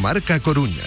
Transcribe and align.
Marca 0.00 0.40
Coruña. 0.40 0.82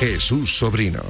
Jesús 0.00 0.56
Sobrino. 0.56 1.02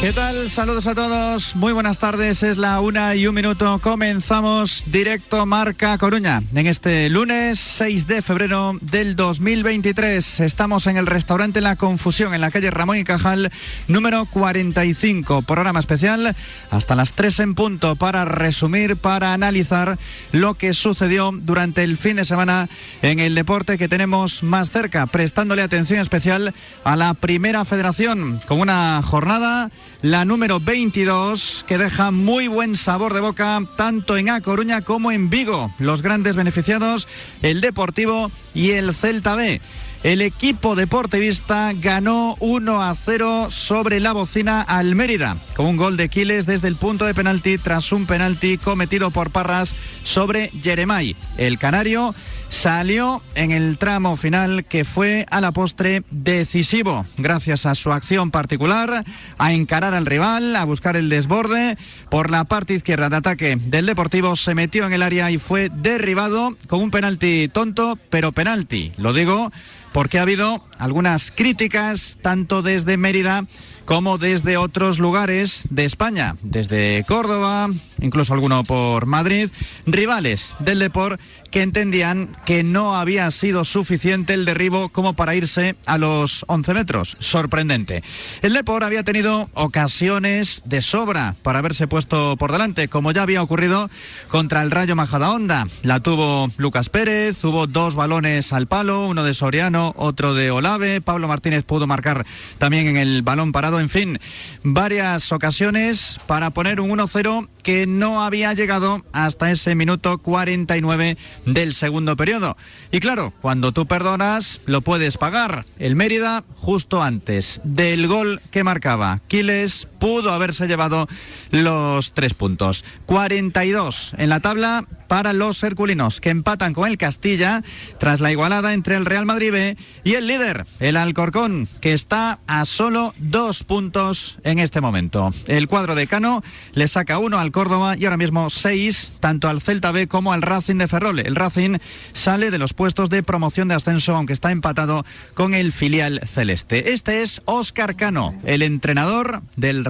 ¿Qué 0.00 0.12
tal? 0.12 0.50
Saludos 0.50 0.86
a 0.86 0.94
todos. 0.94 1.56
Muy 1.56 1.72
buenas 1.72 1.98
tardes. 1.98 2.42
Es 2.42 2.58
la 2.58 2.80
una 2.80 3.14
y 3.14 3.26
un 3.26 3.34
minuto. 3.34 3.80
Comenzamos 3.82 4.84
directo 4.88 5.46
Marca 5.46 5.96
Coruña. 5.96 6.42
En 6.54 6.66
este 6.66 7.08
lunes 7.08 7.58
6 7.58 8.06
de 8.06 8.20
febrero 8.20 8.76
del 8.82 9.16
2023 9.16 10.40
estamos 10.40 10.86
en 10.86 10.98
el 10.98 11.06
restaurante 11.06 11.62
La 11.62 11.76
Confusión 11.76 12.34
en 12.34 12.42
la 12.42 12.50
calle 12.50 12.70
Ramón 12.70 12.98
y 12.98 13.04
Cajal 13.04 13.50
número 13.88 14.26
45. 14.26 15.42
Programa 15.42 15.80
especial 15.80 16.36
hasta 16.70 16.94
las 16.94 17.14
3 17.14 17.40
en 17.40 17.54
punto 17.54 17.96
para 17.96 18.26
resumir, 18.26 18.98
para 18.98 19.32
analizar 19.32 19.98
lo 20.30 20.54
que 20.54 20.74
sucedió 20.74 21.32
durante 21.32 21.82
el 21.82 21.96
fin 21.96 22.16
de 22.16 22.26
semana 22.26 22.68
en 23.00 23.18
el 23.18 23.34
deporte 23.34 23.78
que 23.78 23.88
tenemos 23.88 24.42
más 24.42 24.70
cerca, 24.70 25.06
prestándole 25.06 25.62
atención 25.62 26.00
especial 26.00 26.52
a 26.84 26.96
la 26.96 27.14
Primera 27.14 27.64
Federación 27.64 28.42
con 28.46 28.60
una 28.60 29.00
jornada 29.02 29.70
la 30.02 30.24
número 30.24 30.60
22, 30.60 31.64
que 31.66 31.78
deja 31.78 32.10
muy 32.10 32.48
buen 32.48 32.76
sabor 32.76 33.14
de 33.14 33.20
boca 33.20 33.60
tanto 33.76 34.16
en 34.16 34.30
A 34.30 34.40
Coruña 34.40 34.82
como 34.82 35.12
en 35.12 35.30
Vigo. 35.30 35.70
Los 35.78 36.02
grandes 36.02 36.36
beneficiados, 36.36 37.08
el 37.42 37.60
Deportivo 37.60 38.30
y 38.54 38.72
el 38.72 38.94
Celta 38.94 39.34
B. 39.34 39.60
El 40.02 40.22
equipo 40.22 40.76
deportivista 40.76 41.72
ganó 41.74 42.36
1 42.38 42.82
a 42.82 42.94
0 42.94 43.48
sobre 43.50 43.98
la 43.98 44.12
bocina 44.12 44.60
al 44.62 44.94
Mérida, 44.94 45.36
con 45.56 45.66
un 45.66 45.76
gol 45.76 45.96
de 45.96 46.08
Quiles 46.08 46.46
desde 46.46 46.68
el 46.68 46.76
punto 46.76 47.06
de 47.06 47.14
penalti 47.14 47.58
tras 47.58 47.90
un 47.90 48.06
penalti 48.06 48.56
cometido 48.58 49.10
por 49.10 49.30
Parras 49.30 49.74
sobre 50.04 50.52
Jeremay. 50.62 51.16
El 51.38 51.58
canario 51.58 52.14
salió 52.48 53.22
en 53.34 53.52
el 53.52 53.78
tramo 53.78 54.16
final 54.16 54.64
que 54.64 54.84
fue 54.84 55.26
a 55.30 55.40
la 55.40 55.52
postre 55.52 56.02
decisivo, 56.10 57.04
gracias 57.18 57.66
a 57.66 57.74
su 57.74 57.92
acción 57.92 58.30
particular, 58.30 59.04
a 59.38 59.52
encarar 59.52 59.94
al 59.94 60.06
rival, 60.06 60.56
a 60.56 60.64
buscar 60.64 60.96
el 60.96 61.08
desborde. 61.08 61.76
Por 62.10 62.30
la 62.30 62.44
parte 62.44 62.74
izquierda 62.74 63.08
de 63.08 63.16
ataque 63.16 63.56
del 63.56 63.86
Deportivo 63.86 64.36
se 64.36 64.54
metió 64.54 64.86
en 64.86 64.92
el 64.92 65.02
área 65.02 65.30
y 65.30 65.38
fue 65.38 65.70
derribado 65.70 66.56
con 66.68 66.80
un 66.80 66.90
penalti 66.90 67.48
tonto, 67.48 67.98
pero 68.10 68.32
penalti. 68.32 68.92
Lo 68.96 69.12
digo 69.12 69.50
porque 69.92 70.18
ha 70.18 70.22
habido 70.22 70.62
algunas 70.78 71.30
críticas 71.30 72.18
tanto 72.20 72.62
desde 72.62 72.98
Mérida 72.98 73.46
como 73.86 74.18
desde 74.18 74.56
otros 74.56 74.98
lugares 74.98 75.66
de 75.70 75.84
España, 75.84 76.36
desde 76.42 77.04
Córdoba, 77.06 77.68
incluso 78.00 78.34
alguno 78.34 78.64
por 78.64 79.06
Madrid, 79.06 79.50
rivales 79.86 80.54
del 80.58 80.78
Deport 80.78 81.20
que 81.50 81.62
entendían 81.62 82.36
que 82.44 82.62
no 82.62 82.96
había 82.96 83.30
sido 83.30 83.64
suficiente 83.64 84.34
el 84.34 84.44
derribo 84.44 84.88
como 84.90 85.14
para 85.14 85.34
irse 85.34 85.76
a 85.86 85.98
los 85.98 86.44
11 86.48 86.74
metros. 86.74 87.16
Sorprendente. 87.18 88.02
El 88.42 88.52
Deport 88.52 88.84
había 88.84 89.04
tenido 89.04 89.48
ocasiones 89.54 90.62
de 90.64 90.82
sobra 90.82 91.34
para 91.42 91.60
haberse 91.60 91.86
puesto 91.86 92.36
por 92.36 92.52
delante, 92.52 92.88
como 92.88 93.12
ya 93.12 93.22
había 93.22 93.42
ocurrido 93.42 93.88
contra 94.28 94.62
el 94.62 94.70
Rayo 94.70 94.96
Majadahonda. 94.96 95.66
La 95.82 96.00
tuvo 96.00 96.48
Lucas 96.58 96.88
Pérez, 96.88 97.42
hubo 97.44 97.66
dos 97.66 97.94
balones 97.94 98.52
al 98.52 98.66
palo, 98.66 99.06
uno 99.06 99.24
de 99.24 99.34
Soriano, 99.34 99.94
otro 99.96 100.34
de 100.34 100.50
Olave. 100.50 101.00
Pablo 101.00 101.28
Martínez 101.28 101.64
pudo 101.64 101.86
marcar 101.86 102.26
también 102.58 102.88
en 102.88 102.96
el 102.96 103.22
balón 103.22 103.52
parado. 103.52 103.80
En 103.80 103.88
fin, 103.88 104.18
varias 104.62 105.32
ocasiones 105.32 106.18
para 106.26 106.50
poner 106.50 106.80
un 106.80 106.90
1-0 106.90 107.48
que 107.62 107.85
no 107.86 108.22
había 108.22 108.52
llegado 108.52 109.04
hasta 109.12 109.50
ese 109.50 109.74
minuto 109.74 110.18
49 110.18 111.16
del 111.46 111.74
segundo 111.74 112.16
periodo. 112.16 112.56
Y 112.90 113.00
claro, 113.00 113.32
cuando 113.40 113.72
tú 113.72 113.86
perdonas, 113.86 114.60
lo 114.66 114.82
puedes 114.82 115.16
pagar. 115.16 115.64
El 115.78 115.96
Mérida, 115.96 116.44
justo 116.56 117.02
antes 117.02 117.60
del 117.64 118.06
gol 118.06 118.42
que 118.50 118.64
marcaba 118.64 119.20
Quiles, 119.28 119.88
pudo 119.98 120.32
haberse 120.32 120.66
llevado 120.66 121.08
los 121.50 122.12
tres 122.12 122.34
puntos. 122.34 122.84
42 123.06 124.12
en 124.18 124.28
la 124.28 124.40
tabla 124.40 124.86
para 125.06 125.32
los 125.32 125.62
herculinos, 125.62 126.20
que 126.20 126.30
empatan 126.30 126.74
con 126.74 126.88
el 126.88 126.98
Castilla 126.98 127.62
tras 127.98 128.20
la 128.20 128.32
igualada 128.32 128.74
entre 128.74 128.96
el 128.96 129.06
Real 129.06 129.26
Madrid 129.26 129.52
B 129.52 129.76
y 130.04 130.14
el 130.14 130.26
líder, 130.26 130.66
el 130.80 130.96
Alcorcón, 130.96 131.68
que 131.80 131.92
está 131.92 132.38
a 132.46 132.64
solo 132.64 133.14
dos 133.18 133.62
puntos 133.64 134.38
en 134.42 134.58
este 134.58 134.80
momento. 134.80 135.30
El 135.46 135.68
cuadro 135.68 135.94
de 135.94 136.06
Cano 136.06 136.42
le 136.74 136.88
saca 136.88 137.18
uno 137.18 137.38
al 137.38 137.52
Córdoba 137.52 137.94
y 137.96 138.04
ahora 138.04 138.16
mismo 138.16 138.50
seis, 138.50 139.14
tanto 139.20 139.48
al 139.48 139.60
Celta 139.60 139.92
B 139.92 140.08
como 140.08 140.32
al 140.32 140.42
Racing 140.42 140.76
de 140.76 140.88
Ferrol. 140.88 141.20
El 141.20 141.36
Racing 141.36 141.78
sale 142.12 142.50
de 142.50 142.58
los 142.58 142.74
puestos 142.74 143.10
de 143.10 143.22
promoción 143.22 143.68
de 143.68 143.74
ascenso, 143.74 144.14
aunque 144.14 144.32
está 144.32 144.50
empatado 144.50 145.04
con 145.34 145.54
el 145.54 145.72
filial 145.72 146.20
celeste. 146.26 146.92
Este 146.92 147.22
es 147.22 147.42
Óscar 147.44 147.96
Cano, 147.96 148.34
el 148.44 148.62
entrenador 148.62 149.42
del 149.56 149.84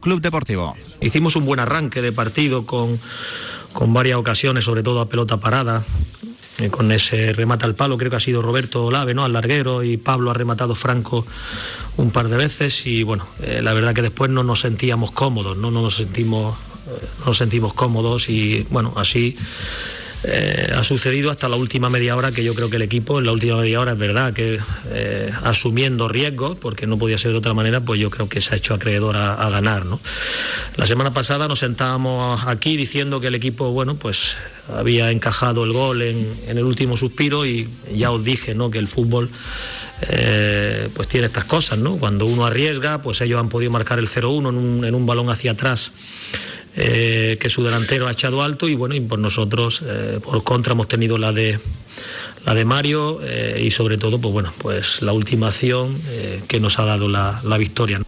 Club 0.00 0.20
Deportivo. 0.20 0.74
Hicimos 1.00 1.36
un 1.36 1.44
buen 1.44 1.60
arranque 1.60 2.02
de 2.02 2.12
partido 2.12 2.66
con 2.66 2.98
con 3.72 3.92
varias 3.92 4.18
ocasiones, 4.18 4.64
sobre 4.64 4.82
todo 4.82 5.00
a 5.00 5.08
pelota 5.08 5.38
parada, 5.38 5.82
eh, 6.58 6.68
con 6.68 6.92
ese 6.92 7.32
remate 7.32 7.64
al 7.64 7.74
palo, 7.74 7.96
creo 7.96 8.10
que 8.10 8.16
ha 8.16 8.20
sido 8.20 8.42
Roberto 8.42 8.90
Lave, 8.90 9.14
¿no? 9.14 9.24
Al 9.24 9.32
larguero 9.32 9.82
y 9.82 9.96
Pablo 9.96 10.30
ha 10.30 10.34
rematado 10.34 10.74
Franco 10.74 11.26
un 11.96 12.10
par 12.10 12.28
de 12.28 12.36
veces 12.36 12.86
y 12.86 13.02
bueno, 13.02 13.26
eh, 13.42 13.60
la 13.62 13.72
verdad 13.72 13.94
que 13.94 14.02
después 14.02 14.30
no 14.30 14.44
nos 14.44 14.60
sentíamos 14.60 15.10
cómodos, 15.10 15.56
no, 15.56 15.70
no 15.70 15.82
nos 15.82 15.96
sentimos, 15.96 16.56
eh, 16.88 17.06
no 17.20 17.26
nos 17.26 17.38
sentimos 17.38 17.72
cómodos 17.72 18.28
y 18.28 18.66
bueno, 18.70 18.92
así 18.96 19.36
eh, 20.24 20.70
ha 20.72 20.84
sucedido 20.84 21.32
hasta 21.32 21.48
la 21.48 21.56
última 21.56 21.90
media 21.90 22.14
hora 22.14 22.30
que 22.30 22.44
yo 22.44 22.54
creo 22.54 22.70
que 22.70 22.76
el 22.76 22.82
equipo 22.82 23.18
en 23.18 23.26
la 23.26 23.32
última 23.32 23.56
media 23.56 23.80
hora 23.80 23.92
es 23.92 23.98
verdad 23.98 24.32
que 24.32 24.60
eh, 24.90 25.32
asumiendo 25.42 26.06
riesgos 26.06 26.56
porque 26.58 26.86
no 26.86 26.96
podía 26.96 27.18
ser 27.18 27.32
de 27.32 27.38
otra 27.38 27.54
manera 27.54 27.80
pues 27.80 27.98
yo 27.98 28.08
creo 28.08 28.28
que 28.28 28.40
se 28.40 28.54
ha 28.54 28.56
hecho 28.56 28.74
acreedor 28.74 29.16
a, 29.16 29.50
ganar 29.50 29.84
¿no? 29.84 29.98
la 30.76 30.86
semana 30.86 31.12
pasada 31.12 31.48
nos 31.48 31.58
sentábamos 31.58 32.44
aquí 32.46 32.76
diciendo 32.76 33.20
que 33.20 33.26
el 33.26 33.34
equipo 33.34 33.72
bueno 33.72 33.96
pues 33.96 34.36
había 34.72 35.10
encajado 35.10 35.64
el 35.64 35.72
gol 35.72 36.02
en, 36.02 36.24
el 36.46 36.62
último 36.62 36.96
suspiro 36.96 37.44
y 37.44 37.68
ya 37.92 38.12
os 38.12 38.22
dije 38.22 38.54
¿no? 38.54 38.70
que 38.70 38.78
el 38.78 38.86
fútbol 38.86 39.28
eh, 40.02 40.88
pues 40.94 41.08
tiene 41.08 41.26
estas 41.26 41.46
cosas 41.46 41.80
¿no? 41.80 41.96
cuando 41.96 42.26
uno 42.26 42.46
arriesga 42.46 43.02
pues 43.02 43.20
ellos 43.22 43.40
han 43.40 43.48
podido 43.48 43.72
marcar 43.72 43.98
el 43.98 44.08
0-1 44.08 44.50
en 44.50 44.56
un, 44.56 44.84
en 44.84 44.94
un 44.94 45.04
balón 45.04 45.30
hacia 45.30 45.50
atrás 45.50 45.90
eh, 46.74 47.36
que 47.38 47.50
su 47.50 47.62
delantero 47.62 48.08
ha 48.08 48.12
echado 48.12 48.42
alto 48.42 48.66
y 48.66 48.74
bueno, 48.74 48.94
y 48.94 49.00
por 49.00 49.18
nosotros, 49.18 49.82
eh, 49.84 50.20
por 50.24 50.42
contra, 50.42 50.72
hemos 50.72 50.88
tenido 50.88 51.18
la 51.18 51.32
de 51.32 51.60
la 52.46 52.54
de 52.54 52.64
Mario 52.64 53.20
eh, 53.22 53.62
y 53.64 53.70
sobre 53.70 53.98
todo, 53.98 54.18
pues 54.18 54.32
bueno, 54.32 54.52
pues 54.58 55.02
la 55.02 55.12
última 55.12 55.48
acción 55.48 56.00
que 56.48 56.60
nos 56.60 56.78
ha 56.78 56.84
dado 56.84 57.08
la, 57.08 57.40
la 57.44 57.58
victoria. 57.58 58.00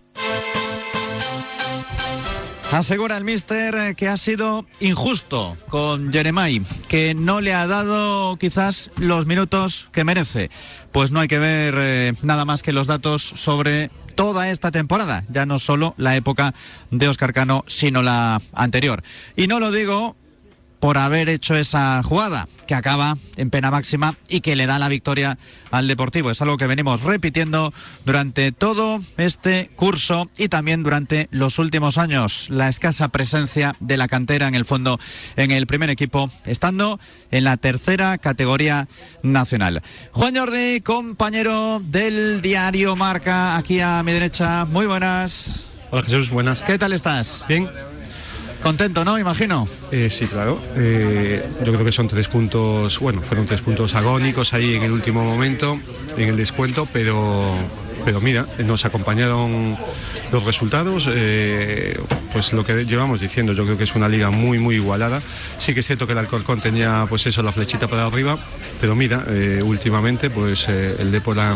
Asegura 2.73 3.17
el 3.17 3.23
mister 3.23 3.95
que 3.95 4.09
ha 4.09 4.17
sido 4.17 4.67
injusto 4.81 5.57
con 5.69 6.13
Jeremai, 6.13 6.63
que 6.89 7.15
no 7.15 7.41
le 7.41 7.55
ha 7.55 7.69
dado 7.69 8.37
quizás 8.37 8.91
los 8.97 9.27
minutos 9.27 9.89
que 9.93 10.03
merece. 10.03 10.51
Pues 10.91 11.13
no 11.13 11.21
hay 11.21 11.29
que 11.29 11.39
ver 11.39 12.17
nada 12.23 12.45
más 12.45 12.63
que 12.63 12.73
los 12.73 12.89
datos 12.89 13.23
sobre 13.23 13.91
toda 14.15 14.51
esta 14.51 14.71
temporada, 14.71 15.25
ya 15.29 15.47
no 15.47 15.59
solo 15.59 15.95
la 15.97 16.17
época 16.17 16.55
de 16.91 17.09
Oscar 17.09 17.33
Cano, 17.33 17.65
sino 17.67 18.03
la 18.03 18.41
anterior. 18.53 19.03
Y 19.37 19.47
no 19.47 19.61
lo 19.61 19.71
digo 19.71 20.17
por 20.85 20.99
haber 20.99 21.31
hecho 21.31 21.57
esa 21.57 22.03
jugada 22.03 22.47
que 22.67 22.75
acaba 22.75 23.17
en 23.39 23.49
pena 23.49 23.71
máxima 23.71 24.19
y 24.29 24.43
que 24.43 24.55
le 24.55 24.67
da 24.67 24.79
la 24.79 24.91
victoria 24.91 25.39
al 25.71 25.89
Deportivo. 25.89 26.31
Es 26.31 26.43
algo 26.43 26.59
que 26.59 26.67
venimos 26.67 27.01
repitiendo 27.01 27.73
durante 28.05 28.53
todo 28.53 29.01
este 29.17 29.71
curso 29.77 30.29
y 30.37 30.49
también 30.49 30.83
durante 30.83 31.29
los 31.31 31.59
últimos 31.59 31.97
años. 31.97 32.51
La 32.51 32.69
escasa 32.69 33.09
presencia 33.09 33.75
de 33.81 33.97
la 33.97 34.09
cantera 34.09 34.47
en 34.47 34.55
el 34.55 34.67
fondo 34.67 35.01
en 35.37 35.53
el 35.53 35.67
primer 35.67 35.89
equipo, 35.89 36.31
estando 36.45 37.01
en 37.31 37.45
la 37.45 37.57
tercera 37.57 38.19
categoría 38.19 38.87
nacional. 39.23 39.83
Juan 40.13 40.37
Jordi, 40.37 40.83
compañero 40.83 41.81
del 41.83 42.43
diario 42.43 42.95
Marca, 42.95 43.57
aquí 43.57 43.81
a 43.81 44.03
mi 44.03 44.13
derecha. 44.13 44.67
Muy 44.67 44.85
buenas. 44.85 45.65
Hola 45.91 46.03
Jesús, 46.03 46.29
buenas. 46.29 46.61
¿Qué 46.61 46.77
tal 46.77 46.93
estás? 46.93 47.47
Bien. 47.49 47.71
Contento, 48.65 49.05
¿no? 49.05 49.19
Imagino. 49.19 49.69
Eh, 49.93 50.09
sí, 50.11 50.27
claro. 50.27 50.59
Eh, 50.75 51.45
yo 51.63 51.73
creo 51.75 51.85
que 51.85 51.93
son 51.93 52.09
tres 52.09 52.29
puntos, 52.29 52.99
bueno, 52.99 53.21
fueron 53.21 53.45
tres 53.45 53.61
puntos 53.61 53.95
agónicos 53.95 54.55
ahí 54.55 54.77
en 54.77 54.85
el 54.85 54.91
último 54.91 55.23
momento, 55.23 55.79
en 56.17 56.31
el 56.31 56.37
descuento, 56.39 56.89
pero 56.91 57.55
pero 58.05 58.21
mira, 58.21 58.47
nos 58.65 58.85
acompañaron 58.85 59.77
los 60.33 60.45
resultados, 60.45 61.09
eh, 61.11 61.99
pues 62.33 62.53
lo 62.53 62.65
que 62.65 62.85
llevamos 62.85 63.21
diciendo, 63.21 63.53
yo 63.53 63.65
creo 63.65 63.79
que 63.79 63.85
es 63.85 63.95
una 63.95 64.09
liga 64.09 64.31
muy, 64.31 64.59
muy 64.59 64.77
igualada. 64.77 65.23
Sí 65.59 65.75
que 65.75 65.81
es 65.81 65.87
cierto 65.87 66.07
que 66.07 66.13
el 66.13 66.19
Alcorcón 66.19 66.61
tenía 66.61 67.07
pues 67.09 67.27
eso, 67.27 67.43
la 67.43 67.53
flechita 67.53 67.89
para 67.89 68.07
arriba, 68.07 68.39
pero 68.81 68.95
mira, 68.95 69.25
eh, 69.29 69.63
últimamente 69.65 70.31
pues 70.31 70.67
eh, 70.69 70.97
el 70.99 71.13
Depor 71.13 71.39
ha 71.39 71.55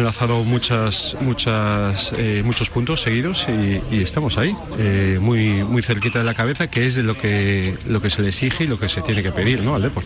lanzado, 0.00 0.44
muchas, 0.44 1.16
muchas, 1.20 2.12
muchos 2.44 2.70
puntos 2.70 3.00
seguidos 3.00 3.46
y, 3.48 4.02
estamos 4.02 4.36
ahí, 4.36 4.54
muy, 5.20 5.64
muy 5.64 5.82
cerquita 5.82 6.18
de 6.18 6.24
la 6.24 6.34
cabeza, 6.34 6.68
que 6.68 6.86
es 6.86 6.96
de 6.96 7.02
lo 7.02 7.16
que, 7.16 7.76
lo 7.88 8.02
que 8.02 8.10
se 8.10 8.22
le 8.22 8.28
exige 8.28 8.64
y 8.64 8.66
lo 8.66 8.78
que 8.78 8.88
se 8.88 9.00
tiene 9.00 9.22
que 9.22 9.32
pedir 9.32 9.62
¿no? 9.62 9.74
al 9.74 9.82
Depor. 9.82 10.04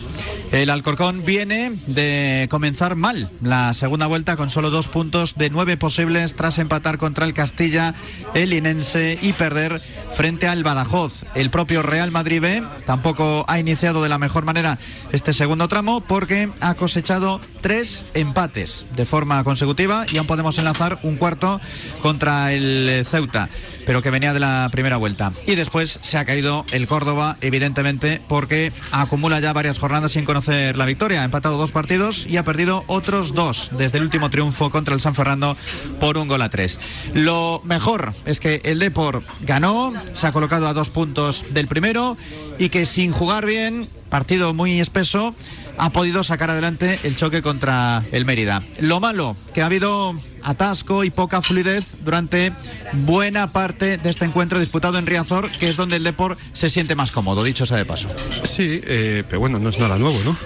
El 0.51 0.69
Alcorcón 0.69 1.23
viene 1.25 1.73
de 1.87 2.47
comenzar 2.49 2.95
mal 2.95 3.29
la 3.41 3.73
segunda 3.73 4.07
vuelta 4.07 4.37
con 4.37 4.49
solo 4.49 4.69
dos 4.69 4.87
puntos 4.87 5.26
de 5.35 5.49
nueve 5.49 5.77
posibles 5.77 6.35
tras 6.35 6.57
empatar 6.57 6.97
contra 6.97 7.25
el 7.25 7.33
Castilla, 7.33 7.93
el 8.33 8.53
Inense 8.53 9.17
y 9.21 9.33
perder 9.33 9.81
frente 10.13 10.47
al 10.47 10.63
Badajoz. 10.63 11.25
El 11.35 11.49
propio 11.49 11.83
Real 11.83 12.11
Madrid 12.11 12.41
B 12.41 12.63
tampoco 12.85 13.45
ha 13.47 13.59
iniciado 13.59 14.03
de 14.03 14.09
la 14.09 14.17
mejor 14.17 14.45
manera 14.45 14.79
este 15.11 15.33
segundo 15.33 15.67
tramo 15.67 16.01
porque 16.01 16.49
ha 16.61 16.73
cosechado 16.75 17.41
tres 17.61 18.05
empates 18.13 18.85
de 18.95 19.05
forma 19.05 19.43
consecutiva 19.43 20.05
y 20.11 20.17
aún 20.17 20.27
podemos 20.27 20.57
enlazar 20.57 20.99
un 21.03 21.17
cuarto 21.17 21.59
contra 22.01 22.53
el 22.53 23.05
Ceuta, 23.05 23.49
pero 23.85 24.01
que 24.01 24.11
venía 24.11 24.33
de 24.33 24.39
la 24.39 24.69
primera 24.71 24.97
vuelta. 24.97 25.31
Y 25.45 25.55
después 25.55 25.99
se 26.01 26.17
ha 26.17 26.25
caído 26.25 26.65
el 26.71 26.87
Córdoba, 26.87 27.37
evidentemente, 27.41 28.21
porque 28.27 28.71
acumula 28.91 29.39
ya 29.39 29.53
varias 29.53 29.79
jornadas 29.79 30.11
sin 30.11 30.25
conocer 30.25 30.77
la 30.77 30.85
victoria. 30.85 31.21
Ha 31.21 31.25
empatado 31.25 31.57
dos 31.57 31.71
partidos 31.71 32.25
y 32.27 32.37
ha 32.37 32.43
perdido 32.43 32.83
otros 32.87 33.33
dos 33.33 33.71
desde 33.77 33.97
el 33.97 34.05
último 34.05 34.29
triunfo 34.29 34.69
contra 34.69 34.93
el 34.93 35.01
San 35.01 35.15
Fernando 35.17 35.57
por 35.99 36.17
un 36.17 36.27
gol 36.27 36.41
a 36.41 36.49
tres. 36.49 36.79
Lo 37.13 37.61
mejor 37.65 38.13
es 38.25 38.39
que 38.39 38.61
el 38.63 38.79
Depor 38.79 39.23
ganó, 39.41 39.93
se 40.13 40.27
ha 40.27 40.31
colocado 40.31 40.67
a 40.67 40.73
dos 40.73 40.89
puntos 40.89 41.43
del 41.49 41.67
primero 41.67 42.17
y 42.57 42.69
que 42.69 42.85
sin 42.85 43.11
jugar 43.11 43.45
bien, 43.45 43.89
partido 44.09 44.53
muy 44.53 44.79
espeso, 44.79 45.35
ha 45.77 45.89
podido 45.89 46.23
sacar 46.23 46.49
adelante 46.49 46.99
el 47.03 47.15
choque 47.15 47.41
contra 47.41 48.05
el 48.11 48.25
Mérida. 48.25 48.63
Lo 48.79 48.99
malo, 48.99 49.35
que 49.53 49.61
ha 49.61 49.65
habido 49.65 50.15
atasco 50.47 51.03
y 51.03 51.09
poca 51.09 51.41
fluidez 51.41 51.95
durante 52.03 52.53
buena 52.93 53.51
parte 53.51 53.97
de 53.97 54.09
este 54.09 54.25
encuentro 54.25 54.59
disputado 54.59 54.97
en 54.97 55.05
Riazor, 55.05 55.49
que 55.51 55.67
es 55.69 55.75
donde 55.75 55.97
el 55.97 56.03
Depor 56.03 56.37
se 56.53 56.69
siente 56.69 56.95
más 56.95 57.11
cómodo, 57.11 57.43
dicho 57.43 57.65
sea 57.65 57.77
de 57.77 57.85
paso. 57.85 58.07
Sí, 58.43 58.81
eh, 58.83 59.23
pero 59.27 59.41
bueno, 59.41 59.59
no 59.59 59.69
es 59.69 59.77
nada 59.77 59.97
nuevo, 59.97 60.19
¿no? 60.23 60.37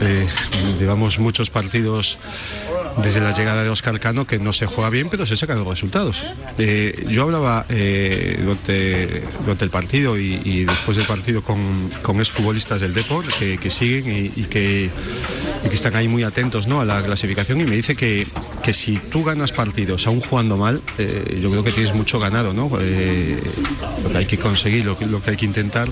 Eh, 0.00 0.26
llevamos 0.78 1.18
muchos 1.18 1.48
partidos 1.48 2.18
desde 3.02 3.20
la 3.20 3.32
llegada 3.32 3.62
de 3.62 3.68
Oscar 3.68 3.98
Cano 4.00 4.26
que 4.26 4.38
no 4.38 4.52
se 4.52 4.66
juega 4.66 4.90
bien, 4.90 5.08
pero 5.10 5.26
se 5.26 5.36
sacan 5.36 5.58
los 5.58 5.66
resultados. 5.66 6.22
Eh, 6.58 7.06
yo 7.08 7.22
hablaba 7.22 7.66
eh, 7.68 8.38
durante, 8.40 9.64
el 9.64 9.70
partido 9.70 10.18
y, 10.18 10.64
después 10.64 10.96
del 10.96 11.06
partido 11.06 11.42
con, 11.42 11.90
con 12.02 12.18
exfutbolistas 12.18 12.80
del 12.80 12.94
Deport 12.94 13.26
que, 13.38 13.70
siguen 13.70 14.32
y, 14.34 14.44
que, 14.44 14.90
que, 15.68 15.74
están 15.74 15.96
ahí 15.96 16.08
muy 16.08 16.22
atentos 16.22 16.66
¿no? 16.66 16.80
a 16.80 16.84
la 16.84 17.02
clasificación 17.02 17.60
y 17.60 17.64
me 17.64 17.76
dice 17.76 17.96
que, 17.96 18.26
que 18.62 18.72
si 18.72 18.96
tú 18.96 19.24
ganas 19.24 19.45
partidos 19.52 20.06
aún 20.06 20.20
jugando 20.20 20.56
mal, 20.56 20.82
eh, 20.98 21.38
yo 21.40 21.50
creo 21.50 21.64
que 21.64 21.70
tienes 21.70 21.94
mucho 21.94 22.18
ganado. 22.18 22.52
¿no? 22.52 22.68
lo 22.68 24.10
que 24.10 24.18
hay 24.18 24.26
que 24.26 24.38
conseguir, 24.38 24.84
lo, 24.84 24.96
lo 25.00 25.22
que 25.22 25.30
hay 25.30 25.36
que 25.36 25.46
intentar 25.46 25.88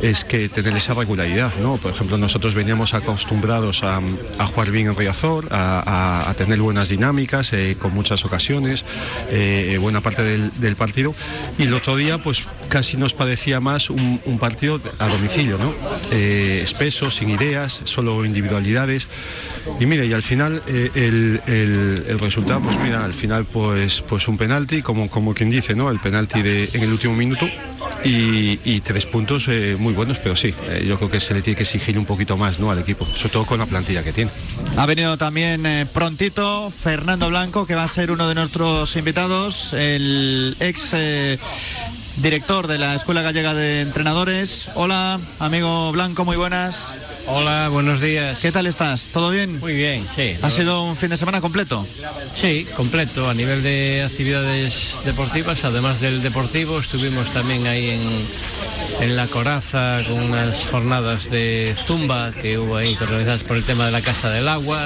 es 0.00 0.24
que 0.24 0.48
tener 0.48 0.76
esa 0.76 0.94
regularidad, 0.94 1.52
¿no? 1.60 1.76
Por 1.76 1.90
ejemplo, 1.92 2.18
nosotros 2.18 2.54
veníamos 2.54 2.94
acostumbrados 2.94 3.82
a, 3.82 4.00
jugar 4.46 4.70
bien 4.70 4.86
en 4.88 4.96
Riazor, 4.96 5.48
a, 5.50 6.32
tener 6.36 6.60
buenas 6.60 6.88
dinámicas, 6.88 7.52
eh, 7.52 7.76
con 7.78 7.94
muchas 7.94 8.24
ocasiones, 8.24 8.84
eh, 9.30 9.76
buena 9.80 10.00
parte 10.00 10.22
del, 10.22 10.76
partido, 10.76 11.14
y 11.58 11.64
el 11.64 11.74
otro 11.74 11.96
día, 11.96 12.18
pues 12.18 12.42
casi 12.68 12.96
nos 12.96 13.14
parecía 13.14 13.60
más 13.60 13.90
un, 13.90 14.38
partido 14.38 14.80
a 14.98 15.08
domicilio, 15.08 15.58
¿no? 15.58 15.74
Eh, 16.12 16.60
espeso, 16.62 17.10
sin 17.10 17.30
ideas, 17.30 17.80
solo 17.84 18.24
individualidades. 18.24 19.08
Y 19.80 19.86
mire, 19.86 20.06
y 20.06 20.12
al 20.12 20.22
final 20.22 20.62
el, 20.66 21.40
resultado, 22.20 22.60
pues 22.60 22.78
mira, 22.80 23.04
al 23.04 23.14
final 23.14 23.44
pues, 23.44 24.02
pues 24.02 24.28
un 24.28 24.38
penalti, 24.38 24.82
como, 24.82 25.08
como 25.08 25.34
quien 25.34 25.50
dice, 25.50 25.74
¿no? 25.74 25.90
El 25.90 26.00
penalti 26.00 26.42
de, 26.42 26.68
en 26.72 26.82
el 26.82 26.90
último 26.90 27.14
minuto 27.14 27.48
y, 28.04 28.80
tres 28.80 29.06
puntos 29.06 29.44
eh, 29.48 29.76
muy 29.78 29.92
buenos, 29.92 30.18
pero 30.18 30.36
sí, 30.36 30.54
eh, 30.62 30.84
yo 30.86 30.96
creo 30.96 31.10
que 31.10 31.20
se 31.20 31.34
le 31.34 31.42
tiene 31.42 31.56
que 31.56 31.64
exigir 31.64 31.98
un 31.98 32.06
poquito 32.06 32.36
más 32.36 32.58
¿no? 32.58 32.70
al 32.70 32.78
equipo, 32.78 33.04
sobre 33.06 33.30
todo 33.30 33.46
con 33.46 33.58
la 33.58 33.66
plantilla 33.66 34.02
que 34.02 34.12
tiene. 34.12 34.30
Ha 34.76 34.86
venido 34.86 35.16
también 35.16 35.66
eh, 35.66 35.86
prontito 35.92 36.70
Fernando 36.70 37.28
Blanco, 37.28 37.66
que 37.66 37.74
va 37.74 37.84
a 37.84 37.88
ser 37.88 38.10
uno 38.10 38.28
de 38.28 38.34
nuestros 38.34 38.96
invitados, 38.96 39.72
el 39.74 40.56
ex 40.60 40.94
director 42.20 42.66
de 42.66 42.78
la 42.78 42.94
Escuela 42.94 43.22
Gallega 43.22 43.54
de 43.54 43.82
Entrenadores. 43.82 44.70
Hola, 44.74 45.20
amigo 45.38 45.92
Blanco, 45.92 46.24
muy 46.24 46.36
buenas. 46.36 46.94
Hola, 47.26 47.68
buenos 47.68 48.00
días. 48.00 48.38
¿Qué 48.38 48.50
tal 48.52 48.66
estás? 48.66 49.08
¿Todo 49.12 49.30
bien? 49.30 49.60
Muy 49.60 49.74
bien, 49.74 50.04
sí. 50.16 50.34
¿Ha 50.42 50.50
sido 50.50 50.82
un 50.82 50.96
fin 50.96 51.10
de 51.10 51.16
semana 51.16 51.40
completo? 51.40 51.86
Sí, 52.34 52.66
completo. 52.76 53.28
A 53.28 53.34
nivel 53.34 53.62
de 53.62 54.02
actividades 54.06 54.94
deportivas, 55.04 55.64
además 55.64 56.00
del 56.00 56.22
deportivo, 56.22 56.78
estuvimos 56.78 57.26
también 57.28 57.66
ahí 57.66 57.90
en, 57.90 59.08
en 59.10 59.16
La 59.16 59.26
Coraza 59.26 59.98
con 60.08 60.22
unas 60.22 60.66
jornadas 60.66 61.30
de 61.30 61.76
zumba 61.86 62.32
que 62.32 62.58
hubo 62.58 62.76
ahí 62.76 62.96
organizadas 63.00 63.42
por 63.42 63.58
el 63.58 63.64
tema 63.64 63.86
de 63.86 63.92
la 63.92 64.00
Casa 64.00 64.30
del 64.30 64.48
Agua. 64.48 64.82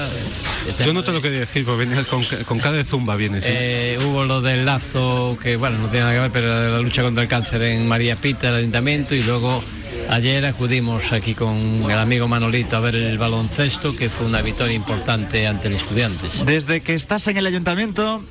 Yo 0.85 0.93
no 0.93 1.05
te 1.05 1.13
lo 1.13 1.23
quería 1.23 1.41
decir, 1.41 1.65
porque 1.65 1.87
venías 1.87 2.07
con, 2.07 2.25
con 2.45 2.59
cada 2.59 2.83
zumba 2.85 3.15
vienes. 3.17 3.45
Eh, 3.47 3.99
hubo 4.05 4.25
lo 4.25 4.41
del 4.41 4.65
lazo, 4.65 5.39
que 5.41 5.57
bueno, 5.57 5.79
no 5.79 5.89
tiene 5.89 6.07
nada 6.07 6.15
que 6.15 6.21
ver, 6.21 6.31
pero 6.33 6.71
la 6.71 6.79
lucha 6.81 7.03
contra 7.03 7.22
el 7.23 7.29
cáncer 7.29 7.63
en 7.63 7.87
María 7.87 8.17
Pita, 8.17 8.49
el 8.49 8.57
ayuntamiento, 8.57 9.15
y 9.15 9.23
luego 9.23 9.63
Ayer 10.09 10.45
acudimos 10.45 11.13
aquí 11.13 11.35
con 11.35 11.57
el 11.91 11.99
amigo 11.99 12.29
Manolito 12.29 12.77
a 12.77 12.81
ver 12.81 12.95
el 12.95 13.19
baloncesto, 13.19 13.97
que 13.97 14.11
fue 14.11 14.27
una 14.27 14.43
victoria 14.43 14.75
importante 14.75 15.47
ante 15.47 15.71
los 15.71 15.81
estudiantes. 15.83 16.45
Desde 16.45 16.81
que 16.81 16.95
estás 16.95 17.27
en 17.29 17.39
el 17.39 17.47
ayuntamiento, 17.47 18.23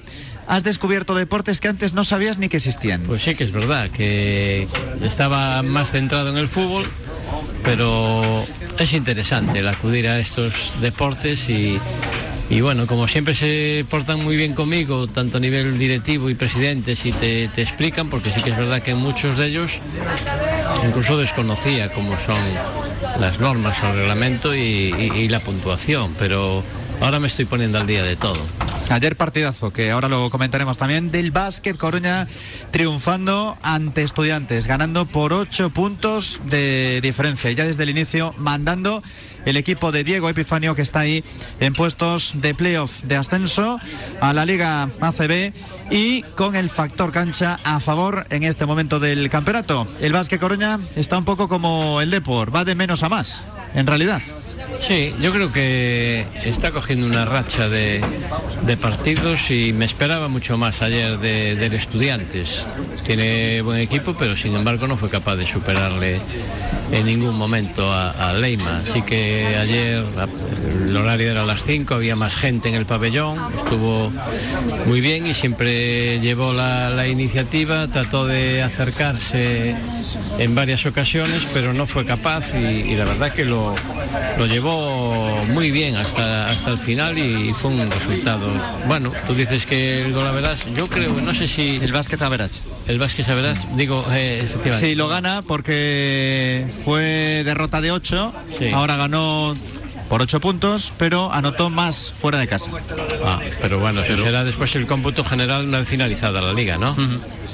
has 0.48 0.64
descubierto 0.64 1.16
deportes 1.16 1.60
que 1.60 1.70
antes 1.70 1.94
no 1.94 2.04
sabías 2.04 2.38
ni 2.38 2.50
que 2.50 2.58
existían. 2.58 3.02
Pues 3.02 3.24
sí 3.24 3.36
que 3.36 3.46
es 3.46 3.52
verdad, 3.52 3.90
que 3.90 4.68
estaba 5.02 5.62
más 5.64 5.92
centrado 5.92 6.30
en 6.30 6.38
el 6.38 6.50
fútbol, 6.50 6.86
pero 7.64 8.44
es 8.78 8.94
interesante 8.94 9.60
el 9.60 9.68
acudir 9.68 10.08
a 10.08 10.20
estos 10.20 10.74
deportes 10.82 11.50
y, 11.50 11.80
y 12.52 12.60
bueno, 12.60 12.86
como 12.86 13.08
siempre 13.08 13.34
se 13.34 13.86
portan 13.90 14.22
muy 14.22 14.36
bien 14.36 14.54
conmigo, 14.54 15.08
tanto 15.08 15.38
a 15.38 15.40
nivel 15.40 15.80
directivo 15.80 16.30
y 16.30 16.36
presidentes, 16.36 17.06
y 17.06 17.14
te, 17.14 17.46
explican, 17.46 18.10
porque 18.10 18.30
sí 18.30 18.42
que 18.42 18.50
es 18.50 18.58
verdad 18.58 18.82
que 18.82 18.94
muchos 18.94 19.38
de 19.38 19.48
ellos 19.48 19.80
incluso 20.86 21.18
desconocía 21.18 21.94
cómo 21.94 22.18
son 22.18 22.38
las 23.22 23.40
normas, 23.40 23.78
el 23.82 23.94
reglamento 23.94 24.54
y 24.54 25.30
la 25.30 25.40
puntuación, 25.40 26.14
pero 26.20 26.62
ahora 27.00 27.22
me 27.22 27.28
estoy 27.28 27.46
poniendo 27.46 27.78
al 27.78 27.88
día 27.88 28.04
de 28.04 28.18
todo. 28.18 28.42
Ayer 28.92 29.16
partidazo, 29.16 29.72
que 29.72 29.90
ahora 29.92 30.10
lo 30.10 30.30
comentaremos 30.30 30.78
también, 30.78 31.12
del 31.12 31.32
básquet 31.32 31.78
Coruña 31.78 32.28
triunfando 32.72 33.58
ante 33.64 34.04
estudiantes, 34.04 34.68
ganando 34.68 35.06
por 35.06 35.32
ocho 35.32 35.70
puntos 35.70 36.42
de 36.46 37.00
diferencia 37.02 37.50
y 37.50 37.56
ya 37.56 37.64
desde 37.64 37.84
el 37.84 37.90
inicio 37.90 38.36
mandando 38.38 39.02
el 39.46 39.56
equipo 39.56 39.94
de 39.94 40.04
Diego 40.04 40.30
Epifanio 40.30 40.76
que 40.76 40.82
está 40.82 41.00
ahí 41.00 41.24
en 41.62 41.74
puestos 41.74 42.34
de 42.36 42.54
playoff 42.54 43.02
de 43.04 43.16
ascenso 43.16 43.80
a 44.20 44.34
la 44.34 44.46
Liga 44.46 44.90
ACB 45.00 45.54
y 45.90 46.24
con 46.36 46.58
el 46.58 46.70
factor 46.70 47.14
cancha 47.14 47.60
a 47.64 47.80
favor 47.80 48.26
en 48.30 48.44
este 48.44 48.66
momento 48.66 49.00
del 49.00 49.30
campeonato. 49.30 49.88
El 50.02 50.12
básquet 50.12 50.42
Coruña 50.42 50.80
está 50.98 51.18
un 51.18 51.26
poco 51.26 51.48
como 51.48 52.02
el 52.02 52.12
Depor, 52.12 52.54
va 52.54 52.66
de 52.66 52.76
menos 52.76 53.04
a 53.04 53.10
más, 53.10 53.44
en 53.74 53.88
realidad. 53.88 54.22
Sí, 54.80 55.14
yo 55.22 55.32
creo 55.32 55.52
que 55.52 56.26
está 56.44 56.72
cogiendo 56.72 57.06
una 57.06 57.26
racha 57.26 57.70
de, 57.70 58.02
partidos 58.82 59.52
y 59.52 59.74
me 59.74 59.86
esperaba 59.86 60.28
mucho 60.28 60.58
más 60.58 60.82
ayer 60.82 61.18
de, 61.20 61.56
de, 61.56 61.76
Estudiantes. 61.76 62.68
Tiene 63.04 63.62
buen 63.62 63.80
equipo, 63.80 64.16
pero 64.18 64.36
sin 64.36 64.56
embargo 64.56 64.88
no 64.88 64.98
fue 64.98 65.10
capaz 65.10 65.36
de 65.36 65.48
superarle 65.48 66.20
en 66.92 67.06
ningún 67.06 67.38
momento 67.38 67.92
a, 67.92 68.34
Leima. 68.34 68.78
Así 68.78 69.02
que 69.02 69.56
ayer 69.58 70.04
el 70.86 70.96
horario 70.96 71.32
era 71.32 71.44
a 71.44 71.46
las 71.46 71.66
5, 71.66 71.94
había 71.94 72.16
más 72.16 72.36
gente 72.36 72.70
en 72.70 72.76
el 72.76 72.86
pabellón, 72.86 73.38
estuvo 73.58 74.12
muy 74.86 75.02
bien 75.02 75.28
y 75.28 75.34
siempre 75.34 76.20
llevó 76.20 76.54
la, 76.54 77.08
iniciativa, 77.08 77.88
trató 77.88 78.26
de 78.28 78.62
acercarse 78.62 79.76
en 80.38 80.56
varias 80.56 80.86
ocasiones, 80.86 81.48
pero 81.54 81.74
no 81.74 81.88
fue 81.88 82.06
capaz 82.06 82.54
y, 82.54 82.96
la 82.96 83.06
verdad 83.06 83.34
que 83.34 83.46
lo, 83.46 83.76
lo 84.38 84.46
llevó 84.46 85.44
muy 85.54 85.72
bien 85.72 85.96
hasta, 85.96 86.48
hasta 86.48 86.72
el 86.72 86.78
final 86.78 87.18
y 87.18 87.54
fue 87.54 87.72
un 87.72 87.90
resultado. 87.90 88.48
Bueno, 88.88 89.12
tú 89.28 89.34
dices 89.34 89.66
que 89.66 90.06
el 90.06 90.14
gol 90.14 90.28
a 90.28 90.32
verás, 90.32 90.66
yo 90.76 90.88
creo, 90.88 91.14
no 91.22 91.34
sé 91.34 91.48
si... 91.48 91.78
El 91.78 91.92
básquet 91.92 92.22
a 92.22 92.30
verás. 92.30 92.62
El 92.88 93.00
básquet 93.00 93.28
a 93.30 93.36
verás, 93.36 93.68
digo, 93.76 94.06
eh, 94.12 94.40
efectivamente. 94.44 94.88
Sí, 94.88 94.96
lo 94.96 95.08
gana 95.08 95.42
porque 95.42 96.66
fue 96.84 97.44
derrota 97.46 97.82
de 97.82 97.92
8, 97.92 98.34
ahora 98.74 98.96
ganó 98.98 99.54
por 100.10 100.22
8 100.22 100.40
puntos, 100.42 100.92
pero 100.98 101.32
anotó 101.32 101.70
más 101.70 102.12
fuera 102.20 102.38
de 102.40 102.48
casa. 102.48 102.70
Ah, 103.26 103.40
pero 103.62 103.80
bueno, 103.80 104.02
eso 104.02 104.18
será 104.18 104.44
después 104.44 104.76
el 104.76 104.86
cómputo 104.86 105.24
general 105.24 105.68
una 105.68 105.80
vez 105.80 105.88
finalizada 105.88 106.42
la 106.42 106.54
liga, 106.54 106.78
¿no? 106.78 106.96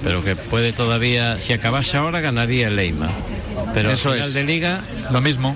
Pero 0.04 0.24
que 0.24 0.36
puede 0.36 0.74
todavía, 0.74 1.40
si 1.40 1.54
acabase 1.54 1.98
ahora, 1.98 2.20
ganaría 2.20 2.68
el 2.68 2.76
Leima. 2.76 3.10
Pero 3.74 3.92
Eso 3.92 4.12
final 4.12 4.28
es. 4.28 4.34
de 4.34 4.44
liga 4.44 4.82
Lo 5.12 5.22
mismo. 5.22 5.54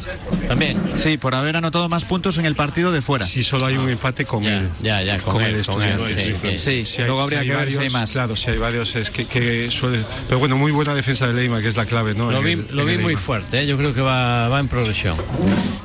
También. 0.51 0.77
Sí, 0.95 1.17
por 1.17 1.33
haber 1.33 1.55
anotado 1.55 1.87
más 1.89 2.03
puntos 2.03 2.37
en 2.37 2.45
el 2.45 2.55
partido 2.55 2.91
de 2.91 3.01
fuera. 3.01 3.25
Si 3.25 3.43
solo 3.43 3.65
hay 3.67 3.77
un 3.77 3.89
empate 3.89 4.25
con 4.25 4.43
Ya, 4.43 4.57
él. 4.59 4.69
ya, 4.81 5.01
ya, 5.01 5.17
con 5.19 5.41
él, 5.41 5.65
con 5.65 5.81
él, 5.81 5.99
sí, 6.17 6.33
sí. 6.35 6.57
Sí, 6.59 6.85
Si 6.85 7.01
hay- 7.01 7.07
luego 7.07 7.21
habría 7.21 7.41
si 7.41 7.47
que 7.47 7.55
ver 7.55 7.67
si 7.67 7.71
hay 7.71 7.75
varios, 7.77 7.93
más. 7.93 8.11
Claro, 8.11 8.35
si 8.35 8.49
hay 8.51 8.57
varios, 8.57 8.95
es 8.95 9.09
que, 9.09 9.25
que 9.25 9.71
suele. 9.71 10.03
Pero 10.27 10.39
bueno, 10.39 10.57
muy 10.57 10.71
buena 10.71 10.93
defensa 10.93 11.27
de 11.27 11.33
Leima, 11.33 11.61
que 11.61 11.69
es 11.69 11.77
la 11.77 11.85
clave, 11.85 12.13
¿no? 12.15 12.31
Lo 12.31 12.41
vi, 12.41 12.51
el- 12.53 12.67
lo 12.71 12.85
vi 12.85 12.97
muy 12.97 13.15
fuerte, 13.15 13.61
¿eh? 13.61 13.67
yo 13.67 13.77
creo 13.77 13.93
que 13.93 14.01
va, 14.01 14.49
va 14.49 14.59
en 14.59 14.67
progresión. 14.67 15.17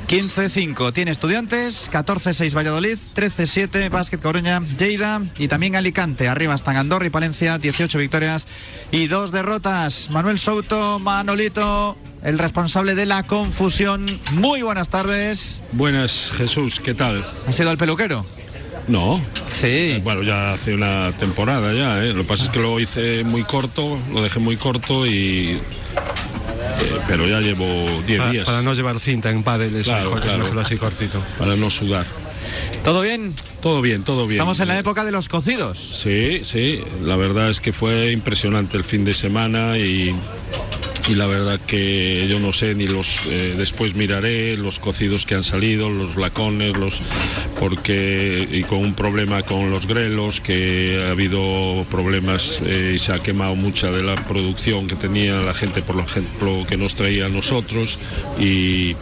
15-5 0.08 0.92
tiene 0.92 1.10
estudiantes, 1.10 1.88
14-6 1.90 2.54
Valladolid, 2.56 2.96
13-7 3.14 3.88
Básquet 3.90 4.20
Coruña, 4.20 4.60
Lleida 4.78 5.20
y 5.38 5.48
también 5.48 5.74
Alicante. 5.76 6.28
Arriba 6.28 6.54
están 6.54 6.76
Andorra 6.76 7.06
y 7.06 7.10
Palencia, 7.10 7.58
18 7.58 7.98
victorias 7.98 8.46
y 8.92 9.08
dos 9.08 9.32
derrotas. 9.32 10.10
Manuel 10.10 10.38
Souto, 10.38 10.98
Manolito, 11.00 11.96
el 12.26 12.38
responsable 12.38 12.94
de 12.94 13.06
la 13.06 13.22
confusión. 13.22 14.04
Muy 14.32 14.60
buenas 14.62 14.88
tardes. 14.90 15.62
Buenas, 15.72 16.30
Jesús, 16.36 16.80
¿qué 16.80 16.92
tal? 16.92 17.24
¿Ha 17.48 17.52
sido 17.52 17.70
el 17.70 17.78
peluquero? 17.78 18.26
No, 18.88 19.20
Sí. 19.50 20.00
bueno, 20.04 20.22
ya 20.22 20.52
hace 20.52 20.74
una 20.74 21.12
temporada 21.18 21.72
ya, 21.72 22.04
¿eh? 22.04 22.12
Lo 22.12 22.22
que 22.22 22.28
pasa 22.28 22.44
es 22.44 22.50
que 22.50 22.60
lo 22.60 22.78
hice 22.78 23.24
muy 23.24 23.42
corto, 23.42 23.98
lo 24.12 24.22
dejé 24.22 24.38
muy 24.38 24.56
corto 24.56 25.06
y... 25.06 25.52
eh, 25.52 25.60
pero 27.08 27.26
ya 27.26 27.40
llevo 27.40 27.64
10 28.06 28.18
Para, 28.18 28.30
días 28.30 28.46
para 28.46 28.62
no 28.62 28.74
llevar 28.74 29.00
cinta 29.00 29.30
en 29.30 29.42
pádel 29.42 29.74
es, 29.76 29.84
Claro, 29.86 30.04
mejor, 30.04 30.22
claro. 30.22 30.38
es 30.42 30.44
mejor 30.50 30.62
así 30.62 30.76
cortito. 30.76 31.22
para 31.38 31.56
no 31.56 31.70
sudar. 31.70 32.06
¿Todo 32.84 33.00
bien? 33.02 33.32
Todo 33.60 33.80
bien, 33.82 34.02
todo 34.04 34.26
bien. 34.26 34.38
Estamos 34.38 34.60
en 34.60 34.68
la 34.68 34.76
Eh, 34.76 34.80
época 34.80 35.04
de 35.04 35.10
los 35.10 35.28
cocidos. 35.28 35.78
Sí, 35.80 36.42
sí, 36.44 36.80
la 37.02 37.16
verdad 37.16 37.50
es 37.50 37.58
que 37.60 37.72
fue 37.72 38.12
impresionante 38.12 38.76
el 38.76 38.84
fin 38.84 39.04
de 39.04 39.14
semana 39.14 39.78
y, 39.78 40.14
y 41.08 41.14
la 41.14 41.26
verdad 41.26 41.60
que 41.66 42.26
yo 42.28 42.40
no 42.40 42.52
sé 42.52 42.74
ni 42.74 42.86
los 42.86 43.26
eh, 43.26 43.54
después 43.56 43.94
miraré 43.94 44.56
los 44.56 44.78
cocidos 44.78 45.24
que 45.24 45.34
han 45.34 45.44
salido, 45.44 45.88
los 45.88 46.16
lacones, 46.16 46.76
los 46.76 47.00
porque 47.60 48.46
y 48.50 48.62
con 48.64 48.78
un 48.80 48.94
problema 48.94 49.42
con 49.42 49.70
los 49.70 49.86
grelos 49.86 50.40
que 50.40 51.04
ha 51.06 51.10
habido 51.12 51.84
problemas 51.90 52.60
eh, 52.64 52.92
y 52.94 52.98
se 52.98 53.12
ha 53.12 53.18
quemado 53.20 53.54
mucha 53.54 53.90
de 53.90 54.02
la 54.02 54.16
producción 54.16 54.88
que 54.88 54.96
tenía 54.96 55.40
la 55.40 55.54
gente 55.54 55.82
por 55.82 55.98
ejemplo 55.98 56.64
que 56.68 56.76
nos 56.76 56.94
traía 56.94 57.26
a 57.26 57.28
nosotros 57.28 57.98
y 58.38 58.96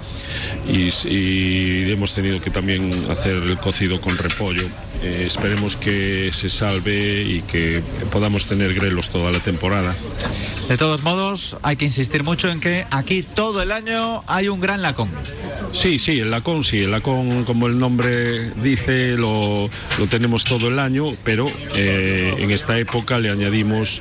y, 0.68 0.90
y 1.08 1.90
hemos 1.90 2.14
tenido 2.14 2.40
que 2.40 2.50
también 2.50 2.90
hacer 3.10 3.36
el 3.36 3.58
cocido 3.58 4.00
con 4.00 4.16
repollo. 4.16 4.64
Eh, 5.04 5.24
esperemos 5.26 5.76
que 5.76 6.30
se 6.32 6.48
salve 6.48 7.22
y 7.22 7.42
que 7.42 7.82
podamos 8.10 8.46
tener 8.46 8.72
grelos 8.72 9.10
toda 9.10 9.30
la 9.30 9.38
temporada. 9.38 9.94
De 10.68 10.78
todos 10.78 11.02
modos, 11.02 11.58
hay 11.62 11.76
que 11.76 11.84
insistir 11.84 12.22
mucho 12.24 12.50
en 12.50 12.58
que 12.60 12.86
aquí 12.90 13.22
todo 13.22 13.60
el 13.60 13.70
año 13.70 14.24
hay 14.26 14.48
un 14.48 14.60
gran 14.60 14.80
lacón. 14.80 15.10
Sí, 15.74 15.98
sí, 15.98 16.20
el 16.20 16.30
lacón, 16.30 16.62
sí, 16.62 16.78
el 16.82 16.92
lacón, 16.92 17.44
como 17.44 17.66
el 17.66 17.78
nombre 17.80 18.50
dice, 18.62 19.16
lo, 19.18 19.68
lo 19.98 20.06
tenemos 20.08 20.44
todo 20.44 20.68
el 20.68 20.78
año, 20.78 21.16
pero 21.24 21.46
eh, 21.74 22.32
en 22.38 22.52
esta 22.52 22.78
época 22.78 23.18
le 23.18 23.28
añadimos 23.28 24.00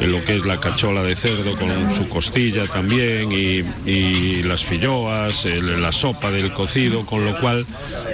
eh, 0.00 0.06
lo 0.06 0.24
que 0.24 0.36
es 0.38 0.46
la 0.46 0.58
cachola 0.58 1.02
de 1.02 1.14
cerdo 1.14 1.56
con 1.56 1.94
su 1.94 2.08
costilla 2.08 2.64
también 2.64 3.30
y, 3.32 3.62
y 3.88 4.42
las 4.44 4.64
filloas, 4.64 5.44
el- 5.44 5.82
la 5.82 5.92
sopa 5.92 6.30
del 6.30 6.52
cocido, 6.54 7.04
con 7.04 7.24
lo 7.26 7.38
cual 7.38 7.66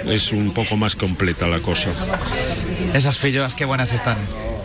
es 0.05 0.33
un 0.33 0.51
poco 0.53 0.75
más 0.75 0.95
completa 0.97 1.47
la 1.47 1.59
cosa. 1.61 1.89
Esas 2.93 3.17
filloas, 3.17 3.55
qué 3.55 3.65
buenas 3.65 3.93
están. 3.93 4.17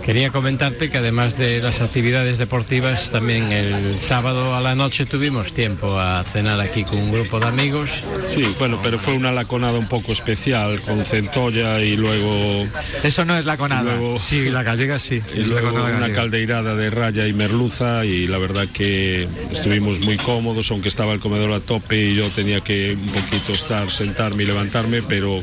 Quería 0.04 0.30
comentarte 0.30 0.90
que 0.90 0.98
además 0.98 1.38
de 1.38 1.62
las 1.62 1.80
actividades 1.80 2.38
deportivas, 2.38 3.12
también 3.12 3.52
el 3.52 4.00
sábado 4.00 4.56
a 4.56 4.60
la 4.60 4.74
noche 4.74 5.06
tuvimos 5.06 5.52
tiempo 5.52 5.96
a 6.00 6.24
cenar 6.24 6.60
aquí 6.60 6.82
con 6.82 6.98
un 6.98 7.12
grupo 7.12 7.38
de 7.38 7.46
amigos. 7.46 8.02
Sí, 8.28 8.44
bueno, 8.58 8.80
pero 8.82 8.98
fue 8.98 9.14
una 9.14 9.30
laconada 9.30 9.78
un 9.78 9.86
poco 9.88 10.10
especial, 10.10 10.80
con 10.80 11.04
centolla 11.04 11.80
y 11.80 11.96
luego, 11.96 12.66
Eso 13.04 13.24
no 13.24 13.38
es 13.38 13.46
laconada. 13.46 13.94
luego, 13.96 14.18
Sí, 14.18 14.50
la 14.50 14.64
gallega 14.64 14.98
sí. 14.98 15.22
y 15.36 15.40
es 15.42 15.48
la 15.48 15.60
luego 15.60 15.68
conada 15.70 15.90
una 15.90 16.00
gallega. 16.00 16.20
caldeirada 16.22 16.74
de 16.74 16.90
raya 16.90 17.28
y 17.28 17.32
merluza 17.32 18.04
y 18.04 18.26
la 18.26 18.38
verdad 18.38 18.66
que 18.72 19.28
estuvimos 19.52 20.00
muy 20.00 20.16
cómodos, 20.16 20.68
aunque 20.72 20.88
estaba 20.88 21.12
el 21.12 21.20
comedor 21.20 21.52
a 21.52 21.60
tope 21.60 21.96
y 22.10 22.16
yo 22.16 22.28
tenía 22.30 22.60
que 22.60 22.96
un 23.00 23.06
poquito 23.12 23.52
estar, 23.52 23.88
sentarme 23.92 24.42
y 24.42 24.46
levantarme, 24.46 25.00
pero, 25.02 25.40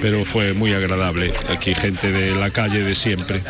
pero 0.00 0.24
fue 0.24 0.54
muy 0.54 0.72
agradable. 0.74 1.32
Aquí 1.50 1.72
gente 1.76 2.10
de 2.10 2.34
la 2.34 2.50
calle 2.50 2.80
de 2.80 2.96
siempre. 2.96 3.42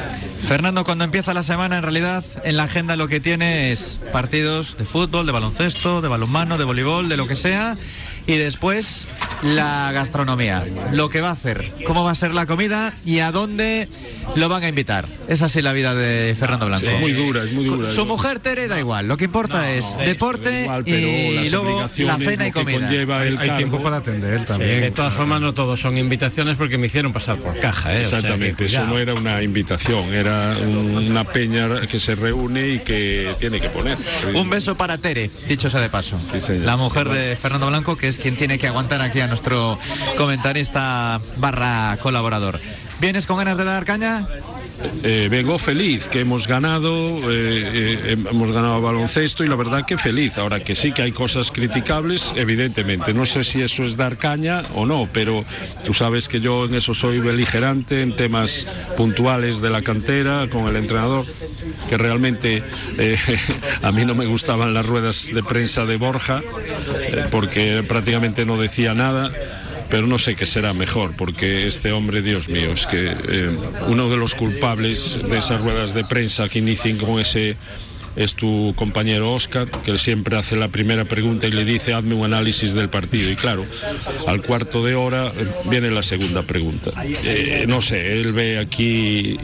Fernando, 0.44 0.84
cuando 0.84 1.04
empieza 1.04 1.32
la 1.34 1.42
semana, 1.42 1.78
en 1.78 1.82
realidad, 1.82 2.24
en 2.44 2.56
la 2.56 2.64
agenda 2.64 2.96
lo 2.96 3.08
que 3.08 3.20
tiene 3.20 3.72
es 3.72 3.98
partidos 4.12 4.76
de 4.76 4.84
fútbol, 4.84 5.24
de 5.24 5.32
baloncesto, 5.32 6.02
de 6.02 6.08
balonmano, 6.08 6.58
de 6.58 6.64
voleibol, 6.64 7.08
de 7.08 7.16
lo 7.16 7.26
que 7.26 7.36
sea. 7.36 7.76
Y 8.26 8.36
después 8.36 9.08
la 9.42 9.90
gastronomía, 9.92 10.64
lo 10.92 11.08
que 11.08 11.20
va 11.20 11.30
a 11.30 11.32
hacer, 11.32 11.72
cómo 11.84 12.04
va 12.04 12.12
a 12.12 12.14
ser 12.14 12.32
la 12.34 12.46
comida 12.46 12.92
y 13.04 13.18
a 13.18 13.32
dónde 13.32 13.88
lo 14.36 14.48
van 14.48 14.62
a 14.62 14.68
invitar. 14.68 15.06
Es 15.28 15.42
así 15.42 15.60
la 15.62 15.72
vida 15.72 15.94
de 15.94 16.34
Fernando 16.38 16.66
Blanco. 16.66 16.86
Es 16.88 17.00
muy 17.00 17.12
dura, 17.12 17.42
es 17.42 17.52
muy 17.52 17.64
dura. 17.64 17.90
Su 17.90 18.06
mujer 18.06 18.38
Tere 18.38 18.68
da 18.68 18.78
igual, 18.78 19.08
lo 19.08 19.16
que 19.16 19.24
importa 19.24 19.72
es 19.72 19.96
deporte 19.98 20.62
igual, 20.62 20.84
y 20.86 21.48
luego 21.50 21.80
la 21.98 22.16
cena 22.18 22.46
y 22.46 22.52
comida. 22.52 22.88
Hay 23.40 23.50
tiempo 23.56 23.82
para 23.82 23.96
atender 23.96 24.40
De 24.40 24.46
también. 24.46 24.94
todas 24.94 25.14
formas, 25.14 25.40
no 25.40 25.52
todos 25.52 25.80
son 25.80 25.98
invitaciones 25.98 26.56
porque 26.56 26.78
me 26.78 26.86
hicieron 26.86 27.12
pasar 27.12 27.38
por 27.38 27.58
caja. 27.58 27.92
¿eh? 27.96 28.02
O 28.02 28.08
sea 28.08 28.20
que 28.20 28.26
Exactamente, 28.26 28.64
eso 28.66 28.84
no 28.86 28.98
era 28.98 29.14
una 29.14 29.42
invitación, 29.42 30.14
era 30.14 30.54
un- 30.68 30.94
una 31.10 31.24
peña 31.24 31.86
que 31.88 31.98
se 31.98 32.14
reúne 32.14 32.68
y 32.68 32.78
que 32.80 33.34
tiene 33.38 33.60
que 33.60 33.68
poner. 33.68 33.98
Un 34.34 34.48
beso 34.48 34.76
para 34.76 34.98
Tere, 34.98 35.30
dicho 35.48 35.68
sea 35.68 35.80
de 35.80 35.88
paso. 35.88 36.18
Sí. 36.20 36.52
La 36.58 36.76
mujer 36.76 37.08
de 37.08 37.34
Fernando 37.36 37.66
Blanco, 37.66 37.96
que 37.96 38.11
quien 38.18 38.36
tiene 38.36 38.58
que 38.58 38.66
aguantar 38.68 39.00
aquí 39.02 39.20
a 39.20 39.26
nuestro 39.26 39.78
comentarista 40.16 41.20
barra 41.36 41.96
colaborador. 42.00 42.60
¿Vienes 43.00 43.26
con 43.26 43.38
ganas 43.38 43.56
de 43.56 43.64
dar 43.64 43.84
caña? 43.84 44.26
Eh, 45.04 45.28
vengo 45.30 45.58
feliz 45.58 46.08
que 46.08 46.20
hemos 46.20 46.46
ganado, 46.46 47.18
eh, 47.30 48.04
eh, 48.10 48.16
hemos 48.30 48.52
ganado 48.52 48.80
baloncesto 48.80 49.44
y 49.44 49.48
la 49.48 49.56
verdad 49.56 49.84
que 49.84 49.98
feliz. 49.98 50.38
Ahora 50.38 50.60
que 50.60 50.74
sí 50.74 50.92
que 50.92 51.02
hay 51.02 51.12
cosas 51.12 51.50
criticables, 51.50 52.32
evidentemente. 52.36 53.12
No 53.12 53.24
sé 53.24 53.44
si 53.44 53.62
eso 53.62 53.84
es 53.84 53.96
dar 53.96 54.16
caña 54.16 54.62
o 54.74 54.86
no, 54.86 55.08
pero 55.12 55.44
tú 55.84 55.92
sabes 55.94 56.28
que 56.28 56.40
yo 56.40 56.66
en 56.66 56.74
eso 56.74 56.94
soy 56.94 57.18
beligerante 57.18 58.02
en 58.02 58.14
temas 58.14 58.66
puntuales 58.96 59.60
de 59.60 59.70
la 59.70 59.82
cantera 59.82 60.48
con 60.48 60.68
el 60.68 60.76
entrenador, 60.76 61.26
que 61.88 61.96
realmente 61.96 62.62
a 63.82 63.92
mí 63.92 64.04
no 64.04 64.14
me 64.14 64.26
gustaban 64.26 64.74
las 64.74 64.86
ruedas 64.86 65.30
de 65.32 65.42
prensa 65.42 65.84
de 65.84 65.96
Borja, 65.96 66.42
porque 67.30 67.84
prácticamente 67.86 68.44
no 68.44 68.56
decía 68.56 68.94
nada 68.94 69.32
pero 69.92 70.06
no 70.06 70.16
sé 70.18 70.34
qué 70.34 70.46
será 70.46 70.72
mejor, 70.72 71.12
porque 71.18 71.66
este 71.66 71.92
hombre, 71.92 72.22
Dios 72.22 72.48
mío, 72.48 72.72
es 72.72 72.86
que 72.86 73.14
eh, 73.28 73.50
uno 73.88 74.08
de 74.08 74.16
los 74.16 74.34
culpables 74.34 75.18
de 75.22 75.36
esas 75.36 75.62
ruedas 75.62 75.92
de 75.92 76.02
prensa 76.02 76.48
que 76.48 76.60
inician 76.60 76.96
con 76.96 77.20
ese 77.20 77.58
es 78.16 78.34
tu 78.34 78.72
compañero 78.74 79.34
Oscar, 79.34 79.68
que 79.68 79.90
él 79.90 79.98
siempre 79.98 80.38
hace 80.38 80.56
la 80.56 80.68
primera 80.68 81.04
pregunta 81.04 81.46
y 81.46 81.50
le 81.50 81.66
dice, 81.66 81.92
hazme 81.92 82.14
un 82.14 82.24
análisis 82.24 82.72
del 82.72 82.88
partido. 82.88 83.30
Y 83.30 83.36
claro, 83.36 83.66
al 84.26 84.40
cuarto 84.40 84.82
de 84.82 84.94
hora 84.94 85.26
eh, 85.26 85.46
viene 85.68 85.90
la 85.90 86.02
segunda 86.02 86.40
pregunta. 86.40 86.90
Eh, 87.04 87.66
no 87.68 87.82
sé, 87.82 88.14
él 88.14 88.32
ve 88.32 88.60
aquí, 88.60 89.38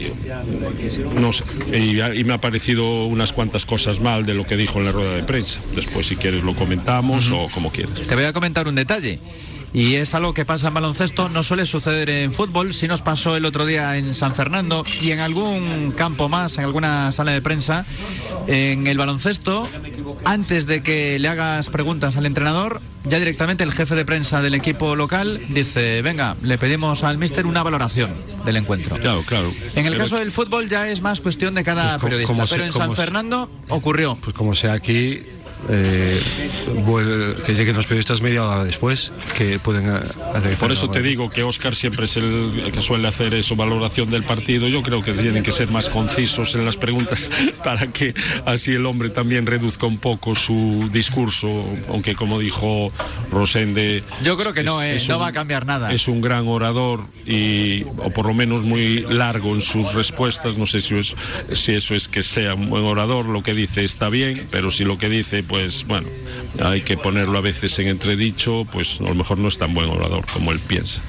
no 1.13 1.31
sé, 1.31 1.43
y, 1.71 2.01
y 2.01 2.23
me 2.23 2.33
ha 2.33 2.41
parecido 2.41 3.05
unas 3.05 3.33
cuantas 3.33 3.67
cosas 3.67 3.99
mal 3.99 4.25
de 4.25 4.33
lo 4.33 4.47
que 4.47 4.57
dijo 4.57 4.79
en 4.79 4.85
la 4.85 4.93
rueda 4.93 5.15
de 5.15 5.21
prensa. 5.21 5.59
Después, 5.75 6.07
si 6.07 6.15
quieres, 6.15 6.43
lo 6.43 6.55
comentamos 6.55 7.29
o 7.29 7.49
como 7.53 7.71
quieras. 7.71 8.01
Te 8.01 8.15
voy 8.15 8.25
a 8.25 8.33
comentar 8.33 8.67
un 8.67 8.73
detalle. 8.73 9.19
Y 9.71 9.95
es 9.95 10.15
algo 10.15 10.33
que 10.33 10.45
pasa 10.45 10.69
en 10.69 10.73
baloncesto, 10.73 11.29
no 11.29 11.43
suele 11.43 11.65
suceder 11.67 12.09
en 12.09 12.33
fútbol, 12.33 12.73
sí 12.73 12.87
nos 12.87 13.03
pasó 13.03 13.35
el 13.35 13.45
otro 13.45 13.65
día 13.67 13.97
en 13.97 14.15
San 14.15 14.33
Fernando 14.33 14.83
y 15.01 15.11
en 15.11 15.19
algún 15.19 15.93
campo 15.95 16.27
más, 16.27 16.57
en 16.57 16.63
alguna 16.65 17.11
sala 17.11 17.33
de 17.33 17.41
prensa. 17.41 17.85
En 18.47 18.87
el 18.87 18.97
baloncesto, 18.97 19.69
antes 20.25 20.65
de 20.65 20.81
que 20.81 21.19
le 21.19 21.27
hagas 21.27 21.69
preguntas 21.69 22.17
al 22.17 22.25
entrenador, 22.25 22.81
ya 23.05 23.19
directamente 23.19 23.63
el 23.63 23.71
jefe 23.71 23.93
de 23.95 24.05
prensa 24.05 24.41
del 24.41 24.55
equipo 24.55 24.95
local 24.95 25.39
dice, 25.49 26.01
venga, 26.01 26.35
le 26.41 26.57
pedimos 26.57 27.03
al 27.03 27.19
míster 27.19 27.45
una 27.45 27.61
valoración 27.61 28.11
del 28.45 28.57
encuentro. 28.57 28.95
Claro, 28.97 29.21
claro. 29.23 29.53
En 29.75 29.85
el 29.85 29.93
Pero- 29.93 30.03
caso 30.05 30.17
del 30.17 30.31
fútbol 30.31 30.67
ya 30.67 30.89
es 30.89 31.01
más 31.01 31.21
cuestión 31.21 31.53
de 31.53 31.63
cada 31.63 31.91
Pues 31.99 32.03
periodista, 32.05 32.33
como 32.33 32.47
se- 32.47 32.55
pero 32.55 32.65
en 32.65 32.73
San 32.73 32.95
Fernando 32.95 33.51
ocurrió. 33.69 34.15
Pues 34.15 34.35
como 34.35 34.55
sea 34.55 34.73
aquí, 34.73 35.21
eh, 35.67 36.19
que 37.45 37.53
lleguen 37.53 37.75
los 37.75 37.85
periodistas 37.85 38.21
media 38.21 38.45
hora 38.45 38.63
después, 38.63 39.11
que 39.37 39.59
pueden 39.59 39.89
hacer. 39.89 40.55
Por 40.57 40.71
eso 40.71 40.89
te 40.89 41.01
digo 41.01 41.29
que 41.29 41.43
Oscar 41.43 41.75
siempre 41.75 42.05
es 42.05 42.17
el 42.17 42.71
que 42.73 42.81
suele 42.81 43.07
hacer 43.07 43.33
eso, 43.33 43.55
valoración 43.55 44.09
del 44.09 44.23
partido. 44.23 44.67
Yo 44.67 44.81
creo 44.81 45.03
que 45.03 45.13
tienen 45.13 45.43
que 45.43 45.51
ser 45.51 45.69
más 45.69 45.89
concisos 45.89 46.55
en 46.55 46.65
las 46.65 46.77
preguntas 46.77 47.29
para 47.63 47.87
que 47.87 48.13
así 48.45 48.71
el 48.71 48.85
hombre 48.85 49.09
también 49.09 49.45
reduzca 49.45 49.85
un 49.85 49.97
poco 49.97 50.35
su 50.35 50.89
discurso, 50.91 51.65
aunque 51.89 52.15
como 52.15 52.39
dijo 52.39 52.91
Rosende. 53.31 54.03
Yo 54.23 54.37
creo 54.37 54.53
que 54.53 54.63
no, 54.63 54.81
eh, 54.81 55.01
no 55.07 55.19
va 55.19 55.27
a 55.27 55.31
cambiar 55.31 55.65
nada. 55.65 55.91
Es 55.93 56.07
un 56.07 56.21
gran 56.21 56.47
orador 56.47 57.05
y, 57.25 57.83
o 57.97 58.09
por 58.11 58.27
lo 58.27 58.33
menos 58.33 58.63
muy 58.63 58.99
largo 59.09 59.55
en 59.55 59.61
sus 59.61 59.93
respuestas. 59.93 60.57
No 60.57 60.65
sé 60.65 60.81
si, 60.81 60.97
es, 60.97 61.15
si 61.53 61.73
eso 61.73 61.95
es 61.95 62.07
que 62.07 62.23
sea 62.23 62.53
un 62.53 62.69
buen 62.69 62.85
orador, 62.85 63.25
lo 63.25 63.43
que 63.43 63.53
dice 63.53 63.83
está 63.83 64.09
bien, 64.09 64.47
pero 64.51 64.71
si 64.71 64.83
lo 64.83 64.97
que 64.97 65.09
dice, 65.09 65.43
pues 65.49 65.85
bueno, 65.87 66.07
hay 66.63 66.81
que 66.81 66.95
ponerlo 66.95 67.39
a 67.39 67.41
veces 67.41 67.77
en 67.79 67.87
entredicho, 67.87 68.65
pues 68.71 69.01
a 69.01 69.05
lo 69.05 69.15
mejor 69.15 69.39
no 69.39 69.47
es 69.47 69.57
tan 69.57 69.73
buen 69.73 69.89
orador 69.89 70.23
como 70.31 70.51
él 70.51 70.59
piensa. 70.59 71.01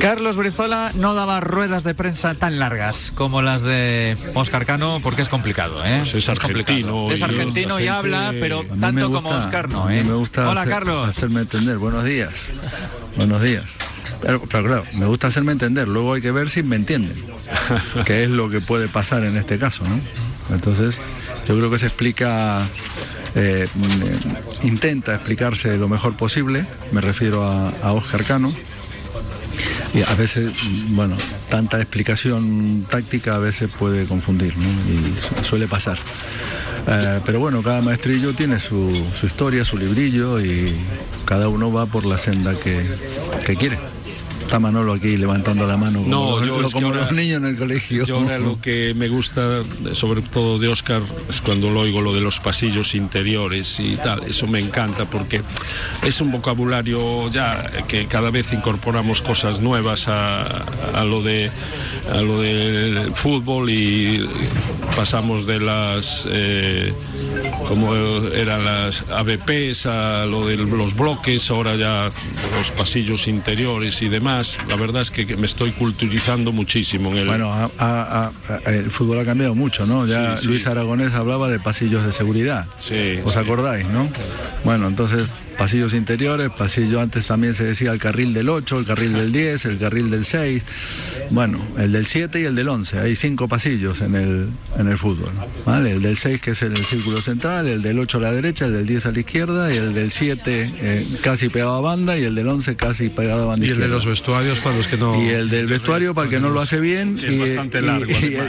Carlos 0.00 0.36
Brizola 0.36 0.92
no 0.94 1.14
daba 1.14 1.40
ruedas 1.40 1.84
de 1.84 1.94
prensa 1.94 2.34
tan 2.34 2.58
largas 2.58 3.12
como 3.14 3.42
las 3.42 3.62
de 3.62 4.16
Oscar 4.34 4.66
Cano 4.66 5.00
porque 5.02 5.22
es 5.22 5.28
complicado, 5.28 5.84
¿eh? 5.84 5.98
Pues 6.00 6.14
es, 6.14 6.28
argentino. 6.28 7.10
Es 7.10 7.22
argentino 7.22 7.78
y, 7.78 7.86
habla, 7.86 8.34
pero 8.40 8.64
tanto 8.80 9.12
como 9.12 9.28
Oscar 9.30 9.68
no, 9.68 9.90
¿eh? 9.90 10.02
Me 10.02 10.14
gusta 10.14 10.48
Hola, 10.48 10.64
Carlos. 10.64 11.08
Hacerme 11.08 11.42
entender. 11.42 11.76
Buenos 11.76 12.04
días. 12.04 12.52
Buenos 13.16 13.42
días. 13.42 13.78
Pero, 14.22 14.40
claro, 14.40 14.84
me 14.94 15.06
gusta 15.06 15.26
hacerme 15.28 15.52
entender, 15.52 15.88
luego 15.88 16.14
hay 16.14 16.22
que 16.22 16.32
ver 16.32 16.48
si 16.48 16.62
me 16.62 16.76
entienden, 16.76 17.14
que 18.06 18.24
es 18.24 18.30
lo 18.30 18.48
que 18.48 18.60
puede 18.60 18.88
pasar 18.88 19.24
en 19.24 19.36
este 19.36 19.58
caso, 19.58 19.84
¿no? 19.84 20.00
Entonces, 20.54 21.00
yo 21.46 21.56
creo 21.56 21.70
que 21.70 21.78
se 21.78 21.86
explica, 21.86 22.66
eh, 23.36 23.68
intenta 24.62 25.14
explicarse 25.14 25.76
lo 25.76 25.88
mejor 25.88 26.16
posible, 26.16 26.66
me 26.90 27.02
refiero 27.02 27.44
a, 27.44 27.92
Oscar 27.92 28.24
Cano, 28.24 28.50
y 29.94 30.02
a 30.02 30.14
veces, 30.14 30.52
bueno, 30.88 31.16
tanta 31.50 31.80
explicación 31.80 32.86
táctica 32.88 33.36
a 33.36 33.38
veces 33.38 33.70
puede 33.70 34.06
confundir. 34.06 34.54
Y 34.54 35.44
suele 35.44 35.68
pasar. 35.68 35.98
Eh, 36.88 37.20
pero 37.24 37.40
bueno, 37.40 37.62
cada 37.62 37.82
maestrillo 37.82 38.34
tiene 38.34 38.58
su, 38.58 38.94
su, 39.18 39.26
historia, 39.26 39.64
su 39.64 39.76
librillo 39.76 40.40
y 40.40 40.74
cada 41.24 41.48
uno 41.48 41.72
va 41.72 41.86
por 41.86 42.04
la 42.04 42.18
senda 42.18 42.54
que, 42.54 42.84
que 43.44 43.56
quiere. 43.56 43.78
Está 44.46 44.60
Manolo 44.60 44.92
aquí 44.92 45.16
levantando 45.16 45.66
la 45.66 45.76
mano 45.76 45.98
como, 46.04 46.08
no, 46.38 46.44
yo 46.44 46.70
como 46.70 46.86
ahora- 46.86 47.00
los 47.00 47.12
niños 47.12 47.38
en 47.38 47.46
el 47.46 47.56
colegio. 47.56 48.04
Yo 48.06 48.18
ahora 48.18 48.38
lo 48.38 48.60
que 48.60 48.94
me 48.96 49.08
gusta, 49.08 49.62
sobre 49.92 50.22
todo 50.22 50.60
de 50.60 50.68
Oscar, 50.68 51.02
es 51.28 51.40
cuando 51.40 51.68
lo 51.72 51.80
oigo 51.80 52.00
lo 52.00 52.14
de 52.14 52.20
los 52.20 52.38
pasillos 52.38 52.94
interiores 52.94 53.80
y 53.80 53.96
tal. 53.96 54.22
Eso 54.22 54.46
me 54.46 54.60
encanta 54.60 55.04
porque 55.06 55.42
es 56.04 56.20
un 56.20 56.30
vocabulario 56.30 57.28
ya 57.32 57.72
que 57.88 58.06
cada 58.06 58.30
vez 58.30 58.52
incorporamos 58.52 59.20
cosas 59.20 59.60
nuevas 59.60 60.06
a, 60.06 60.44
a 60.94 61.04
lo 61.04 61.22
de 61.24 61.50
a 62.12 62.20
lo 62.20 62.40
del 62.40 63.12
fútbol 63.16 63.68
y 63.68 64.28
pasamos 64.94 65.44
de 65.44 65.58
las 65.58 66.24
eh, 66.30 66.94
como 67.68 67.94
eran 67.96 68.64
las 68.64 69.04
ABPs 69.10 69.86
a 69.86 70.24
lo 70.26 70.46
de 70.46 70.56
los 70.56 70.94
bloques, 70.94 71.50
ahora 71.50 71.74
ya 71.74 72.10
los 72.56 72.70
pasillos 72.70 73.26
interiores 73.26 74.02
y 74.02 74.08
demás. 74.08 74.35
La 74.68 74.76
verdad 74.76 75.02
es 75.02 75.10
que 75.10 75.36
me 75.36 75.46
estoy 75.46 75.70
culturizando 75.72 76.52
muchísimo 76.52 77.10
en 77.12 77.18
el 77.18 77.26
Bueno, 77.26 77.52
a- 77.52 77.70
a- 77.78 78.30
a- 78.48 78.70
el 78.70 78.90
fútbol 78.90 79.18
ha 79.20 79.24
cambiado 79.24 79.54
mucho, 79.54 79.86
¿no? 79.86 80.06
Ya 80.06 80.36
Sí, 80.36 80.42
sí. 80.42 80.48
Luis 80.48 80.66
Aragonés 80.66 81.14
hablaba 81.14 81.48
de 81.48 81.58
pasillos 81.58 82.04
de 82.04 82.12
seguridad. 82.12 82.66
Sí, 82.80 83.18
¿Os 83.24 83.36
acordáis, 83.36 83.86
no? 83.86 84.08
Bueno, 84.64 84.86
entonces, 84.88 85.26
pasillos 85.58 85.94
interiores, 85.94 86.50
pasillo 86.50 87.00
antes 87.00 87.26
también 87.26 87.54
se 87.54 87.64
decía 87.64 87.92
el 87.92 87.98
carril 87.98 88.34
del 88.34 88.48
8, 88.48 88.78
el 88.80 88.84
carril 88.86 89.12
del 89.14 89.32
10, 89.32 89.64
el 89.66 89.78
carril 89.78 90.10
del 90.10 90.24
6, 90.24 90.62
bueno, 91.30 91.58
el 91.78 91.92
del 91.92 92.06
7 92.06 92.40
y 92.40 92.44
el 92.44 92.54
del 92.54 92.68
11. 92.68 92.98
Hay 93.00 93.16
cinco 93.16 93.48
pasillos 93.48 94.00
en 94.00 94.14
el, 94.14 94.48
en 94.78 94.88
el 94.88 94.98
fútbol, 94.98 95.30
¿vale? 95.64 95.92
El 95.92 96.02
del 96.02 96.16
6 96.16 96.40
que 96.40 96.50
es 96.52 96.62
en 96.62 96.72
el 96.72 96.84
círculo 96.84 97.20
central, 97.20 97.68
el 97.68 97.82
del 97.82 97.98
8 97.98 98.18
a 98.18 98.20
la 98.20 98.32
derecha, 98.32 98.66
el 98.66 98.74
del 98.74 98.86
10 98.86 99.06
a 99.06 99.12
la 99.12 99.20
izquierda 99.20 99.72
y 99.74 99.76
el 99.78 99.94
del 99.94 100.10
7 100.10 100.70
eh, 100.78 101.06
casi 101.22 101.48
pegado 101.48 101.74
a 101.76 101.80
banda 101.80 102.18
y 102.18 102.24
el 102.24 102.34
del 102.34 102.48
11 102.48 102.76
casi 102.76 103.08
pegado 103.08 103.44
a 103.44 103.46
banda 103.46 103.66
Y 103.66 103.70
el 103.70 103.78
de 103.78 103.88
los 103.88 104.04
vestuarios 104.06 104.58
para 104.58 104.76
los 104.76 104.88
que 104.88 104.96
no. 104.98 105.20
Y 105.22 105.28
el 105.28 105.48
del 105.48 105.66
vestuario 105.66 106.14
para 106.14 106.26
el 106.26 106.30
que 106.30 106.40
no 106.40 106.50
lo 106.50 106.60
hace 106.60 106.80
bien 106.80 107.16
Sí, 107.18 107.26
es 107.26 107.32
y, 107.34 107.38
bastante 107.38 107.80
largo, 107.80 108.06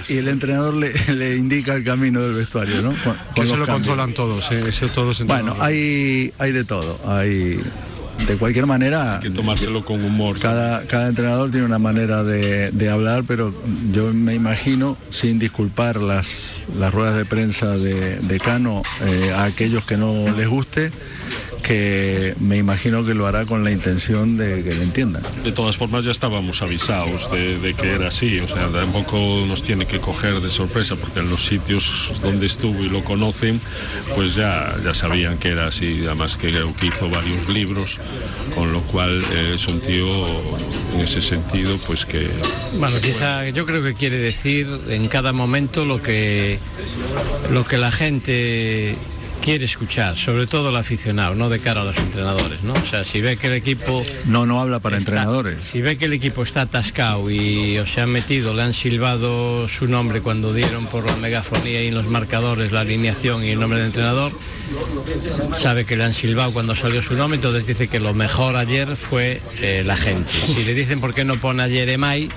y- 0.09 0.17
el 0.17 0.27
entrenador 0.27 0.73
le, 0.73 0.93
le 1.15 1.35
indica 1.37 1.73
el 1.75 1.83
camino 1.83 2.21
del 2.21 2.33
vestuario, 2.33 2.81
¿no? 2.81 2.93
Con- 3.03 3.15
que 3.33 3.41
eso 3.43 3.55
lo 3.55 3.65
cambios. 3.65 3.87
controlan 3.87 4.13
todos, 4.13 4.51
¿eh? 4.51 4.61
Eso 4.67 4.87
todos 4.89 5.23
Bueno, 5.25 5.55
hay, 5.59 6.33
hay 6.37 6.51
de 6.51 6.63
todo. 6.63 6.96
Hay, 7.05 7.59
de 8.27 8.37
cualquier 8.37 8.65
manera, 8.65 9.19
que 9.21 9.29
tomárselo 9.29 9.85
con 9.85 10.03
humor. 10.03 10.39
cada, 10.39 10.81
cada 10.81 11.07
entrenador 11.07 11.51
tiene 11.51 11.65
una 11.65 11.79
manera 11.79 12.23
de, 12.23 12.71
de 12.71 12.89
hablar, 12.89 13.23
pero 13.27 13.53
yo 13.91 14.13
me 14.13 14.33
imagino, 14.33 14.97
sin 15.09 15.39
disculpar 15.39 15.97
las, 15.97 16.59
las 16.77 16.93
ruedas 16.93 17.15
de 17.15 17.25
prensa 17.25 17.77
de, 17.77 18.17
de 18.19 18.39
Cano 18.39 18.81
eh, 19.05 19.31
a 19.35 19.43
aquellos 19.43 19.85
que 19.85 19.97
no 19.97 20.29
les 20.35 20.47
guste, 20.47 20.91
que 21.67 22.33
me 22.39 22.57
imagino 22.57 23.05
que 23.05 23.13
lo 23.13 23.27
hará 23.27 23.45
con 23.45 23.63
la 23.63 23.71
intención 23.71 24.37
de 24.37 24.63
que 24.63 24.73
le 24.73 24.83
entiendan. 24.83 25.23
De 25.43 25.51
todas 25.51 25.75
formas 25.75 26.05
ya 26.05 26.11
estábamos 26.11 26.61
avisados 26.61 27.29
de, 27.29 27.59
de 27.59 27.73
que 27.73 27.91
era 27.91 28.07
así, 28.07 28.39
o 28.39 28.47
sea, 28.47 28.69
tampoco 28.69 29.17
nos 29.45 29.63
tiene 29.63 29.85
que 29.85 29.99
coger 29.99 30.39
de 30.39 30.49
sorpresa 30.49 30.95
porque 30.95 31.19
en 31.19 31.29
los 31.29 31.45
sitios 31.45 32.13
donde 32.21 32.45
estuvo 32.45 32.81
y 32.83 32.89
lo 32.89 33.03
conocen, 33.03 33.59
pues 34.15 34.35
ya, 34.35 34.75
ya 34.83 34.93
sabían 34.93 35.37
que 35.39 35.49
era 35.49 35.67
así, 35.67 36.03
además 36.05 36.37
que 36.37 36.51
creo 36.51 36.73
que 36.75 36.87
hizo 36.87 37.09
varios 37.09 37.49
libros, 37.49 37.99
con 38.55 38.71
lo 38.71 38.81
cual 38.83 39.21
eh, 39.33 39.53
es 39.55 39.67
un 39.67 39.81
tío 39.81 40.07
en 40.93 41.01
ese 41.01 41.21
sentido, 41.21 41.77
pues 41.85 42.05
que 42.05 42.29
Bueno, 42.79 42.95
quizá 43.01 43.49
yo 43.49 43.65
creo 43.65 43.83
que 43.83 43.93
quiere 43.93 44.17
decir 44.17 44.67
en 44.87 45.07
cada 45.09 45.33
momento 45.33 45.83
lo 45.83 46.01
que 46.01 46.59
lo 47.51 47.65
que 47.65 47.77
la 47.77 47.91
gente 47.91 48.95
quiere 49.47 49.63
escuchar, 49.63 50.17
sobre 50.17 50.45
todo 50.45 50.71
el 50.71 50.75
aficionado, 50.75 51.33
no 51.33 51.47
de 51.47 51.59
cara 51.59 51.79
a 51.79 51.85
los 51.85 51.95
entrenadores, 51.95 52.63
¿no? 52.63 52.73
O 52.73 52.85
sea, 52.85 53.05
si 53.05 53.21
ve 53.21 53.37
que 53.37 53.47
el 53.47 53.53
equipo 53.53 54.03
No, 54.25 54.45
no 54.45 54.59
habla 54.59 54.79
para 54.81 54.97
está- 54.97 55.11
entrenadores. 55.11 55.63
Si 55.63 55.79
ve 55.79 55.97
que 55.97 56.03
el 56.03 56.11
equipo 56.11 56.43
está 56.43 56.63
atascado 56.63 57.31
y 57.31 57.77
o 57.77 57.85
se 57.85 58.01
han 58.01 58.09
metido, 58.11 58.53
le 58.53 58.63
han 58.63 58.73
silbado 58.73 59.69
su 59.69 59.87
nombre 59.87 60.19
cuando 60.19 60.53
dieron 60.53 60.85
por 60.87 61.05
la 61.05 61.15
megafonía 61.15 61.81
y 61.81 61.87
en 61.87 61.93
los 61.95 62.07
marcadores 62.07 62.73
la 62.73 62.81
alineación 62.81 63.45
y 63.45 63.51
el 63.51 63.59
nombre 63.61 63.79
del 63.79 63.87
entrenador, 63.87 64.33
sabe 65.55 65.85
que 65.85 65.95
le 65.95 66.03
han 66.03 66.13
silbado 66.13 66.51
cuando 66.51 66.75
salió 66.75 67.01
su 67.01 67.13
nombre, 67.13 67.37
entonces 67.37 67.65
dice 67.65 67.87
que 67.87 68.01
lo 68.01 68.13
mejor 68.13 68.57
ayer 68.57 68.97
fue 68.97 69.41
eh, 69.61 69.81
la 69.85 69.95
gente. 69.95 70.29
Si 70.45 70.65
le 70.65 70.73
dicen 70.73 70.99
por 70.99 71.13
qué 71.13 71.23
no 71.23 71.39
pone 71.39 71.63
a 71.63 71.69
Jeremai, 71.69 72.27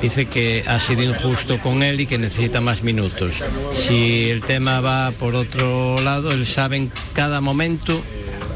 dice 0.00 0.26
que 0.26 0.64
ha 0.66 0.80
sido 0.80 1.02
injusto 1.02 1.58
con 1.60 1.82
él 1.82 2.00
y 2.00 2.06
que 2.06 2.18
necesita 2.18 2.60
más 2.60 2.82
minutos. 2.82 3.42
Si 3.74 4.30
el 4.30 4.42
tema 4.42 4.80
va 4.80 5.10
por 5.12 5.34
otro 5.34 6.00
lado, 6.02 6.32
él 6.32 6.46
sabe 6.46 6.76
en 6.76 6.92
cada 7.12 7.40
momento 7.40 8.00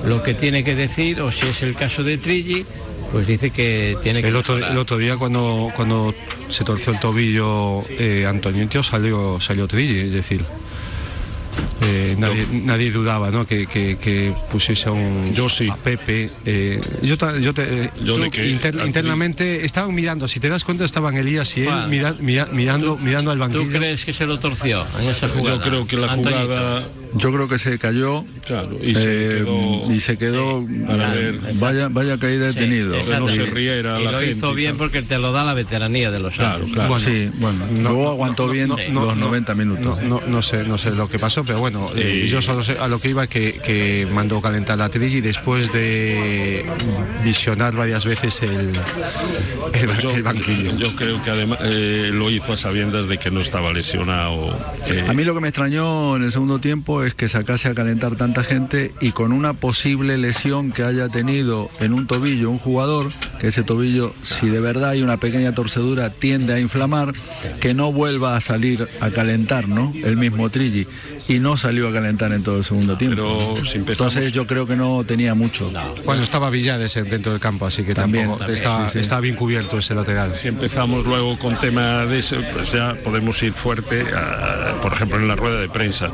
lo 0.04 0.22
que 0.22 0.34
tiene 0.34 0.64
que 0.64 0.74
decir, 0.74 1.20
o 1.20 1.32
si 1.32 1.46
es 1.46 1.62
el 1.62 1.74
caso 1.74 2.02
de 2.02 2.18
Trilli, 2.18 2.64
pues 3.12 3.26
dice 3.26 3.50
que 3.50 3.96
tiene 4.02 4.22
que 4.22 4.28
El 4.28 4.36
otro, 4.36 4.58
el 4.58 4.76
otro 4.76 4.98
día 4.98 5.16
cuando, 5.16 5.72
cuando 5.76 6.14
se 6.48 6.64
torció 6.64 6.92
el 6.92 7.00
tobillo 7.00 7.84
eh, 7.90 8.26
Antonio 8.28 8.82
salió, 8.82 9.40
salió 9.40 9.68
Trilli, 9.68 10.00
es 10.00 10.12
decir, 10.12 10.44
eh, 11.86 12.16
nadie, 12.18 12.46
nadie 12.50 12.90
dudaba 12.90 13.30
¿no? 13.30 13.46
que, 13.46 13.66
que- 13.66 13.96
que 13.96 14.32
pusiese 14.50 14.88
a 14.88 14.92
un 14.92 15.34
Yo 15.34 15.48
sí. 15.48 15.68
a 15.70 15.76
Pepe. 15.76 16.30
eh, 16.44 16.80
yo 17.02 17.16
yo, 17.40 17.52
te- 17.54 17.90
Yo 18.02 18.16
tú 18.16 18.22
de 18.22 18.30
que- 18.30 18.48
inter- 18.48 18.80
a- 18.80 18.86
internamente 18.86 19.64
estaban 19.64 19.94
mirando, 19.94 20.28
si 20.28 20.40
te 20.40 20.48
das 20.48 20.64
cuenta 20.64 20.84
estaban 20.84 21.16
Elías 21.16 21.56
y 21.56 21.62
él 21.62 21.88
mira- 21.88 22.16
mira- 22.20 22.46
mirando, 22.52 22.96
mirando 22.96 23.30
al 23.30 23.36
¿Tú 23.38 23.40
banquillo. 23.42 23.78
crees 23.78 24.04
que 24.04 24.12
se 24.12 24.26
lo 24.26 24.38
torció 24.38 24.84
en 25.00 25.08
esa 25.08 25.28
jugada? 25.28 25.56
yo 25.56 25.62
creo 25.62 25.86
que 25.86 25.96
la 25.96 26.08
jugada, 26.08 26.86
Yo 27.16 27.32
creo 27.32 27.48
que 27.48 27.58
se 27.58 27.78
cayó 27.78 28.24
claro, 28.46 28.76
y 28.82 28.94
se 28.94 29.26
eh, 29.26 29.28
quedó... 29.44 29.92
y 29.92 30.00
se 30.00 30.16
quedó 30.18 30.66
para 30.86 31.14
eh, 31.14 31.18
ver. 31.32 31.40
vaya 31.58 31.88
vaya 31.88 32.18
caída 32.18 32.50
Sí, 32.52 32.58
detenido 32.58 32.94
exacto. 32.96 33.20
no 33.20 33.28
se 33.28 33.42
Y- 33.42 33.46
riera 33.46 34.00
y 34.00 34.04
la 34.04 34.12
lo 34.12 34.18
gente 34.18 34.32
hizo 34.36 34.52
y 34.52 34.56
bien 34.56 34.76
porque 34.76 35.02
te 35.02 35.18
lo 35.18 35.30
da 35.32 35.44
la 35.44 35.54
veteranía 35.54 36.10
de 36.10 36.18
los 36.20 36.34
Claro, 36.34 36.56
años. 36.64 36.70
claro. 36.72 36.88
Bueno, 36.88 37.06
sí 37.08 37.30
bueno 37.38 37.66
luego 37.82 38.10
aguantó 38.10 38.48
bien 38.48 38.68
no, 38.90 39.04
los 39.04 39.16
90 39.16 39.54
minutos 39.54 40.02
No, 40.02 40.20
no, 40.20 40.26
no 40.26 40.42
sé, 40.42 40.64
no 40.64 40.76
sé 40.78 40.90
lo 40.90 41.08
que 41.08 41.18
pasó, 41.18 41.44
pero 41.44 41.60
bueno, 41.60 41.88
eh, 41.94 42.26
yo 42.28 42.42
solo 42.42 42.62
sé 42.64 42.76
a 42.80 42.88
lo 42.88 43.00
que 43.00 43.10
iba 43.10 43.26
que, 43.28 43.60
que 43.64 44.08
mandó 44.10 44.40
calentar 44.42 44.76
la 44.78 44.88
Trilli 44.88 45.20
después 45.20 45.70
de 45.72 46.64
visionar 47.24 47.74
varias 47.76 48.04
veces 48.04 48.42
el, 48.42 48.70
el, 49.72 49.98
Yo, 50.00 50.10
el 50.10 50.22
banquillo. 50.22 50.76
yo 50.76 50.94
creo 50.96 51.22
que 51.22 51.30
además 51.30 51.58
eh, 51.62 52.10
lo 52.12 52.30
hizo 52.30 52.52
a 52.52 52.56
sabiendas 52.56 53.06
de 53.06 53.18
que 53.18 53.30
no 53.30 53.40
estaba 53.40 53.72
lesionado. 53.72 54.58
eh, 54.88 55.04
a 55.06 55.12
mí 55.14 55.24
lo 55.24 55.34
que 55.34 55.40
me 55.40 55.48
extrañó 55.48 56.16
en 56.16 56.24
el 56.24 56.32
segundo 56.32 56.58
tiempo 56.58 57.03
es 57.06 57.14
que 57.14 57.28
sacase 57.28 57.68
a 57.68 57.74
calentar 57.74 58.16
tanta 58.16 58.42
gente 58.42 58.92
y 59.00 59.12
con 59.12 59.32
una 59.32 59.52
posible 59.54 60.16
lesión 60.18 60.72
que 60.72 60.82
haya 60.82 61.08
tenido 61.08 61.68
en 61.80 61.92
un 61.94 62.06
tobillo 62.06 62.50
un 62.50 62.58
jugador, 62.58 63.10
que 63.40 63.48
ese 63.48 63.62
tobillo, 63.62 64.12
si 64.22 64.48
de 64.48 64.60
verdad 64.60 64.90
hay 64.90 65.02
una 65.02 65.18
pequeña 65.18 65.52
torcedura, 65.54 66.10
tiende 66.10 66.52
a 66.54 66.60
inflamar, 66.60 67.12
que 67.60 67.74
no 67.74 67.92
vuelva 67.92 68.36
a 68.36 68.40
salir 68.40 68.88
a 69.00 69.10
calentar, 69.10 69.68
¿no? 69.68 69.92
El 70.04 70.16
mismo 70.16 70.50
Trilli. 70.50 70.86
Y 71.28 71.38
no 71.38 71.56
salió 71.56 71.88
a 71.88 71.92
calentar 71.92 72.32
en 72.32 72.42
todo 72.42 72.58
el 72.58 72.64
segundo 72.64 72.96
tiempo. 72.98 73.16
Pero 73.16 73.64
si 73.64 73.78
empezamos- 73.78 74.14
Entonces 74.14 74.32
yo 74.32 74.46
creo 74.46 74.66
que 74.66 74.76
no 74.76 75.04
tenía 75.04 75.34
mucho. 75.34 75.70
Bueno, 76.04 76.22
estaba 76.22 76.50
Villares 76.50 76.96
en- 76.96 77.08
dentro 77.08 77.32
del 77.32 77.40
campo, 77.40 77.66
así 77.66 77.82
que 77.84 77.94
También, 77.94 78.24
tampoco 78.24 78.38
también, 78.46 78.56
está, 78.58 78.86
sí, 78.86 78.92
sí. 78.94 78.98
está 78.98 79.20
bien 79.20 79.34
cubierto 79.36 79.78
ese 79.78 79.94
lateral. 79.94 80.34
Si 80.34 80.48
empezamos 80.48 81.06
luego 81.06 81.38
con 81.38 81.58
tema 81.58 82.04
de 82.06 82.18
eso, 82.18 82.36
pues 82.52 82.72
ya 82.72 82.94
podemos 83.02 83.42
ir 83.42 83.52
fuerte, 83.52 84.02
a- 84.14 84.74
por 84.82 84.92
ejemplo, 84.92 85.18
en 85.18 85.28
la 85.28 85.36
rueda 85.36 85.60
de 85.60 85.68
prensa. 85.68 86.10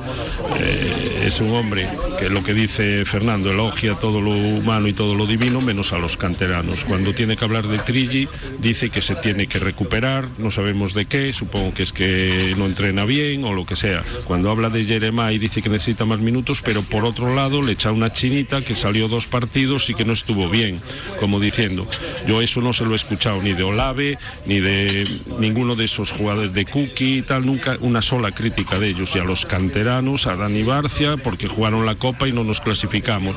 Eh, 0.59 0.80
es 1.23 1.41
un 1.41 1.53
hombre 1.53 1.89
que 2.19 2.29
lo 2.29 2.43
que 2.43 2.55
dice 2.55 3.05
Fernando 3.05 3.51
elogia 3.51 3.95
todo 3.95 4.21
lo 4.21 4.31
humano 4.31 4.89
y 4.89 4.93
todo 4.93 5.15
lo 5.15 5.27
divino, 5.27 5.61
menos 5.61 5.93
a 5.93 5.99
los 5.99 6.17
canteranos. 6.17 6.85
Cuando 6.85 7.15
tiene 7.15 7.37
que 7.37 7.45
hablar 7.45 7.67
de 7.67 7.79
Trilli, 7.79 8.29
dice 8.59 8.91
que 8.91 9.01
se 9.01 9.15
tiene 9.15 9.47
que 9.47 9.59
recuperar, 9.59 10.29
no 10.39 10.51
sabemos 10.51 10.95
de 10.95 11.07
qué, 11.07 11.33
supongo 11.33 11.75
que 11.75 11.83
es 11.83 11.93
que 11.93 12.55
no 12.59 12.67
entrena 12.67 13.05
bien 13.05 13.45
o 13.45 13.53
lo 13.53 13.67
que 13.67 13.77
sea. 13.77 14.03
Cuando 14.27 14.51
habla 14.51 14.71
de 14.71 14.85
Jeremai 14.85 15.39
dice 15.39 15.63
que 15.63 15.69
necesita 15.69 16.05
más 16.05 16.21
minutos, 16.21 16.63
pero 16.63 16.83
por 16.83 17.05
otro 17.05 17.35
lado 17.35 17.63
le 17.63 17.73
echa 17.73 17.93
una 17.93 18.13
chinita 18.13 18.63
que 18.63 18.75
salió 18.75 19.09
dos 19.09 19.27
partidos 19.27 19.91
y 19.91 19.95
que 19.95 20.05
no 20.05 20.13
estuvo 20.13 20.49
bien, 20.49 20.81
como 21.19 21.41
diciendo, 21.41 21.87
yo 22.27 22.43
eso 22.43 22.61
no 22.61 22.73
se 22.73 22.85
lo 22.85 22.93
he 22.93 22.97
escuchado 22.97 23.41
ni 23.43 23.53
de 23.53 23.63
Olave, 23.63 24.19
ni 24.47 24.61
de 24.61 25.07
ninguno 25.39 25.77
de 25.77 25.85
esos 25.85 26.11
jugadores 26.13 26.53
de 26.53 26.65
Cookie 26.65 27.19
y 27.19 27.23
tal, 27.23 27.47
nunca 27.47 27.77
una 27.81 28.03
sola 28.03 28.33
crítica 28.33 28.79
de 28.79 28.89
ellos. 28.89 29.15
Y 29.15 29.19
a 29.19 29.25
los 29.25 29.47
canteranos, 29.47 30.27
a 30.27 30.37
Dani 30.37 30.60
Barcia, 30.63 31.17
porque 31.17 31.49
jugaron 31.49 31.87
la 31.87 31.95
Copa 31.95 32.29
y 32.29 32.33
no 32.33 32.45
nos 32.45 32.61
clasificamos. 32.61 33.37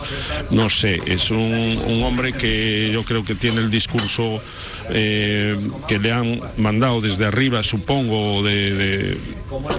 No 0.51 0.69
sé, 0.69 1.01
es 1.05 1.31
un, 1.31 1.75
hombre 2.03 2.33
que 2.33 2.91
yo 2.93 3.03
creo 3.03 3.23
que 3.23 3.35
tiene 3.35 3.59
el 3.59 3.71
discurso 3.71 4.41
eh, 4.89 5.57
que 5.87 5.99
le 5.99 6.11
han 6.11 6.41
mandado 6.57 7.01
desde 7.01 7.25
arriba, 7.25 7.63
supongo, 7.63 8.43
de, 8.43 9.17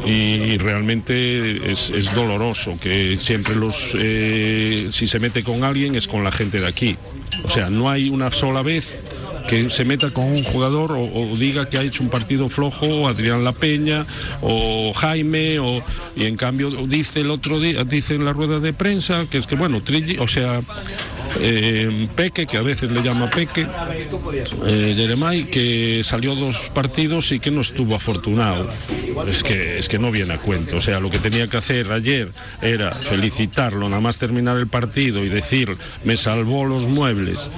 y, 0.07 0.11
y 0.11 0.59
realmente 0.59 1.71
es, 1.71 1.91
es 1.91 2.15
doloroso 2.15 2.79
que 2.81 3.19
siempre 3.21 3.55
los, 3.55 3.97
eh, 3.99 4.89
si 4.93 5.07
se 5.07 5.19
mete 5.19 5.43
con 5.43 5.65
alguien 5.65 5.95
es 5.95 6.09
con 6.09 6.25
la 6.25 6.33
gente 6.33 6.61
de 6.61 6.69
aquí. 6.69 6.97
O 7.45 7.51
sea, 7.51 7.69
no 7.69 7.91
hay 7.91 8.09
una 8.09 8.31
sola 8.31 8.63
vez 8.63 9.14
que 9.47 9.71
se 9.71 9.85
meta 9.85 10.11
con 10.11 10.25
un 10.25 10.43
jugador 10.43 10.93
o, 10.93 11.37
diga 11.37 11.69
que 11.69 11.79
ha 11.79 11.83
hecho 11.83 12.03
un 12.03 12.11
partido 12.11 12.49
flojo 12.49 13.09
Adrián 13.09 13.45
La 13.45 13.53
Peña 13.53 14.07
o 14.41 14.93
Jaime 14.95 15.59
o 15.59 15.83
y 16.17 16.25
en 16.25 16.37
cambio 16.37 16.71
dice 16.87 17.21
el 17.21 17.31
otro 17.31 17.61
día 17.61 17.85
dice 17.85 18.15
en 18.15 18.25
la 18.25 18.33
rueda 18.33 18.59
de 18.59 18.73
prensa 18.73 19.27
que 19.31 19.39
es 19.39 19.47
que 19.47 19.57
bueno 19.57 19.83
Trilli, 19.83 20.19
o 20.19 20.29
sea 20.29 20.61
eh, 21.41 22.09
Peque 22.15 22.47
que 22.47 22.57
a 22.57 22.63
veces 22.63 22.91
le 22.91 23.03
llama 23.03 23.31
Peque 23.31 23.67
eh, 24.67 24.95
Jeremai 24.97 25.45
que 25.45 26.03
salió 26.05 26.35
dos 26.35 26.71
partidos 26.73 27.33
y 27.33 27.41
que 27.41 27.51
no 27.51 27.61
estuvo 27.61 27.95
afortunado. 27.95 28.69
Es 29.29 29.43
que 29.43 29.79
es 29.79 29.89
que 29.89 29.99
no 29.99 30.11
viene 30.11 30.35
a 30.35 30.39
cuento. 30.39 30.77
O 30.77 30.81
sea 30.81 31.01
lo 31.01 31.11
que 31.11 31.19
tenía 31.19 31.49
que 31.49 31.57
hacer 31.57 31.91
ayer 31.93 32.29
era 32.63 32.93
felicitarlo 32.93 33.89
nada 33.89 34.01
más 34.01 34.19
terminar 34.19 34.57
el 34.59 34.69
partido 34.69 35.25
y 35.25 35.29
decir 35.29 35.77
me 36.05 36.17
salvó 36.17 36.65
los 36.65 36.87
muebles 36.87 37.51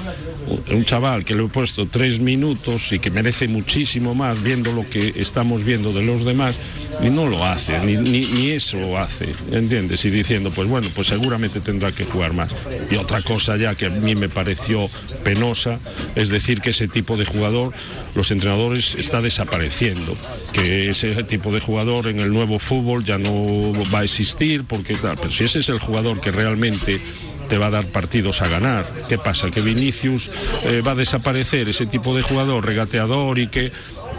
un 0.71 0.85
chaval 0.85 1.25
que 1.25 1.35
le 1.35 1.45
he 1.45 1.49
puesto 1.49 1.86
tres 1.87 2.21
minutos 2.21 2.93
y 2.93 2.99
que 2.99 3.11
merece 3.11 3.49
muchísimo 3.49 4.15
más 4.15 4.43
viendo 4.43 4.73
lo 4.73 4.89
que 4.89 5.15
estamos 5.17 5.65
viendo 5.65 5.93
de 5.93 6.03
los 6.03 6.25
demás 6.25 6.57
y 7.03 7.11
no 7.11 7.27
lo 7.27 7.45
hace, 7.45 7.79
ni, 7.81 7.97
ni, 7.97 8.51
eso 8.51 8.97
hace, 8.99 9.27
¿entiendes? 9.53 10.05
Y 10.05 10.11
diciendo, 10.11 10.51
pues 10.51 10.69
bueno, 10.69 10.89
pues 10.95 11.09
seguramente 11.09 11.61
tendrá 11.61 11.93
que 11.93 12.05
jugar 12.05 12.33
más. 12.33 12.51
Y 12.91 12.97
otra 12.97 13.21
cosa 13.23 13.57
ya 13.57 13.75
que 13.75 13.87
a 13.87 13.91
mí 13.91 14.15
me 14.15 14.29
pareció 14.29 14.89
penosa, 15.23 15.79
es 16.15 16.31
decir, 16.31 16.61
que 16.61 16.71
ese 16.71 16.89
tipo 16.89 17.17
de 17.17 17.25
jugador, 17.25 17.75
los 18.15 18.31
entrenadores 18.31 18.95
está 18.95 19.21
desapareciendo, 19.21 20.17
que 20.53 20.91
ese 20.91 21.23
tipo 21.25 21.53
de 21.53 21.61
jugador 21.61 22.07
en 22.07 22.21
el 22.21 22.33
nuevo 22.33 22.59
fútbol 22.59 23.05
ya 23.05 23.19
no 23.19 23.73
va 23.93 24.01
a 24.01 24.05
existir, 24.05 24.65
porque 24.65 24.95
tal, 24.95 25.17
pero 25.17 25.31
si 25.31 25.45
ese 25.45 25.59
es 25.59 25.69
el 25.69 25.79
jugador 25.79 26.21
que 26.21 26.31
realmente 26.31 27.01
te 27.49 27.59
va 27.59 27.67
a 27.67 27.71
dar 27.71 27.87
partidos 27.87 28.43
a 28.43 28.49
ganar. 28.49 28.87
¿Qué 29.09 29.19
pasa? 29.19 29.51
Que 29.51 29.61
Vinicius 29.61 30.31
eh, 30.65 30.83
va 30.87 30.93
a 30.93 30.95
desaparecer, 30.95 31.69
ese 31.69 31.87
tipo 31.87 32.15
de 32.17 32.23
jugador 32.23 32.65
regateador 32.65 33.39
y 33.39 33.49
que, 33.49 33.73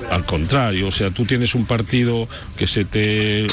al 0.09 0.25
contrario, 0.25 0.87
o 0.87 0.91
sea, 0.91 1.11
tú 1.11 1.25
tienes 1.25 1.55
un 1.55 1.65
partido 1.65 2.27
que 2.57 2.67
se 2.67 2.85
te 2.85 3.47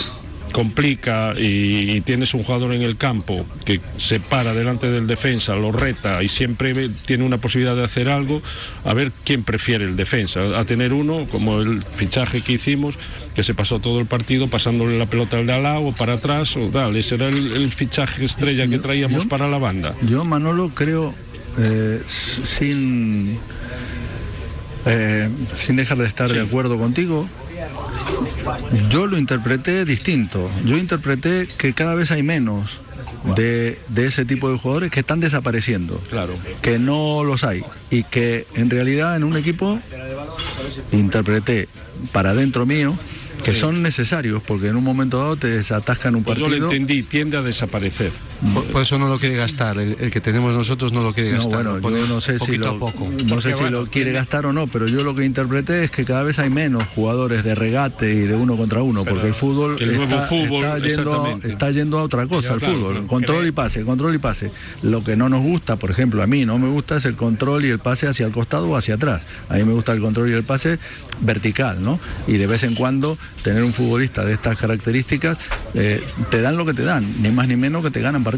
complica 0.59 1.35
y, 1.37 1.91
y 1.91 2.01
tienes 2.03 2.33
un 2.33 2.45
jugador 2.45 2.73
en 2.75 2.83
el 2.83 2.97
campo 2.97 3.45
que 3.65 3.81
se 3.97 4.21
para 4.21 4.55
delante 4.55 4.89
del 4.89 5.09
defensa, 5.09 5.57
lo 5.57 5.73
reta 5.73 6.23
y 6.23 6.29
siempre 6.29 6.89
tiene 7.07 7.25
una 7.25 7.39
posibilidad 7.39 7.75
de 7.75 7.83
hacer 7.83 8.09
algo, 8.09 8.41
a 8.85 8.95
ver 8.95 9.11
quién 9.25 9.43
prefiere 9.43 9.85
el 9.85 9.97
defensa, 9.97 10.41
a 10.57 10.65
tener 10.65 10.93
uno 10.93 11.23
como 11.29 11.61
el 11.61 11.83
fichaje 11.83 12.41
que 12.41 12.53
hicimos, 12.53 12.97
que 13.35 13.43
se 13.43 13.53
pasó 13.53 13.81
todo 13.81 13.99
el 13.99 14.07
partido 14.07 14.47
pasándole 14.47 14.97
la 14.97 15.07
pelota 15.07 15.39
al 15.39 15.47
de 15.49 15.55
al 15.55 15.65
lado 15.65 15.81
o 15.81 15.93
para 15.93 16.13
atrás, 16.15 16.57
o 16.57 16.69
tal, 16.69 16.95
ese 16.95 17.17
era 17.17 17.29
el, 17.29 17.53
el 17.57 17.73
fichaje 17.73 18.25
estrella 18.25 18.69
que 18.69 18.79
traíamos 18.79 19.25
yo- 19.25 19.29
para 19.29 19.49
la 19.49 19.59
banda. 19.59 19.93
Yo, 20.09 20.25
Manolo, 20.25 20.71
creo, 20.73 21.13
eh, 21.59 22.01
sin, 22.07 23.39
eh, 24.87 25.29
sin 25.57 25.75
dejar 25.75 25.99
de 25.99 26.07
estar 26.07 26.31
de 26.31 26.41
acuerdo 26.41 26.79
contigo, 26.79 27.29
yo 28.91 29.07
lo 29.07 29.19
interpreté 29.19 29.85
distinto. 29.85 30.51
Yo 30.65 30.77
interpreté 30.77 31.49
que 31.59 31.73
cada 31.73 31.95
vez 31.95 32.11
hay 32.11 32.23
menos 32.23 32.81
de, 33.37 33.79
de 33.89 34.07
ese 34.07 34.25
tipo 34.25 34.51
de 34.51 34.59
jugadores 34.59 34.91
que 34.91 35.01
están 35.01 35.21
desapareciendo. 35.21 36.01
Claro. 36.11 36.35
Que 36.63 36.79
no 36.79 37.25
los 37.25 37.45
hay. 37.45 37.63
Y 37.91 38.03
que 38.05 38.47
en 38.55 38.71
realidad 38.71 39.17
en 39.17 39.25
un 39.25 39.37
equipo 39.37 39.79
interpreté 40.93 41.69
para 42.13 42.31
adentro 42.31 42.67
mío 42.67 42.97
que 43.45 43.53
son 43.53 43.83
necesarios 43.83 44.43
porque 44.47 44.69
en 44.69 44.77
un 44.77 44.85
momento 44.85 45.19
dado 45.19 45.37
te 45.37 45.49
desatascan 45.49 46.15
un 46.15 46.23
Pues 46.25 46.39
yo 46.39 46.45
partido. 46.47 46.67
lo 46.69 46.73
entendí, 46.73 47.03
tiende 47.03 47.37
a 47.37 47.43
desaparecer. 47.43 48.11
Por, 48.53 48.65
por 48.67 48.83
eso 48.83 48.99
no 48.99 49.09
lo 49.09 49.19
quiere 49.19 49.37
gastar. 49.37 49.79
El, 49.79 49.97
el 50.01 50.11
que 50.11 50.21
tenemos 50.21 50.55
nosotros 50.55 50.93
no 50.93 51.03
lo 51.03 51.13
quiere 51.13 51.31
No, 51.33 51.37
gastar. 51.39 51.81
bueno, 51.81 51.99
lo 51.99 52.07
yo 52.07 52.07
no 52.15 52.21
sé 52.21 52.39
si 52.39 52.57
lo, 52.57 52.79
poco. 52.79 53.09
no 53.27 53.41
sé 53.41 53.55
si 53.55 53.65
lo 53.71 53.87
quiere 53.87 54.13
gastar 54.13 54.47
o 54.47 54.53
no, 54.53 54.67
pero 54.67 54.87
yo 54.87 55.03
lo 55.03 55.15
que 55.15 55.25
interpreté 55.25 55.85
es 55.85 55.91
que 55.91 56.05
cada 56.05 56.23
vez 56.23 56.39
hay 56.39 56.51
menos 56.51 56.85
jugadores 56.95 57.43
de 57.45 57.55
regate 57.55 58.13
y 58.13 58.21
de 58.21 58.35
uno 58.35 58.57
contra 58.57 58.83
uno, 58.83 59.05
porque 59.05 59.29
el 59.29 59.35
fútbol, 59.35 59.77
el 59.81 59.91
está, 60.03 60.23
fútbol, 60.23 60.65
está 60.65 60.79
yendo 60.79 61.25
a, 61.25 61.47
está 61.47 61.71
yendo 61.71 61.99
a 61.99 62.03
otra 62.03 62.27
cosa, 62.27 62.55
el 62.55 62.61
claro, 62.61 62.75
fútbol, 62.75 63.07
control 63.07 63.47
y 63.47 63.53
pase, 63.53 63.83
control 63.85 64.15
y 64.15 64.19
pase. 64.19 64.51
Lo 64.83 65.03
que 65.03 65.17
no 65.17 65.29
nos 65.29 65.43
gusta, 65.43 65.77
por 65.77 65.91
ejemplo, 65.91 66.23
a 66.23 66.27
mí 66.27 66.45
no 66.45 66.59
me 66.59 66.69
gusta 66.69 66.97
es 66.97 67.05
el 67.07 67.17
control 67.17 67.65
y 67.65 67.69
el 67.71 67.79
pase 67.79 68.07
hacia 68.09 68.27
el 68.27 68.33
costado 68.33 68.69
o 68.69 68.77
hacia 68.77 68.95
atrás. 68.97 69.27
A 69.49 69.55
mí 69.55 69.65
me 69.65 69.73
gusta 69.73 69.93
el 69.93 70.01
control 70.01 70.31
y 70.31 70.33
el 70.35 70.45
pase 70.45 70.79
vertical, 71.21 71.83
¿no? 71.83 71.99
Y 72.27 72.37
de 72.37 72.47
vez 72.47 72.65
en 72.65 72.75
cuando 72.75 73.17
tener 73.43 73.63
un 73.63 73.73
futbolista 73.73 74.25
de 74.25 74.33
estas 74.35 74.59
características 74.59 75.39
eh, 75.75 76.03
te 76.31 76.41
dan 76.41 76.57
lo 76.57 76.67
que 76.67 76.75
te 76.75 76.83
dan, 76.83 77.05
ni 77.23 77.31
más 77.31 77.49
ni 77.49 77.57
menos 77.57 77.83
que 77.83 77.91
te 77.91 78.01
ganan 78.01 78.23
partidos. 78.23 78.34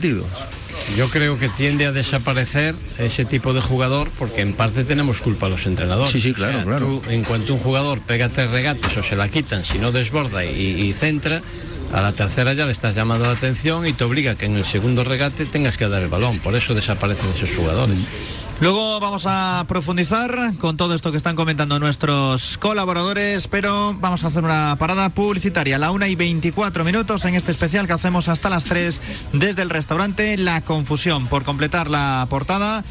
Yo 0.97 1.09
creo 1.09 1.39
que 1.39 1.49
tiende 1.49 1.87
a 1.87 1.93
desaparecer 1.93 2.75
ese 2.99 3.25
tipo 3.25 3.53
de 3.53 3.61
jugador 3.61 4.09
porque 4.19 4.43
en 4.43 4.53
parte 4.53 4.85
tenemos 4.85 5.21
culpa 5.21 5.49
los 5.49 5.67
entrenadores. 5.67 6.13
Sí, 6.13 6.21
sí, 6.21 6.33
claro, 6.33 6.63
claro. 6.65 6.87
tú, 6.87 7.11
en 7.11 7.25
cuanto 7.25 7.55
un 7.55 7.61
jugador 7.61 8.01
pega 8.01 8.29
tres 8.29 8.51
regates 8.51 8.97
o 8.97 9.03
se 9.03 9.17
la 9.17 9.29
quitan, 9.29 9.65
si 9.65 9.79
no 9.79 9.91
desborda 9.91 10.45
y, 10.45 10.49
y 10.49 10.93
centra, 10.93 11.43
a 11.93 12.03
la 12.03 12.13
tercera 12.13 12.53
ya 12.53 12.67
le 12.67 12.73
estás 12.73 12.95
llamando 12.95 13.27
la 13.27 13.33
atención 13.33 13.87
y 13.87 13.93
te 13.93 14.05
obliga 14.05 14.33
a 14.33 14.35
que 14.35 14.47
en 14.47 14.57
el 14.57 14.65
segundo 14.65 15.05
regate 15.05 15.47
tengas 15.47 15.77
que 15.77 15.89
dar 15.89 16.03
el 16.03 16.09
balón. 16.09 16.39
Por 16.41 16.55
eso 16.55 16.75
desaparecen 16.75 17.31
esos 17.35 17.55
jugadores. 17.55 17.99
Luego 18.59 19.01
vamos 19.01 19.27
a 19.29 19.67
profundizar 19.69 20.55
con 20.59 20.79
todo 20.79 20.95
esto 20.95 21.11
que 21.11 21.19
están 21.19 21.37
comentando 21.37 21.79
nuestros 21.79 22.57
colaboradores, 22.57 23.49
pero 23.49 23.95
vamos 24.01 24.25
a 24.25 24.29
hacer 24.29 24.45
una 24.45 24.77
parada 24.79 25.11
publicitaria 25.11 25.77
a 25.77 25.79
la 25.79 25.91
1 25.91 26.07
y 26.07 26.15
24 26.15 26.83
minutos 26.83 27.27
en 27.27 27.35
este 27.35 27.53
especial 27.53 27.87
que 27.87 27.93
hacemos 27.93 28.29
hasta 28.29 28.49
las 28.49 28.65
3 28.65 29.03
desde 29.35 29.61
el 29.61 29.69
restaurante 29.69 30.39
La 30.39 30.63
Confusión. 30.63 31.27
Por 31.27 31.45
completar 31.45 31.91
la 31.91 32.27
portada, 32.31 32.83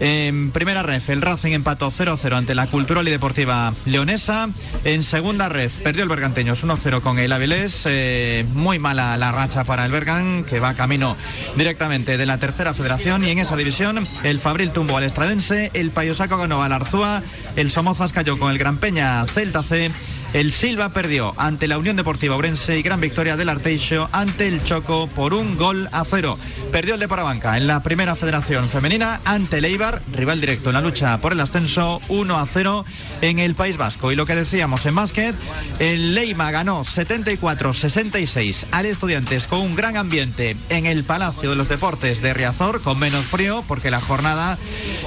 en 0.00 0.52
primera 0.52 0.82
ref, 0.82 1.08
el 1.10 1.22
Racing 1.22 1.52
empató 1.52 1.90
0-0 1.90 2.36
ante 2.36 2.54
la 2.54 2.66
Cultural 2.66 3.06
y 3.08 3.10
Deportiva 3.10 3.72
Leonesa. 3.84 4.48
En 4.84 5.02
segunda 5.02 5.48
ref, 5.48 5.76
perdió 5.78 6.04
el 6.04 6.08
Berganteños 6.08 6.64
1-0 6.64 7.00
con 7.00 7.18
el 7.18 7.32
Avilés. 7.32 7.82
Eh, 7.86 8.46
muy 8.54 8.78
mala 8.78 9.16
la 9.16 9.32
racha 9.32 9.64
para 9.64 9.84
el 9.84 9.92
Bergan, 9.92 10.44
que 10.44 10.60
va 10.60 10.74
camino 10.74 11.16
directamente 11.56 12.16
de 12.16 12.26
la 12.26 12.38
tercera 12.38 12.74
federación. 12.74 13.24
Y 13.24 13.30
en 13.30 13.38
esa 13.38 13.56
división, 13.56 14.06
el 14.22 14.38
Fabril 14.38 14.70
tumbó 14.70 14.98
al 14.98 15.04
Estradense, 15.04 15.70
el 15.74 15.90
Payosaco 15.90 16.36
ganó 16.36 16.62
al 16.62 16.72
Arzúa, 16.72 17.22
el 17.56 17.70
Somozas 17.70 18.12
cayó 18.12 18.38
con 18.38 18.52
el 18.52 18.58
Gran 18.58 18.78
Peña 18.78 19.24
Celta 19.26 19.62
C. 19.62 19.90
El 20.34 20.52
Silva 20.52 20.90
perdió 20.90 21.32
ante 21.38 21.66
la 21.68 21.78
Unión 21.78 21.96
Deportiva 21.96 22.36
Orense 22.36 22.78
y 22.78 22.82
gran 22.82 23.00
victoria 23.00 23.38
del 23.38 23.48
Arteixo 23.48 24.10
ante 24.12 24.46
el 24.46 24.62
Choco 24.62 25.06
por 25.06 25.32
un 25.32 25.56
gol 25.56 25.88
a 25.90 26.04
cero. 26.04 26.38
Perdió 26.70 26.94
el 26.94 27.00
de 27.00 27.08
Parabanca 27.08 27.56
en 27.56 27.66
la 27.66 27.82
primera 27.82 28.14
federación 28.14 28.68
femenina 28.68 29.22
ante 29.24 29.56
el 29.56 29.64
rival 30.12 30.40
directo 30.40 30.68
en 30.68 30.74
la 30.74 30.82
lucha 30.82 31.16
por 31.18 31.32
el 31.32 31.40
ascenso 31.40 32.02
1 32.08 32.38
a 32.38 32.46
0 32.46 32.84
en 33.22 33.38
el 33.38 33.54
País 33.54 33.78
Vasco. 33.78 34.12
Y 34.12 34.16
lo 34.16 34.26
que 34.26 34.34
decíamos 34.34 34.84
en 34.84 34.96
básquet, 34.96 35.34
el 35.78 36.14
Leima 36.14 36.50
ganó 36.50 36.84
74-66 36.84 38.66
al 38.70 38.84
Estudiantes 38.84 39.46
con 39.46 39.60
un 39.60 39.74
gran 39.74 39.96
ambiente 39.96 40.58
en 40.68 40.84
el 40.84 41.04
Palacio 41.04 41.48
de 41.48 41.56
los 41.56 41.70
Deportes 41.70 42.20
de 42.20 42.34
Riazor, 42.34 42.82
con 42.82 42.98
menos 42.98 43.24
frío 43.24 43.64
porque 43.66 43.90
la 43.90 44.02
jornada 44.02 44.58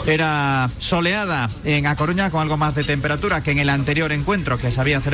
era 0.07 0.67
soleada 0.79 1.47
en 1.63 1.85
A 1.85 1.95
Coruña 1.95 2.31
con 2.31 2.41
algo 2.41 2.57
más 2.57 2.73
de 2.73 2.83
temperatura 2.83 3.43
que 3.43 3.51
en 3.51 3.59
el 3.59 3.69
anterior 3.69 4.11
encuentro 4.11 4.57
que 4.57 4.71
se 4.71 4.81
había 4.81 4.99
celebrado 4.99 5.10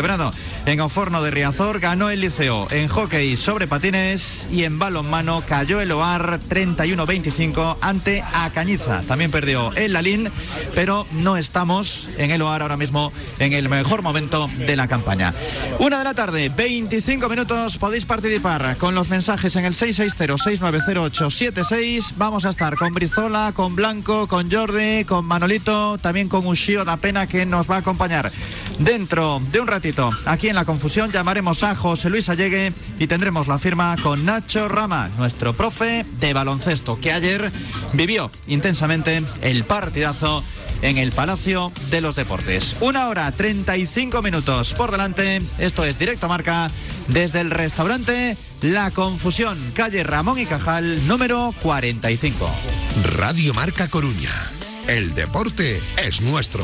en 0.65 0.79
Oforno 0.79 1.23
de 1.23 1.31
Riazor. 1.31 1.79
Ganó 1.79 2.12
el 2.12 2.21
Liceo 2.21 2.67
en 2.69 2.88
hockey 2.88 3.36
sobre 3.36 3.65
patines 3.65 4.47
y 4.51 4.63
en 4.63 4.77
balonmano 4.77 5.41
cayó 5.47 5.81
el 5.81 5.91
OAR 5.91 6.39
31-25 6.39 7.77
ante 7.81 8.23
Acañiza. 8.33 9.01
También 9.07 9.31
perdió 9.31 9.73
el 9.73 9.93
Lalín, 9.93 10.29
pero 10.75 11.07
no 11.12 11.36
estamos 11.36 12.10
en 12.17 12.29
el 12.29 12.43
OAR 12.43 12.62
ahora 12.62 12.77
mismo 12.77 13.12
en 13.39 13.53
el 13.53 13.69
mejor 13.69 14.03
momento 14.03 14.47
de 14.55 14.75
la 14.75 14.88
campaña. 14.88 15.33
Una 15.79 15.97
de 15.97 16.03
la 16.03 16.13
tarde, 16.13 16.49
25 16.49 17.27
minutos, 17.27 17.77
podéis 17.77 18.05
participar 18.05 18.77
con 18.77 18.93
los 18.93 19.10
mensajes 19.10 19.55
en 19.55 19.65
el 19.65 19.73
660-690876. 19.73 22.13
Vamos 22.17 22.45
a 22.45 22.51
estar 22.51 22.75
con 22.75 22.93
Brizola, 22.93 23.51
con 23.55 23.75
Blanco, 23.75 24.27
con 24.27 24.51
Jordi, 24.51 25.05
con 25.05 25.25
Manolito, 25.25 25.97
también 25.97 26.29
con 26.29 26.45
Ushio 26.45 26.86
da 26.86 26.97
Pena 26.97 27.25
que 27.25 27.47
nos 27.47 27.67
va 27.69 27.77
a 27.77 27.79
acompañar. 27.79 28.31
Dentro 28.79 29.41
de 29.51 29.60
un 29.60 29.67
ratito, 29.67 29.87
aquí 30.26 30.50
en 30.50 30.56
La 30.56 30.65
Confusión, 30.65 31.12
llamaremos 31.12 31.63
a 31.63 31.76
José 31.76 32.10
Luis 32.10 32.30
Allegue 32.30 32.73
y 33.00 33.08
tendremos 33.08 33.47
la 33.47 33.58
firma 33.58 33.95
con 34.04 34.26
Nacho 34.26 34.67
Rama, 34.67 35.10
nuestro 35.17 35.54
profe 35.54 36.06
de 36.19 36.34
baloncesto, 36.34 37.00
que 37.00 37.12
ayer 37.12 37.52
vivió 37.93 38.30
intensamente 38.47 39.23
el 39.41 39.63
partidazo 39.63 40.43
en 40.82 40.97
el 40.97 41.12
Palacio 41.12 41.71
de 41.89 42.02
los 42.02 42.15
Deportes. 42.15 42.76
Una 42.82 43.08
hora 43.08 43.32
35 43.32 44.21
minutos 44.21 44.73
por 44.73 44.91
delante. 44.91 45.41
Esto 45.58 45.86
es 45.86 45.97
Directo 45.97 46.28
Marca 46.28 46.69
desde 47.08 47.41
el 47.41 47.52
restaurante 47.52 48.38
La 48.62 48.91
Confusión, 48.91 49.58
calle 49.73 50.04
Ramón 50.04 50.39
y 50.39 50.45
Cajal, 50.45 51.08
número 51.08 51.54
45. 51.62 52.50
Radio 53.15 53.54
Marca 53.54 53.88
Coruña. 53.88 54.32
El 54.88 55.15
deporte 55.15 55.82
es 55.97 56.21
nuestro. 56.21 56.63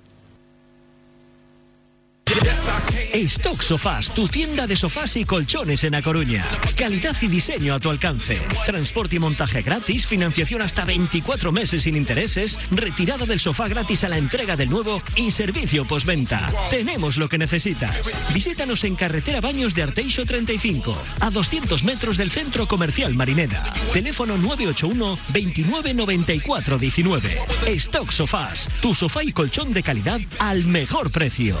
Stock 3.13 3.61
Sofás, 3.61 4.13
tu 4.13 4.27
tienda 4.27 4.67
de 4.67 4.75
sofás 4.75 5.15
y 5.15 5.25
colchones 5.25 5.83
en 5.83 5.95
A 5.95 6.01
Coruña. 6.01 6.45
Calidad 6.75 7.15
y 7.21 7.27
diseño 7.27 7.73
a 7.73 7.79
tu 7.79 7.89
alcance. 7.89 8.41
Transporte 8.65 9.17
y 9.17 9.19
montaje 9.19 9.61
gratis, 9.61 10.07
financiación 10.07 10.61
hasta 10.61 10.85
24 10.85 11.51
meses 11.51 11.83
sin 11.83 11.95
intereses, 11.95 12.57
retirada 12.71 13.25
del 13.25 13.39
sofá 13.39 13.67
gratis 13.67 14.03
a 14.03 14.09
la 14.09 14.17
entrega 14.17 14.55
del 14.55 14.69
nuevo 14.69 15.01
y 15.15 15.31
servicio 15.31 15.85
postventa. 15.85 16.51
Tenemos 16.69 17.17
lo 17.17 17.29
que 17.29 17.37
necesitas. 17.37 18.11
Visítanos 18.33 18.83
en 18.85 18.95
Carretera 18.95 19.41
Baños 19.41 19.75
de 19.75 19.83
Arteixo 19.83 20.25
35, 20.25 20.97
a 21.19 21.29
200 21.29 21.83
metros 21.83 22.17
del 22.17 22.31
Centro 22.31 22.67
Comercial 22.67 23.13
Marineda. 23.13 23.63
Teléfono 23.93 24.37
981 24.37 25.17
29 25.29 25.93
94 25.93 26.77
19. 26.77 27.39
Stock 27.67 28.11
Sofás, 28.11 28.69
tu 28.81 28.95
sofá 28.95 29.23
y 29.23 29.31
colchón 29.31 29.73
de 29.73 29.83
calidad 29.83 30.21
al 30.39 30.65
mejor 30.65 31.11
precio. 31.11 31.57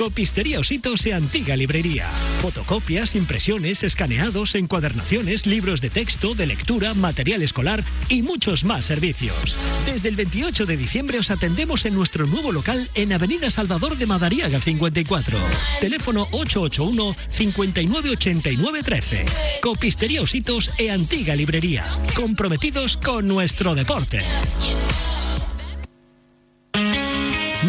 Copistería 0.00 0.58
Ositos 0.58 1.04
e 1.04 1.12
Antiga 1.12 1.54
Librería. 1.56 2.08
Fotocopias, 2.40 3.14
impresiones, 3.14 3.82
escaneados, 3.82 4.54
encuadernaciones, 4.54 5.44
libros 5.44 5.82
de 5.82 5.90
texto, 5.90 6.34
de 6.34 6.46
lectura, 6.46 6.94
material 6.94 7.42
escolar 7.42 7.84
y 8.08 8.22
muchos 8.22 8.64
más 8.64 8.86
servicios. 8.86 9.58
Desde 9.84 10.08
el 10.08 10.16
28 10.16 10.64
de 10.64 10.78
diciembre 10.78 11.18
os 11.18 11.30
atendemos 11.30 11.84
en 11.84 11.92
nuestro 11.92 12.26
nuevo 12.26 12.50
local 12.50 12.88
en 12.94 13.12
Avenida 13.12 13.50
Salvador 13.50 13.98
de 13.98 14.06
Madariaga 14.06 14.58
54. 14.58 15.38
Teléfono 15.82 16.26
881 16.32 17.14
5989 17.28 18.82
13. 18.82 19.26
Copistería 19.60 20.22
Ositos 20.22 20.70
e 20.78 20.90
Antiga 20.90 21.36
Librería. 21.36 21.84
Comprometidos 22.16 22.96
con 22.96 23.28
nuestro 23.28 23.74
deporte. 23.74 24.24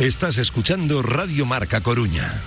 Estás 0.00 0.38
escuchando 0.38 1.02
Radio 1.02 1.44
Marca 1.44 1.82
Coruña. 1.82 2.40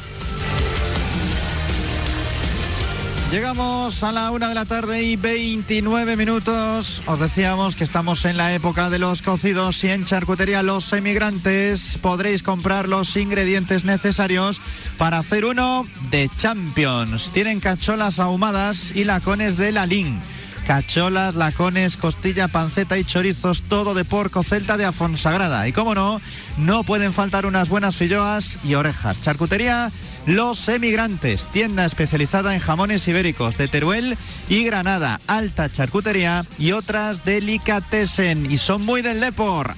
Llegamos 3.31 4.01
a 4.01 4.11
la 4.11 4.31
una 4.31 4.49
de 4.49 4.55
la 4.55 4.65
tarde 4.65 5.03
y 5.03 5.17
29 5.17 6.17
minutos. 6.17 7.03
Os 7.05 7.19
decíamos 7.19 7.75
que 7.75 7.83
estamos 7.83 8.25
en 8.25 8.37
la 8.37 8.55
época 8.55 8.89
de 8.89 8.97
los 8.97 9.21
cocidos 9.21 9.83
y 9.83 9.89
en 9.89 10.03
charcutería 10.03 10.63
Los 10.63 10.93
Emigrantes 10.93 11.99
podréis 12.01 12.41
comprar 12.41 12.89
los 12.89 13.15
ingredientes 13.15 13.85
necesarios 13.85 14.59
para 14.97 15.19
hacer 15.19 15.45
uno 15.45 15.85
de 16.09 16.31
Champions. 16.37 17.29
Tienen 17.33 17.59
cacholas 17.59 18.17
ahumadas 18.17 18.91
y 18.95 19.03
lacones 19.03 19.57
de 19.57 19.73
Lalín 19.73 20.19
cacholas, 20.63 21.35
lacones, 21.35 21.97
costilla, 21.97 22.47
panceta 22.47 22.97
y 22.97 23.03
chorizos, 23.03 23.63
todo 23.63 23.93
de 23.93 24.05
porco 24.05 24.43
celta 24.43 24.77
de 24.77 24.85
Afonsagrada. 24.85 25.67
Y 25.67 25.73
como 25.73 25.95
no, 25.95 26.21
no 26.57 26.83
pueden 26.83 27.13
faltar 27.13 27.45
unas 27.45 27.69
buenas 27.69 27.95
filloas 27.95 28.59
y 28.63 28.75
orejas. 28.75 29.21
Charcutería 29.21 29.91
Los 30.25 30.67
Emigrantes, 30.69 31.47
tienda 31.47 31.85
especializada 31.85 32.53
en 32.53 32.59
jamones 32.59 33.07
ibéricos 33.07 33.57
de 33.57 33.67
Teruel 33.67 34.17
y 34.49 34.63
Granada, 34.63 35.21
alta 35.27 35.71
charcutería 35.71 36.45
y 36.57 36.71
otras 36.71 37.25
delicatessen. 37.25 38.51
Y 38.51 38.57
son 38.57 38.83
muy 38.83 39.01
del 39.01 39.19
Depor. 39.19 39.73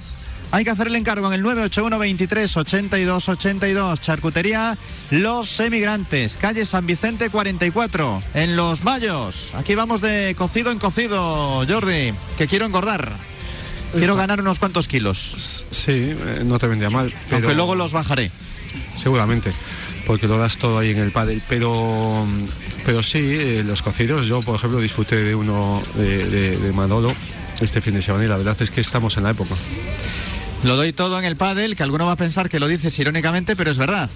Hay 0.52 0.64
que 0.64 0.70
hacer 0.70 0.86
el 0.86 0.96
encargo 0.96 1.26
en 1.26 1.32
el 1.34 1.42
981 1.42 1.98
23 1.98 2.56
82 2.56 3.28
82. 3.28 4.00
Charcutería 4.00 4.78
Los 5.10 5.58
Emigrantes, 5.60 6.36
calle 6.36 6.64
San 6.64 6.86
Vicente 6.86 7.28
44, 7.30 8.22
en 8.34 8.56
Los 8.56 8.82
Mayos. 8.84 9.52
Aquí 9.54 9.74
vamos 9.74 10.00
de 10.00 10.34
cocido 10.38 10.70
en 10.70 10.78
cocido, 10.78 11.64
Jordi, 11.68 12.12
que 12.38 12.46
quiero 12.46 12.64
engordar. 12.64 13.12
Quiero 13.92 14.14
ganar 14.16 14.40
unos 14.40 14.58
cuantos 14.58 14.88
kilos. 14.88 15.64
Sí, 15.70 15.92
eh, 15.92 16.42
no 16.44 16.58
te 16.58 16.66
vendría 16.66 16.90
mal. 16.90 17.12
Pero 17.24 17.36
Aunque 17.36 17.54
luego 17.54 17.74
los 17.74 17.92
bajaré. 17.92 18.30
Seguramente, 18.94 19.52
porque 20.06 20.26
lo 20.28 20.38
das 20.38 20.58
todo 20.58 20.78
ahí 20.78 20.90
en 20.90 20.98
el 20.98 21.12
pádel. 21.12 21.42
Pero, 21.48 22.26
pero 22.84 23.02
sí, 23.02 23.18
eh, 23.22 23.62
los 23.66 23.82
cocidos, 23.82 24.26
yo 24.26 24.40
por 24.42 24.56
ejemplo 24.56 24.80
disfruté 24.80 25.16
de 25.16 25.34
uno 25.34 25.82
de, 25.94 26.24
de- 26.28 26.56
de 26.58 26.72
Manolo 26.72 27.14
este 27.60 27.80
fin 27.80 27.94
de 27.94 28.02
semana 28.02 28.24
y 28.24 28.28
la 28.28 28.36
verdad 28.36 28.56
es 28.60 28.70
que 28.70 28.80
estamos 28.82 29.16
en 29.16 29.22
la 29.24 29.30
época. 29.30 29.54
Lo 30.62 30.76
doy 30.76 30.92
todo 30.92 31.18
en 31.18 31.24
el 31.24 31.36
pádel, 31.36 31.76
que 31.76 31.82
alguno 31.82 32.06
va 32.06 32.12
a 32.12 32.16
pensar 32.16 32.48
que 32.48 32.60
lo 32.60 32.68
dices 32.68 32.98
irónicamente, 32.98 33.56
pero 33.56 33.70
es 33.70 33.78
verdad. 33.78 34.10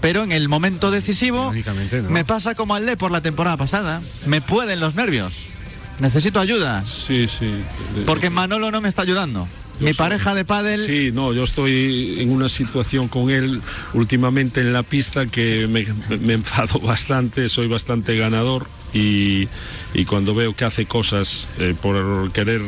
Pero 0.00 0.22
en 0.22 0.32
el 0.32 0.48
momento 0.48 0.90
decisivo 0.90 1.52
me 2.08 2.24
pasa 2.24 2.54
como 2.54 2.74
al 2.74 2.86
Le 2.86 2.96
por 2.96 3.10
la 3.10 3.20
temporada 3.20 3.56
pasada. 3.56 4.00
Me 4.26 4.40
pueden 4.40 4.80
los 4.80 4.94
nervios. 4.94 5.48
Necesito 5.98 6.40
ayuda. 6.40 6.84
Sí, 6.86 7.28
sí. 7.28 7.50
Porque 8.06 8.30
Manolo 8.30 8.70
no 8.70 8.80
me 8.80 8.88
está 8.88 9.02
ayudando. 9.02 9.46
Mi 9.80 9.94
pareja 9.94 10.34
de 10.34 10.44
pádel 10.44 10.84
Sí, 10.84 11.10
no, 11.12 11.32
yo 11.32 11.44
estoy 11.44 12.16
en 12.20 12.30
una 12.30 12.50
situación 12.50 13.08
con 13.08 13.30
él 13.30 13.62
últimamente 13.94 14.60
en 14.60 14.74
la 14.74 14.82
pista 14.82 15.26
que 15.26 15.66
me, 15.66 15.86
me 16.18 16.34
enfado 16.34 16.78
bastante, 16.82 17.48
soy 17.48 17.66
bastante 17.66 18.14
ganador 18.16 18.66
y, 18.92 19.48
y 19.94 20.04
cuando 20.04 20.34
veo 20.34 20.54
que 20.54 20.64
hace 20.64 20.86
cosas 20.86 21.48
eh, 21.58 21.74
por 21.80 22.30
querer 22.32 22.60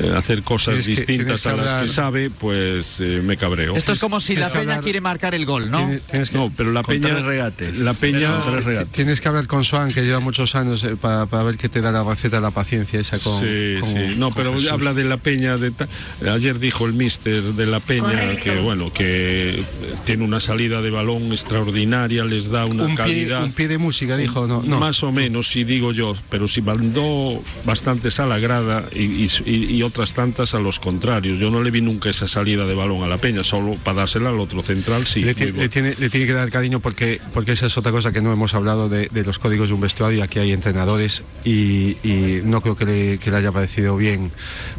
eh, 0.00 0.12
hacer 0.16 0.42
cosas 0.42 0.84
distintas 0.86 1.42
que 1.42 1.48
a 1.48 1.56
las 1.56 1.74
que 1.74 1.88
sabe, 1.88 2.30
pues 2.30 3.00
eh, 3.00 3.20
me 3.24 3.36
cabreo. 3.36 3.76
Esto 3.76 3.92
es 3.92 4.00
como 4.00 4.18
si 4.20 4.34
la 4.36 4.48
Peña 4.50 4.60
hablar- 4.62 4.80
quiere 4.80 5.00
marcar 5.00 5.34
el 5.34 5.46
gol, 5.46 5.70
¿no? 5.70 5.78
Tiene- 5.78 5.98
tienes 6.00 6.30
que- 6.30 6.36
No, 6.38 6.52
pero 6.56 6.72
la 6.72 6.82
peña, 6.82 7.08
tres 7.10 7.22
regates. 7.24 7.78
la 7.80 7.94
peña, 7.94 8.40
regates. 8.40 8.88
Tienes 8.92 9.20
que 9.20 9.28
hablar 9.28 9.46
con 9.46 9.62
Swan, 9.64 9.92
que 9.92 10.02
lleva 10.02 10.20
muchos 10.20 10.54
años, 10.56 10.82
eh, 10.84 10.96
para, 11.00 11.26
para 11.26 11.44
ver 11.44 11.56
qué 11.56 11.68
te 11.68 11.80
da 11.80 11.92
la 11.92 12.02
receta 12.02 12.36
de 12.36 12.42
la 12.42 12.50
paciencia 12.50 12.98
esa 13.00 13.18
con. 13.18 13.40
sí, 13.40 13.76
con- 13.80 13.88
sí. 13.90 14.14
No, 14.18 14.26
con 14.30 14.34
pero 14.34 14.54
Jesús. 14.54 14.70
habla 14.70 14.94
de 14.94 15.04
la 15.04 15.16
peña. 15.16 15.56
De 15.56 15.70
ta- 15.70 15.88
Ayer 16.32 16.58
dijo 16.58 16.86
el 16.86 16.92
mister 16.94 17.42
de 17.42 17.66
la 17.66 17.80
peña 17.80 18.36
que 18.36 18.56
bueno 18.60 18.92
que 18.92 19.62
tiene 20.04 20.24
una 20.24 20.40
salida 20.40 20.82
de 20.82 20.90
balón 20.90 21.32
extraordinaria, 21.32 22.24
les 22.24 22.50
da 22.50 22.64
una 22.66 22.82
un 22.84 22.88
pie, 22.88 22.96
calidad. 22.96 23.44
un 23.44 23.52
pie 23.52 23.68
de 23.68 23.78
música, 23.78 24.16
dijo, 24.16 24.46
no. 24.46 24.62
no. 24.62 24.78
Más 24.80 25.02
o 25.02 25.12
menos, 25.12 25.23
si 25.42 25.64
digo 25.64 25.92
yo, 25.92 26.14
pero 26.28 26.48
si 26.48 26.62
mandó 26.62 27.42
bastantes 27.64 28.20
a 28.20 28.26
la 28.26 28.38
grada 28.38 28.88
y, 28.94 29.02
y- 29.24 29.28
y- 29.46 29.76
y 29.76 29.82
otras 29.82 30.14
tantas 30.14 30.54
a 30.54 30.58
los 30.58 30.78
contrarios. 30.80 31.38
Yo 31.38 31.50
no 31.50 31.62
le 31.62 31.70
vi 31.70 31.80
nunca 31.80 32.10
esa 32.10 32.26
salida 32.28 32.64
de 32.66 32.74
balón 32.74 33.02
a 33.02 33.06
la 33.08 33.18
peña, 33.18 33.42
solo 33.44 33.76
para 33.82 33.98
dársela 33.98 34.30
al 34.30 34.38
otro 34.40 34.62
central, 34.62 35.06
sí. 35.06 35.22
Le, 35.24 35.34
ti- 35.34 35.52
tiene, 35.68 35.94
le 35.98 36.10
tiene 36.10 36.26
que 36.26 36.32
dar 36.32 36.50
cariño 36.50 36.80
porque, 36.80 37.20
porque 37.32 37.52
esa 37.52 37.66
es 37.66 37.76
otra 37.78 37.92
cosa 37.92 38.12
que 38.12 38.20
no 38.20 38.32
hemos 38.32 38.54
hablado 38.54 38.88
de, 38.88 39.08
de 39.12 39.24
los 39.24 39.38
códigos 39.38 39.68
de 39.68 39.74
un 39.74 39.80
vestuario. 39.80 40.22
Aquí 40.22 40.38
hay 40.38 40.52
entrenadores 40.52 41.24
y, 41.44 41.96
y 42.02 42.40
no 42.44 42.60
creo 42.60 42.76
que 42.76 42.84
le, 42.84 43.18
que 43.18 43.30
le 43.30 43.36
haya 43.38 43.52
parecido 43.52 43.96
bien, 43.96 44.32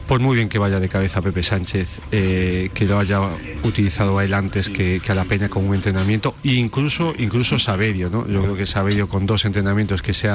por 0.08 0.20
muy 0.20 0.36
bien 0.36 0.50
que 0.50 0.60
vaya 0.60 0.80
de 0.80 0.90
cabeza 0.90 1.22
Pepe 1.22 1.44
Sánchez, 1.44 1.88
eh, 2.12 2.70
que 2.74 2.86
lo 2.86 3.00
haya 3.00 3.20
utilizado 3.64 4.18
a 4.20 4.26
él 4.26 4.34
antes 4.34 4.70
que, 4.70 5.02
que 5.04 5.12
a 5.12 5.16
la 5.16 5.26
Peña 5.26 5.50
con 5.50 5.66
un 5.66 5.76
entrenamiento, 5.76 6.36
e 6.44 6.54
incluso, 6.54 7.14
incluso 7.18 7.58
Saberio, 7.60 8.10
¿no? 8.10 8.28
Yo 8.28 8.42
creo 8.42 8.56
que 8.56 8.66
Saberio 8.66 9.08
con 9.10 9.26
dos 9.26 9.46
entrenamientos 9.46 10.02
que 10.02 10.14
sea 10.14 10.35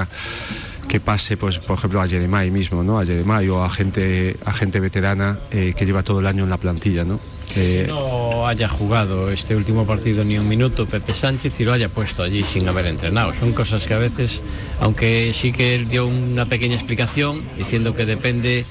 que 0.89 0.99
pase, 0.99 1.37
pues, 1.37 1.59
por 1.59 1.79
ejemplo, 1.79 2.01
a 2.01 2.09
Jeremai 2.09 2.51
mismo, 2.51 2.83
¿no? 2.83 2.99
A 2.99 3.07
Jeremai 3.07 3.49
o 3.49 3.63
a 3.63 3.71
gente, 3.71 4.37
a 4.45 4.53
gente 4.53 4.81
veterana 4.81 5.39
eh, 5.53 5.73
que 5.77 5.87
lleva 5.87 6.03
todo 6.03 6.19
el 6.19 6.27
año 6.27 6.43
en 6.43 6.51
la 6.51 6.57
plantilla, 6.57 7.05
¿no? 7.05 7.21
Eh, 7.55 7.87
no 7.87 8.47
haya 8.47 8.69
jugado 8.69 9.31
este 9.31 9.55
último 9.55 9.87
partido 9.87 10.25
ni 10.25 10.39
un 10.39 10.49
minuto 10.49 10.87
Pepe 10.87 11.13
Sánchez 11.15 11.61
y 11.61 11.65
lo 11.65 11.73
haya 11.73 11.89
puesto 11.89 12.25
allí 12.25 12.43
sin 12.43 12.69
haber 12.69 12.87
entrenado. 12.87 13.33
Son 13.35 13.53
cosas 13.53 13.87
que 13.87 13.95
a 13.95 13.99
veces, 13.99 14.43
aunque 14.81 15.33
sí 15.33 15.53
que 15.53 15.77
él 15.77 15.89
dio 15.89 16.07
una 16.07 16.47
pequeña 16.47 16.75
explicación 16.75 17.43
diciendo 17.57 17.95
que 17.95 18.05
depende 18.05 18.65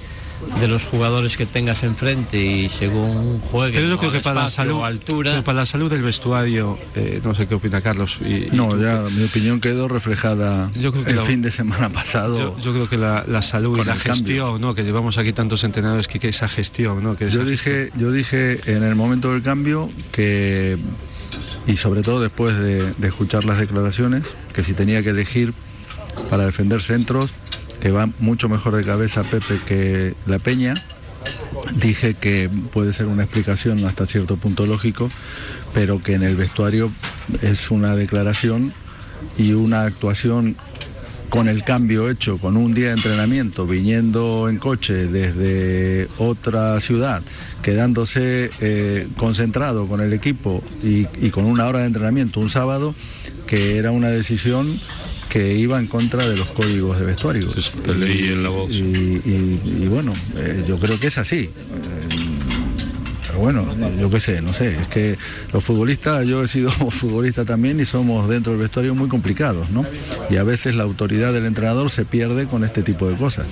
de 0.59 0.67
los 0.67 0.83
jugadores 0.85 1.35
que 1.37 1.45
tengas 1.45 1.83
enfrente 1.83 2.37
y 2.41 2.69
según 2.69 3.39
juegue 3.51 3.75
Pero 3.77 3.89
yo 3.89 3.97
creo 3.97 4.11
que 4.11 4.19
para 4.21 4.41
la 4.43 4.47
salud, 4.47 4.81
altura 4.83 5.31
pero 5.31 5.43
para 5.43 5.59
la 5.59 5.65
salud 5.65 5.89
del 5.91 6.01
vestuario, 6.01 6.77
eh, 6.95 7.19
no 7.23 7.35
sé 7.35 7.47
qué 7.47 7.55
opina 7.55 7.81
Carlos. 7.81 8.17
y- 8.21 8.47
No, 8.55 8.79
ya 8.81 9.01
mi 9.11 9.23
opinión 9.23 9.59
quedó 9.59 9.87
reflejada 9.87 10.71
Yo 10.79 10.91
creo 10.91 11.03
que 11.03 11.09
el 11.11 11.15
lo- 11.17 11.25
fin 11.25 11.41
de 11.41 11.51
semana 11.51 11.89
pasado. 11.89 12.37
Yo, 12.37 12.59
yo 12.59 12.73
creo 12.73 12.89
que 12.89 12.97
la, 12.97 13.25
la 13.27 13.41
salud 13.41 13.73
y 13.75 13.77
Con 13.79 13.87
la 13.87 13.93
cambio. 13.95 14.13
gestión, 14.13 14.61
¿no? 14.61 14.75
Que 14.75 14.83
llevamos 14.83 15.17
aquí 15.17 15.33
tantos 15.33 15.63
entrenadores 15.63 16.07
que, 16.07 16.19
que 16.19 16.29
esa 16.29 16.47
gestión, 16.47 17.03
¿no? 17.03 17.15
Que 17.15 17.27
esa 17.27 17.37
Yo 17.37 17.45
dije, 17.45 17.91
yo 17.97 18.11
dije 18.11 18.61
en 18.65 18.83
el 18.83 18.95
momento 18.95 19.31
del 19.33 19.43
cambio 19.43 19.89
que, 20.11 20.77
y 21.67 21.75
sobre 21.75 22.01
todo 22.01 22.21
después 22.21 22.57
de, 22.57 22.93
de 22.93 23.07
escuchar 23.07 23.45
las 23.45 23.59
declaraciones, 23.59 24.35
que 24.53 24.63
si 24.63 24.73
tenía 24.73 25.03
que 25.03 25.09
elegir 25.09 25.53
para 26.29 26.45
defender 26.45 26.81
centros, 26.81 27.31
que 27.79 27.91
va 27.91 28.09
mucho 28.19 28.49
mejor 28.49 28.75
de 28.75 28.83
cabeza 28.83 29.23
Pepe 29.23 29.59
que 29.65 30.15
La 30.25 30.39
Peña, 30.39 30.73
dije 31.75 32.13
que 32.13 32.49
puede 32.71 32.93
ser 32.93 33.07
una 33.07 33.23
explicación 33.23 33.83
hasta 33.85 34.05
cierto 34.05 34.37
punto 34.37 34.65
lógico, 34.65 35.09
pero 35.73 36.01
que 36.01 36.13
en 36.13 36.23
el 36.23 36.35
vestuario 36.35 36.91
es 37.41 37.71
una 37.71 37.95
declaración 37.95 38.73
y 39.37 39.53
una 39.53 39.83
actuación 39.83 40.57
con 41.29 41.47
el 41.47 41.63
cambio 41.63 42.09
hecho, 42.09 42.39
con 42.39 42.57
un 42.57 42.73
día 42.73 42.87
de 42.87 42.93
entrenamiento, 42.93 43.67
viniendo 43.67 44.49
en 44.49 44.57
coche 44.57 45.05
desde 45.05 46.07
otra 46.17 46.79
ciudad, 46.79 47.21
quedándose 47.61 48.49
eh, 48.61 49.07
concentrado 49.15 49.87
con 49.87 50.01
el 50.01 50.11
equipo 50.11 50.63
y, 50.83 51.07
y 51.21 51.29
con 51.29 51.45
una 51.45 51.67
hora 51.67 51.81
de 51.81 51.85
entrenamiento 51.85 52.39
un 52.39 52.49
sábado, 52.49 52.95
que 53.45 53.77
era 53.77 53.91
una 53.91 54.09
decisión 54.09 54.79
que 55.29 55.55
iba 55.55 55.77
en 55.79 55.87
contra 55.87 56.27
de 56.27 56.35
los 56.35 56.47
códigos 56.49 56.99
de 56.99 57.05
vestuario. 57.05 57.49
Es 57.55 57.69
que 57.69 57.93
leí 57.93 58.27
en 58.29 58.43
la 58.43 58.49
voz. 58.49 58.71
Y, 58.73 58.81
y- 58.83 59.61
y 59.83 59.87
bueno, 59.87 60.13
eh, 60.37 60.63
yo 60.67 60.77
creo 60.79 60.99
que 60.99 61.07
es 61.07 61.17
así. 61.17 61.37
Eh, 61.37 61.49
pero 63.27 63.39
bueno, 63.39 63.63
yo 63.99 64.09
qué 64.09 64.19
sé, 64.19 64.41
no 64.41 64.51
sé, 64.53 64.75
es 64.81 64.87
que 64.87 65.15
los 65.53 65.63
futbolistas, 65.63 66.27
yo 66.27 66.43
he 66.43 66.47
sido 66.47 66.71
futbolista 66.91 67.45
también 67.45 67.79
y 67.79 67.85
somos 67.85 68.27
dentro 68.27 68.53
del 68.53 68.61
vestuario 68.61 68.95
muy 68.95 69.07
complicados, 69.07 69.69
¿no? 69.69 69.85
Y 70.31 70.37
a 70.37 70.43
veces 70.43 70.73
la 70.75 70.83
autoridad 70.83 71.31
del 71.31 71.45
entrenador 71.45 71.91
se 71.91 72.05
pierde 72.05 72.47
con 72.47 72.63
este 72.63 72.81
tipo 72.81 73.07
de 73.07 73.15
cosas. 73.15 73.45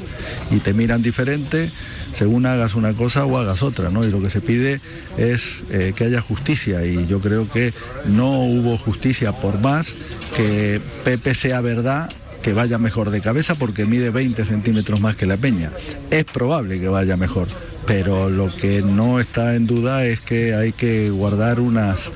Y 0.50 0.58
te 0.58 0.74
miran 0.74 1.04
diferente 1.04 1.72
según 2.18 2.48
hagas 2.48 2.74
una 2.74 2.94
cosa 2.94 3.26
o 3.26 3.38
hagas 3.38 3.62
otra, 3.62 3.90
¿no? 3.92 4.04
Y 4.04 4.10
lo 4.10 4.20
que 4.22 4.30
se 4.32 4.42
pide 4.42 4.82
es 5.18 5.64
eh, 5.70 5.94
que 5.96 6.06
haya 6.06 6.20
justicia 6.20 6.84
y 6.84 7.06
yo 7.06 7.20
creo 7.22 7.48
que 7.50 7.74
no 8.08 8.40
hubo 8.42 8.76
justicia 8.78 9.34
por 9.34 9.60
más 9.62 9.96
que 10.36 10.82
Pepe 11.04 11.36
sea 11.36 11.62
verdad 11.62 12.10
que 12.42 12.54
vaya 12.54 12.78
mejor 12.80 13.12
de 13.12 13.22
cabeza 13.22 13.54
porque 13.56 13.86
mide 13.86 14.10
20 14.10 14.46
centímetros 14.46 15.00
más 15.00 15.16
que 15.16 15.26
la 15.28 15.38
peña. 15.38 15.72
Es 16.10 16.24
probable 16.26 16.80
que 16.80 16.88
vaya 16.88 17.18
mejor, 17.18 17.48
pero 17.86 18.30
lo 18.30 18.56
que 18.56 18.82
no 18.82 19.20
está 19.20 19.56
en 19.56 19.68
duda 19.68 20.06
es 20.06 20.20
que 20.22 20.56
hay 20.56 20.72
que 20.72 21.10
guardar 21.12 21.60
unas, 21.60 22.12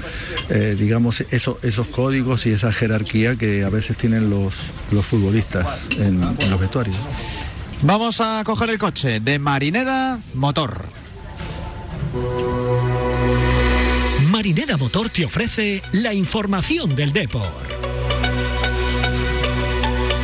eh, 0.50 0.76
digamos, 0.80 1.22
eso- 1.32 1.60
esos 1.64 1.88
códigos 1.88 2.46
y 2.48 2.52
esa 2.52 2.72
jerarquía 2.72 3.36
que 3.36 3.64
a 3.64 3.70
veces 3.70 3.98
tienen 3.98 4.30
los, 4.30 4.56
los 4.92 5.06
futbolistas 5.06 5.90
en 6.00 6.22
los 6.22 6.60
vestuarios. 6.60 6.98
Vamos 7.84 8.22
a 8.22 8.44
coger 8.44 8.70
el 8.70 8.78
coche 8.78 9.20
de 9.20 9.40
Marinera 9.40 10.20
Motor. 10.36 10.86
Marinera 14.30 14.78
Motor 14.78 15.10
te 15.10 15.26
ofrece 15.26 15.82
la 15.92 16.14
información 16.14 16.96
del 16.96 17.12
Depor. 17.12 17.71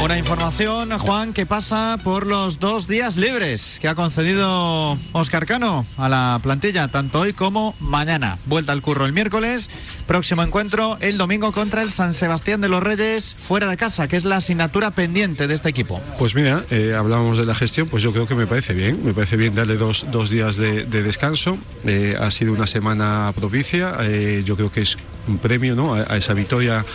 Una 0.08 0.17
información, 0.17 0.98
Juan, 1.00 1.34
que 1.34 1.46
pasa 1.46 2.00
por 2.02 2.26
los 2.26 2.62
dos 2.62 2.88
días 2.88 3.17
libres 3.17 3.78
que 3.82 3.89
ha 3.89 3.96
concedido 3.96 4.98
Oscar 5.12 5.46
Cano 5.46 5.86
a 5.98 6.08
la 6.08 6.39
plantilla, 6.41 6.88
tanto 6.88 7.20
hoy 7.20 7.34
como 7.34 7.76
mañana. 7.82 8.38
Vuelta 8.46 8.72
al 8.72 8.82
curro 8.82 9.06
el 9.06 9.12
miércoles, 9.12 9.70
próximo 10.06 10.44
encuentro 10.44 10.98
el 11.02 11.17
domingo 11.17 11.52
contra 11.52 11.82
el 11.82 11.92
San 11.92 12.13
Sebastián 12.13 12.62
de 12.62 12.69
los 12.69 12.82
Reyes, 12.82 13.36
fuera 13.38 13.67
de 13.67 13.75
casa, 13.75 14.08
que 14.08 14.15
es 14.15 14.23
la 14.23 14.38
asignatura 14.38 14.92
pendiente 14.92 15.46
de 15.46 15.56
este 15.56 15.67
equipo. 15.67 16.00
Pues 16.17 16.36
mira, 16.36 16.63
eh, 16.71 16.96
hablábamos 16.98 17.38
de 17.38 17.46
la 17.46 17.54
gestión, 17.54 17.90
pues 17.90 18.02
yo 18.02 18.13
creo 18.13 18.27
que 18.27 18.36
me 18.36 18.48
parece 18.48 18.73
bien, 18.73 19.04
me 19.04 19.13
parece 19.13 19.36
bien 19.36 19.56
darle 19.56 19.75
dos, 19.75 20.06
dos 20.10 20.29
días 20.29 20.56
de, 20.56 20.86
de 20.86 21.04
descanso. 21.04 21.58
Eh, 21.84 22.15
ha 22.17 22.32
sido 22.32 22.54
una 22.54 22.65
semana 22.65 23.34
propicia, 23.36 23.98
eh, 24.04 24.42
yo 24.46 24.56
creo 24.56 24.71
que 24.71 24.84
es 24.84 24.98
un 25.28 25.38
premio 25.38 25.75
¿no? 25.75 25.94
a, 25.94 26.17
esa 26.17 26.34
victoria 26.34 26.86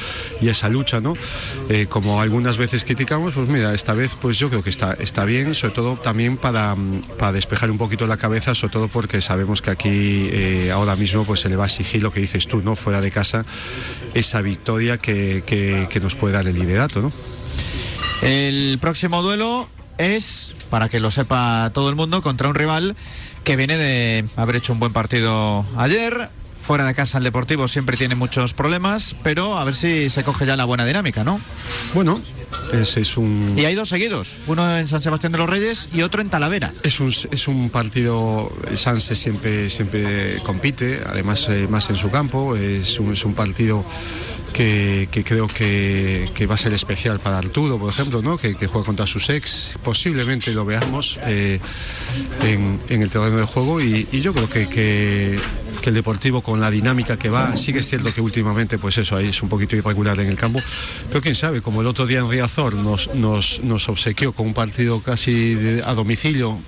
y 0.41 0.49
esa 0.49 0.69
lucha, 0.69 1.01
¿no? 1.01 1.15
Eh, 1.69 1.87
como 1.89 2.21
algunas 2.21 2.57
veces 2.57 2.85
criticamos, 2.85 3.35
pues 3.35 3.49
mira, 3.49 3.75
esta 3.75 3.93
vez 3.93 4.17
pues 4.21 4.39
yo 4.39 4.49
creo 4.49 4.63
que 4.63 4.71
está, 4.71 4.95
está 4.99 5.25
bien, 5.25 5.55
sobre 5.55 5.75
todo 5.75 5.97
también 5.97 6.37
para, 6.37 6.75
mm, 6.75 7.03
para 7.19 7.33
despejar 7.33 7.71
un 7.71 7.79
poquito 7.79 8.07
la 8.07 8.17
cabeza, 8.17 8.55
sobre 8.55 8.73
todo 8.73 8.89
porque 8.89 9.21
sabemos 9.21 9.63
que 9.63 9.71
aquí 9.71 10.29
eh, 10.33 10.71
ahora 10.73 10.97
mismo 10.97 11.25
pues 11.25 11.41
se 11.41 11.49
le 11.49 11.57
va 11.57 11.65
a 11.65 11.67
exigir 11.67 12.03
lo 12.03 12.13
que 12.13 12.21
dices 12.21 12.47
tú, 12.49 12.63
¿no? 12.63 12.77
Fuera 12.77 13.01
de 13.01 13.11
casa, 13.11 13.45
esa 14.15 14.41
victoria 14.43 14.99
que, 14.99 15.43
que- 15.47 15.89
que 15.91 16.01
nos 16.01 16.15
puede 16.15 16.35
dar 16.35 16.47
el 16.47 16.55
liderato, 16.59 17.01
¿no? 17.03 17.13
El 18.23 18.79
próximo 18.81 19.23
duelo 19.23 19.69
es, 19.99 20.55
para 20.71 20.89
que 20.89 21.01
lo 21.01 21.11
sepa 21.11 21.71
todo 21.75 21.89
el 21.91 21.97
mundo, 21.97 22.23
contra 22.23 22.49
un 22.49 22.55
rival 22.55 22.97
que 23.45 23.57
viene 23.57 23.77
de 23.77 24.25
haber 24.37 24.57
hecho 24.57 24.73
un 24.73 24.79
buen 24.79 24.93
partido 24.93 25.65
ayer. 25.77 26.31
Fuera 26.63 26.87
de 26.87 26.95
casa 26.95 27.19
el 27.19 27.25
Deportivo 27.25 27.67
siempre 27.67 27.97
tiene 27.97 28.15
muchos 28.15 28.55
problemas, 28.55 29.17
pero 29.25 29.59
a 29.59 29.65
ver 29.65 29.75
si 29.75 30.09
se 30.09 30.23
coge 30.23 30.47
ya 30.47 30.57
la 30.57 30.65
buena 30.65 30.85
dinámica, 30.85 31.25
¿no? 31.25 31.41
Bueno, 31.93 32.21
ese 32.73 33.01
es 33.01 33.17
un... 33.17 33.55
Y 33.57 33.65
hay 33.65 33.75
dos 33.75 33.89
seguidos, 33.89 34.37
uno 34.47 34.79
en 34.79 34.89
San 34.89 35.03
Sebastián 35.03 35.33
de 35.33 35.39
los 35.39 35.49
Reyes 35.49 35.89
y 35.93 36.03
otro 36.03 36.21
en 36.21 36.31
Talavera. 36.31 36.73
Es 36.83 37.01
un, 37.01 37.09
es 37.31 37.49
un 37.49 37.71
partido, 37.71 38.53
Sanse 38.75 39.17
siempre, 39.17 39.71
siempre 39.71 40.37
compite, 40.45 41.01
además 41.07 41.49
eh, 41.49 41.67
más 41.69 41.91
en 41.91 41.97
su 41.97 42.11
campo, 42.11 42.57
es 42.57 42.99
un, 42.99 43.13
es 43.13 43.25
un 43.25 43.35
partido 43.35 43.85
que, 44.53 45.09
que 45.11 45.25
creo 45.25 45.49
que, 45.49 46.29
que 46.35 46.47
va 46.47 46.55
a 46.55 46.59
ser 46.59 46.73
especial 46.73 47.19
para 47.19 47.39
Arturo, 47.39 47.79
por 47.79 47.89
ejemplo, 47.89 48.23
¿no? 48.23 48.37
que, 48.37 48.55
que 48.55 48.67
juega 48.67 48.85
contra 48.85 49.07
sus 49.07 49.29
ex, 49.31 49.79
posiblemente 49.83 50.53
lo 50.53 50.65
veamos 50.65 51.19
eh, 51.23 51.59
en, 52.43 52.81
en 52.89 53.03
el 53.03 53.11
terreno 53.11 53.39
de 53.39 53.47
juego 53.47 53.81
y, 53.81 54.07
y 54.13 54.21
yo 54.21 54.33
creo 54.35 54.49
que, 54.49 54.69
que, 54.69 55.39
el 55.85 55.95
Deportivo 55.95 56.43
con 56.43 56.61
la 56.61 56.71
dinámica 56.71 57.17
que 57.17 57.29
va, 57.29 57.57
sí 57.57 57.73
que 57.73 57.81
es 57.81 57.89
cierto 57.89 58.15
que 58.15 58.21
últimamente 58.21 58.79
pues 58.79 58.99
eso, 58.99 59.17
ahí 59.17 59.29
es 59.29 59.43
un 59.43 59.49
poquito 59.49 59.75
irregular 59.75 60.19
en 60.21 60.29
el 60.29 60.37
campo, 60.37 60.61
pero 61.09 61.21
quién 61.21 61.35
sabe, 61.35 61.61
como 61.61 61.81
el 61.81 61.89
otro 61.89 62.07
día 62.07 62.21
en 62.21 62.29
Riazor 62.43 62.75
nos, 62.75 63.09
nos, 63.15 63.61
nos 63.63 63.89
obsequió 63.89 64.33
con 64.33 64.49
un 64.49 64.55
partido 64.55 65.01
casi 65.01 65.55
de- 65.55 65.83
a 65.85 65.95
domicilio, 65.95 66.59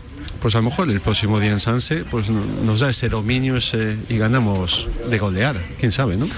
pues 0.41 0.55
a 0.55 0.59
lo 0.59 0.65
mejor 0.71 0.89
el 0.89 1.01
próximo 1.01 1.41
día 1.41 1.51
en 1.51 1.59
Sanse 1.59 2.05
pues 2.05 2.31
no- 2.31 2.45
nos 2.65 2.79
da 2.81 2.91
ese 2.91 3.09
dominio 3.09 3.57
ese, 3.57 3.97
y 4.09 4.17
ganamos 4.17 4.89
de 5.11 5.19
goleada, 5.19 5.61
quién 5.81 5.91
sabe, 5.91 6.17
¿no? 6.17 6.29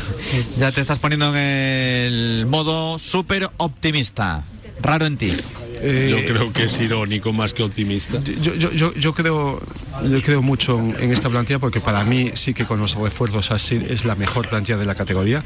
Ya 0.57 0.73
te 0.73 0.81
estás 0.81 0.99
poniendo 0.99 1.29
en 1.29 1.37
el 1.37 2.47
modo 2.49 2.99
súper 2.99 3.47
optimista. 3.59 4.43
Raro 4.81 5.07
en 5.07 5.17
ti. 5.17 5.33
Eh, 5.81 6.09
Yo 6.11 6.33
creo 6.33 6.53
que 6.53 6.65
es 6.65 6.81
irónico 6.81 7.33
más 7.33 7.53
que 7.53 7.63
optimista. 7.63 8.19
Yo, 8.41 8.55
yo, 8.55 8.73
yo, 8.73 8.95
yo 8.95 9.15
creo, 9.15 9.61
yo 10.09 10.23
creo 10.23 10.41
mucho 10.41 10.79
en, 10.79 10.97
en 10.99 11.13
esta 11.13 11.29
plantilla 11.29 11.59
porque 11.59 11.81
para 11.81 12.03
mí 12.05 12.31
sí 12.35 12.55
que 12.55 12.65
con 12.65 12.79
los 12.81 12.95
refuerzos 12.95 13.51
así 13.51 13.85
es 13.89 14.05
la 14.07 14.15
mejor 14.15 14.49
plantilla 14.49 14.79
de 14.79 14.87
la 14.87 14.95
categoría. 14.95 15.43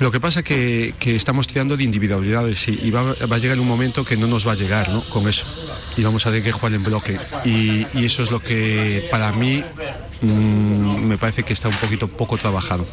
Lo 0.00 0.10
que 0.10 0.20
pasa 0.20 0.42
que, 0.42 0.94
que 0.98 1.14
estamos 1.14 1.46
tirando 1.46 1.76
de 1.76 1.84
individualidades 1.84 2.66
y, 2.68 2.80
y 2.82 2.90
va, 2.90 3.02
va 3.30 3.36
a 3.36 3.38
llegar 3.38 3.60
un 3.60 3.68
momento 3.68 4.04
que 4.04 4.16
no 4.16 4.26
nos 4.26 4.46
va 4.46 4.52
a 4.52 4.56
llegar 4.56 4.88
¿no? 4.88 5.00
con 5.02 5.28
eso. 5.28 5.44
Y 5.98 6.02
vamos 6.02 6.26
a 6.26 6.30
tener 6.30 6.44
que 6.44 6.52
jugar 6.52 6.72
en 6.74 6.82
bloque. 6.82 7.18
Y, 7.44 7.86
y 7.94 8.04
eso 8.06 8.22
es 8.22 8.30
lo 8.30 8.40
que 8.40 9.06
para 9.10 9.32
mí 9.32 9.62
mm, 10.22 11.04
me 11.04 11.18
parece 11.18 11.42
que 11.42 11.52
está 11.52 11.68
un 11.68 11.76
poquito 11.76 12.08
poco 12.08 12.38
trabajado. 12.38 12.86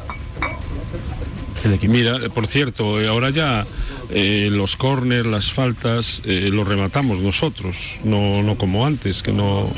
Mira, 1.88 2.20
por 2.30 2.48
cierto, 2.48 3.02
eh, 3.02 3.08
ahora 3.08 3.30
ya 3.30 3.66
eh, 4.10 4.50
los 4.52 4.76
corners, 4.76 5.28
las 5.28 5.52
faltas, 5.52 6.22
eh, 6.26 6.50
los 6.52 6.68
rematamos 6.68 7.20
nosotros, 7.20 8.00
no, 8.04 8.42
no 8.44 8.58
como 8.58 8.86
antes, 8.86 9.24
que 9.24 9.34
no... 9.34 9.70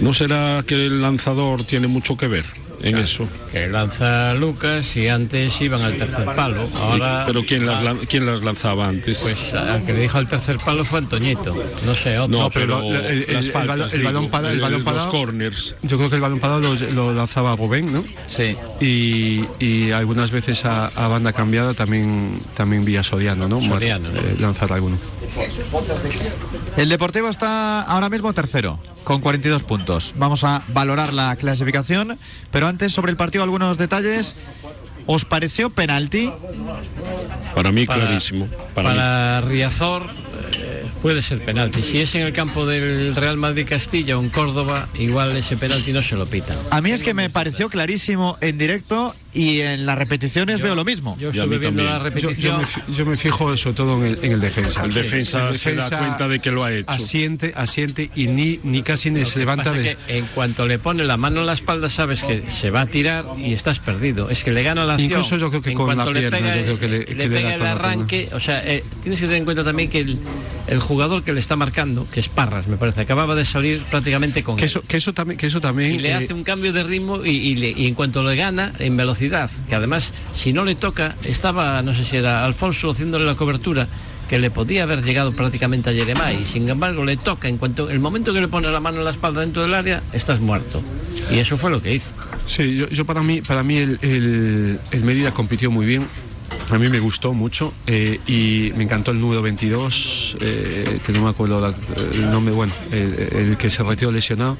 ¿No 0.00 0.12
será 0.12 0.62
que 0.66 0.74
el 0.74 1.00
lanzador 1.00 1.64
tiene 1.64 1.86
mucho 1.86 2.16
que 2.16 2.28
ver 2.28 2.44
en 2.82 2.98
eso? 2.98 3.26
Que 3.52 3.68
lanza 3.68 4.34
Lucas 4.34 4.96
y 4.96 5.08
antes 5.08 5.60
iban 5.60 5.80
al 5.82 5.96
tercer 5.96 6.24
palo. 6.24 6.68
Ahora. 6.76 7.24
Pero 7.26 7.44
¿quién 7.44 7.66
las, 7.66 7.82
quién 8.08 8.26
las 8.26 8.42
lanzaba 8.42 8.88
antes? 8.88 9.18
Pues 9.18 9.54
al 9.54 9.84
que 9.84 9.92
le 9.92 10.00
dijo 10.00 10.18
al 10.18 10.28
tercer 10.28 10.58
palo 10.64 10.84
fue 10.84 10.98
Antoñito. 11.00 11.54
No 11.84 11.94
sé, 11.94 12.18
otro. 12.18 12.38
no, 12.38 12.50
pero 12.50 12.80
pero, 12.80 13.08
el- 13.08 13.24
el- 13.28 13.34
las 13.34 13.46
el 13.46 13.52
faltas, 13.52 13.76
balón- 13.78 13.94
el 13.94 14.02
balón 14.04 14.22
digo, 14.22 14.30
para- 14.30 14.52
el 14.52 14.60
balón 14.60 14.84
los 14.84 15.06
corners. 15.06 15.74
Yo 15.82 15.96
creo 15.96 16.08
que 16.10 16.16
el 16.16 16.22
balón 16.22 16.38
parado 16.40 16.60
lo, 16.60 16.74
lo 16.92 17.12
lanzaba 17.14 17.54
Rubén, 17.56 17.92
¿no? 17.92 18.04
Sí. 18.26 18.56
y, 18.80 19.44
y 19.58 19.90
algunas 19.90 20.30
veces 20.30 20.64
a, 20.64 20.86
a 20.86 21.08
banda 21.08 21.32
cambiada 21.32 21.74
también 21.74 22.38
también 22.54 22.84
vía 22.84 23.02
Soriano, 23.02 23.48
¿no? 23.48 23.60
Soriano, 23.60 24.08
¿no? 24.10 24.20
Eh, 24.20 24.36
lanzar 24.38 24.72
alguno. 24.72 24.96
El 26.76 26.88
Deportivo 26.88 27.28
está 27.28 27.82
ahora 27.82 28.08
mismo 28.08 28.32
tercero, 28.32 28.78
con 29.04 29.20
42 29.20 29.62
puntos. 29.62 30.14
Vamos 30.16 30.44
a 30.44 30.62
valorar 30.68 31.12
la 31.12 31.36
clasificación, 31.36 32.18
pero 32.50 32.66
antes 32.66 32.92
sobre 32.92 33.10
el 33.10 33.16
partido 33.16 33.44
algunos 33.44 33.78
detalles. 33.78 34.36
¿Os 35.06 35.24
pareció 35.24 35.70
penalti? 35.70 36.30
Para 37.54 37.72
mí, 37.72 37.86
Para- 37.86 38.06
clarísimo. 38.06 38.48
Para, 38.74 38.90
Para, 38.90 39.40
mí. 39.42 39.48
Riazor 39.52 40.06
eh, 40.62 40.84
puede 41.00 41.22
ser 41.22 41.44
penalti. 41.44 41.82
Si 41.82 42.00
es 42.00 42.14
en 42.14 42.22
el 42.22 42.32
campo 42.32 42.66
del 42.66 43.14
Real 43.14 43.36
Madrid 43.36 43.66
Castilla 43.68 44.18
o 44.18 44.22
en 44.22 44.30
Córdoba, 44.30 44.88
igual 44.98 45.36
ese 45.36 45.56
penalti 45.56 45.92
no 45.92 46.02
se 46.02 46.16
lo 46.16 46.26
pitan. 46.26 46.56
A 46.70 46.80
mí 46.80 46.90
es 46.90 47.02
que 47.02 47.14
me 47.14 47.30
pareció 47.30 47.68
clarísimo 47.68 48.36
en 48.40 48.58
directo 48.58 49.14
y 49.32 49.60
en 49.60 49.84
las 49.84 49.98
repeticiones 49.98 50.60
veo 50.62 50.74
lo 50.74 50.84
mismo. 50.84 51.16
Yo 51.18 51.28
estuve 51.30 51.58
viendo 51.58 51.82
la 51.82 51.92
Yo, 51.92 51.98
yo 51.98 52.04
repetición. 52.04 52.60
me, 52.88 52.94
yo 52.94 53.06
me 53.06 53.16
fijo 53.16 53.54
sobre 53.56 53.76
todo 53.76 53.98
en 53.98 54.04
el, 54.14 54.18
en 54.24 54.32
el 54.32 54.40
defensa. 54.40 54.82
El 54.84 54.94
defensa 54.94 55.54
se 55.54 55.74
da 55.74 55.90
cuenta 55.98 56.26
de 56.28 56.40
que 56.40 56.50
lo 56.50 56.64
ha 56.64 56.72
hecho. 56.72 56.90
Asiente, 56.90 57.52
asiente 57.56 58.10
y 58.14 58.28
ni, 58.28 58.60
ni 58.64 58.82
casi 58.82 59.10
ni 59.10 59.24
se 59.24 59.38
levanta 59.38 59.72
de... 59.72 59.82
que 60.06 60.16
en 60.18 60.26
cuanto 60.26 60.66
le 60.66 60.78
pone 60.78 61.04
la 61.04 61.16
mano 61.16 61.40
en 61.40 61.46
la 61.46 61.52
espalda 61.52 61.88
sabes 61.88 62.22
que 62.22 62.50
se 62.50 62.70
va 62.70 62.82
a 62.82 62.86
tirar 62.86 63.26
y 63.38 63.52
estás 63.52 63.78
perdido. 63.78 64.30
Es 64.30 64.42
que 64.44 64.52
le 64.52 64.62
gana 64.62 64.84
la 64.86 64.95
Incluso 65.04 65.36
yo 65.36 65.50
creo 65.50 65.62
que 65.62 65.70
en 65.70 65.76
con 65.76 65.96
la 65.96 66.04
le 66.06 66.20
pierna, 66.20 66.38
pega, 66.38 66.56
yo 66.56 66.62
creo 66.64 66.78
que 66.80 66.88
le- 66.88 67.04
que 67.04 67.14
le 67.14 67.28
da 67.28 67.34
pega 67.36 67.54
el 67.54 67.62
arranque. 67.66 68.28
O 68.32 68.40
sea, 68.40 68.62
eh, 68.64 68.82
tienes 69.02 69.18
que 69.20 69.26
tener 69.26 69.38
en 69.38 69.44
cuenta 69.44 69.64
también 69.64 69.88
que 69.90 70.00
el, 70.00 70.18
el 70.66 70.80
jugador 70.80 71.22
que 71.22 71.32
le 71.32 71.40
está 71.40 71.56
marcando, 71.56 72.06
que 72.12 72.20
es 72.20 72.28
Parras, 72.28 72.66
me 72.68 72.76
parece, 72.76 73.00
acababa 73.00 73.34
de 73.34 73.44
salir 73.44 73.82
prácticamente 73.90 74.42
con 74.42 74.56
Que 74.56 74.64
él. 74.64 74.70
eso, 74.70 74.82
que 74.82 74.96
eso 74.96 75.12
también, 75.12 75.38
que 75.38 75.46
eso 75.46 75.60
también 75.60 75.94
y 75.94 75.98
le 75.98 76.10
eh, 76.10 76.14
hace 76.14 76.34
un 76.34 76.42
cambio 76.44 76.72
de 76.72 76.82
ritmo 76.84 77.24
y, 77.24 77.30
y 77.30 77.56
le- 77.56 77.70
y 77.76 77.86
en 77.86 77.94
cuanto 77.94 78.22
le 78.24 78.36
gana 78.36 78.72
en 78.78 78.96
velocidad, 78.96 79.50
que 79.68 79.74
además 79.74 80.12
si 80.32 80.52
no 80.52 80.64
le 80.64 80.74
toca, 80.74 81.14
estaba, 81.24 81.82
no 81.82 81.94
sé 81.94 82.04
si 82.04 82.16
era 82.16 82.44
Alfonso 82.44 82.90
haciéndole 82.90 83.24
la 83.24 83.34
cobertura, 83.34 83.88
que 84.28 84.38
le 84.38 84.50
podía 84.50 84.82
haber 84.82 85.02
llegado 85.02 85.32
prácticamente 85.32 85.90
a 85.90 86.32
y 86.32 86.44
sin 86.44 86.68
embargo 86.68 87.04
le 87.04 87.16
toca, 87.16 87.48
en 87.48 87.58
cuanto 87.58 87.90
el 87.90 88.00
momento 88.00 88.32
que 88.32 88.40
le 88.40 88.48
pone 88.48 88.68
la 88.68 88.80
mano 88.80 88.98
en 88.98 89.04
la 89.04 89.10
espalda 89.10 89.40
dentro 89.40 89.62
del 89.62 89.74
área, 89.74 90.02
estás 90.12 90.40
muerto. 90.40 90.82
Y 91.30 91.38
eso 91.38 91.56
fue 91.56 91.70
lo 91.70 91.82
que 91.82 91.94
hizo. 91.94 92.12
Sí, 92.46 92.76
yo, 92.76 92.88
yo 92.88 93.04
para 93.04 93.22
mí, 93.22 93.40
para 93.40 93.62
mí 93.62 93.76
el, 93.76 93.98
el, 94.02 94.80
el 94.90 95.04
Mérida 95.04 95.32
compitió 95.32 95.70
muy 95.70 95.86
bien. 95.86 96.06
A 96.70 96.78
mí 96.78 96.88
me 96.88 96.98
gustó 96.98 97.32
mucho 97.32 97.72
eh, 97.86 98.18
y 98.26 98.72
me 98.76 98.82
encantó 98.84 99.12
el 99.12 99.20
número 99.20 99.40
22, 99.40 100.36
eh, 100.40 100.98
que 101.06 101.12
no 101.12 101.22
me 101.22 101.30
acuerdo 101.30 101.60
la- 101.60 101.74
el 102.12 102.30
nombre, 102.30 102.52
bueno, 102.52 102.72
el, 102.90 103.12
el 103.32 103.56
que 103.56 103.70
se 103.70 103.84
retiró 103.84 104.10
lesionado. 104.10 104.58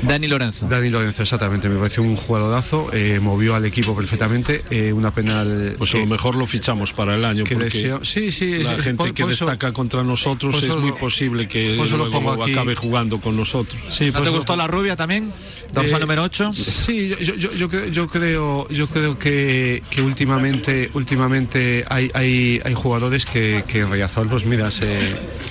Dani 0.00 0.28
Lorenzo. 0.28 0.66
Dani 0.66 0.88
Lorenzo, 0.88 1.22
exactamente, 1.22 1.68
me 1.68 1.76
pareció 1.78 2.02
un 2.02 2.16
jugadorazo, 2.16 2.88
eh, 2.94 3.20
movió 3.20 3.54
al 3.54 3.66
equipo 3.66 3.94
perfectamente, 3.94 4.62
eh, 4.70 4.94
una 4.94 5.12
penal... 5.14 5.74
Pues 5.76 5.94
a 5.94 5.98
lo 5.98 6.06
mejor 6.06 6.36
lo 6.36 6.46
fichamos 6.46 6.94
para 6.94 7.16
el 7.16 7.24
año. 7.24 7.44
que 7.44 7.54
porque 7.54 7.68
lesión- 7.70 8.02
sí, 8.04 8.32
sí, 8.32 8.58
la 8.62 8.76
sí, 8.76 8.82
gente 8.84 8.96
por- 9.04 9.12
que 9.12 9.22
por 9.24 9.32
eso- 9.32 9.44
destaca 9.44 9.72
contra 9.72 10.02
nosotros 10.02 10.62
es 10.62 10.74
muy 10.78 10.90
lo- 10.90 10.96
posible 10.96 11.48
que 11.48 11.76
luego 11.76 12.10
pongo 12.10 12.42
aquí. 12.42 12.52
acabe 12.52 12.74
jugando 12.74 13.20
con 13.20 13.36
nosotros. 13.36 13.78
Sí, 13.88 14.10
¿No 14.10 14.20
te 14.20 14.26
lo- 14.30 14.36
gustó 14.36 14.56
la 14.56 14.66
rubia 14.68 14.96
también? 14.96 15.30
Dorsal 15.74 15.98
Eh, 15.98 16.00
número 16.00 16.22
8. 16.22 16.52
Sí, 16.54 17.08
yo, 17.08 17.16
yo, 17.18 17.34
yo, 17.34 17.52
yo 17.54 17.68
creo, 17.68 17.88
yo 17.90 18.08
creo, 18.08 18.68
yo 18.68 18.86
creo 18.88 19.18
que, 19.18 19.82
que 19.90 20.02
últimamente, 20.02 20.90
últimamente 20.94 21.41
hay, 21.88 22.10
hay, 22.14 22.74
jugadores 22.74 23.26
que, 23.26 23.64
que 23.66 23.80
en 23.80 23.90
pues 24.28 24.44
mira, 24.44 24.70
se, 24.70 24.98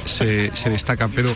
se, 0.05 0.51
se 0.53 0.69
destacan. 0.69 1.11
Pero 1.11 1.33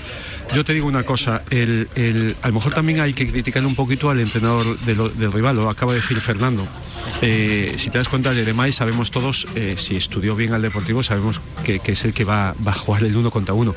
yo 0.53 0.63
te 0.63 0.73
digo 0.73 0.87
una 0.87 1.03
cosa, 1.03 1.43
el, 1.49 1.89
el- 1.95 2.35
a 2.41 2.47
lo 2.49 2.53
mejor 2.55 2.73
también 2.73 2.99
hay 3.01 3.13
que 3.13 3.27
criticar 3.27 3.65
un 3.65 3.75
poquito 3.75 4.09
al 4.09 4.19
entrenador 4.19 4.77
de 4.79 4.95
lo- 4.95 5.09
del 5.09 5.31
rival, 5.31 5.55
lo 5.55 5.69
acaba 5.69 5.93
de 5.93 5.99
decir 5.99 6.19
Fernando. 6.21 6.65
Eh, 7.21 7.73
si 7.77 7.89
te 7.89 7.97
das 7.97 8.07
cuenta, 8.09 8.33
Jeremai, 8.33 8.71
sabemos 8.71 9.11
todos, 9.11 9.47
eh, 9.55 9.75
si 9.77 9.95
estudió 9.95 10.35
bien 10.35 10.53
al 10.53 10.61
Deportivo, 10.61 11.03
sabemos 11.03 11.41
que, 11.63 11.79
que 11.79 11.91
es 11.93 12.05
el 12.05 12.13
que 12.13 12.23
va, 12.25 12.55
va 12.65 12.71
a 12.71 12.75
jugar 12.75 13.03
el 13.03 13.15
uno 13.15 13.31
contra 13.31 13.53
uno. 13.53 13.75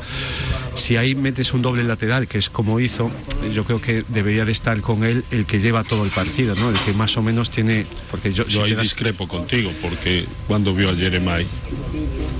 Si 0.75 0.97
ahí 0.97 1.15
metes 1.15 1.53
un 1.53 1.63
doble 1.63 1.83
lateral, 1.85 2.29
que 2.29 2.39
es 2.39 2.49
como 2.51 2.79
hizo, 2.81 3.11
yo 3.53 3.65
creo 3.65 3.81
que 3.81 4.05
debería 4.09 4.45
de 4.45 4.53
estar 4.53 4.81
con 4.81 5.05
él 5.05 5.25
el 5.31 5.47
que 5.47 5.61
lleva 5.61 5.83
todo 5.85 6.05
el 6.05 6.11
partido, 6.11 6.55
¿no? 6.55 6.71
El 6.71 6.77
que 6.79 6.93
más 6.93 7.17
o 7.17 7.23
menos 7.23 7.51
tiene, 7.51 7.87
porque 8.11 8.33
yo, 8.33 8.45
si 8.45 8.53
Yo 8.53 8.65
ahí 8.65 8.73
das- 8.75 8.83
discrepo 8.85 9.27
contigo, 9.27 9.71
porque 9.83 10.27
cuando 10.47 10.75
vio 10.75 10.91
a 10.91 10.95
Jeremai, 10.95 11.47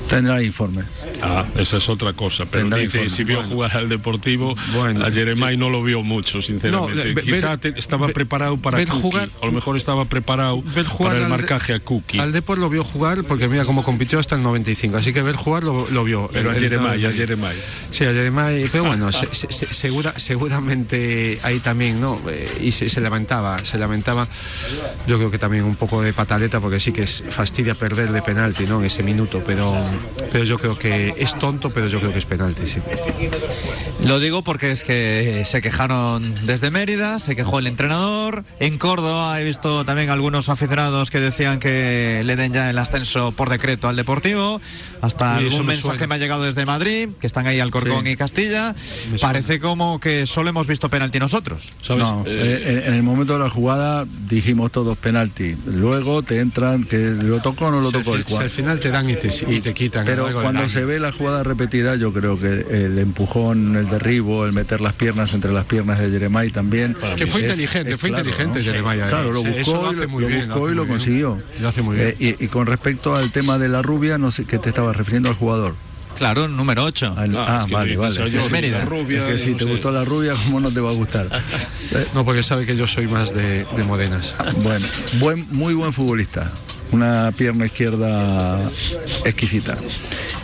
Tendrá 0.09 0.43
informes. 0.43 0.87
Ah, 1.23 1.45
esa 1.57 1.77
es 1.77 1.89
otra 1.89 2.13
cosa. 2.15 2.45
Pero 2.47 2.63
Tendrá 2.65 2.79
dice, 2.79 2.99
informe. 3.05 3.11
si 3.17 3.25
vio 3.25 3.43
jugar 3.43 3.77
al 3.77 3.89
Deportivo, 3.89 4.57
Bueno, 4.75 5.05
a 5.05 5.11
Jeremai 5.11 5.57
no 5.57 5.69
lo 5.71 5.83
vio 5.83 6.03
mucho, 6.03 6.41
sinceramente. 6.43 7.15
No, 7.15 7.21
Quizá 7.21 7.57
ver- 7.57 7.75
estaba 7.77 8.09
preparado 8.09 8.57
para 8.57 8.79
Cookie, 8.85 9.01
jugar- 9.01 9.29
a 9.43 9.47
lo 9.47 9.53
mejor 9.53 9.77
estaba 9.77 10.05
preparado 10.07 10.63
para 10.99 11.17
el 11.19 11.25
al 11.25 11.29
marcaje 11.29 11.75
a 11.75 11.81
Cookie. 11.81 12.19
Al 12.19 12.33
Depor 12.33 12.59
lo 12.59 12.71
vio 12.71 12.85
jugar 12.85 13.25
porque 13.25 13.49
mira 13.49 13.65
cómo 13.65 13.83
compitió 13.85 14.19
hasta 14.19 14.35
el 14.37 14.43
95, 14.43 14.97
así 14.97 15.13
que 15.13 15.23
ver 15.23 15.37
jugar 15.37 15.63
lo, 15.65 15.87
lo 15.91 16.05
vio. 16.05 16.31
Pero 16.33 16.51
El- 16.51 16.57
el- 16.57 16.63
Jeremai, 16.63 17.05
a 17.05 17.09
el- 17.09 17.15
Jeremai. 17.15 17.57
Sí, 17.91 18.05
a 18.05 18.13
Jeremai, 18.13 18.69
pero 18.73 18.85
bueno, 18.85 19.13
se- 19.13 19.33
se- 19.35 19.53
se- 19.53 19.73
segura, 19.73 20.15
seguramente 20.19 21.39
ahí 21.43 21.59
también, 21.61 22.01
¿no? 22.01 22.21
Eh, 22.29 22.49
y 22.63 22.73
se, 22.73 22.89
se 22.89 23.01
lamentaba, 23.01 23.59
se 23.65 23.79
lamentaba, 23.79 24.27
yo 25.07 25.17
creo 25.19 25.31
que 25.31 25.39
también 25.39 25.65
un 25.65 25.77
poco 25.77 26.03
de 26.03 26.13
pataleta, 26.13 26.61
porque 26.61 26.81
sí 26.81 26.93
que 26.93 27.03
es 27.03 27.23
fastidia 27.31 27.75
perder 27.75 28.13
de 28.13 28.23
penalti, 28.23 28.65
¿no? 28.67 28.81
En 28.81 28.87
ese 28.87 29.03
minuto, 29.03 29.43
pero, 29.47 29.75
pero 30.33 30.45
yo 30.45 30.59
creo 30.59 30.79
que 30.79 31.15
es 31.19 31.39
tonto, 31.39 31.71
pero 31.71 31.89
yo 31.89 31.99
creo 32.01 32.13
que 32.13 32.19
es 32.19 32.25
penalti, 32.25 32.67
sí. 32.67 32.81
Lo 34.05 34.21
digo 34.21 34.43
porque 34.43 34.71
es 34.71 34.85
que 34.85 35.43
se 35.45 35.61
quejaron 35.61 36.35
desde 36.47 36.71
Mérida, 36.71 37.19
se 37.19 37.35
quejó 37.37 37.59
el 37.59 37.67
entrenador. 37.67 38.45
En 38.61 38.79
Córdoba 38.79 39.41
he 39.41 39.45
visto 39.45 39.85
también 39.85 40.11
algunos 40.11 40.49
aficionados 40.49 41.11
que 41.11 41.21
decían 41.21 41.59
que 41.59 42.23
le 42.25 42.37
den 42.37 42.53
ya 42.53 42.71
el 42.71 42.79
ascenso 42.79 43.33
por 43.33 43.51
decreto 43.51 43.89
al 43.89 43.97
Deportivo. 43.97 44.61
Hasta 45.01 45.37
algún 45.37 45.61
me 45.61 45.75
mensaje 45.75 45.97
suena. 45.99 46.07
me 46.09 46.15
ha 46.15 46.19
llegado 46.19 46.43
desde 46.45 46.65
Madrid, 46.67 47.09
que 47.21 47.27
están 47.27 47.47
ahí 47.47 47.61
Alcorcón 47.61 48.05
Sí. 48.05 48.11
y 48.11 48.17
Castilla. 48.17 48.75
Parece 49.21 49.61
como 49.61 50.01
que 50.01 50.27
solo 50.27 50.51
hemos 50.51 50.67
visto 50.67 50.89
penalti 50.89 51.19
nosotros. 51.19 51.73
¿Sabes? 51.83 52.03
No, 52.03 52.25
Eh, 52.27 52.85
en, 52.87 52.95
el 52.95 53.03
momento 53.03 53.35
de 53.35 53.45
la 53.45 53.51
jugada 53.51 54.07
dijimos 54.29 54.71
todos 54.73 54.97
penalti. 54.99 55.57
Luego 55.67 56.23
te 56.23 56.41
entran 56.41 56.85
que 56.85 56.97
lo 56.99 57.41
tocó 57.41 57.67
o 57.67 57.71
no 57.71 57.81
lo 57.81 57.87
Si 57.91 57.93
tocó. 57.99 58.15
el 58.17 58.25
si 58.25 58.31
cual- 58.33 58.43
al 58.45 58.51
final 58.51 58.81
te 58.81 58.91
dan 58.91 59.09
y 59.11 59.17
te, 59.17 59.31
y 59.49 59.61
te 59.61 59.75
quitan. 59.91 60.07
Pero 60.07 60.29
cuando 60.33 60.69
se 60.69 60.85
ve 60.85 61.01
la 61.01 61.13
jugada 61.13 61.43
repetida, 61.43 61.97
yo 61.97 62.13
creo 62.13 62.39
que 62.39 62.67
el 62.85 62.99
empujón, 62.99 63.77
el 63.77 63.89
derribo, 63.89 64.47
el 64.47 64.53
meter 64.53 64.81
las 64.81 64.93
piernas 64.95 65.35
entre 65.35 65.53
las 65.53 65.65
piernas 65.65 65.99
de 65.99 66.11
Jeremai 66.11 66.51
también. 66.51 66.97
Que 67.17 67.27
fue 67.27 67.41
es- 67.41 67.47
inteligente, 67.47 67.93
es 67.95 68.01
fue 68.01 68.11
claro, 68.11 68.25
inteligente 68.29 68.59
¿no? 68.61 68.65
Jeremai 68.65 69.01
ahí. 69.01 69.09
Claro, 69.09 69.33
lo 69.33 69.43
buscó, 69.43 69.93
lo 69.93 70.09
muy 70.09 70.25
bien, 70.25 70.49
buscó 70.49 70.71
y 70.71 70.75
lo 70.75 70.83
bien. 70.85 70.89
consiguió. 70.89 71.39
Lo 71.61 71.69
hace 71.69 71.83
muy 71.83 71.97
bien. 71.97 72.09
Eh, 72.19 72.37
y, 72.41 72.45
y 72.45 72.49
con 72.49 72.67
respecto 72.67 73.15
al 73.17 73.31
tema 73.31 73.59
de 73.59 73.69
la 73.69 73.83
rubia, 73.83 74.19
no 74.19 74.31
sé 74.31 74.45
qué 74.45 74.59
te 74.59 74.69
estabas 74.71 74.97
refiriendo 74.97 75.29
al 75.29 75.35
jugador. 75.35 75.75
Claro, 76.17 76.49
número 76.49 76.83
8. 76.83 77.15
Al- 77.17 77.37
Ah, 77.37 77.45
ah, 77.49 77.59
es 77.61 77.67
que 77.67 77.75
vale, 77.75 77.91
dices, 77.93 78.01
vale. 78.01 78.15
"Ah, 78.17 78.27
yo 78.29 78.41
Es 78.41 78.47
que- 78.53 78.71
la 78.73 78.85
rubia, 78.85 79.19
es 79.29 79.33
que 79.35 79.39
si 79.39 79.51
no 79.53 79.57
te 79.59 79.65
sé". 79.65 79.71
gustó 79.71 79.93
la 79.93 80.05
rubia, 80.05 80.33
¿cómo 80.47 80.59
no 80.59 80.71
te 80.73 80.81
va 80.81 80.91
a 80.91 80.95
gustar? 80.95 81.27
Eh, 81.93 82.07
No, 82.15 82.25
porque 82.25 82.43
sabe 82.43 82.67
que 82.67 82.77
yo 82.77 82.89
soy 82.89 83.07
más 83.07 83.33
de, 83.33 83.65
de 83.77 83.85
modenas. 83.85 84.35
Bueno, 84.65 84.85
buen, 85.21 85.47
muy 85.53 85.75
buen 85.75 85.93
futbolista. 85.93 86.51
Una 86.91 87.33
pierna 87.37 87.67
izquierda 87.67 88.59
exquisita. 89.25 89.77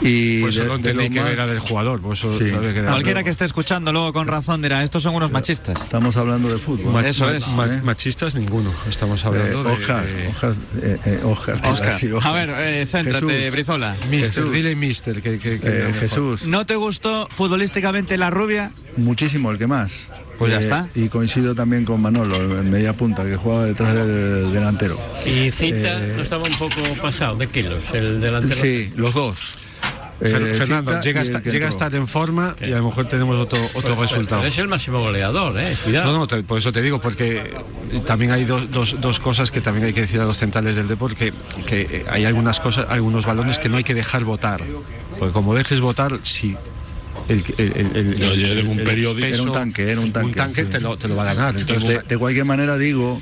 Y 0.03 0.40
Pues 0.40 0.57
de- 0.57 0.62
eso 0.62 0.72
lo 0.72 0.78
de 0.78 0.92
lo 0.95 1.03
que 1.03 1.20
más- 1.20 1.30
era 1.30 1.47
del 1.47 1.59
jugador, 1.59 2.01
eso 2.12 2.32
Sí. 2.36 2.45
quedado. 2.74 2.88
Cualquiera 2.90 3.24
que 3.24 3.30
esté 3.30 3.45
escuchando 3.47 3.92
luego 3.92 4.12
con 4.12 4.28
razón 4.28 4.61
dirá, 4.61 4.82
estos 4.82 5.03
son 5.03 5.14
unos 5.14 5.30
machistas. 5.30 5.80
Estamos 5.82 6.16
hablando 6.18 6.49
de 6.51 6.59
fútbol. 6.59 6.92
Ma- 6.92 7.07
Eso 7.07 7.24
ma- 7.26 7.36
es. 7.36 7.49
ma- 7.49 7.66
¿eh? 7.66 7.80
machistas 7.82 8.34
ninguno, 8.34 8.72
estamos 8.88 9.22
Eh, 9.24 9.26
hablando 9.26 9.64
de... 9.64 9.70
Oscar, 9.72 10.07
de- 10.07 10.28
Oscar, 10.28 10.55
eh, 10.82 10.99
eh, 11.07 11.20
Oscar, 11.24 11.55
Oscar, 11.64 11.95
a 12.22 12.32
ver, 12.32 12.51
eh, 12.51 12.86
céntrate, 12.86 13.26
Jesús. 13.26 13.53
Brizola. 13.53 13.97
Mister, 14.11 14.42
Jesús. 14.45 14.53
dile 14.53 14.76
mister, 14.76 15.22
que, 15.22 15.38
que- 15.38 15.61
que 15.61 15.66
Eh, 15.68 15.84
mejor. 15.86 16.01
Jesús, 16.01 16.47
¿No 16.47 16.66
te 16.66 16.76
gustó 16.76 17.26
futbolísticamente 17.30 18.18
la 18.18 18.28
rubia? 18.30 18.70
muchísimo 18.97 19.51
el 19.51 19.59
que 19.59 19.66
más. 19.66 20.11
Pues 20.39 20.51
ya 20.53 20.59
Eh, 20.59 20.61
está. 20.62 20.89
Y 20.95 21.09
coincido 21.09 21.55
también 21.55 21.85
con 21.85 22.01
Manolo, 22.01 22.37
en 22.37 22.70
media 22.70 22.93
punta, 22.93 23.24
que 23.24 23.37
jugaba 23.37 23.66
detrás 23.66 23.95
del 23.95 24.53
delantero. 24.53 24.99
Y 25.26 25.51
Cita 25.51 25.99
Eh, 26.01 26.14
no 26.16 26.22
estaba 26.22 26.45
un 26.45 26.57
poco 26.59 26.80
pasado 27.01 27.37
de 27.37 27.47
kilos, 27.49 27.85
el 27.93 28.20
delantero. 28.20 28.55
Sí, 28.61 28.91
los 28.97 29.14
dos. 29.14 29.39
Eh, 30.20 30.55
Fernando, 30.59 31.01
llega, 31.03 31.22
llega 31.24 31.66
a 31.66 31.68
estar 31.68 31.93
en 31.95 32.07
forma 32.07 32.55
y 32.61 32.72
a 32.72 32.78
lo 32.78 32.85
mejor 32.85 33.09
tenemos 33.09 33.37
otro, 33.37 33.59
otro 33.74 33.97
resultado. 34.01 34.41
Pero 34.43 34.49
es 34.53 34.59
el 34.59 34.68
máximo 34.68 35.01
goleador, 35.01 35.59
¿eh? 35.59 35.76
Cuidado. 35.82 36.12
No, 36.12 36.18
no, 36.20 36.26
te- 36.28 36.43
por 36.45 36.59
eso 36.59 36.72
te 36.72 36.80
digo, 36.82 37.01
porque 37.01 37.53
también 38.07 38.30
hay 38.30 38.45
dos, 38.45 38.70
dos, 38.70 38.97
dos 39.01 39.18
cosas 39.18 39.51
que 39.51 39.61
también 39.61 39.87
hay 39.87 39.93
que 39.93 40.03
decir 40.03 40.20
a 40.20 40.24
los 40.24 40.39
centrales 40.39 40.76
del 40.76 40.87
deporte, 40.87 41.16
que, 41.16 41.32
que 41.66 41.80
eh, 41.99 42.05
hay 42.09 42.24
algunas 42.26 42.61
cosas, 42.61 42.87
algunos 42.91 43.26
balones 43.26 43.59
que 43.59 43.68
no 43.68 43.76
hay 43.76 43.85
que 43.85 43.93
dejar 43.95 44.24
votar. 44.24 44.62
Porque 45.18 45.32
como 45.32 45.55
dejes 45.55 45.80
votar, 45.80 46.18
si 46.22 46.57
el, 47.29 47.45
el, 47.59 47.97
el- 47.97 48.45
era 48.59 48.68
un 48.68 48.77
periódico. 48.79 49.27
Era 49.27 49.43
un 49.43 49.53
tanque, 49.53 49.91
era 49.91 50.01
un 50.01 50.12
tanque, 50.12 50.62
sí. 50.64 50.68
te, 50.70 50.81
lo, 50.81 50.97
te 50.97 51.09
lo 51.09 51.16
va 51.16 51.22
a 51.31 51.35
ganar. 51.35 51.57
Entonces, 51.57 51.89
De, 51.89 52.03
de 52.07 52.18
cualquier 52.18 52.45
manera 52.45 52.77
digo, 52.79 53.20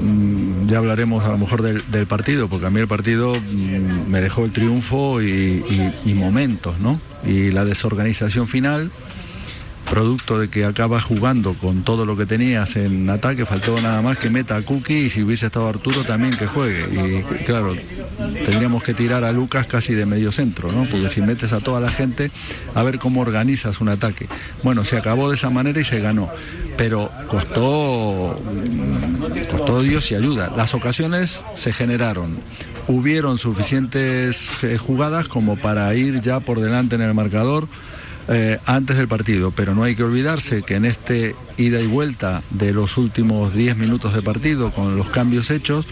mm, 0.00 0.66
ya 0.68 0.78
hablaremos 0.78 1.24
a 1.24 1.28
lo 1.30 1.38
mejor 1.38 1.62
del, 1.62 1.82
del 1.90 2.06
partido, 2.06 2.48
porque 2.48 2.66
a 2.66 2.70
mí 2.70 2.80
el 2.80 2.88
partido 2.88 3.40
mm, 3.40 4.10
me 4.10 4.20
dejó 4.20 4.44
el 4.44 4.52
triunfo 4.52 5.22
y, 5.22 5.26
y- 5.26 5.94
y 6.10 6.14
momentos, 6.14 6.78
¿no? 6.80 7.00
Y 7.26 7.50
la 7.50 7.64
desorganización 7.64 8.46
final, 8.48 8.90
producto 9.84 10.38
de 10.38 10.48
que 10.48 10.64
acaba 10.64 11.00
jugando 11.00 11.54
con 11.54 11.82
todo 11.82 12.06
lo 12.06 12.16
que 12.16 12.26
tenías 12.26 12.76
en 12.76 13.08
ataque, 13.10 13.46
faltó 13.46 13.80
nada 13.80 14.02
más 14.02 14.18
que 14.18 14.30
meta 14.30 14.56
a 14.56 14.62
Cookie 14.62 15.06
y 15.06 15.10
si 15.10 15.22
hubiese 15.22 15.46
estado 15.46 15.68
Arturo 15.68 16.02
también 16.04 16.36
que 16.36 16.46
juegue. 16.46 16.82
Y 16.92 17.44
claro, 17.44 17.74
tendríamos 18.44 18.82
que 18.82 18.94
tirar 18.94 19.24
a 19.24 19.32
Lucas 19.32 19.66
casi 19.66 19.94
de 19.94 20.06
medio 20.06 20.32
centro, 20.32 20.72
¿no? 20.72 20.84
Porque 20.84 21.08
si 21.08 21.22
metes 21.22 21.52
a 21.52 21.60
toda 21.60 21.80
la 21.80 21.88
gente, 21.88 22.30
a 22.74 22.82
ver 22.82 22.98
cómo 22.98 23.20
organizas 23.20 23.80
un 23.80 23.88
ataque. 23.88 24.26
Bueno, 24.62 24.84
se 24.84 24.96
acabó 24.96 25.28
de 25.28 25.36
esa 25.36 25.50
manera 25.50 25.80
y 25.80 25.84
se 25.84 26.00
ganó. 26.00 26.30
Pero 26.76 27.10
costó, 27.28 28.40
costó 29.50 29.82
Dios 29.82 30.10
y 30.10 30.14
ayuda. 30.14 30.52
Las 30.56 30.74
ocasiones 30.74 31.44
se 31.54 31.72
generaron. 31.72 32.38
Hubieron 32.86 33.38
suficientes 33.38 34.62
eh, 34.62 34.76
jugadas 34.76 35.26
como 35.28 35.56
para 35.56 35.94
ir 35.94 36.20
ya 36.20 36.40
por 36.40 36.60
delante 36.60 36.96
en 36.96 37.02
el 37.02 37.14
marcador 37.14 37.66
eh, 38.28 38.58
antes 38.64 38.96
del 38.96 39.08
partido, 39.08 39.50
pero 39.50 39.74
no 39.74 39.82
hay 39.82 39.94
que 39.94 40.02
olvidarse 40.02 40.62
que 40.62 40.76
en 40.76 40.84
este 40.84 41.34
ida 41.56 41.80
y 41.80 41.86
vuelta 41.86 42.42
de 42.50 42.72
los 42.72 42.96
últimos 42.96 43.54
10 43.54 43.76
minutos 43.76 44.14
de 44.14 44.22
partido, 44.22 44.70
con 44.70 44.96
los 44.96 45.08
cambios 45.08 45.50
hechos, 45.50 45.86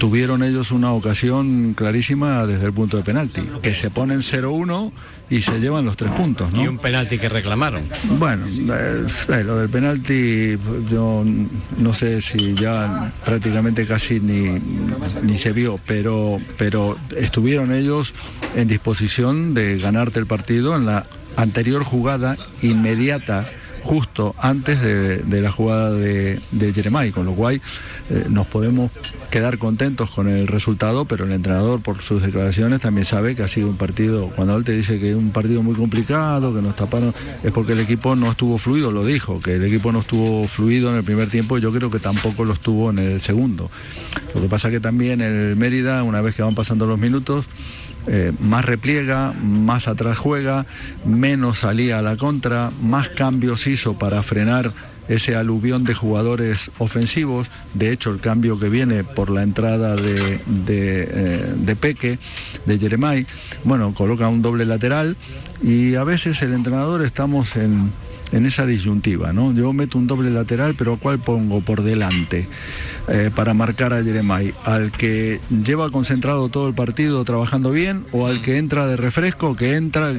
tuvieron 0.00 0.42
ellos 0.42 0.72
una 0.72 0.92
ocasión 0.92 1.74
clarísima 1.74 2.46
desde 2.46 2.66
el 2.66 2.72
punto 2.72 2.96
de 2.96 3.02
penalti, 3.02 3.42
que 3.62 3.74
se 3.74 3.90
ponen 3.90 4.20
0-1 4.20 4.92
y 5.30 5.42
se 5.42 5.60
llevan 5.60 5.84
los 5.84 5.96
tres 5.96 6.10
puntos. 6.12 6.52
¿no? 6.52 6.64
Y 6.64 6.68
un 6.68 6.78
penalti 6.78 7.18
que 7.18 7.28
reclamaron. 7.28 7.82
Bueno, 8.18 8.46
eh, 8.48 9.44
lo 9.44 9.58
del 9.58 9.68
penalti, 9.68 10.56
yo 10.90 11.24
no 11.76 11.94
sé 11.94 12.20
si 12.20 12.54
ya 12.54 13.12
prácticamente 13.24 13.86
casi 13.86 14.20
ni, 14.20 14.58
ni 15.22 15.38
se 15.38 15.52
vio, 15.52 15.78
pero, 15.86 16.38
pero 16.56 16.96
estuvieron 17.16 17.72
ellos 17.72 18.14
en 18.56 18.68
disposición 18.68 19.54
de 19.54 19.78
ganarte 19.78 20.18
el 20.18 20.26
partido 20.26 20.74
en 20.74 20.86
la 20.86 21.06
anterior 21.38 21.84
jugada 21.84 22.36
inmediata 22.62 23.46
justo 23.84 24.34
antes 24.38 24.82
de, 24.82 25.40
la 25.40 25.50
jugada 25.50 25.92
de, 25.92 26.40
de 26.50 27.10
con 27.12 27.24
lo 27.24 27.32
cual 27.32 27.60
eh, 28.10 28.26
nos 28.28 28.46
podemos 28.46 28.90
quedar 29.30 29.56
contentos 29.56 30.10
con 30.10 30.28
el 30.28 30.46
resultado, 30.46 31.06
pero 31.06 31.24
el 31.24 31.32
entrenador 31.32 31.80
por 31.80 32.02
sus 32.02 32.22
declaraciones 32.22 32.80
también 32.80 33.06
sabe 33.06 33.34
que 33.34 33.42
ha 33.42 33.48
sido 33.48 33.68
un 33.68 33.76
partido, 33.76 34.28
cuando 34.36 34.56
él 34.56 34.64
te 34.64 34.72
dice 34.72 35.00
que 35.00 35.10
es 35.10 35.16
un 35.16 35.30
partido 35.30 35.62
muy 35.62 35.74
complicado, 35.74 36.54
que 36.54 36.60
nos 36.60 36.76
taparon, 36.76 37.14
es 37.42 37.50
porque 37.52 37.72
el 37.72 37.80
equipo 37.80 38.14
no 38.14 38.30
estuvo 38.30 38.58
fluido, 38.58 38.92
lo 38.92 39.06
dijo, 39.06 39.40
que 39.40 39.54
el 39.54 39.64
equipo 39.64 39.90
no 39.90 40.00
estuvo 40.00 40.46
fluido 40.48 40.90
en 40.90 40.96
el 40.96 41.04
primer 41.04 41.28
tiempo 41.28 41.56
yo 41.58 41.72
creo 41.72 41.90
que 41.90 41.98
tampoco 41.98 42.44
lo 42.44 42.52
estuvo 42.52 42.90
en 42.90 42.98
el 42.98 43.20
segundo. 43.20 43.70
Lo 44.34 44.42
que 44.42 44.48
pasa 44.48 44.70
que 44.70 44.80
también 44.80 45.20
el 45.20 45.56
Mérida, 45.56 46.02
una 46.02 46.20
vez 46.20 46.34
que 46.34 46.42
van 46.42 46.54
pasando 46.54 46.86
los 46.86 46.98
minutos, 46.98 47.46
eh, 48.08 48.32
más 48.40 48.64
repliega, 48.64 49.32
más 49.32 49.86
atrás 49.86 50.18
juega, 50.18 50.66
menos 51.04 51.60
salía 51.60 51.98
a 51.98 52.02
la 52.02 52.16
contra, 52.16 52.70
más 52.80 53.10
cambios 53.10 53.66
hizo 53.66 53.98
para 53.98 54.22
frenar 54.22 54.72
ese 55.08 55.36
aluvión 55.36 55.84
de 55.84 55.94
jugadores 55.94 56.70
ofensivos. 56.78 57.50
De 57.74 57.92
hecho, 57.92 58.10
el 58.10 58.20
cambio 58.20 58.58
que 58.58 58.68
viene 58.68 59.04
por 59.04 59.30
la 59.30 59.42
entrada 59.42 59.96
de, 59.96 60.40
de, 60.46 61.08
eh, 61.10 61.54
de 61.56 61.76
Peque, 61.76 62.18
de 62.66 62.78
Jeremai, 62.78 63.26
bueno, 63.64 63.94
coloca 63.94 64.28
un 64.28 64.42
doble 64.42 64.64
lateral 64.64 65.16
y 65.62 65.94
a 65.94 66.04
veces 66.04 66.40
el 66.42 66.52
entrenador 66.52 67.02
estamos 67.02 67.56
en, 67.56 67.92
en 68.32 68.46
esa 68.46 68.66
disyuntiva, 68.66 69.32
¿no? 69.32 69.52
Yo 69.52 69.72
meto 69.72 69.98
un 69.98 70.06
doble 70.06 70.30
lateral, 70.30 70.74
pero 70.74 70.94
¿a 70.94 70.98
cuál 70.98 71.18
pongo 71.18 71.60
por 71.60 71.82
delante 71.82 72.48
eh, 73.08 73.30
para 73.34 73.54
marcar 73.54 73.92
a 73.92 74.02
Jeremai? 74.02 74.54
¿Al 74.64 74.92
que 74.92 75.40
lleva 75.64 75.90
concentrado 75.90 76.48
todo 76.48 76.68
el 76.68 76.74
partido 76.74 77.24
trabajando 77.24 77.70
bien 77.70 78.04
o 78.12 78.26
al 78.26 78.42
que 78.42 78.58
entra 78.58 78.86
de 78.86 78.96
refresco, 78.96 79.56
que 79.56 79.76
entra 79.76 80.12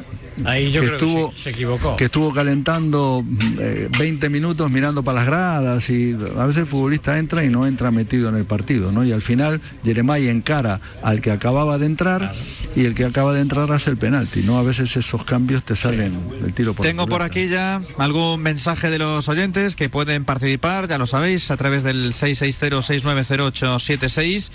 Ahí 0.45 0.71
yo 0.71 0.81
que 0.81 0.87
creo 0.87 0.97
estuvo, 0.97 1.29
que 1.31 1.37
se, 1.37 1.43
se 1.43 1.49
equivocó. 1.49 1.97
que 1.97 2.05
estuvo 2.05 2.33
calentando 2.33 3.23
eh, 3.59 3.89
20 3.97 4.29
minutos 4.29 4.69
mirando 4.71 5.03
para 5.03 5.19
las 5.19 5.27
gradas 5.27 5.89
y 5.89 6.15
a 6.37 6.45
veces 6.45 6.61
el 6.63 6.67
futbolista 6.67 7.17
entra 7.17 7.43
y 7.43 7.49
no 7.49 7.67
entra 7.67 7.91
metido 7.91 8.29
en 8.29 8.35
el 8.35 8.45
partido, 8.45 8.91
¿no? 8.91 9.03
Y 9.03 9.11
al 9.11 9.21
final 9.21 9.59
Jeremai 9.83 10.27
encara 10.27 10.79
al 11.01 11.21
que 11.21 11.31
acababa 11.31 11.77
de 11.77 11.85
entrar 11.87 12.33
y 12.75 12.85
el 12.85 12.95
que 12.95 13.05
acaba 13.05 13.33
de 13.33 13.41
entrar 13.41 13.71
hace 13.71 13.89
el 13.89 13.97
penalti, 13.97 14.43
¿no? 14.43 14.59
A 14.59 14.63
veces 14.63 14.95
esos 14.95 15.23
cambios 15.23 15.63
te 15.63 15.75
salen 15.75 16.19
el 16.43 16.53
tiro 16.53 16.73
por 16.73 16.85
Tengo 16.85 17.07
por 17.07 17.21
aquí 17.21 17.47
ya 17.47 17.81
algún 17.97 18.41
mensaje 18.41 18.89
de 18.89 18.99
los 18.99 19.27
oyentes 19.27 19.75
que 19.75 19.89
pueden 19.89 20.23
participar, 20.25 20.87
ya 20.87 20.97
lo 20.97 21.07
sabéis, 21.07 21.51
a 21.51 21.57
través 21.57 21.83
del 21.83 22.13
660-690-0876 22.13 24.51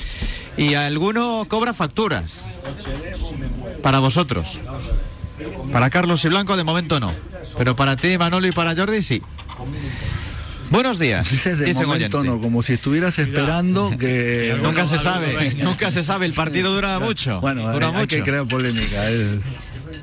y 0.57 0.73
alguno 0.75 1.45
cobra 1.49 1.75
facturas 1.75 2.45
para 3.83 3.99
vosotros. 3.99 4.61
Para 5.73 5.91
Carlos 5.91 6.25
y 6.25 6.29
Blanco 6.29 6.57
de 6.57 6.65
momento 6.65 7.01
no, 7.01 7.13
pero 7.59 7.75
para 7.75 7.97
ti, 7.97 8.17
Manolo 8.17 8.47
y 8.47 8.53
para 8.53 8.77
Jordi 8.77 9.03
sí. 9.03 9.21
Buenos 10.71 10.99
días. 10.99 11.31
Dices 11.31 11.59
de 11.59 11.67
dice 11.67 11.85
momento 11.87 12.19
oyente. 12.19 12.37
no, 12.37 12.41
como 12.43 12.63
si 12.63 12.75
estuvieras 12.75 13.19
esperando 13.19 13.97
que... 13.99 14.59
Nunca 14.63 14.87
se 14.87 14.99
sabe, 14.99 15.55
nunca 15.63 15.91
se 15.91 16.03
sabe, 16.03 16.27
el 16.27 16.33
partido 16.33 16.75
dura 16.75 16.99
mucho. 16.99 17.41
Bueno, 17.41 17.71
dura 17.73 17.89
hay, 17.89 17.95
hay 17.95 18.07
que 18.07 18.17
mucho. 18.17 18.25
crear 18.31 18.47
polémica. 18.49 19.09
el- 19.09 19.41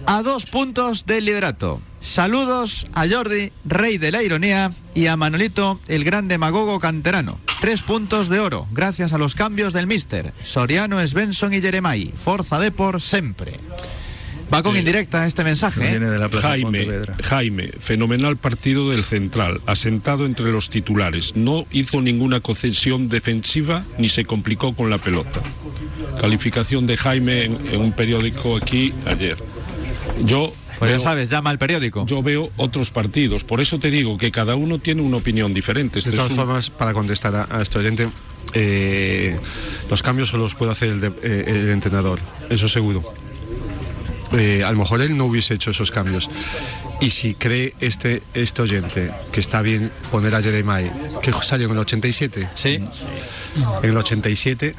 A 0.05 0.21
dos 0.23 0.45
puntos 0.45 1.05
del 1.05 1.25
liderato. 1.25 1.81
Saludos 1.99 2.87
a 2.93 3.07
Jordi, 3.07 3.51
rey 3.65 3.97
de 3.97 4.11
la 4.11 4.23
ironía, 4.23 4.71
y 4.95 5.07
a 5.07 5.17
Manolito, 5.17 5.79
el 5.87 6.03
gran 6.03 6.27
demagogo 6.27 6.79
canterano. 6.79 7.37
Tres 7.59 7.81
puntos 7.83 8.27
de 8.29 8.39
oro, 8.39 8.65
gracias 8.71 9.13
a 9.13 9.17
los 9.19 9.35
cambios 9.35 9.73
del 9.73 9.85
míster. 9.87 10.33
Soriano, 10.43 11.05
Svensson 11.05 11.53
y 11.53 11.61
Jeremai. 11.61 12.11
Forza 12.23 12.59
Depor 12.59 13.01
siempre. 13.01 13.53
Va 14.53 14.61
con 14.63 14.75
Eh, 14.75 14.79
indirecta 14.79 15.25
este 15.27 15.43
mensaje. 15.43 15.79
Viene 15.91 16.07
de 16.09 16.19
la 16.19 16.27
Plaza 16.27 16.49
Jaime, 16.49 16.63
Pontevedra. 16.79 17.15
Jaime, 17.23 17.71
fenomenal 17.79 18.35
partido 18.37 18.89
del 18.89 19.03
central, 19.03 19.61
asentado 19.65 20.25
entre 20.25 20.51
los 20.51 20.69
titulares. 20.69 21.35
No 21.35 21.65
hizo 21.71 22.01
ninguna 22.01 22.41
concesión 22.41 23.07
defensiva 23.07 23.83
ni 23.97 24.09
se 24.09 24.25
complicó 24.25 24.75
con 24.75 24.89
la 24.89 24.97
pelota. 24.97 25.39
Calificación 26.19 26.85
de 26.87 26.97
Jaime 26.97 27.45
en, 27.45 27.57
en 27.71 27.79
un 27.81 27.93
periódico 27.93 28.57
aquí 28.57 28.93
ayer. 29.05 29.37
Yo 30.25 30.53
Pues 30.79 30.91
ya 30.91 30.97
veo- 30.97 30.99
sabes, 31.03 31.29
llama 31.29 31.49
al 31.49 31.57
periódico. 31.57 32.05
yo 32.05 32.21
veo 32.21 32.49
otros 32.57 32.91
partidos, 32.91 33.43
por 33.45 33.61
eso 33.61 33.79
te 33.79 33.89
digo 33.89 34.17
que 34.17 34.31
cada 34.31 34.55
uno 34.55 34.79
tiene 34.79 35.01
una 35.01 35.17
opinión 35.17 35.53
diferente. 35.53 35.93
De 35.95 35.99
Este 35.99 36.11
todas 36.11 36.25
es 36.25 36.31
un- 36.31 36.37
formas, 36.37 36.69
para 36.69 36.93
contestar 36.93 37.35
a, 37.35 37.47
a 37.49 37.61
este 37.61 37.79
oyente, 37.79 38.09
eh, 38.53 39.39
los 39.89 40.03
cambios 40.03 40.29
solo 40.29 40.43
los 40.43 40.55
puede 40.55 40.71
hacer 40.73 40.89
el, 40.89 40.99
de- 41.01 41.13
eh, 41.23 41.43
el 41.47 41.69
entrenador, 41.69 42.19
eso 42.49 42.67
seguro. 42.67 43.01
Eh, 44.33 44.63
a 44.63 44.71
lo 44.71 44.77
mejor 44.79 45.01
él 45.01 45.17
no 45.17 45.25
hubiese 45.25 45.53
hecho 45.55 45.71
esos 45.71 45.91
cambios. 45.91 46.29
Y 47.01 47.09
si 47.09 47.33
cree 47.33 47.73
este, 47.79 48.21
este 48.33 48.61
oyente 48.61 49.11
que 49.31 49.39
está 49.39 49.61
bien 49.61 49.91
poner 50.11 50.35
a 50.35 50.41
Jeremiah, 50.41 50.93
que 51.21 51.33
salió 51.41 51.65
en 51.67 51.73
el 51.73 51.79
87, 51.79 52.49
Sí. 52.55 52.75
en 53.83 53.89
el 53.89 53.97
87, 53.97 54.75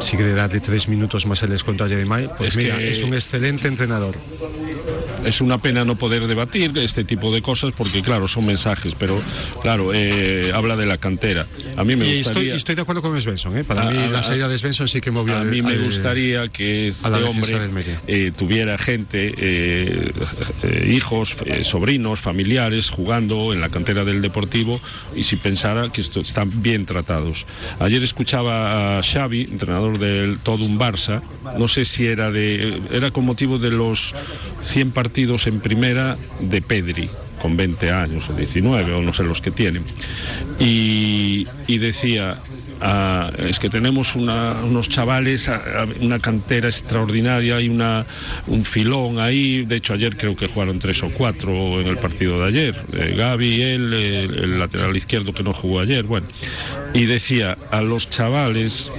si 0.00 0.16
quiere 0.16 0.34
darle 0.34 0.60
tres 0.60 0.88
minutos 0.88 1.26
más 1.26 1.42
el 1.42 1.50
descuento 1.50 1.84
a 1.84 1.88
Jeremiah, 1.88 2.34
pues 2.36 2.50
Es 2.50 2.56
mira, 2.56 2.78
que- 2.78 2.90
es 2.90 3.02
un 3.02 3.14
excelente 3.14 3.68
entrenador. 3.68 4.16
Es 5.24 5.40
una 5.40 5.58
pena 5.58 5.84
no 5.84 5.96
poder 5.96 6.26
debatir 6.26 6.76
este 6.78 7.04
tipo 7.04 7.32
de 7.32 7.42
cosas 7.42 7.72
porque 7.76 8.02
claro 8.02 8.28
son 8.28 8.46
mensajes 8.46 8.94
pero 8.94 9.20
claro 9.62 9.90
eh, 9.94 10.52
habla 10.54 10.76
de 10.76 10.86
la 10.86 10.98
cantera 10.98 11.46
a 11.76 11.84
mí 11.84 11.96
me 11.96 12.06
Y 12.06 12.10
estoy, 12.18 12.22
gustaría 12.34 12.54
estoy 12.54 12.74
de 12.74 12.82
acuerdo 12.82 13.02
con 13.02 13.20
Svensson, 13.20 13.56
¿eh? 13.56 13.64
para 13.64 13.88
A- 13.88 13.90
mí 13.90 13.98
a- 13.98 14.06
la 14.10 14.22
salida 14.22 14.48
de 14.48 14.58
Svensson 14.58 14.88
sí 14.88 15.00
que 15.00 15.10
movió 15.10 15.36
a 15.36 15.44
mí 15.44 15.62
me 15.62 15.72
al- 15.72 15.84
gustaría 15.84 16.48
que 16.48 16.88
este 16.88 17.08
hombre 17.08 17.58
eh, 18.06 18.32
tuviera 18.36 18.78
gente, 18.78 19.34
eh, 19.36 20.12
eh, 20.62 20.92
hijos, 20.94 21.36
eh, 21.46 21.64
sobrinos, 21.64 22.20
familiares 22.20 22.90
jugando 22.90 23.52
en 23.52 23.60
la 23.60 23.68
cantera 23.68 24.04
del 24.04 24.22
Deportivo 24.22 24.80
y 25.14 25.24
si 25.24 25.36
pensara 25.36 25.90
que 25.92 26.00
esto, 26.00 26.20
están 26.20 26.62
bien 26.62 26.86
tratados. 26.86 27.46
Ayer 27.80 28.02
escuchaba 28.02 28.98
a 28.98 29.02
Xavi, 29.02 29.42
entrenador 29.50 29.98
del 29.98 30.38
todo 30.38 30.64
un 30.64 30.78
Barça, 30.78 31.22
no 31.58 31.68
sé 31.68 31.84
si 31.84 32.06
era 32.06 32.30
de 32.30 32.80
era 32.90 33.10
con 33.10 33.24
motivo 33.24 33.58
de 33.58 33.70
los 33.70 34.14
100 34.62 34.90
partidos 34.92 35.08
en 35.22 35.58
primera 35.60 36.16
de 36.38 36.62
Pedri 36.62 37.10
con 37.42 37.56
20 37.56 37.90
años 37.90 38.28
o 38.30 38.34
19 38.34 38.92
o 38.92 39.02
no 39.02 39.12
sé 39.12 39.24
los 39.24 39.40
que 39.40 39.50
tienen 39.50 39.82
y, 40.60 41.44
decía 41.78 42.38
ah, 42.80 43.32
es 43.38 43.58
que 43.58 43.68
tenemos 43.68 44.14
una- 44.14 44.62
unos 44.62 44.88
chavales, 44.88 45.50
una 46.00 46.20
cantera 46.20 46.68
extraordinaria 46.68 47.60
y 47.60 47.68
una, 47.68 48.06
un 48.46 48.64
filón 48.64 49.18
ahí. 49.18 49.64
De 49.64 49.76
hecho, 49.76 49.94
ayer 49.94 50.16
creo 50.16 50.36
que 50.36 50.46
jugaron 50.46 50.78
tres 50.78 51.02
o 51.02 51.10
cuatro 51.10 51.80
en 51.80 51.86
el 51.88 51.98
partido 51.98 52.40
de 52.40 52.46
ayer. 52.48 52.76
Eh, 52.96 53.14
Gaby, 53.16 53.62
él, 53.62 53.94
el 53.94 54.58
lateral 54.58 54.96
izquierdo 54.96 55.32
que 55.32 55.42
no 55.42 55.52
jugó 55.52 55.80
ayer. 55.80 56.04
Bueno, 56.04 56.26
y 56.94 57.06
decía, 57.06 57.56
a 57.72 57.80
los 57.82 58.08
chavales 58.10 58.92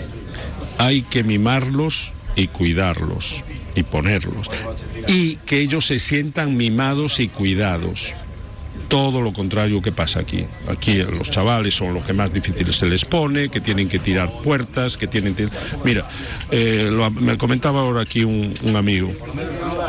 hay 0.78 1.02
que 1.02 1.24
mimarlos 1.24 2.12
y 2.36 2.48
cuidarlos 2.48 3.44
y 3.80 3.84
ponerlos. 3.84 4.50
Y 5.08 5.38
que 5.38 5.60
ellos 5.60 5.86
se 5.88 6.00
sientan 6.00 6.56
mimados 6.58 7.20
y 7.20 7.28
cuidados 7.30 8.14
todo 8.88 9.22
lo 9.22 9.32
contrario 9.34 9.82
que 9.84 9.92
pasa 9.92 10.20
aquí. 10.22 10.46
Aquí 10.68 10.96
los 11.04 11.30
chavales 11.30 11.76
son 11.76 11.94
lo 11.94 12.04
que 12.04 12.12
más 12.12 12.34
difícil 12.34 12.74
se 12.74 12.88
les 12.88 13.06
pone, 13.06 13.50
que 13.50 13.62
tienen 13.62 13.88
que 13.88 14.00
tirar 14.00 14.32
puertas, 14.42 14.98
que 14.98 15.06
tienen 15.06 15.36
que... 15.36 15.48
Mira, 15.86 16.08
eh, 16.50 16.90
lo- 16.92 17.12
me 17.12 17.38
comentaba 17.38 17.82
ahora 17.82 18.02
aquí 18.02 18.24
un, 18.24 18.52
un 18.64 18.76
amigo. 18.76 19.12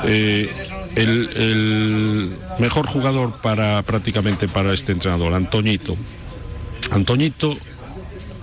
eh, 0.04 0.50
el, 0.96 1.30
el 1.36 2.36
mejor 2.58 2.86
jugador 2.88 3.40
para 3.40 3.82
prácticamente 3.84 4.48
para 4.48 4.74
este 4.74 4.92
entrenador, 4.92 5.32
Antoñito. 5.32 5.96
Antoñito 6.90 7.56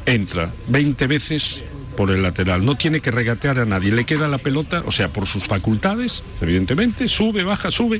entra 0.05 0.49
20 0.69 1.07
veces 1.07 1.65
por 1.97 2.11
el 2.11 2.21
lateral, 2.21 2.63
no 2.63 2.75
tiene 2.75 3.01
que 3.01 3.11
regatear 3.11 3.59
a 3.59 3.65
nadie, 3.65 3.91
le 3.91 4.05
queda 4.05 4.29
la 4.29 4.37
pelota, 4.37 4.83
o 4.85 4.91
sea, 4.91 5.09
por 5.09 5.27
sus 5.27 5.43
facultades, 5.43 6.23
evidentemente, 6.39 7.09
sube, 7.09 7.43
baja, 7.43 7.71
sube, 7.71 7.99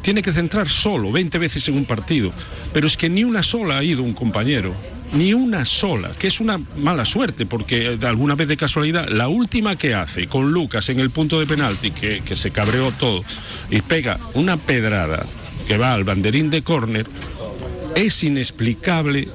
tiene 0.00 0.22
que 0.22 0.32
centrar 0.32 0.68
solo 0.68 1.10
20 1.10 1.36
veces 1.38 1.68
en 1.68 1.76
un 1.76 1.84
partido, 1.84 2.32
pero 2.72 2.86
es 2.86 2.96
que 2.96 3.10
ni 3.10 3.24
una 3.24 3.42
sola 3.42 3.78
ha 3.78 3.84
ido 3.84 4.02
un 4.04 4.14
compañero, 4.14 4.74
ni 5.12 5.34
una 5.34 5.64
sola, 5.64 6.12
que 6.18 6.28
es 6.28 6.40
una 6.40 6.58
mala 6.78 7.04
suerte, 7.04 7.44
porque 7.44 7.94
eh, 7.94 7.98
alguna 8.06 8.36
vez 8.36 8.46
de 8.48 8.56
casualidad, 8.56 9.08
la 9.08 9.28
última 9.28 9.76
que 9.76 9.94
hace 9.94 10.28
con 10.28 10.52
Lucas 10.52 10.88
en 10.88 11.00
el 11.00 11.10
punto 11.10 11.40
de 11.40 11.46
penalti, 11.46 11.90
que, 11.90 12.22
que 12.24 12.36
se 12.36 12.52
cabreó 12.52 12.92
todo, 12.92 13.24
y 13.68 13.80
pega 13.82 14.18
una 14.34 14.56
pedrada 14.56 15.26
que 15.66 15.76
va 15.76 15.92
al 15.92 16.04
banderín 16.04 16.48
de 16.48 16.62
córner, 16.62 17.04
es 17.96 18.22
inexplicable 18.22 19.28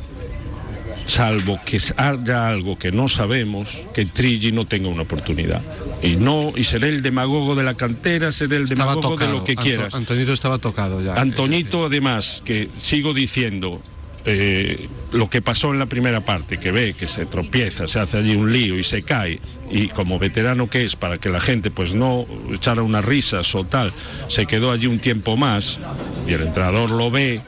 salvo 1.05 1.59
que 1.65 1.79
haya 1.97 2.47
algo 2.47 2.77
que 2.77 2.91
no 2.91 3.07
sabemos, 3.09 3.81
que 3.93 4.05
Trigi 4.05 4.51
no 4.51 4.65
tenga 4.65 4.87
una 4.89 5.03
oportunidad. 5.03 5.61
Y 6.01 6.15
no, 6.15 6.49
y 6.55 6.63
seré 6.63 6.89
el 6.89 7.01
demagogo 7.01 7.55
de 7.55 7.63
la 7.63 7.75
cantera, 7.75 8.31
seré 8.31 8.57
el 8.57 8.63
Estaba 8.63 8.91
demagogo 8.95 9.17
de 9.17 9.27
lo 9.27 9.43
que 9.43 9.51
Anto- 9.53 9.61
quieras. 9.63 9.93
Antonito 9.95 10.33
estaba 10.33 10.57
tocado 10.57 11.01
ya. 11.03 11.13
Antoñito, 11.13 11.85
además, 11.85 12.41
que 12.43 12.69
sigo 12.79 13.13
diciendo, 13.13 13.81
eh, 14.25 14.87
lo 15.11 15.29
que 15.29 15.41
pasó 15.41 15.71
en 15.71 15.79
la 15.79 15.85
primera 15.87 16.21
parte, 16.23 16.57
que 16.59 16.71
ve 16.71 16.93
que 16.97 17.07
se 17.07 17.25
tropieza, 17.25 17.87
se 17.87 17.99
hace 17.99 18.17
allí 18.17 18.35
un 18.35 18.51
lío 18.53 18.77
y 18.79 18.83
se 18.83 19.03
cae, 19.03 19.39
y 19.71 19.87
como 19.89 20.17
veterano 20.19 20.69
que 20.69 20.83
es, 20.85 20.95
para 20.95 21.17
que 21.17 21.29
la 21.29 21.39
gente 21.39 21.71
pues 21.71 21.93
no 21.93 22.25
echara 22.53 22.81
unas 22.83 23.03
risas 23.05 23.53
o 23.55 23.63
tal, 23.63 23.91
se 24.27 24.45
quedó 24.45 24.71
allí 24.71 24.87
un 24.87 24.99
tiempo 24.99 25.37
más, 25.37 25.79
y 26.27 26.33
el 26.33 26.41
entrenador 26.43 26.91
lo 26.91 27.09
ve 27.11 27.41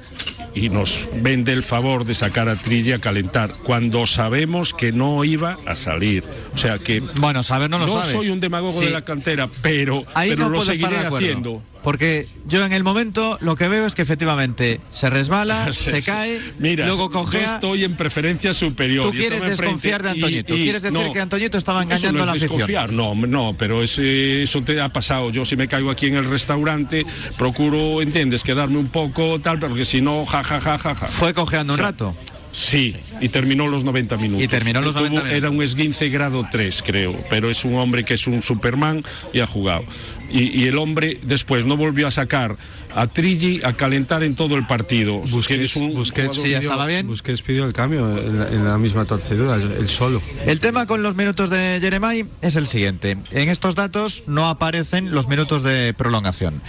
y 0.55 0.69
nos 0.69 1.01
vende 1.21 1.51
el 1.51 1.63
favor 1.63 2.05
de 2.05 2.13
sacar 2.15 2.47
a 2.49 2.55
Trilla 2.55 2.97
a 2.97 2.99
calentar, 2.99 3.51
cuando 3.63 4.05
sabemos 4.05 4.73
que 4.73 4.91
no 4.91 5.23
iba 5.23 5.57
a 5.65 5.75
salir. 5.75 6.23
O 6.53 6.57
sea 6.57 6.77
que 6.79 6.99
Bueno, 6.99 7.43
saber 7.43 7.69
no 7.69 7.79
lo 7.79 7.87
no 7.87 7.93
sabes. 7.93 8.11
soy 8.13 8.29
un 8.29 8.39
demagogo 8.39 8.71
Sí. 8.71 8.85
de 8.85 8.91
la 8.91 9.03
cantera, 9.03 9.49
pero, 9.61 10.03
Ahí 10.13 10.29
pero 10.29 10.43
no 10.45 10.49
lo 10.49 10.55
puedo 10.57 10.71
estar 10.71 10.75
seguiré 10.75 11.01
de 11.01 11.07
acuerdo. 11.07 11.25
haciendo. 11.27 11.61
Porque 11.83 12.27
yo 12.45 12.65
en 12.65 12.71
el 12.71 12.83
momento 12.83 13.37
lo 13.41 13.55
que 13.55 13.67
veo 13.67 13.85
es 13.85 13.93
que 13.93 14.01
efectivamente 14.01 14.79
se 14.91 15.09
resbala, 15.09 15.71
se 15.73 16.01
cae, 16.01 16.39
Mira, 16.57 16.85
luego 16.87 17.11
yo 17.11 17.39
estoy 17.39 17.83
en 17.83 17.97
preferencia 17.97 18.53
superior. 18.53 19.05
Tú 19.05 19.13
y 19.13 19.17
quieres 19.19 19.43
desconfiar 19.43 20.01
de 20.01 20.11
Antoñito. 20.11 20.55
Quieres 20.55 20.81
decir 20.81 21.11
que 21.11 21.19
Antoñito 21.19 21.57
estaba 21.57 21.83
engañando 21.83 22.17
no 22.19 22.23
a 22.23 22.25
la 22.27 22.31
afición. 22.31 22.51
desconfiar, 22.51 22.93
No, 22.93 23.13
no, 23.15 23.55
pero 23.57 23.83
eso 23.83 24.63
te 24.63 24.79
ha 24.79 24.89
pasado. 24.89 25.29
Yo 25.29 25.43
si 25.45 25.55
me 25.55 25.67
caigo 25.67 25.91
aquí 25.91 26.07
en 26.07 26.15
el 26.15 26.25
restaurante, 26.25 27.05
procuro, 27.37 28.01
¿entiendes? 28.01 28.43
Quedarme 28.43 28.77
un 28.77 28.87
poco 28.87 29.39
tal, 29.41 29.59
porque 29.59 29.85
si 29.85 30.01
no, 30.01 30.25
ja, 30.25 30.43
ja, 30.43 30.59
ja, 30.61 30.77
ja, 30.77 30.95
ja. 30.95 31.07
Fue 31.07 31.33
cojeando 31.33 31.73
un 31.73 31.79
O 31.79 31.83
sea, 31.83 31.91
rato. 31.91 32.15
Sí, 32.53 32.95
y 33.19 33.29
terminó 33.29 33.67
los 33.67 33.83
90 33.83 34.15
minutos. 34.17 34.43
Y 34.43 34.47
terminó 34.47 34.79
los 34.79 34.93
Tuvo- 34.93 34.99
90 35.09 35.21
minutos. 35.23 35.37
Era 35.37 35.49
un 35.49 35.61
esguince 35.63 36.09
grado 36.09 36.47
3, 36.51 36.83
creo, 36.85 37.17
pero 37.27 37.49
es 37.49 37.65
un 37.65 37.75
hombre 37.75 38.03
que 38.05 38.13
es 38.13 38.27
un 38.27 38.43
Superman 38.43 39.03
y 39.33 39.39
ha 39.39 39.47
jugado. 39.47 39.83
Y, 40.31 40.63
y 40.63 40.67
el 40.67 40.77
hombre 40.77 41.19
después 41.23 41.65
no 41.65 41.77
volvió 41.77 42.07
a 42.07 42.11
sacar 42.11 42.55
a 42.95 43.07
Trigi 43.07 43.61
a 43.63 43.73
calentar 43.73 44.23
en 44.23 44.35
todo 44.35 44.55
el 44.55 44.65
partido. 44.67 45.23
Que 45.23 45.29
Busquets, 45.31 45.75
un 45.77 45.93
Busquets 45.93 46.35
Sí, 46.35 46.49
ya 46.51 46.59
pidió- 46.59 46.69
estaba 46.69 46.85
bien. 46.87 47.07
Busquets 47.07 47.41
pidió 47.41 47.65
el 47.65 47.73
cambio 47.73 48.17
en 48.17 48.39
la, 48.39 48.47
en 48.49 48.65
la 48.65 48.77
misma 48.77 49.05
torcedura, 49.05 49.55
el, 49.55 49.71
el 49.73 49.89
solo. 49.89 50.21
El 50.45 50.59
tema 50.59 50.85
con 50.87 51.03
los 51.03 51.15
minutos 51.15 51.49
de 51.49 51.77
Jeremai 51.81 52.25
es 52.41 52.55
el 52.55 52.67
siguiente. 52.67 53.17
En 53.31 53.49
estos 53.49 53.75
datos 53.75 54.23
no 54.27 54.47
aparecen 54.47 55.11
los 55.11 55.27
minutos 55.27 55.61
de 55.63 55.93
prolongación. 55.95 56.61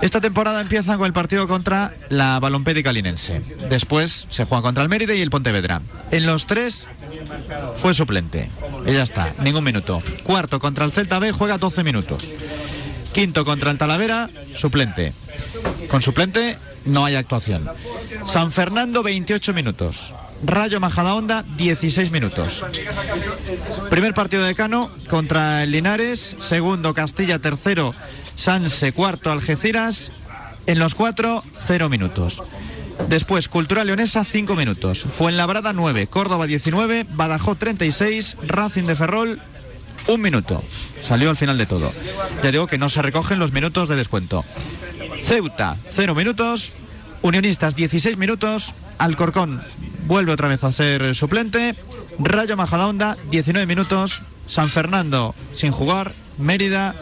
Esta 0.00 0.20
temporada 0.20 0.60
empieza 0.60 0.96
con 0.96 1.06
el 1.06 1.12
partido 1.12 1.46
contra 1.48 1.94
la 2.08 2.38
Balompédica 2.40 2.92
Linense. 2.92 3.40
Después 3.70 4.26
se 4.30 4.44
juega 4.44 4.62
contra 4.62 4.82
el 4.82 4.88
Mérida 4.88 5.14
y 5.14 5.20
el 5.20 5.30
Pontevedra. 5.30 5.80
En 6.10 6.26
los 6.26 6.46
tres 6.46 6.86
fue 7.76 7.94
suplente. 7.94 8.50
Y 8.86 8.92
ya 8.92 9.02
está, 9.02 9.32
ningún 9.42 9.64
minuto. 9.64 10.02
Cuarto 10.22 10.58
contra 10.60 10.84
el 10.84 10.92
Celta 10.92 11.18
B 11.18 11.32
juega 11.32 11.58
12 11.58 11.84
minutos. 11.84 12.30
Quinto 13.12 13.44
contra 13.44 13.70
el 13.70 13.78
Talavera, 13.78 14.30
suplente. 14.54 15.12
Con 15.88 16.02
suplente 16.02 16.56
no 16.84 17.04
hay 17.04 17.14
actuación. 17.14 17.68
San 18.26 18.52
Fernando 18.52 19.02
28 19.02 19.52
minutos. 19.54 20.14
Rayo 20.44 20.80
Majadahonda 20.80 21.44
16 21.56 22.10
minutos. 22.10 22.64
Primer 23.90 24.14
partido 24.14 24.44
de 24.44 24.54
Cano 24.54 24.90
contra 25.08 25.62
el 25.62 25.70
Linares, 25.70 26.36
segundo 26.40 26.94
Castilla, 26.94 27.38
tercero 27.38 27.94
Sanse, 28.36 28.92
cuarto 28.92 29.30
Algeciras. 29.30 30.10
En 30.66 30.78
los 30.78 30.94
cuatro, 30.94 31.44
cero 31.58 31.88
minutos. 31.88 32.42
Después, 33.08 33.48
Cultura 33.48 33.84
Leonesa, 33.84 34.24
5 34.24 34.54
minutos. 34.54 35.04
Fuenlabrada, 35.10 35.72
9. 35.72 36.06
Córdoba, 36.06 36.46
19. 36.46 37.04
Badajoz, 37.10 37.58
36. 37.58 38.36
Racing 38.46 38.84
de 38.84 38.94
Ferrol, 38.94 39.40
un 40.08 40.20
minuto. 40.20 40.62
Salió 41.02 41.30
al 41.30 41.36
final 41.36 41.58
de 41.58 41.66
todo. 41.66 41.90
Ya 42.42 42.50
digo 42.50 42.66
que 42.66 42.78
no 42.78 42.88
se 42.88 43.02
recogen 43.02 43.38
los 43.38 43.52
minutos 43.52 43.88
de 43.88 43.96
descuento. 43.96 44.44
Ceuta, 45.22 45.76
0 45.92 46.14
minutos. 46.14 46.72
Unionistas, 47.22 47.76
16 47.76 48.16
minutos. 48.16 48.74
Alcorcón 48.98 49.62
vuelve 50.06 50.32
otra 50.32 50.48
vez 50.48 50.64
a 50.64 50.72
ser 50.72 51.14
suplente. 51.14 51.74
Rayo 52.18 52.56
Majadahonda, 52.56 53.16
19 53.30 53.66
minutos. 53.66 54.22
San 54.46 54.68
Fernando, 54.68 55.34
sin 55.52 55.72
jugar. 55.72 56.12
Mérida, 56.38 56.94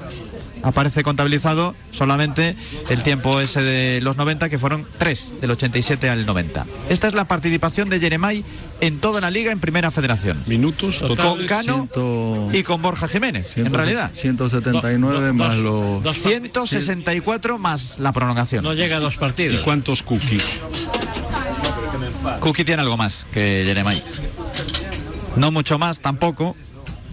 aparece 0.62 1.02
contabilizado 1.02 1.74
solamente 1.92 2.56
el 2.88 3.02
tiempo 3.02 3.40
ese 3.40 3.62
de 3.62 4.00
los 4.02 4.16
90, 4.16 4.48
que 4.48 4.58
fueron 4.58 4.86
3 4.98 5.34
del 5.40 5.50
87 5.52 6.08
al 6.10 6.26
90. 6.26 6.66
Esta 6.88 7.08
es 7.08 7.14
la 7.14 7.24
participación 7.26 7.88
de 7.88 8.00
Jeremai 8.00 8.44
en 8.80 8.98
toda 8.98 9.20
la 9.20 9.30
liga 9.30 9.52
en 9.52 9.60
Primera 9.60 9.90
Federación. 9.90 10.42
Minutos 10.46 10.98
Con 11.00 11.08
totales. 11.08 11.46
Cano 11.48 11.74
Ciento- 11.74 12.48
y 12.52 12.62
con 12.62 12.80
Borja 12.82 13.08
Jiménez, 13.08 13.56
en 13.58 13.72
realidad. 13.72 14.10
179 14.12 15.26
Do- 15.28 15.34
más 15.34 15.56
dos- 15.56 15.64
los... 15.64 16.02
dos 16.02 16.16
164 16.18 17.58
más 17.58 17.98
la 17.98 18.12
prolongación. 18.12 18.64
No 18.64 18.72
llega 18.74 18.96
a 18.96 19.00
dos 19.00 19.16
¿Y 19.16 19.18
partidos. 19.18 19.60
cuántos 19.62 20.02
cookies? 20.02 20.44
Cookie 22.40 22.64
tiene 22.64 22.82
algo 22.82 22.96
más 22.96 23.26
que 23.32 23.62
Jeremai. 23.66 24.02
No 25.36 25.50
mucho 25.50 25.78
más 25.78 26.00
tampoco. 26.00 26.56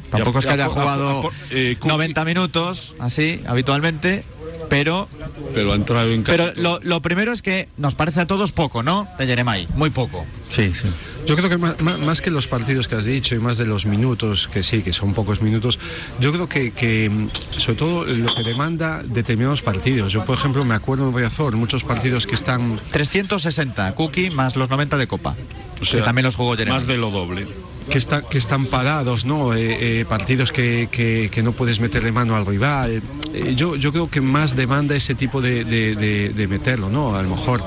Tampoco 0.10 0.40
Ya- 0.40 0.40
es 0.40 0.46
que 0.46 0.58
ya 0.58 0.66
haya 0.66 0.74
jugado 0.74 1.10
a 1.20 1.22
por- 1.22 1.34
eh, 1.52 1.76
Cookie- 1.80 1.88
90 1.90 2.26
minutos, 2.26 2.96
así, 3.00 3.42
habitualmente. 3.48 4.24
Pero, 4.70 5.08
Pero 5.54 5.72
ha 5.72 5.76
entrado 5.76 6.12
en 6.12 6.24
pero 6.24 6.52
lo, 6.56 6.80
lo 6.82 7.02
primero 7.02 7.32
es 7.32 7.42
que 7.42 7.70
nos 7.78 7.96
parece 7.96 8.22
a 8.22 8.28
todos 8.28 8.52
poco, 8.52 8.84
¿no? 8.84 9.08
De 9.18 9.26
Jeremai, 9.26 9.68
muy 9.76 9.92
poco. 9.92 10.26
Sí, 10.50 10.74
sí. 10.74 10.88
Yo 11.26 11.36
creo 11.36 11.48
que 11.50 11.58
más, 11.58 11.80
más- 11.82 12.22
que 12.22 12.32
los 12.32 12.48
partidos 12.48 12.88
que 12.88 12.96
has 12.96 13.06
dicho 13.06 13.36
y 13.36 13.40
más 13.40 13.58
de 13.58 13.66
los 13.66 13.86
minutos, 13.86 14.48
que 14.48 14.64
sí, 14.64 14.82
que 14.82 14.92
son 14.94 15.14
pocos 15.14 15.42
minutos, 15.42 15.80
yo 16.20 16.32
creo 16.34 16.50
que, 16.50 16.72
que, 16.72 17.10
mm, 17.10 17.30
sobre 17.58 17.78
todo 17.78 18.06
lo 18.06 18.34
que 18.34 18.44
demanda 18.44 19.04
determinados 19.04 19.62
partidos. 19.62 20.12
Yo, 20.12 20.26
por 20.26 20.38
ejemplo, 20.38 20.66
me 20.66 20.76
acuerdo 20.76 21.08
en 21.10 21.16
Riazor, 21.16 21.56
muchos 21.56 21.84
partidos 21.84 22.26
que 22.26 22.36
están 22.36 22.80
360, 22.92 23.94
Cookie 23.96 24.32
más 24.32 24.56
los 24.56 24.70
90 24.70 24.98
de 24.98 25.08
Copa. 25.08 25.36
O 25.82 25.86
sea, 25.86 26.00
que 26.00 26.06
también 26.06 26.26
los 26.26 26.36
jugó 26.36 26.56
Jeremai. 26.58 26.78
Más 26.80 26.88
de 26.88 26.98
lo 26.98 27.12
doble. 27.12 27.48
Que, 27.90 27.98
está- 27.98 28.22
que 28.22 28.38
están 28.38 28.66
parados, 28.66 29.26
¿no? 29.26 29.54
Eh, 29.54 30.00
eh, 30.02 30.06
partidos 30.08 30.52
que, 30.52 30.90
que- 30.92 31.44
no 31.44 31.52
puedes 31.52 31.80
meterle 31.80 32.12
mano 32.12 32.36
al 32.36 32.46
rival. 32.46 33.02
Eh, 33.34 33.54
yo, 33.56 33.76
yo 33.76 33.92
creo 33.92 34.10
que 34.10 34.22
más 34.22 34.56
demanda 34.56 34.96
ese 34.96 35.14
tipo 35.16 35.40
de, 35.42 35.64
de- 35.64 35.96
de- 35.96 36.30
de 36.30 36.48
meterlo, 36.48 36.90
¿no? 36.90 37.16
A 37.16 37.22
lo 37.22 37.30
mejor 37.30 37.64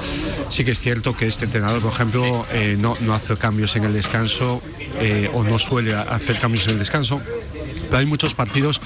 sí 0.49 0.65
que 0.65 0.73
es 0.73 0.81
cierto 0.81 1.17
que 1.17 1.27
este 1.27 1.45
entrenador, 1.45 1.81
por 1.81 1.93
ejemplo, 1.93 2.45
no, 2.79 2.95
no 3.01 3.15
hace 3.15 3.37
cambios 3.37 3.77
en 3.77 3.85
el 3.85 3.93
descanso 3.93 4.61
o 5.33 5.45
no 5.45 5.59
suele 5.59 5.95
hacer 5.95 6.39
cambios 6.39 6.67
en 6.67 6.73
el 6.73 6.79
descanso. 6.81 7.21
Pero 7.91 7.99
hay 7.99 8.07
muchos 8.07 8.35
partidos 8.35 8.81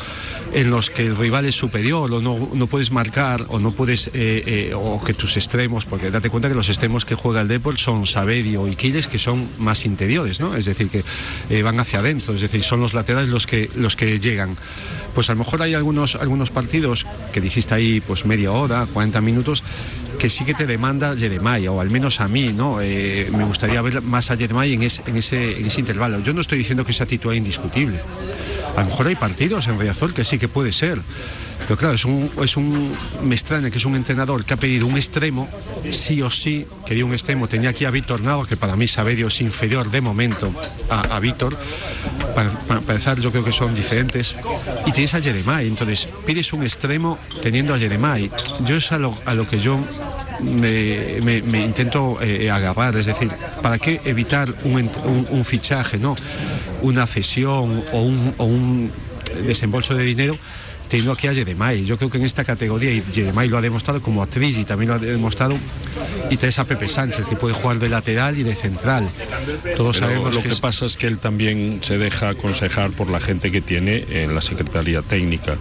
en 0.55 0.71
los 0.71 0.89
que 0.91 1.07
el 1.07 1.15
rival 1.17 1.45
es 1.45 1.55
superior 1.55 2.11
o 2.13 2.21
no, 2.23 2.67
puedes 2.67 2.91
marcar 2.91 3.45
o 3.49 3.59
no 3.61 3.71
puedes, 3.73 4.07
eh, 4.09 4.13
eh, 4.15 4.73
o 4.75 5.03
que 5.05 5.13
tus 5.13 5.37
extremos, 5.37 5.85
porque 5.85 6.11
date 6.11 6.31
cuenta 6.31 6.49
que 6.49 6.55
los 6.55 6.69
extremos 6.71 7.05
que 7.05 7.15
juega 7.15 7.43
el 7.43 7.49
Deport 7.49 7.77
son 7.79 8.07
Sabedio 8.07 8.67
y 8.67 8.77
Quiles, 8.77 9.07
que 9.07 9.19
son 9.19 9.47
más 9.59 9.85
interiores, 9.85 10.41
¿no? 10.41 10.57
Es 10.57 10.65
decir, 10.65 10.89
que 10.89 11.05
eh, 11.51 11.63
van 11.63 11.79
hacia 11.81 11.99
adentro, 11.99 12.35
es 12.35 12.41
decir, 12.41 12.63
son 12.65 12.81
los 12.81 12.95
laterales 12.95 13.29
los 13.31 13.47
que, 13.47 13.69
los 13.77 13.95
que 13.95 14.19
llegan. 14.21 14.57
Pues 15.15 15.29
a 15.31 15.35
lo 15.35 15.41
mejor 15.41 15.63
hay 15.63 15.75
algunos, 15.75 16.17
algunos 16.17 16.51
partidos 16.51 17.07
que 17.33 17.41
dijiste 17.41 17.75
ahí, 17.75 18.01
pues 18.01 18.25
media 18.25 18.51
hora, 18.53 18.87
40 18.93 19.21
minutos, 19.21 19.63
que 20.19 20.29
sí 20.31 20.45
que 20.45 20.55
te 20.55 20.67
demanda 20.67 21.15
Jeremai, 21.17 21.69
o 21.69 21.81
al 21.81 21.91
menos 21.91 22.21
a 22.21 22.27
mí, 22.29 22.53
¿no? 22.53 22.77
Me 22.79 23.45
gustaría 23.45 23.81
ver 23.83 24.01
más 24.03 24.31
a 24.31 24.37
Jeremai 24.37 24.73
en, 24.73 24.83
ese- 24.85 25.03
en, 25.07 25.17
ese, 25.17 25.59
en 25.59 25.67
ese 25.67 25.81
intervalo. 25.81 26.21
Yo 26.21 26.33
no 26.33 26.41
estoy 26.41 26.59
diciendo 26.59 26.85
que 26.85 26.93
esa 26.93 27.05
actitud 27.05 27.33
es 27.33 27.39
indiscutible. 27.39 28.01
A 28.77 28.81
lo 28.81 28.87
mejor 28.87 29.07
hay 29.07 29.15
partidos 29.15 29.69
en 29.69 29.79
Riazor 29.79 30.13
que 30.13 30.25
sí 30.25 30.39
que 30.39 30.49
puede 30.49 30.73
ser. 30.73 30.99
Pero 31.63 31.77
claro, 31.79 31.95
es 31.95 32.05
un, 32.05 32.31
es 32.43 32.57
un, 32.59 32.93
me 33.23 33.35
extraña 33.35 33.71
que 33.71 33.79
es 33.79 33.85
un 33.87 33.95
entrenador 33.97 34.45
que 34.45 34.53
ha 34.53 34.57
pedido 34.59 34.87
un 34.87 34.97
extremo, 34.97 35.49
sí 35.93 36.21
o 36.21 36.29
sí, 36.29 36.67
quería 36.85 37.07
un 37.07 37.13
extremo. 37.15 37.49
Tenía 37.49 37.71
aquí 37.71 37.87
a 37.87 37.91
Víctor 37.91 38.21
Nava, 38.21 38.47
que 38.47 38.57
para 38.59 38.77
mí 38.77 38.87
Saberio 38.87 39.29
es 39.29 39.41
inferior 39.41 39.91
de 39.91 40.01
momento 40.03 40.53
a, 40.91 41.17
a 41.17 41.21
Víctor. 41.21 41.57
Para, 42.35 42.51
para 42.51 42.81
empezar, 42.81 43.19
yo 43.19 43.31
creo 43.31 43.45
que 43.45 43.53
son 43.53 43.75
diferentes. 43.75 44.35
Y 44.85 44.93
tienes 44.93 45.15
a 45.15 45.23
Jeremai, 45.23 45.67
entonces 45.67 46.07
pides 46.27 46.53
un 46.53 46.65
extremo 46.65 47.19
teniendo 47.41 47.73
a 47.73 47.79
Jeremai. 47.79 48.31
Yo 48.67 48.77
es 48.77 48.93
a 48.93 48.99
lo, 48.99 49.17
a 49.25 49.33
lo 49.35 49.49
que 49.49 49.59
yo 49.59 49.79
me, 50.43 51.21
me- 51.23 51.65
intento 51.65 52.19
eh, 52.21 52.51
agarrar, 52.51 52.95
es 52.97 53.07
decir, 53.07 53.31
¿para 53.63 53.79
qué 53.79 54.01
evitar 54.05 54.53
un, 54.65 54.91
un- 55.05 55.27
un 55.31 55.45
fichaje, 55.47 55.97
no? 55.99 56.15
una 56.83 57.07
cesión 57.07 57.83
o 57.93 58.03
un, 58.03 58.35
o 58.37 58.45
un 58.45 58.91
desembolso 59.47 59.95
de 59.95 60.05
dinero? 60.05 60.37
Aquí 60.95 61.27
a 61.27 61.33
yo 61.75 61.97
creo 61.97 62.09
que 62.11 62.19
en 62.19 62.25
esta 62.25 62.45
categoría, 62.45 62.93
y 62.93 63.03
Jeremai 63.13 63.49
lo 63.49 63.59
ha 63.59 63.61
demostrado 63.61 64.01
como 64.01 64.23
actriz 64.23 64.57
y 64.59 64.65
también 64.65 64.89
lo 64.91 64.95
ha 64.95 64.99
demostrado, 64.99 65.57
y 66.31 66.37
traes 66.37 66.59
a 66.61 66.65
Pepe 66.65 66.89
Sánchez, 66.89 67.27
que 67.27 67.35
puede 67.37 67.53
jugar 67.55 67.79
de 67.81 67.89
lateral 67.89 68.39
y 68.39 68.45
de 68.45 68.55
central. 68.55 69.09
Todos 69.77 69.97
Pero 69.99 70.07
sabemos 70.09 70.35
lo 70.35 70.41
que, 70.43 70.49
que 70.49 70.55
es- 70.55 70.61
pasa 70.61 70.87
es 70.87 70.97
que 70.97 71.07
él 71.09 71.19
también 71.19 71.81
se 71.83 71.99
deja 71.99 72.29
aconsejar 72.31 72.91
por 72.93 73.11
la 73.11 73.19
gente 73.21 73.51
que 73.51 73.61
tiene 73.61 74.05
en 74.11 74.35
la 74.35 74.41
Secretaría 74.41 75.03
Técnica. 75.03 75.57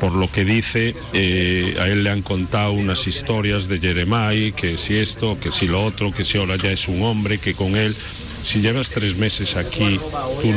Por 0.00 0.12
lo 0.12 0.32
que 0.32 0.46
dice, 0.46 0.94
eh, 1.12 1.76
a 1.78 1.86
él 1.86 2.02
le 2.04 2.08
han 2.10 2.22
contado 2.22 2.72
unas 2.72 3.06
historias 3.06 3.68
de 3.68 3.80
Jeremai, 3.80 4.52
que 4.52 4.78
si 4.78 4.96
esto, 4.96 5.38
que 5.38 5.52
si 5.52 5.66
lo 5.68 5.84
otro, 5.84 6.10
que 6.10 6.24
si 6.24 6.38
ahora 6.38 6.56
ya 6.56 6.70
es 6.72 6.88
un 6.88 7.02
hombre, 7.02 7.36
que 7.36 7.52
con 7.52 7.76
él, 7.76 7.94
si 8.44 8.60
llevas 8.60 8.90
tres 8.90 9.16
meses 9.16 9.56
aquí, 9.56 9.98
tú 10.42 10.52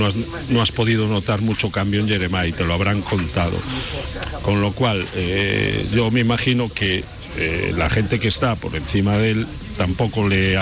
no 0.49 0.61
has, 0.61 0.71
podido 0.71 1.07
notar 1.07 1.41
mucho 1.41 1.71
cambio 1.71 2.01
en 2.01 2.07
Jeremai, 2.07 2.51
te 2.51 2.63
lo 2.63 2.73
habrán 2.73 3.01
contado. 3.01 3.57
Con 4.41 4.61
lo 4.61 4.71
cual, 4.71 5.07
eh, 5.15 5.85
yo 5.93 6.11
me 6.11 6.21
imagino 6.21 6.69
que 6.73 7.03
eh, 7.37 7.73
la 7.77 7.89
gente 7.89 8.19
que 8.19 8.27
está 8.27 8.55
por 8.55 8.75
encima 8.75 9.17
de 9.17 9.31
él 9.31 9.47
tampoco 9.77 10.27
le 10.27 10.57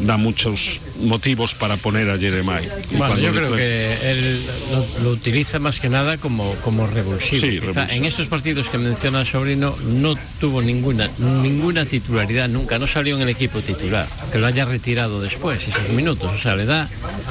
da 0.00 0.16
muchos 0.16 0.80
motivos 1.00 1.54
para 1.54 1.76
poner 1.76 2.10
a 2.10 2.16
Bueno, 2.16 2.62
cuando 2.96 3.18
yo 3.18 3.32
creo 3.32 3.54
que 3.54 3.96
él 4.02 4.40
lo, 4.72 5.04
lo 5.04 5.10
utiliza 5.10 5.58
más 5.58 5.80
que 5.80 5.88
nada 5.88 6.18
como, 6.18 6.54
como 6.56 6.86
revulsivo. 6.86 7.40
Sí, 7.40 7.60
revulsivo. 7.60 7.86
en 7.90 8.04
estos 8.04 8.26
partidos 8.26 8.68
que 8.68 8.78
menciona 8.78 9.24
sobrino 9.24 9.76
no 9.84 10.14
tuvo 10.40 10.60
ninguna, 10.62 11.08
ninguna 11.18 11.86
titularidad 11.86 12.48
nunca, 12.48 12.78
no 12.78 12.86
salió 12.86 13.16
en 13.16 13.22
el 13.22 13.28
equipo 13.28 13.60
titular, 13.60 14.06
que 14.32 14.38
lo 14.38 14.46
haya 14.46 14.64
retirado 14.64 15.20
después, 15.20 15.66
esos 15.66 15.88
minutos. 15.90 16.30
O 16.34 16.38
sea, 16.38 16.56
le 16.56 16.66
da 16.66 16.88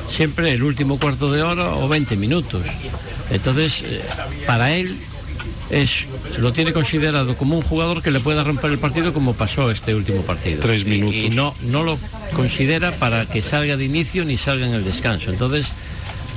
siempre 0.10 0.52
el 0.52 0.64
último 0.64 0.98
cuarto 1.00 1.32
de 1.32 1.44
hora 1.44 1.76
o 1.76 1.88
20 1.88 2.16
minutos. 2.18 2.66
Entonces, 3.30 3.84
eh, 3.86 4.02
para 4.46 4.76
él 4.76 4.98
es 5.70 6.06
lo 6.38 6.54
tiene 6.54 6.74
considerado 6.74 7.36
como 7.36 7.58
un 7.58 7.64
jugador 7.64 8.02
que 8.02 8.12
le 8.12 8.20
pueda 8.20 8.44
romper 8.44 8.72
el 8.72 8.80
partido 8.80 9.14
como 9.14 9.34
pasó 9.34 9.72
este 9.72 9.96
último 9.96 10.22
partido. 10.22 10.60
Tres 10.62 10.86
minutos. 10.86 11.16
Y, 11.16 11.30
no, 11.30 11.54
no 11.64 11.84
lo 11.84 11.98
considera 12.34 12.92
para 12.92 13.26
que 13.26 13.42
salga 13.42 13.78
de 13.78 13.86
inicio 13.86 14.26
ni 14.26 14.38
salga 14.38 14.68
en 14.68 14.74
el 14.74 14.84
descanso. 14.84 15.32
Entonces, 15.32 15.72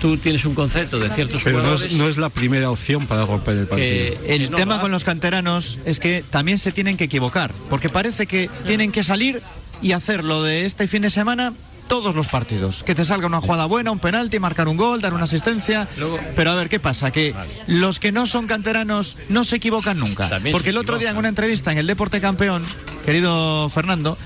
tú 0.00 0.16
tienes 0.16 0.44
un 0.44 0.54
concepto 0.54 0.98
de 0.98 1.08
ciertos 1.10 1.42
pero 1.42 1.58
no 1.58 1.64
jugadores 1.64 1.92
es, 1.92 1.98
no 1.98 2.08
es 2.08 2.16
la 2.16 2.30
primera 2.30 2.70
opción 2.70 3.06
para 3.06 3.26
romper 3.26 3.56
el 3.58 3.66
partido. 3.66 3.88
que 3.88 4.34
El 4.34 4.44
que 4.44 4.50
no 4.50 4.56
tema 4.56 4.80
con 4.80 4.90
los 4.90 5.04
canteranos 5.04 5.78
es 5.84 6.00
que 6.00 6.24
también 6.28 6.58
se 6.58 6.72
tienen 6.72 6.96
que 6.96 7.04
equivocar, 7.04 7.52
porque 7.68 7.88
parece 7.88 8.26
que 8.26 8.48
tienen 8.66 8.92
que 8.92 9.02
salir 9.02 9.42
y 9.82 9.92
hacer 9.92 10.24
lo 10.24 10.42
de 10.42 10.66
este 10.66 10.88
fin 10.88 11.02
de 11.02 11.10
semana 11.10 11.52
todos 11.88 12.14
los 12.14 12.28
partidos. 12.28 12.82
Que 12.84 12.94
te 12.94 13.04
salga 13.04 13.26
una 13.26 13.40
jugada 13.40 13.64
buena, 13.66 13.90
un 13.90 13.98
penalti, 13.98 14.38
marcar 14.38 14.68
un 14.68 14.76
gol, 14.76 15.00
dar 15.00 15.14
una 15.14 15.24
asistencia. 15.24 15.88
Luego- 15.96 16.18
Pero 16.36 16.50
a 16.50 16.54
ver, 16.54 16.68
¿qué 16.68 16.78
pasa? 16.78 17.10
Que 17.10 17.34
los 17.66 17.98
que 17.98 18.12
no 18.12 18.26
son 18.26 18.46
canteranos 18.46 19.16
no 19.28 19.44
se 19.44 19.56
equivocan 19.56 19.98
nunca. 19.98 20.28
También 20.28 20.52
Porque 20.52 20.70
el 20.70 20.76
otro 20.76 20.98
día 20.98 21.10
en 21.10 21.16
una 21.16 21.28
entrevista 21.28 21.72
en 21.72 21.78
el 21.78 21.86
Deporte 21.86 22.20
Campeón, 22.20 22.62
querido 23.04 23.68
Fernando, 23.70 24.16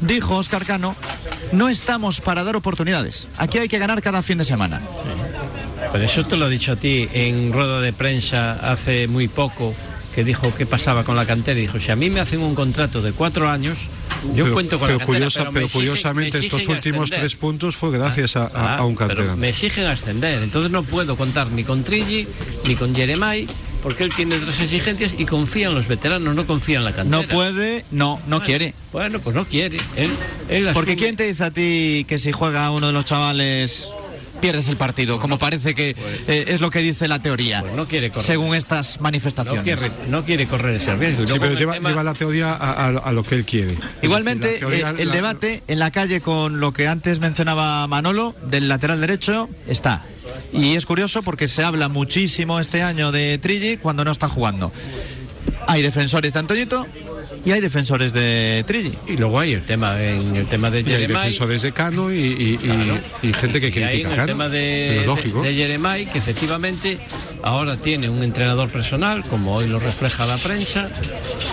dijo 0.00 0.36
Oscar 0.36 0.64
Cano, 0.64 0.94
no 1.52 1.68
estamos 1.68 2.20
para 2.20 2.44
dar 2.44 2.56
oportunidades. 2.56 3.28
Aquí 3.36 3.58
hay 3.58 3.68
que 3.68 3.78
ganar 3.78 4.00
cada 4.02 4.22
fin 4.22 4.38
de 4.38 4.44
semana. 4.44 4.80
Pero 5.92 6.04
eso 6.04 6.24
te 6.24 6.36
lo 6.36 6.46
he 6.46 6.50
dicho 6.50 6.72
a 6.72 6.76
ti 6.76 7.08
en 7.12 7.52
rueda 7.52 7.80
de 7.80 7.92
prensa 7.92 8.52
hace 8.52 9.08
muy 9.08 9.26
poco, 9.28 9.74
que 10.18 10.24
dijo 10.24 10.52
qué 10.52 10.66
pasaba 10.66 11.04
con 11.04 11.14
la 11.14 11.24
cantera 11.26 11.56
y 11.60 11.62
dijo, 11.62 11.78
si 11.78 11.92
a 11.92 11.94
mí 11.96 12.10
me 12.10 12.18
hacen 12.18 12.40
un 12.40 12.56
contrato 12.56 13.00
de 13.00 13.12
cuatro 13.12 13.48
años, 13.48 13.78
yo 14.34 14.42
pero, 14.46 14.52
cuento 14.52 14.78
con 14.80 14.88
pero 14.88 14.98
la 14.98 15.04
cantera, 15.06 15.06
curiosa- 15.06 15.40
pero, 15.42 15.52
pero 15.52 15.66
exigen- 15.66 15.72
curiosamente 15.74 16.38
me 16.40 16.44
estos 16.44 16.66
últimos 16.66 17.04
ascender". 17.04 17.20
tres 17.20 17.36
puntos 17.36 17.76
fue 17.76 17.92
gracias 17.92 18.34
a, 18.34 18.46
a- 18.46 18.50
Ah, 18.52 18.76
a 18.78 18.84
un 18.84 18.96
pero 18.96 19.06
canterano. 19.10 19.36
me 19.36 19.50
exigen 19.50 19.86
ascender, 19.86 20.42
entonces 20.42 20.72
no 20.72 20.82
puedo 20.82 21.16
contar 21.16 21.46
ni 21.52 21.62
con 21.62 21.84
Trilli 21.84 22.26
ni 22.66 22.74
con 22.74 22.96
Jeremai 22.96 23.46
porque 23.80 24.02
él 24.02 24.12
tiene 24.12 24.34
otras 24.34 24.58
exigencias 24.60 25.14
y 25.16 25.24
confía 25.24 25.68
en 25.68 25.76
los 25.76 25.86
veteranos, 25.86 26.34
no 26.34 26.44
confía 26.44 26.78
en 26.78 26.84
la 26.84 26.92
cantera. 26.92 27.22
No 27.22 27.28
puede, 27.28 27.84
no, 27.92 28.20
no 28.26 28.42
quiere. 28.42 28.74
Bueno, 28.92 29.20
pues 29.20 29.36
no 29.36 29.46
quiere. 29.46 29.78
Él, 29.94 30.10
él 30.48 30.70
Porque 30.74 30.96
¿quién 30.96 31.14
te 31.14 31.22
dice 31.28 31.44
a 31.44 31.52
ti 31.52 32.04
que 32.08 32.18
si 32.18 32.32
juega 32.32 32.72
uno 32.72 32.88
de 32.88 32.92
los 32.92 33.04
chavales 33.04 33.86
pierdes 34.40 34.68
el 34.68 34.76
partido? 34.76 35.18
Como 35.18 35.38
parece 35.38 35.74
que 35.74 35.94
eh, 36.26 36.44
es 36.48 36.60
lo 36.60 36.70
que 36.70 36.80
dice 36.80 37.08
la 37.08 37.20
teoría, 37.20 37.60
Pues 37.62 37.74
no 37.74 37.86
quiere 37.86 38.10
correr. 38.10 38.24
según 38.26 38.54
estas 38.54 38.96
no 38.96 39.02
manifestaciones. 39.04 39.62
quiere, 39.64 39.90
no 40.08 40.24
quiere 40.24 40.46
correr 40.46 40.76
ese 40.76 40.94
riesgo. 40.96 41.26
Sí, 41.26 41.34
pero 41.40 41.54
lleva, 41.54 41.74
tema- 41.74 41.88
lleva 41.90 42.02
la 42.02 42.14
teoría 42.14 42.52
a, 42.52 42.72
a- 42.86 42.88
a 42.88 43.12
lo 43.12 43.22
que 43.24 43.34
él 43.34 43.44
quiere. 43.44 43.76
Igualmente, 44.02 44.46
decir, 44.46 44.60
teoría- 44.60 44.90
eh, 44.90 44.94
el 45.02 45.08
la- 45.08 45.14
debate 45.14 45.62
en 45.68 45.78
la 45.78 45.90
calle 45.90 46.20
con 46.20 46.60
lo 46.60 46.72
que 46.72 46.86
antes 46.88 47.20
mencionaba 47.20 47.86
Manolo, 47.86 48.34
del 48.50 48.68
lateral 48.68 49.00
derecho, 49.00 49.48
está. 49.66 50.04
Y 50.52 50.76
es 50.76 50.86
curioso 50.86 51.22
porque 51.22 51.48
se 51.48 51.62
habla 51.64 51.88
muchísimo 51.88 52.60
este 52.60 52.82
año 52.82 53.12
de 53.12 53.38
Trilli 53.38 53.76
cuando 53.76 54.04
no 54.04 54.12
está 54.12 54.28
jugando. 54.28 54.72
Hay 55.66 55.82
defensores 55.82 56.32
de 56.32 56.38
Antoñito 56.38 56.86
y 57.44 57.52
hay 57.52 57.60
defensores 57.60 58.12
de 58.12 58.64
Trilli. 58.66 58.92
Y 59.06 59.16
luego 59.16 59.38
hay 59.40 59.52
el 59.54 59.62
tema, 59.62 60.00
en 60.02 60.36
el 60.36 60.46
tema 60.46 60.70
de 60.70 60.80
y 60.80 60.92
hay 60.92 61.06
defensores 61.06 61.62
de 61.62 61.72
Cano 61.72 62.12
y, 62.12 62.16
y- 62.18 62.58
y- 63.22 63.28
y 63.28 63.32
gente 63.32 63.60
que 63.60 63.70
critica 63.70 63.90
en 64.00 64.06
a 64.06 64.10
el 64.10 64.16
Cano. 64.16 64.26
tema 64.26 64.48
de, 64.48 65.02
lógico. 65.06 65.42
de, 65.42 65.48
de 65.50 65.54
Jeremai, 65.56 66.06
que 66.10 66.18
efectivamente 66.18 66.98
ahora 67.42 67.76
tiene 67.76 68.08
un 68.08 68.22
entrenador 68.22 68.68
personal, 68.68 69.24
como 69.24 69.54
hoy 69.54 69.68
lo 69.68 69.78
refleja 69.78 70.26
la 70.26 70.36
prensa, 70.36 70.88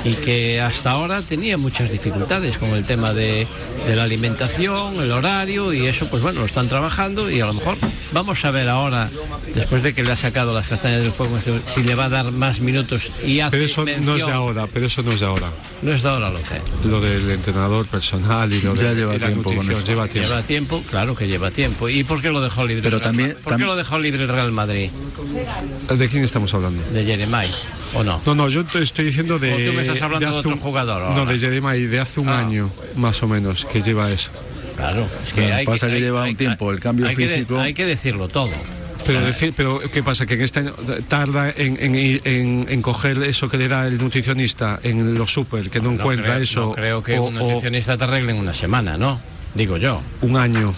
y 0.03 0.13
que 0.13 0.61
hasta 0.61 0.91
ahora 0.91 1.21
tenía 1.21 1.57
muchas 1.57 1.91
dificultades 1.91 2.57
con 2.57 2.69
el 2.71 2.83
tema 2.85 3.13
de, 3.13 3.47
de 3.87 3.95
la 3.95 4.03
alimentación, 4.03 4.99
el 5.01 5.11
horario, 5.11 5.73
y 5.73 5.85
eso, 5.87 6.07
pues 6.09 6.21
bueno, 6.23 6.41
lo 6.41 6.45
están 6.45 6.67
trabajando 6.67 7.29
y 7.29 7.41
a 7.41 7.45
lo 7.45 7.53
mejor 7.53 7.77
vamos 8.11 8.43
a 8.45 8.51
ver 8.51 8.69
ahora, 8.69 9.09
después 9.53 9.83
de 9.83 9.93
que 9.93 10.03
le 10.03 10.11
ha 10.11 10.15
sacado 10.15 10.53
las 10.53 10.67
castañas 10.67 11.01
del 11.01 11.11
fuego, 11.11 11.37
si 11.73 11.83
le 11.83 11.95
va 11.95 12.05
a 12.05 12.09
dar 12.09 12.31
más 12.31 12.59
minutos 12.59 13.09
y 13.25 13.39
hace 13.39 13.51
Pero 13.51 13.65
eso 13.65 13.85
no 13.85 14.15
es 14.15 14.25
de 14.25 14.31
ahora, 14.31 14.67
pero 14.71 14.87
eso 14.87 15.01
no 15.03 15.11
es 15.11 15.19
de 15.19 15.25
ahora. 15.25 15.47
No 15.81 15.91
es 15.93 16.01
de 16.03 16.09
ahora 16.09 16.29
lo 16.29 16.39
que 16.41 16.87
Lo 16.87 17.01
del 17.01 17.29
entrenador 17.29 17.85
personal 17.85 18.51
y 18.51 18.61
lo 18.61 18.75
Ya 18.75 18.89
de 18.89 18.95
lleva 18.95 19.15
y 19.15 19.19
tiempo 19.19 19.43
con 19.43 19.55
nutrición, 19.55 19.77
eso. 19.79 19.87
lleva 19.87 20.07
tiempo. 20.07 20.29
Lleva 20.29 20.41
tiempo, 20.43 20.83
claro 20.89 21.15
que 21.15 21.27
lleva 21.27 21.51
tiempo. 21.51 21.89
¿Y 21.89 22.03
por 22.03 22.21
qué 22.21 22.29
lo 22.31 22.41
dejó 22.41 22.65
libre? 22.65 22.81
Pero 22.83 22.97
el 22.97 23.01
Real 23.01 23.11
también- 23.11 23.29
Madrid? 23.29 23.43
¿Por 23.43 23.57
qué 23.57 23.63
lo 23.63 23.75
dejó 23.75 23.99
libre 23.99 24.23
el 24.23 24.29
Real 24.29 24.51
Madrid? 24.51 24.89
¿De 25.95 26.09
quién 26.09 26.23
estamos 26.23 26.53
hablando? 26.53 26.81
De 26.91 27.03
Jeremai, 27.05 27.47
¿o 27.93 28.03
no? 28.03 28.21
No, 28.25 28.35
no, 28.35 28.49
yo 28.49 28.63
te 28.65 28.81
estoy 28.81 29.05
diciendo 29.05 29.37
de. 29.37 29.53
O 29.53 29.71
tú 29.71 29.75
me 29.75 29.81
estás 29.83 30.01
hablando 30.01 30.25
de 30.25 30.31
hace 30.31 30.39
otro 30.39 30.51
un- 30.51 30.59
jugador 30.59 31.15
No, 31.15 31.25
de 31.25 31.37
Jeremai, 31.39 31.81
de 31.85 31.99
hace 31.99 32.19
un 32.19 32.29
Ah. 32.29 32.39
año, 32.39 32.69
más 32.95 33.21
o 33.21 33.27
menos, 33.27 33.65
que 33.65 33.81
lleva 33.81 34.11
eso. 34.11 34.31
Claro, 34.75 35.07
es 35.25 35.33
que 35.33 35.41
Bueno, 35.41 35.55
hay 35.55 35.65
pasa 35.65 35.87
que 35.87 35.93
hay- 35.93 36.01
lleva 36.01 36.23
hay- 36.23 36.31
un 36.31 36.37
tiempo, 36.37 36.71
el 36.71 36.79
cambio 36.79 37.07
que 37.07 37.15
de- 37.15 37.27
físico- 37.27 37.59
hay 37.59 37.73
que 37.73 37.85
decirlo 37.85 38.27
todo. 38.27 38.49
Pero, 39.05 39.21
decir, 39.21 39.53
pero 39.55 39.79
¿qué 39.91 40.01
pasa? 40.03 40.25
Que 40.25 40.33
en 40.35 40.41
este 40.41 40.59
año 40.61 40.73
tarda 41.07 41.51
en, 41.55 41.77
en, 41.79 41.95
en- 41.95 42.65
en 42.69 42.81
coger 42.81 43.21
eso 43.23 43.47
que 43.49 43.57
le 43.57 43.67
da 43.67 43.87
el 43.87 43.97
nutricionista 43.99 44.79
en 44.83 45.15
los 45.15 45.31
super, 45.31 45.69
que 45.69 45.79
no, 45.79 45.91
encuentra 45.91 46.33
creo, 46.33 46.43
eso. 46.43 46.59
no 46.61 46.71
creo 46.73 47.03
que 47.03 47.17
o- 47.19 47.23
un 47.25 47.37
o 47.37 47.39
nutricionista 47.41 47.97
te 47.97 48.03
arregle 48.03 48.31
en 48.31 48.37
una 48.39 48.53
semana, 48.53 48.97
¿no? 48.97 49.19
Digo 49.53 49.77
yo. 49.77 50.01
un 50.21 50.37
año. 50.37 50.73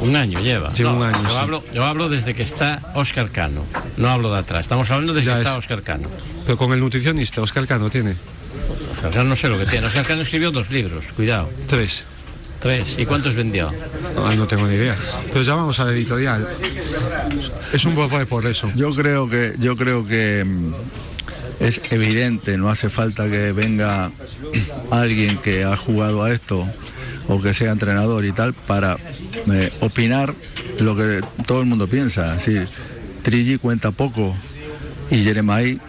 Un 0.00 0.14
año 0.14 0.38
lleva. 0.40 0.72
Lleva 0.74 0.90
No, 0.92 0.96
un 0.98 1.02
año, 1.04 1.22
Yo, 1.24 1.28
sí. 1.30 1.36
hablo, 1.38 1.64
yo 1.74 1.84
hablo 1.84 2.08
desde 2.08 2.34
que 2.34 2.42
está 2.42 2.80
Oscar 2.94 3.30
Cano. 3.30 3.64
No 3.96 4.08
hablo 4.10 4.30
de 4.32 4.38
atrás. 4.38 4.60
Estamos 4.60 4.88
hablando 4.90 5.12
desde 5.14 5.26
Ya 5.28 5.34
que 5.34 5.40
está 5.40 5.52
es. 5.52 5.58
Oscar 5.58 5.82
Cano. 5.82 6.08
Pero 6.44 6.56
con 6.58 6.72
el 6.72 6.78
nutricionista, 6.80 7.40
Oscar 7.42 7.66
Cano 7.66 7.90
tiene 7.90 8.14
Oscar 8.94 9.10
Cano 9.10 9.24
no 9.30 9.36
sé 9.36 9.48
lo 9.48 9.58
que 9.58 9.66
tiene. 9.66 9.86
Oscar 9.86 10.04
Cano 10.04 10.22
escribió 10.22 10.50
dos 10.52 10.70
libros, 10.70 11.06
cuidado. 11.16 11.48
tres. 11.66 12.04
Tres. 12.60 12.96
¿Y 12.98 13.06
cuántos 13.06 13.34
vendió? 13.34 13.70
Ah, 14.16 14.34
no 14.36 14.46
tengo 14.46 14.66
ni 14.66 14.74
idea. 14.74 14.96
Pero 15.28 15.42
ya 15.42 15.54
vamos 15.54 15.78
a 15.78 15.84
la 15.84 15.92
editorial. 15.92 16.48
Es 17.72 17.84
un 17.84 17.94
poco 17.94 18.18
de 18.18 18.26
por 18.26 18.46
eso. 18.46 18.70
Yo 18.74 18.92
creo 18.94 19.28
que, 19.28 19.54
yo 19.58 19.76
creo 19.76 20.06
que 20.06 20.44
mm, 20.44 20.72
es 21.60 21.80
evidente, 21.92 22.58
no 22.58 22.68
hace 22.68 22.90
falta 22.90 23.30
que 23.30 23.52
venga 23.52 24.10
alguien 24.90 25.38
que 25.38 25.64
ha 25.64 25.76
jugado 25.76 26.24
a 26.24 26.32
esto 26.32 26.66
o 27.28 27.40
que 27.40 27.54
sea 27.54 27.72
entrenador 27.72 28.24
y 28.24 28.32
tal 28.32 28.54
para 28.54 28.96
eh, 29.52 29.72
opinar 29.80 30.34
lo 30.80 30.96
que 30.96 31.20
todo 31.46 31.60
el 31.60 31.66
mundo 31.66 31.86
piensa. 31.86 32.36
Es 32.36 32.46
decir, 32.46 32.68
Trigi 33.22 33.58
cuenta 33.58 33.90
poco 33.90 34.34
y 35.10 35.22
Jeremai 35.22 35.80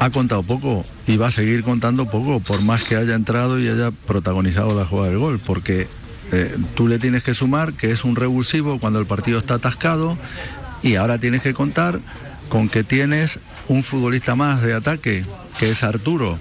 ha 0.00 0.10
contado 0.10 0.42
poco 0.42 0.84
y 1.06 1.16
va 1.16 1.28
a 1.28 1.30
seguir 1.30 1.62
contando 1.62 2.06
poco 2.06 2.40
por 2.40 2.60
más 2.60 2.82
que 2.82 2.96
haya 2.96 3.14
entrado 3.14 3.60
y 3.60 3.68
haya 3.68 3.90
protagonizado 3.90 4.74
la 4.74 4.84
jugada 4.84 5.10
del 5.10 5.18
gol, 5.18 5.38
porque 5.38 5.86
eh, 6.32 6.56
tú 6.74 6.88
le 6.88 6.98
tienes 6.98 7.22
que 7.22 7.34
sumar 7.34 7.74
que 7.74 7.90
es 7.90 8.04
un 8.04 8.16
revulsivo 8.16 8.78
cuando 8.78 8.98
el 8.98 9.06
partido 9.06 9.38
está 9.38 9.54
atascado 9.54 10.16
y 10.82 10.96
ahora 10.96 11.18
tienes 11.18 11.42
que 11.42 11.54
contar 11.54 12.00
con 12.48 12.68
que 12.68 12.84
tienes 12.84 13.38
un 13.68 13.82
futbolista 13.82 14.34
más 14.34 14.62
de 14.62 14.74
ataque, 14.74 15.24
que 15.58 15.70
es 15.70 15.82
Arturo. 15.82 16.38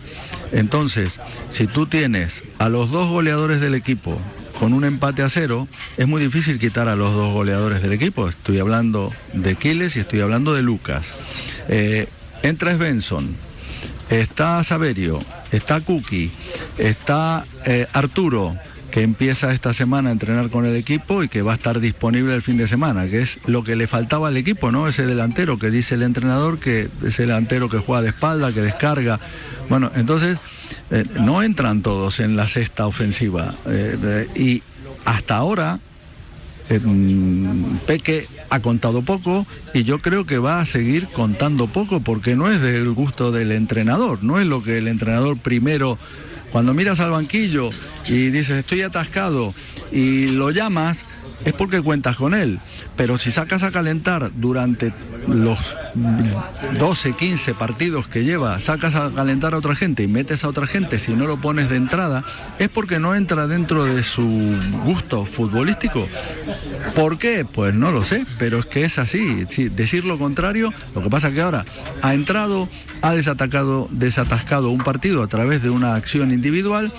Entonces, 0.52 1.20
si 1.50 1.68
tú 1.68 1.86
tienes 1.86 2.44
a 2.60 2.70
los 2.70 2.92
dos 2.92 3.10
goleadores 3.10 3.62
del 3.62 3.76
equipo 3.76 4.20
con 4.60 4.74
un 4.74 4.84
empate 4.84 5.24
a 5.24 5.30
cero, 5.30 5.68
es 5.98 6.08
muy 6.08 6.22
difícil 6.22 6.60
quitar 6.60 6.88
a 6.88 6.96
los 6.96 7.14
dos 7.14 7.34
goleadores 7.34 7.82
del 7.82 7.94
equipo. 7.94 8.28
Estoy 8.28 8.60
hablando 8.60 9.12
de 9.34 9.56
Quiles 9.56 9.96
y 9.96 10.02
estoy 10.02 10.20
hablando 10.20 10.54
de 10.54 10.62
Lucas. 10.62 11.16
Eh, 11.70 12.08
entra 12.44 12.74
Svensson, 12.76 13.34
está 14.10 14.64
Saverio, 14.64 15.20
está 15.52 15.80
Cookie, 15.80 16.32
está 16.78 17.46
eh, 17.66 17.88
Arturo, 17.94 18.56
que 18.92 19.02
empieza 19.02 19.54
esta 19.54 19.74
semana 19.74 20.10
a 20.10 20.12
entrenar 20.12 20.50
con 20.50 20.66
el 20.66 20.76
equipo 20.76 21.24
y 21.24 21.30
que 21.30 21.42
va 21.42 21.54
a 21.54 21.56
estar 21.56 21.80
disponible 21.80 22.36
el 22.36 22.42
fin 22.42 22.58
de 22.58 22.68
semana, 22.68 23.08
que 23.08 23.22
es 23.22 23.40
lo 23.46 23.64
que 23.64 23.76
le 23.76 23.88
faltaba 23.88 24.28
al 24.28 24.38
equipo, 24.38 24.72
¿no? 24.72 24.88
Ese 24.88 25.06
delantero 25.06 25.58
que 25.58 25.72
dice 25.72 25.96
el 25.96 26.04
entrenador 26.04 26.60
que 26.60 26.90
ese 27.06 27.24
delantero 27.24 27.70
que 27.70 27.80
juega 27.80 28.02
de 28.02 28.10
espalda, 28.10 28.54
que 28.54 28.62
descarga. 28.62 29.20
Bueno, 29.70 29.92
entonces 29.96 30.38
eh, 30.92 31.06
no 31.20 31.42
entran 31.42 31.82
todos 31.82 32.20
en 32.20 32.36
la 32.36 32.48
cesta 32.48 32.86
ofensiva. 32.86 33.54
eh, 33.66 34.28
y 34.36 34.62
hasta 35.06 35.38
ahora 35.38 35.80
eh, 36.72 36.80
mm, 36.80 37.80
Peque 37.86 38.28
ha 38.50 38.62
contado 38.62 39.02
poco 39.02 39.46
y 39.74 39.84
yo 39.84 40.00
creo 40.00 40.26
que 40.26 40.38
va 40.38 40.62
a 40.62 40.66
seguir 40.66 41.08
contando 41.08 41.68
poco 41.68 42.00
porque 42.00 42.36
no 42.36 42.50
es 42.50 42.62
del 42.62 42.90
gusto 42.92 43.32
del 43.32 43.52
entrenador, 43.52 44.24
no 44.24 44.40
es 44.40 44.48
lo 44.48 44.64
que 44.64 44.78
el 44.78 44.88
entrenador 44.88 45.38
primero, 45.38 45.98
cuando 46.52 46.74
miras 46.74 47.00
al 47.00 47.12
banquillo 47.12 47.70
y 48.08 48.30
dices 48.30 48.58
estoy 48.58 48.82
atascado 48.82 49.54
y 49.92 50.28
lo 50.28 50.52
llamas, 50.52 51.06
es 51.46 51.54
porque 51.54 51.82
cuentas 51.82 52.16
con 52.16 52.34
él. 52.34 52.60
Pero 52.96 53.18
si 53.18 53.32
sacas 53.32 53.64
a 53.64 53.72
calentar 53.72 54.32
durante 54.36 54.94
los 55.28 55.60
12, 56.80 57.14
15 57.14 57.54
partidos 57.54 58.08
que 58.08 58.24
lleva, 58.24 58.60
sacas 58.60 58.96
a 58.96 59.12
calentar 59.12 59.54
a 59.54 59.58
otra 59.58 59.76
gente 59.76 60.04
y 60.04 60.08
metes 60.08 60.44
a 60.44 60.50
otra 60.50 60.68
gente, 60.68 61.00
si 61.00 61.14
no 61.14 61.28
lo 61.28 61.38
pones 61.38 61.70
de 61.70 61.78
entrada, 61.78 62.24
es 62.60 62.70
porque 62.70 63.00
no 63.00 63.16
entra 63.16 63.48
dentro 63.48 63.86
de 63.86 64.04
su 64.04 64.24
gusto 64.84 65.26
futbolístico. 65.26 66.08
¿Por 66.96 67.18
qué? 67.18 67.46
Pues 67.46 67.74
no 67.74 67.92
lo 67.92 68.04
sé, 68.04 68.26
pero 68.38 68.60
es 68.60 68.66
que 68.66 68.84
es 68.84 69.00
así. 69.00 69.46
Sí, 69.50 69.70
decir 69.70 70.06
lo 70.06 70.18
contrario, 70.18 70.74
lo 70.96 71.02
que 71.02 71.10
pasa 71.10 71.30
es 71.30 71.34
que 71.34 71.42
ahora 71.42 71.66
ha 72.02 72.14
entrado, 72.14 72.68
ha 73.02 73.14
desatacado, 73.14 73.88
desatascado 73.92 74.70
un 74.70 74.80
partido 74.80 75.24
a 75.24 75.28
través 75.28 75.62
de 75.62 75.70
una 75.70 75.96
acción 75.96 76.32
individual 76.32 76.92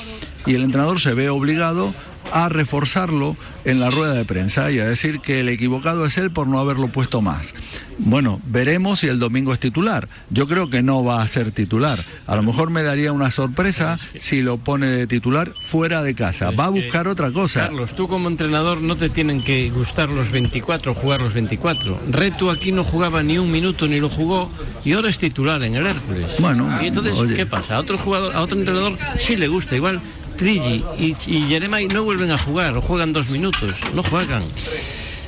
y 0.47 0.55
el 0.55 0.63
entrenador 0.63 1.01
se 1.01 1.15
ve 1.15 1.31
obligado 1.31 1.95
a 2.33 2.49
reforzarlo 2.49 3.37
en 3.65 3.81
la 3.81 3.91
rueda 3.91 4.15
de 4.15 4.25
prensa 4.25 4.71
y 4.71 4.79
a 4.79 4.87
decir 4.87 5.21
que 5.21 5.41
el 5.41 5.49
equivocado 5.49 6.05
es 6.05 6.19
él 6.19 6.31
por 6.31 6.47
no 6.47 6.59
haberlo 6.59 6.89
puesto 6.89 7.23
más. 7.23 7.55
Bueno, 7.99 8.41
veremos 8.47 9.01
si 9.01 9.09
el 9.09 9.19
domingo 9.19 9.53
es 9.53 9.61
titular. 9.61 10.09
Yo 10.31 10.49
creo 10.49 10.69
que 10.69 10.83
no 10.83 11.05
va 11.05 11.23
a 11.23 11.29
ser 11.29 11.53
titular. 11.53 11.99
A 12.27 12.37
lo 12.37 12.43
mejor 12.43 12.71
me 12.71 12.83
daría 12.83 13.13
una 13.13 13.31
sorpresa 13.31 13.99
si 14.15 14.43
lo 14.43 14.57
pone 14.59 14.87
de 14.87 15.07
titular 15.07 15.53
fuera 15.61 16.03
de 16.03 16.15
casa. 16.15 16.51
Va 16.51 16.67
a 16.67 16.71
buscar 16.71 17.07
otra 17.07 17.31
cosa. 17.31 17.67
Carlos, 17.67 17.95
tú 17.95 18.09
como 18.09 18.29
entrenador 18.29 18.81
no 18.81 18.97
te 18.97 19.09
tienen 19.09 19.43
que 19.43 19.71
gustar 19.71 20.09
los 20.09 20.31
24, 20.31 20.95
jugar 20.95 21.21
los 21.21 21.35
24. 21.35 22.01
Retu 22.09 22.51
aquí 22.51 22.73
no 22.73 22.85
jugaba 22.85 23.23
ni 23.23 23.39
un 23.39 23.51
minuto 23.51 23.87
ni 23.87 24.01
lo 24.01 24.09
jugó 24.09 24.51
y 24.85 24.93
ahora 24.93 25.09
es 25.11 25.19
titular 25.19 25.63
en 25.63 25.75
el 25.77 25.87
Hércules. 25.87 26.37
Bueno, 26.41 26.83
y 26.83 26.87
entonces, 26.87 27.15
oye. 27.15 27.35
¿qué 27.35 27.47
pasa? 27.47 27.77
A 27.77 27.81
otro 27.81 27.99
jugador, 27.99 28.35
a 28.35 28.43
otro 28.43 28.59
entrenador 28.59 28.97
sí 29.19 29.37
le 29.37 29.49
gusta. 29.49 29.77
Igual 29.77 30.01
Trigi 30.43 30.85
y, 30.99 31.17
y 31.29 31.47
Jeremai 31.47 31.87
no 31.87 32.03
vuelven 32.03 32.33
a 32.33 32.37
jugar 32.37 32.77
o 32.77 32.83
juegan 32.83 33.13
dos 33.13 33.31
minutos. 33.31 33.75
No 33.95 34.03
juegan. 34.03 34.43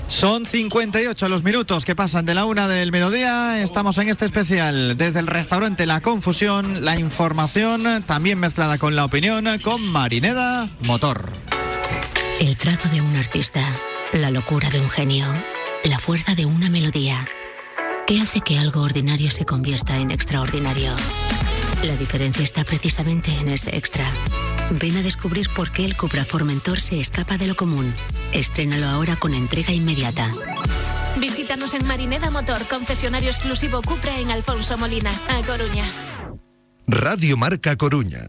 Son 0.08 0.44
58 0.44 1.28
los 1.28 1.44
minutos 1.44 1.84
que 1.84 1.94
pasan 1.94 2.26
de 2.26 2.34
la 2.34 2.44
una 2.46 2.66
del 2.66 2.90
mediodía. 2.90 3.62
Estamos 3.62 3.96
en 3.98 4.08
este 4.08 4.24
especial 4.24 4.96
desde 4.96 5.20
el 5.20 5.28
restaurante 5.28 5.86
La 5.86 6.00
Confusión, 6.00 6.84
la 6.84 6.98
información 6.98 8.02
también 8.02 8.40
mezclada 8.40 8.76
con 8.76 8.96
la 8.96 9.04
opinión 9.04 9.46
con 9.62 9.80
Marineda 9.92 10.68
Motor. 10.80 11.30
El 12.40 12.56
trazo 12.56 12.88
de 12.88 13.00
un 13.00 13.14
artista, 13.14 13.64
la 14.12 14.32
locura 14.32 14.68
de 14.68 14.80
un 14.80 14.90
genio, 14.90 15.26
la 15.84 16.00
fuerza 16.00 16.34
de 16.34 16.44
una 16.44 16.70
melodía. 16.70 17.24
¿Qué 18.08 18.20
hace 18.20 18.40
que 18.40 18.58
algo 18.58 18.82
ordinario 18.82 19.30
se 19.30 19.44
convierta 19.44 19.96
en 19.96 20.10
extraordinario? 20.10 20.96
La 21.82 21.96
diferencia 21.96 22.44
está 22.44 22.64
precisamente 22.64 23.30
en 23.30 23.48
ese 23.48 23.76
extra. 23.76 24.10
Ven 24.70 24.96
a 24.96 25.02
descubrir 25.02 25.48
por 25.54 25.70
qué 25.70 25.84
el 25.84 25.96
Cupra 25.96 26.24
Formentor 26.24 26.80
se 26.80 27.00
escapa 27.00 27.36
de 27.36 27.46
lo 27.46 27.56
común. 27.56 27.92
Estrénalo 28.32 28.86
ahora 28.86 29.16
con 29.16 29.34
entrega 29.34 29.72
inmediata. 29.72 30.30
Visítanos 31.18 31.74
en 31.74 31.86
Marineda 31.86 32.30
Motor, 32.30 32.66
concesionario 32.68 33.30
exclusivo 33.30 33.82
Cupra 33.82 34.18
en 34.18 34.30
Alfonso 34.30 34.78
Molina, 34.78 35.10
a 35.28 35.42
Coruña. 35.42 35.84
Radio 36.86 37.36
Marca 37.36 37.76
Coruña. 37.76 38.26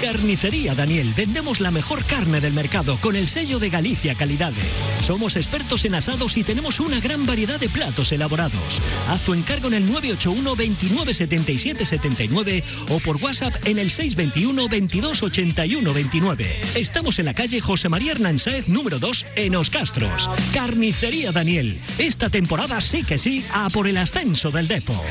Carnicería 0.00 0.74
Daniel, 0.74 1.12
vendemos 1.16 1.60
la 1.60 1.70
mejor 1.70 2.04
carne 2.04 2.40
del 2.40 2.52
mercado 2.52 2.96
con 2.98 3.16
el 3.16 3.26
sello 3.26 3.58
de 3.58 3.68
Galicia 3.68 4.14
Calidad. 4.14 4.52
Somos 5.04 5.34
expertos 5.36 5.84
en 5.84 5.94
asados 5.94 6.36
y 6.36 6.44
tenemos 6.44 6.78
una 6.78 7.00
gran 7.00 7.26
variedad 7.26 7.58
de 7.58 7.68
platos 7.68 8.12
elaborados. 8.12 8.80
Haz 9.08 9.22
tu 9.22 9.34
encargo 9.34 9.68
en 9.68 9.74
el 9.74 9.86
981 9.86 10.56
29 10.56 11.14
77 11.14 11.84
79 11.84 12.64
o 12.90 13.00
por 13.00 13.16
WhatsApp 13.16 13.54
en 13.64 13.78
el 13.78 13.90
621 13.90 14.68
22 14.68 15.22
81 15.22 15.92
29. 15.92 16.60
Estamos 16.76 17.18
en 17.18 17.24
la 17.24 17.34
calle 17.34 17.60
José 17.60 17.88
María 17.88 18.12
Hernán 18.12 18.38
Sáez 18.38 18.68
número 18.68 18.98
2 18.98 19.26
en 19.36 19.56
Os 19.56 19.70
Castros. 19.70 20.30
Carnicería 20.52 21.32
Daniel, 21.32 21.80
esta 21.98 22.30
temporada 22.30 22.80
sí 22.80 23.02
que 23.02 23.18
sí 23.18 23.44
a 23.52 23.68
por 23.70 23.88
el 23.88 23.96
ascenso 23.96 24.50
del 24.50 24.68
Depor. 24.68 25.04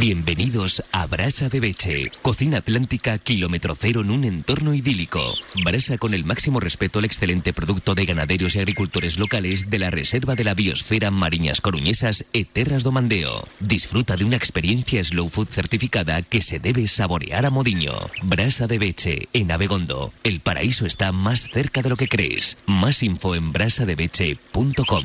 Bienvenidos 0.00 0.82
a 0.92 1.06
Brasa 1.06 1.48
de 1.48 1.60
Beche, 1.60 2.10
cocina 2.22 2.58
atlántica 2.58 3.18
kilómetro 3.18 3.74
cero 3.74 4.00
en 4.00 4.10
un 4.10 4.24
entorno 4.24 4.74
idílico. 4.74 5.34
Brasa 5.62 5.98
con 5.98 6.14
el 6.14 6.24
máximo 6.24 6.58
respeto 6.58 6.98
al 6.98 7.04
excelente 7.04 7.52
producto 7.52 7.94
de 7.94 8.04
ganaderos 8.04 8.56
y 8.56 8.58
agricultores 8.58 9.18
locales 9.18 9.70
de 9.70 9.78
la 9.78 9.90
Reserva 9.90 10.34
de 10.34 10.44
la 10.44 10.54
Biosfera 10.54 11.10
Mariñas 11.10 11.60
Coruñesas 11.60 12.24
e 12.32 12.44
Terras 12.44 12.82
do 12.82 12.92
Mandeo. 12.92 13.46
Disfruta 13.60 14.16
de 14.16 14.24
una 14.24 14.36
experiencia 14.36 15.02
slow 15.04 15.28
food 15.28 15.48
certificada 15.48 16.22
que 16.22 16.42
se 16.42 16.58
debe 16.58 16.88
saborear 16.88 17.46
a 17.46 17.50
modiño. 17.50 17.92
Brasa 18.22 18.66
de 18.66 18.78
Beche, 18.78 19.28
en 19.32 19.52
Abegondo. 19.52 20.12
El 20.24 20.40
paraíso 20.40 20.86
está 20.86 21.12
más 21.12 21.48
cerca 21.52 21.82
de 21.82 21.90
lo 21.90 21.96
que 21.96 22.08
crees. 22.08 22.58
Más 22.66 23.02
info 23.02 23.34
en 23.34 23.52
brasadebeche.com. 23.52 25.04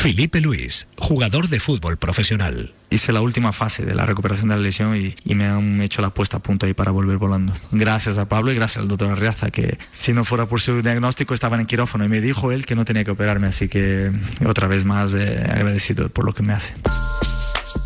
Felipe 0.00 0.40
Luis, 0.40 0.86
jugador 0.96 1.50
de 1.50 1.60
fútbol 1.60 1.98
profesional. 1.98 2.72
Hice 2.88 3.12
la 3.12 3.20
última 3.20 3.52
fase 3.52 3.84
de 3.84 3.94
la 3.94 4.06
recuperación 4.06 4.48
de 4.48 4.56
la 4.56 4.62
lesión 4.62 4.96
y, 4.96 5.14
y 5.26 5.34
me 5.34 5.44
han 5.44 5.82
hecho 5.82 6.00
la 6.00 6.08
puesta 6.08 6.38
a 6.38 6.40
punto 6.40 6.64
ahí 6.64 6.72
para 6.72 6.90
volver 6.90 7.18
volando. 7.18 7.52
Gracias 7.70 8.16
a 8.16 8.26
Pablo 8.26 8.50
y 8.50 8.54
gracias 8.54 8.80
al 8.80 8.88
doctor 8.88 9.10
Arriaza, 9.10 9.50
que 9.50 9.76
si 9.92 10.14
no 10.14 10.24
fuera 10.24 10.46
por 10.46 10.62
su 10.62 10.80
diagnóstico 10.80 11.34
estaba 11.34 11.56
en 11.56 11.60
el 11.60 11.66
quirófano 11.66 12.06
y 12.06 12.08
me 12.08 12.22
dijo 12.22 12.50
él 12.50 12.64
que 12.64 12.74
no 12.74 12.86
tenía 12.86 13.04
que 13.04 13.10
operarme, 13.10 13.48
así 13.48 13.68
que 13.68 14.10
otra 14.46 14.68
vez 14.68 14.86
más 14.86 15.12
eh, 15.12 15.46
agradecido 15.52 16.08
por 16.08 16.24
lo 16.24 16.32
que 16.32 16.44
me 16.44 16.54
hace. 16.54 16.72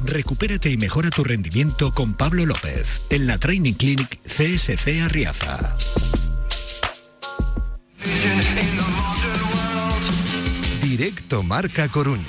Recupérate 0.05 0.71
y 0.71 0.77
mejora 0.77 1.11
tu 1.11 1.25
rendimiento 1.25 1.91
con 1.91 2.15
Pablo 2.15 2.47
López 2.47 3.01
en 3.11 3.27
la 3.27 3.39
Training 3.39 3.75
Clinic 3.75 4.21
CSC 4.23 5.03
Arriaza. 5.03 5.77
Directo 10.97 11.43
Marca 11.43 11.89
Coruña. 11.89 12.23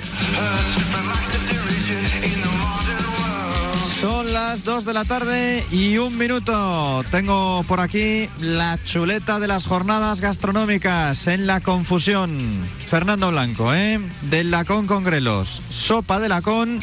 Son 4.00 4.32
las 4.32 4.64
2 4.64 4.84
de 4.84 4.92
la 4.92 5.04
tarde 5.04 5.64
y 5.70 5.98
un 5.98 6.18
minuto. 6.18 7.04
Tengo 7.12 7.62
por 7.68 7.78
aquí 7.78 8.28
la 8.40 8.82
chuleta 8.82 9.38
de 9.38 9.46
las 9.46 9.68
jornadas 9.68 10.20
gastronómicas 10.20 11.28
en 11.28 11.46
la 11.46 11.60
confusión. 11.60 12.60
Fernando 12.88 13.30
Blanco, 13.30 13.72
¿eh? 13.72 14.00
Del 14.22 14.50
lacón 14.50 14.88
con 14.88 15.04
grelos. 15.04 15.62
Sopa 15.70 16.18
de 16.18 16.28
lacón, 16.28 16.80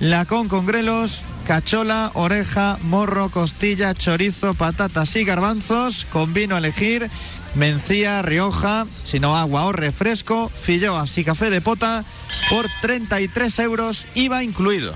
lacón 0.00 0.48
con 0.48 0.66
grelos, 0.66 1.22
cachola, 1.46 2.10
oreja, 2.14 2.76
morro, 2.82 3.30
costilla, 3.30 3.94
chorizo, 3.94 4.54
patatas 4.54 5.14
y 5.14 5.24
garbanzos. 5.24 6.06
Con 6.06 6.34
vino 6.34 6.56
a 6.56 6.58
elegir. 6.58 7.08
Mencía, 7.54 8.22
Rioja, 8.22 8.86
sino 9.04 9.36
agua 9.36 9.66
o 9.66 9.72
refresco, 9.72 10.48
filloas 10.50 11.18
y 11.18 11.24
café 11.24 11.50
de 11.50 11.60
pota 11.60 12.04
por 12.48 12.66
33 12.80 13.58
euros, 13.60 14.06
IVA 14.14 14.44
incluido. 14.44 14.94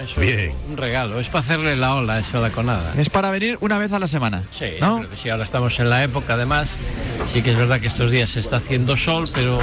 Eso 0.00 0.20
es 0.20 0.52
un 0.68 0.76
regalo, 0.76 1.20
es 1.20 1.28
para 1.28 1.40
hacerle 1.40 1.76
la 1.76 1.94
ola 1.94 2.14
a 2.14 2.18
esa 2.20 2.40
laconada. 2.40 2.92
Es 2.96 3.10
para 3.10 3.30
venir 3.30 3.58
una 3.60 3.78
vez 3.78 3.92
a 3.92 3.98
la 3.98 4.08
semana. 4.08 4.42
Sí, 4.50 4.66
¿no? 4.80 4.88
yo 4.88 4.98
creo 4.98 5.10
que 5.10 5.16
sí, 5.16 5.28
ahora 5.28 5.44
estamos 5.44 5.78
en 5.78 5.90
la 5.90 6.02
época, 6.02 6.34
además, 6.34 6.76
sí 7.26 7.42
que 7.42 7.52
es 7.52 7.56
verdad 7.56 7.80
que 7.80 7.88
estos 7.88 8.10
días 8.10 8.30
se 8.30 8.40
está 8.40 8.56
haciendo 8.56 8.96
sol, 8.96 9.28
pero 9.32 9.60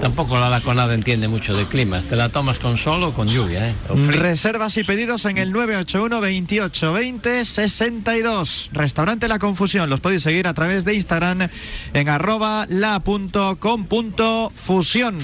tampoco 0.00 0.38
la 0.38 0.50
laconada 0.50 0.94
entiende 0.94 1.28
mucho 1.28 1.54
de 1.54 1.64
climas. 1.64 2.06
Te 2.06 2.16
la 2.16 2.28
tomas 2.28 2.58
con 2.58 2.76
sol 2.76 3.02
o 3.04 3.14
con 3.14 3.28
lluvia, 3.28 3.68
¿eh? 3.68 3.74
O. 3.88 3.94
Reservas 3.96 4.76
y 4.76 4.84
pedidos 4.84 5.24
en 5.24 5.38
el 5.38 5.52
981 5.52 6.20
28 6.20 6.92
20 6.92 7.44
62. 7.44 8.70
Restaurante 8.72 9.28
La 9.28 9.38
Confusión. 9.38 9.88
Los 9.90 10.00
podéis 10.00 10.22
seguir 10.22 10.48
a 10.48 10.54
través 10.54 10.84
de 10.84 10.94
Instagram 10.94 11.48
en 11.94 12.08
arroba 12.08 12.66
la.com.fusión. 12.68 13.58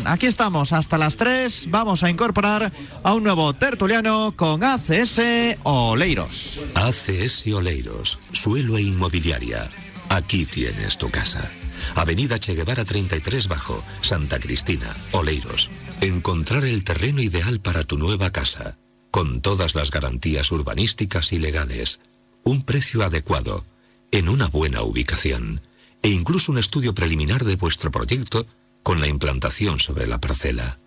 Aquí 0.07 0.27
estamos 0.27 0.73
hasta 0.73 0.99
las 0.99 1.17
3. 1.17 1.67
Vamos 1.69 2.03
a 2.03 2.11
incorporar 2.11 2.73
a 3.03 3.15
un 3.15 3.25
nuevo 3.25 3.55
tertuliano 3.55 4.33
con 4.37 4.44
ACS 4.45 5.57
Oleiros. 5.63 6.67
ACS 6.75 7.47
Oleiros, 7.55 8.19
suelo 8.33 8.77
e 8.77 8.83
inmobiliaria. 8.83 9.71
Aquí 10.11 10.45
tienes 10.45 10.99
tu 10.99 11.11
casa. 11.11 11.51
Avenida 11.95 12.39
Che 12.39 12.55
Guevara 12.55 12.85
33 12.85 13.49
Bajo, 13.49 13.83
Santa 14.03 14.39
Cristina, 14.39 14.95
Oleiros. 15.13 15.71
Encontrar 16.03 16.67
el 16.67 16.85
terreno 16.85 17.23
ideal 17.23 17.61
para 17.61 17.85
tu 17.85 17.97
nueva 17.97 18.31
casa, 18.33 18.77
con 19.11 19.41
todas 19.41 19.75
las 19.75 19.91
garantías 19.91 20.53
urbanísticas 20.53 21.33
y 21.33 21.39
legales, 21.39 22.01
un 22.43 22.65
precio 22.65 23.03
adecuado, 23.03 23.65
en 24.13 24.29
una 24.29 24.49
buena 24.49 24.83
ubicación, 24.83 25.63
e 26.03 26.11
incluso 26.11 26.53
un 26.53 26.59
estudio 26.59 26.95
preliminar 26.95 27.45
de 27.45 27.57
vuestro 27.57 27.91
proyecto 27.91 28.47
con 28.83 29.01
la 29.01 29.09
implantación 29.09 29.81
sobre 29.81 30.07
la 30.07 30.21
parcela. 30.21 30.79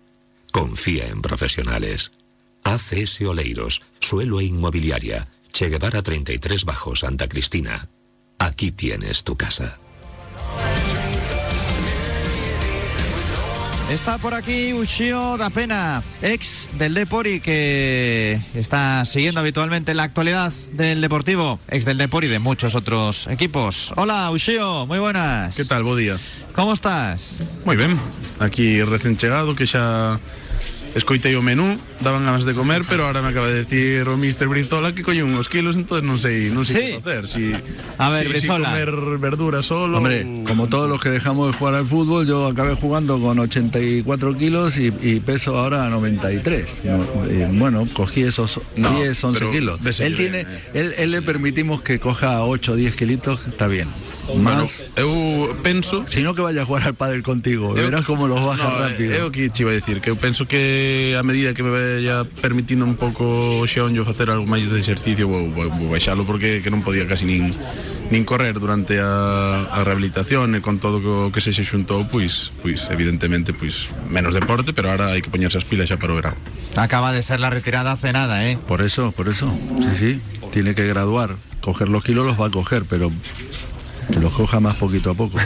Confía 0.52 1.08
en 1.08 1.22
profesionales. 1.22 2.12
ACS 2.68 3.22
Oleiros, 3.22 3.80
suelo 3.98 4.40
e 4.40 4.44
inmobiliaria, 4.44 5.26
Che 5.50 5.70
Guevara 5.70 6.02
33 6.02 6.64
Bajo, 6.64 6.94
Santa 6.94 7.26
Cristina. 7.26 7.88
Aquí 8.38 8.72
tienes 8.72 9.24
tu 9.24 9.36
casa. 9.36 9.78
Está 13.90 14.18
por 14.18 14.34
aquí 14.34 14.74
Ushio 14.74 15.38
da 15.38 15.48
Pena, 15.48 16.02
ex 16.20 16.68
del 16.74 16.92
Depori, 16.92 17.40
que 17.40 18.38
está 18.52 19.02
siguiendo 19.06 19.40
habitualmente 19.40 19.94
la 19.94 20.02
actualidad 20.02 20.52
del 20.72 21.00
Deportivo, 21.00 21.58
ex 21.68 21.86
del 21.86 21.96
Depori 21.96 22.26
y 22.26 22.30
de 22.30 22.38
muchos 22.38 22.74
otros 22.74 23.28
equipos. 23.28 23.94
Hola 23.96 24.30
Ushio, 24.30 24.86
muy 24.86 24.98
buenas. 24.98 25.56
¿Qué 25.56 25.64
tal? 25.64 25.84
Buen 25.84 26.00
día. 26.00 26.18
¿Cómo 26.52 26.74
estás? 26.74 27.38
Muy 27.64 27.76
ben, 27.76 27.98
aquí 28.40 28.82
recién 28.82 29.16
chegado 29.16 29.56
que 29.56 29.64
xa 29.64 30.20
escoitei 30.94 31.34
o 31.36 31.42
menú, 31.42 31.78
daban 32.00 32.24
ganas 32.24 32.44
de 32.44 32.54
comer, 32.54 32.82
pero 32.88 33.06
ahora 33.06 33.22
me 33.22 33.28
acaba 33.28 33.46
de 33.46 33.64
decir 33.64 34.08
o 34.08 34.16
Mr. 34.16 34.48
Brizola 34.48 34.94
que 34.94 35.02
coño 35.02 35.24
unos 35.26 35.48
kilos, 35.48 35.76
entonces 35.76 36.02
non 36.06 36.16
sei, 36.18 36.48
non 36.50 36.64
sei 36.64 36.74
Sí. 36.74 36.86
que 36.96 37.00
facer. 37.00 37.22
Si, 37.28 37.52
A 37.98 38.08
ver, 38.10 38.24
si, 38.24 38.28
Brizola. 38.32 38.68
Si 38.72 38.84
comer 38.84 39.18
verdura 39.18 39.62
solo. 39.62 39.98
Hombre, 39.98 40.24
como 40.46 40.66
todos 40.68 40.88
los 40.88 41.00
que 41.00 41.10
dejamos 41.10 41.52
de 41.52 41.58
jugar 41.58 41.74
al 41.74 41.86
fútbol, 41.86 42.26
yo 42.26 42.46
acabé 42.46 42.74
jugando 42.74 43.20
con 43.20 43.38
84 43.38 44.36
kilos 44.36 44.78
y, 44.78 44.92
y 45.02 45.20
peso 45.20 45.58
ahora 45.58 45.88
93. 45.90 46.82
No, 46.84 47.04
eh, 47.28 47.48
bueno, 47.52 47.86
cogí 47.92 48.22
esos 48.22 48.60
No, 48.76 48.90
10, 48.90 49.24
11 49.24 49.38
pero 49.38 49.50
kilos. 49.52 50.00
Él, 50.00 50.16
tiene, 50.16 50.46
él, 50.74 50.94
él 50.98 51.10
le 51.10 51.22
permitimos 51.22 51.82
que 51.82 51.98
coja 52.00 52.42
8 52.44 52.72
o 52.72 52.76
10 52.76 52.94
kilitos, 52.96 53.46
está 53.46 53.66
bien. 53.66 53.88
Más. 54.36 54.84
eu 54.96 55.56
penso 55.62 56.04
Si 56.06 56.20
no 56.22 56.34
que 56.34 56.42
vaya 56.42 56.62
a 56.62 56.64
jugar 56.68 56.84
al 56.84 56.94
pádel 56.94 57.22
contigo, 57.22 57.72
verás 57.72 58.04
cómo 58.04 58.28
los 58.28 58.44
baja 58.44 58.68
No, 58.68 58.78
rápido. 58.84 59.14
É 59.14 59.24
o 59.24 59.32
que 59.32 59.48
te 59.48 59.62
iba 59.64 59.72
a 59.72 59.78
decir, 59.78 60.00
que 60.04 60.10
eu 60.10 60.16
penso 60.20 60.44
que 60.44 61.16
a 61.16 61.22
medida 61.24 61.54
que 61.54 61.62
me 61.62 61.70
vaya 61.72 62.24
permitindo 62.42 62.84
un 62.84 62.96
pouco 63.00 63.24
o 63.24 63.66
xeonllo 63.66 64.04
facer 64.04 64.28
algo 64.28 64.44
máis 64.44 64.68
de 64.68 64.76
exercicio 64.76 65.24
vou, 65.28 65.48
vou, 65.50 65.70
vou 65.72 65.88
baixalo 65.88 66.28
porque 66.28 66.60
que 66.60 66.68
non 66.68 66.84
podía 66.84 67.08
casi 67.08 67.24
nin 67.24 67.54
nin 68.08 68.24
correr 68.24 68.56
durante 68.56 69.00
a, 69.00 69.68
a 69.68 69.84
rehabilitación 69.84 70.56
e 70.56 70.60
con 70.64 70.80
todo 70.80 71.00
o 71.00 71.32
que 71.32 71.40
se 71.44 71.52
xe 71.52 71.64
xuntou, 71.64 72.08
pois, 72.08 72.52
pois 72.64 72.88
evidentemente 72.88 73.52
pois 73.52 73.92
menos 74.08 74.32
deporte, 74.32 74.72
pero 74.72 74.88
ahora 74.92 75.12
hai 75.12 75.20
que 75.20 75.28
poñerse 75.32 75.60
as 75.60 75.68
pilas 75.68 75.88
xa 75.92 76.00
para 76.00 76.12
o 76.12 76.16
verano. 76.16 76.36
Acaba 76.76 77.12
de 77.12 77.20
ser 77.20 77.40
la 77.40 77.50
retirada 77.52 77.92
hace 77.92 78.12
nada, 78.12 78.48
¿eh? 78.48 78.56
Por 78.66 78.80
eso, 78.80 79.12
por 79.12 79.28
eso. 79.28 79.48
Sí, 79.80 79.92
sí. 79.96 80.12
Tiene 80.50 80.74
que 80.74 80.86
graduar. 80.88 81.36
Coger 81.60 81.88
los 81.92 82.02
kilos 82.02 82.24
los 82.24 82.40
va 82.40 82.46
a 82.46 82.50
coger, 82.50 82.84
pero 82.88 83.12
que 84.12 84.20
los 84.20 84.32
coja 84.32 84.60
más 84.60 84.76
poquito 84.76 85.10
a 85.10 85.14
poco. 85.14 85.38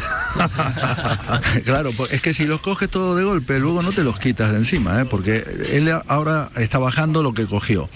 claro, 1.65 1.91
es 2.11 2.21
que 2.23 2.33
si 2.33 2.45
los 2.47 2.61
coges 2.61 2.89
todo 2.89 3.17
de 3.17 3.25
golpe, 3.25 3.59
luego 3.59 3.83
no 3.83 3.93
te 3.93 4.05
los 4.05 4.19
quitas 4.19 4.53
de 4.53 4.59
encima, 4.59 5.01
¿eh? 5.01 5.05
porque 5.05 5.45
él 5.73 5.93
ahora 6.07 6.51
está 6.57 6.79
bajando 6.79 7.23
lo 7.23 7.35
que 7.35 7.47
cogió. 7.47 7.89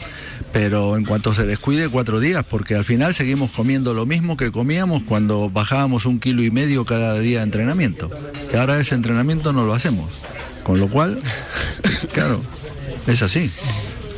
Pero 0.53 0.97
en 0.97 1.05
cuanto 1.05 1.35
se 1.35 1.45
descuide, 1.45 1.89
cuatro 1.89 2.19
días, 2.21 2.45
porque 2.49 2.75
al 2.75 2.85
final 2.85 3.15
seguimos 3.15 3.51
comiendo 3.51 3.95
lo 3.95 4.07
mismo 4.07 4.37
que 4.37 4.51
comíamos 4.51 5.03
cuando 5.03 5.51
bajábamos 5.51 6.07
un 6.07 6.19
kilo 6.19 6.43
y 6.43 6.51
medio 6.51 6.85
cada 6.85 7.19
día 7.19 7.39
de 7.39 7.45
entrenamiento. 7.45 8.11
Y 8.53 8.57
ahora 8.57 8.79
ese 8.81 8.95
entrenamiento 8.95 9.53
no 9.53 9.65
lo 9.65 9.75
hacemos. 9.75 10.13
Con 10.65 10.81
lo 10.81 10.89
cual, 10.89 11.19
claro, 12.13 12.41
es 13.07 13.23
así. 13.23 13.51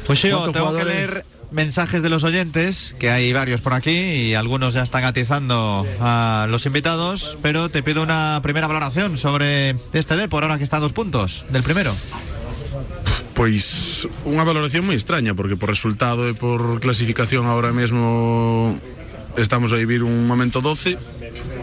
Pues 0.07 0.23
yo 0.23 0.39
¿Cuántos 0.39 0.55
tengo 0.55 0.67
que 0.69 0.83
jugadores? 0.83 1.11
leer 1.11 1.25
mensajes 1.51 2.03
de 2.03 2.09
los 2.09 2.25
oyentes, 2.25 2.95
que 2.99 3.11
hay 3.11 3.33
varios 3.33 3.61
por 3.61 3.75
aquí 3.75 3.91
y 3.91 4.35
algunos 4.35 4.75
ya 4.75 4.83
están 4.83 5.05
atizando 5.05 5.87
a 6.01 6.47
los 6.51 6.67
invitados, 6.67 7.39
pero 7.43 7.69
te 7.69 7.83
pido 7.83 8.03
una 8.03 8.41
primera 8.43 8.67
valoración 8.67 9.17
sobre 9.17 9.77
este 9.93 10.17
D 10.17 10.29
por 10.29 10.43
ahora 10.43 10.59
que 10.59 10.65
está 10.65 10.79
a 10.79 10.81
dos 10.81 10.93
puntos 10.93 11.47
del 11.51 11.63
primero. 11.63 11.95
Pois 13.39 14.11
unha 14.27 14.43
valoración 14.43 14.83
moi 14.83 14.99
extraña 14.99 15.31
porque 15.31 15.55
por 15.55 15.71
resultado 15.71 16.27
e 16.27 16.35
por 16.35 16.83
clasificación 16.83 17.47
ahora 17.47 17.71
mesmo 17.71 18.75
estamos 19.39 19.71
a 19.71 19.79
vivir 19.79 20.03
un 20.03 20.27
momento 20.27 20.59
doce 20.59 20.99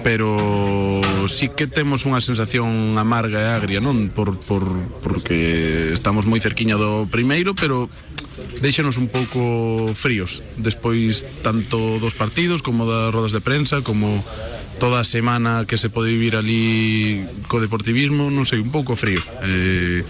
pero 0.06 1.02
sí 1.28 1.50
que 1.50 1.68
temos 1.68 2.08
unha 2.08 2.24
sensación 2.24 2.96
amarga 2.96 3.44
e 3.44 3.50
agria 3.52 3.84
non 3.84 4.08
por, 4.08 4.40
por, 4.40 4.64
porque 5.04 5.92
estamos 5.92 6.30
moi 6.30 6.40
cerquiña 6.40 6.80
do 6.80 7.10
primeiro 7.12 7.58
pero 7.58 7.92
deixanos 8.62 8.98
un 8.98 9.08
pouco 9.08 9.92
fríos. 9.96 10.44
Despois 10.58 11.26
tanto 11.42 12.00
dos 12.00 12.14
partidos 12.14 12.62
como 12.62 12.86
das 12.86 13.12
rodas 13.14 13.32
de 13.32 13.42
prensa 13.42 13.82
como 13.82 14.24
toda 14.80 15.00
a 15.00 15.08
semana 15.08 15.64
que 15.64 15.80
se 15.80 15.90
pode 15.90 16.12
vivir 16.12 16.36
ali 16.36 17.24
co 17.48 17.64
deportivismo 17.64 18.28
non 18.28 18.44
sei, 18.44 18.60
un 18.60 18.72
pouco 18.72 19.00
frío. 19.00 19.24
Eh, 19.44 20.04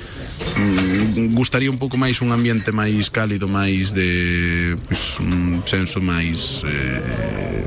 mm, 0.58 1.38
gustaría 1.38 1.70
un 1.70 1.78
pouco 1.78 1.98
máis 2.02 2.22
un 2.26 2.34
ambiente 2.34 2.74
máis 2.74 3.14
cálido 3.14 3.46
máis 3.46 3.94
de 3.94 4.74
pues, 4.90 5.22
un 5.22 5.62
senso 5.70 6.02
máis 6.02 6.66
eh, 6.66 7.62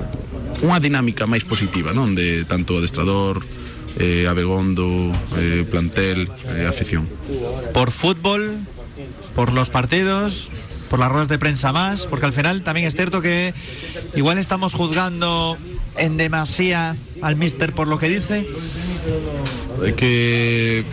unha 0.66 0.82
dinámica 0.82 1.30
máis 1.30 1.46
positiva 1.46 1.94
non 1.94 2.18
de 2.18 2.42
tanto 2.50 2.82
adestrador 2.82 3.38
eh, 3.98 4.26
abegondo 4.26 5.12
eh, 5.38 5.64
plantel 5.70 6.26
eh, 6.54 6.66
afición. 6.66 7.06
Por 7.74 7.90
fútbol, 7.90 8.58
por 9.38 9.52
los 9.52 9.70
partidos, 9.70 10.50
por 10.90 10.98
las 10.98 11.12
ruedas 11.12 11.28
de 11.28 11.38
prensa 11.38 11.70
más, 11.70 12.08
porque 12.08 12.26
al 12.26 12.32
final 12.32 12.64
también 12.64 12.88
es 12.88 12.96
cierto 12.96 13.22
que 13.22 13.54
igual 14.16 14.36
estamos 14.36 14.74
juzgando 14.74 15.56
en 15.96 16.16
demasía 16.16 16.96
al 17.22 17.36
mister 17.36 17.72
por 17.72 17.86
lo 17.86 18.00
que 18.00 18.08
dice. 18.08 18.44
Que 19.96 20.84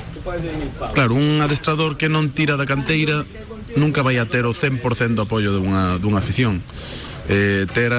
claro, 0.93 1.15
un 1.15 1.41
adestrador 1.41 1.97
que 1.97 2.05
non 2.05 2.29
tira 2.37 2.53
da 2.53 2.69
canteira 2.69 3.25
nunca 3.73 4.05
vai 4.05 4.21
a 4.21 4.29
ter 4.29 4.45
o 4.45 4.53
100% 4.53 5.17
do 5.17 5.25
apoio 5.25 5.49
dunha, 5.49 5.97
dunha 5.97 6.21
afición 6.21 6.61
eh, 7.25 7.65
ter 7.73 7.97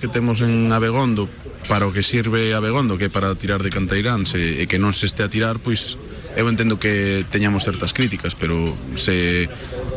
que 0.00 0.08
temos 0.08 0.40
en 0.40 0.72
Abegondo 0.72 1.28
para 1.68 1.84
o 1.84 1.92
que 1.92 2.00
sirve 2.00 2.56
Abegondo 2.56 2.96
que 2.96 3.12
para 3.12 3.36
tirar 3.36 3.60
de 3.60 3.68
canteiráns 3.68 4.32
e 4.32 4.64
que 4.64 4.80
non 4.80 4.96
se 4.96 5.04
este 5.04 5.20
a 5.20 5.28
tirar 5.28 5.60
pois 5.60 6.00
eu 6.36 6.48
entendo 6.50 6.78
que 6.78 7.24
teñamos 7.30 7.64
certas 7.64 7.92
críticas 7.94 8.34
pero 8.34 8.74
se, 8.94 9.48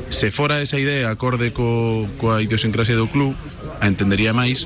se 0.10 0.32
fora 0.32 0.62
esa 0.62 0.78
idea 0.80 1.10
acorde 1.10 1.52
co, 1.52 2.06
coa 2.22 2.42
idiosincrasia 2.42 2.96
do 2.96 3.10
club 3.10 3.34
a 3.82 3.90
entendería 3.90 4.34
máis 4.34 4.66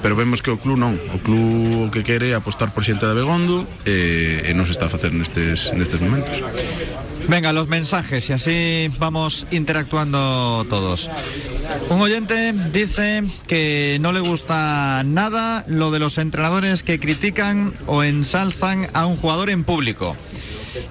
pero 0.00 0.16
vemos 0.16 0.40
que 0.40 0.52
o 0.52 0.58
club 0.60 0.80
non 0.80 0.96
o 0.96 1.18
club 1.20 1.88
o 1.88 1.92
que 1.92 2.04
quere 2.04 2.32
apostar 2.32 2.72
por 2.72 2.84
xente 2.84 3.04
de 3.04 3.12
Abegondo 3.12 3.68
e, 3.84 4.48
e 4.48 4.50
non 4.56 4.64
se 4.64 4.72
está 4.72 4.88
a 4.88 4.92
facer 4.92 5.12
nestes, 5.12 5.72
nestes 5.76 6.00
momentos 6.00 6.40
Venga, 7.28 7.52
los 7.52 7.68
mensajes 7.68 8.28
y 8.28 8.32
así 8.32 8.90
vamos 8.98 9.46
interactuando 9.52 10.66
todos. 10.68 11.08
Un 11.88 12.00
oyente 12.00 12.52
dice 12.72 13.22
que 13.46 13.98
no 14.00 14.10
le 14.10 14.18
gusta 14.18 15.02
nada 15.04 15.64
lo 15.68 15.92
de 15.92 16.00
los 16.00 16.18
entrenadores 16.18 16.82
que 16.82 16.98
critican 16.98 17.72
o 17.86 18.02
ensalzan 18.02 18.88
a 18.94 19.06
un 19.06 19.16
jugador 19.16 19.50
en 19.50 19.62
público. 19.62 20.16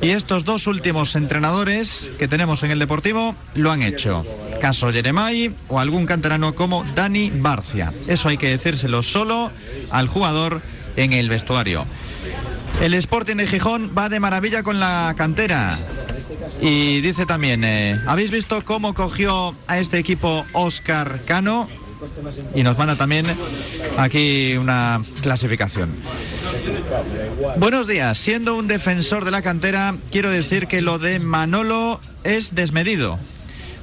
Y 0.02 0.10
estos 0.10 0.46
dos 0.46 0.68
últimos 0.68 1.16
entrenadores 1.16 2.08
que 2.18 2.28
tenemos 2.28 2.64
en 2.64 2.72
el 2.72 2.80
Deportivo 2.80 3.36
lo 3.54 3.72
han 3.72 3.82
hecho. 3.82 4.26
Caso 4.62 4.92
Jeremai 4.92 5.54
o 5.68 5.80
algún 5.80 6.06
canterano 6.06 6.56
como 6.56 6.84
Dani 6.96 7.32
Barcia. 7.34 7.94
Eso 8.08 8.30
hay 8.30 8.38
que 8.38 8.50
decírselo 8.50 9.04
solo 9.04 9.52
al 9.92 10.08
jugador 10.08 10.62
en 10.96 11.14
el 11.14 11.30
vestuario. 11.30 11.86
El 12.82 12.94
Sporting 12.94 13.36
de 13.36 13.48
Gijón 13.48 13.94
va 13.98 14.10
de 14.10 14.20
maravilla 14.20 14.64
con 14.64 14.80
la 14.80 15.14
cantera. 15.18 15.78
Y 16.62 17.02
dice 17.02 17.26
también, 17.26 17.64
eh, 17.64 18.00
¿habéis 18.08 18.32
visto 18.32 18.64
cómo 18.64 18.94
cogió 18.94 19.56
a 19.68 19.80
este 19.80 19.98
equipo 19.98 20.46
Oscar 20.54 21.22
Cano? 21.26 21.70
Y 22.56 22.64
nos 22.64 22.78
manda 22.78 22.95
también 22.95 23.26
aquí 23.97 24.56
una 24.58 25.02
clasificación. 25.22 25.89
Buenos 27.58 27.88
días, 27.88 28.18
siendo 28.18 28.56
un 28.56 28.68
defensor 28.68 29.26
de 29.26 29.32
la 29.32 29.41
cantera, 29.41 29.95
quiero 30.12 30.30
decir 30.30 30.68
que 30.68 30.82
lo 30.82 31.00
de 31.00 31.20
Manolo 31.20 32.00
es 32.24 32.56
desmedido. 32.56 33.20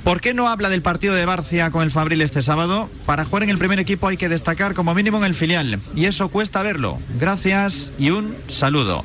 ¿Por 0.05 0.21
qué 0.21 0.35
no 0.35 0.49
habla 0.49 0.69
del 0.69 0.83
partido 0.83 1.15
de 1.15 1.25
Barcia 1.25 1.71
con 1.73 1.83
el 1.83 1.91
Fabril 1.91 2.23
este 2.23 2.41
sábado? 2.41 2.89
Para 3.07 3.25
jugar 3.25 3.43
en 3.43 3.51
el 3.51 3.59
primer 3.59 3.81
equipo 3.81 4.07
hay 4.07 4.17
que 4.17 4.29
destacar 4.29 4.75
como 4.75 4.95
mínimo 4.95 5.19
en 5.19 5.25
el 5.25 5.35
filial. 5.35 5.81
Y 5.97 6.05
eso 6.05 6.29
cuesta 6.29 6.63
verlo. 6.63 7.01
Gracias 7.19 7.93
y 7.99 8.11
un 8.11 8.37
saludo. 8.47 9.05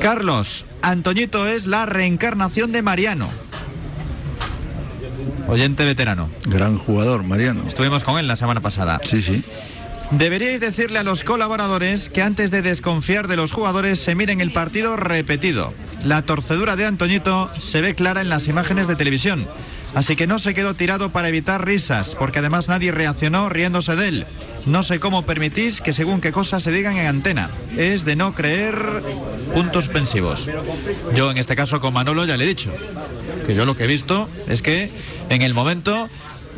Carlos, 0.00 0.66
Antoñito 0.82 1.46
es 1.46 1.66
la 1.66 1.86
reencarnación 1.86 2.72
de 2.72 2.82
Mariano. 2.82 3.28
Oyente 5.48 5.84
veterano. 5.84 6.28
Gran 6.46 6.76
jugador, 6.76 7.22
Mariano. 7.22 7.62
Estuvimos 7.66 8.02
con 8.02 8.18
él 8.18 8.26
la 8.26 8.36
semana 8.36 8.60
pasada. 8.60 9.00
Sí, 9.04 9.22
sí. 9.22 9.44
Deberíais 10.10 10.60
decirle 10.60 10.98
a 11.00 11.02
los 11.02 11.24
colaboradores 11.24 12.10
que 12.10 12.22
antes 12.22 12.50
de 12.50 12.62
desconfiar 12.62 13.26
de 13.26 13.36
los 13.36 13.52
jugadores 13.52 13.98
se 13.98 14.14
miren 14.14 14.40
el 14.40 14.52
partido 14.52 14.96
repetido. 14.96 15.72
La 16.04 16.22
torcedura 16.22 16.76
de 16.76 16.86
Antoñito 16.86 17.50
se 17.58 17.80
ve 17.80 17.94
clara 17.94 18.20
en 18.20 18.28
las 18.28 18.46
imágenes 18.46 18.86
de 18.86 18.94
televisión. 18.96 19.48
Así 19.94 20.14
que 20.14 20.26
no 20.26 20.38
se 20.38 20.54
quedó 20.54 20.74
tirado 20.74 21.10
para 21.10 21.28
evitar 21.28 21.64
risas, 21.64 22.14
porque 22.16 22.40
además 22.40 22.68
nadie 22.68 22.92
reaccionó 22.92 23.48
riéndose 23.48 23.96
de 23.96 24.08
él. 24.08 24.26
No 24.64 24.82
sé 24.82 25.00
cómo 25.00 25.26
permitís 25.26 25.80
que 25.80 25.92
según 25.92 26.20
qué 26.20 26.32
cosas 26.32 26.62
se 26.62 26.72
digan 26.72 26.96
en 26.96 27.06
antena. 27.06 27.50
Es 27.76 28.04
de 28.04 28.14
no 28.14 28.34
creer 28.34 28.76
puntos 29.54 29.86
suspensivos. 29.86 30.50
Yo 31.14 31.30
en 31.30 31.38
este 31.38 31.56
caso 31.56 31.80
con 31.80 31.94
Manolo 31.94 32.24
ya 32.26 32.36
le 32.36 32.44
he 32.44 32.48
dicho 32.48 32.72
que 33.46 33.54
yo 33.54 33.64
lo 33.64 33.76
que 33.76 33.84
he 33.84 33.86
visto 33.86 34.28
es 34.48 34.62
que 34.62 34.90
en 35.30 35.42
el 35.42 35.54
momento 35.54 36.08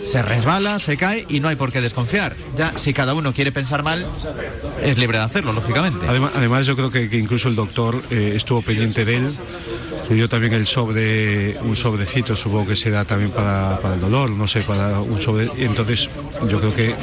se 0.04 0.22
resbala, 0.22 0.78
se 0.78 0.96
cae 0.96 1.26
y 1.28 1.40
no 1.40 1.48
hay 1.48 1.56
por 1.56 1.72
qué 1.72 1.80
desconfiar. 1.80 2.36
Ya, 2.56 2.76
si 2.78 2.92
cada 2.92 3.14
uno 3.14 3.32
quiere 3.32 3.52
pensar 3.52 3.82
mal, 3.82 4.06
es 4.82 4.98
libre 4.98 5.18
de 5.18 5.24
hacerlo, 5.24 5.52
lógicamente. 5.52 6.06
Además, 6.08 6.32
además 6.34 6.66
yo 6.66 6.76
creo 6.76 6.90
que, 6.90 7.08
incluso 7.18 7.48
el 7.48 7.56
doctor 7.56 8.02
eh, 8.10 8.32
estuvo 8.36 8.62
pendiente 8.62 9.04
de 9.04 9.16
él. 9.16 9.28
Le 10.08 10.14
dio 10.14 10.28
también 10.28 10.54
el 10.54 10.66
sobre, 10.66 11.58
un 11.60 11.76
sobrecito, 11.76 12.34
supongo 12.34 12.68
que 12.68 12.76
se 12.76 12.90
da 12.90 13.04
también 13.04 13.30
para, 13.30 13.78
el 13.92 14.00
dolor, 14.00 14.30
no 14.30 14.46
sé, 14.46 14.62
para 14.62 15.00
un 15.00 15.20
sobre. 15.20 15.50
y 15.58 15.64
Entonces, 15.64 16.08
yo 16.48 16.60
creo 16.60 16.74
que 16.74 16.94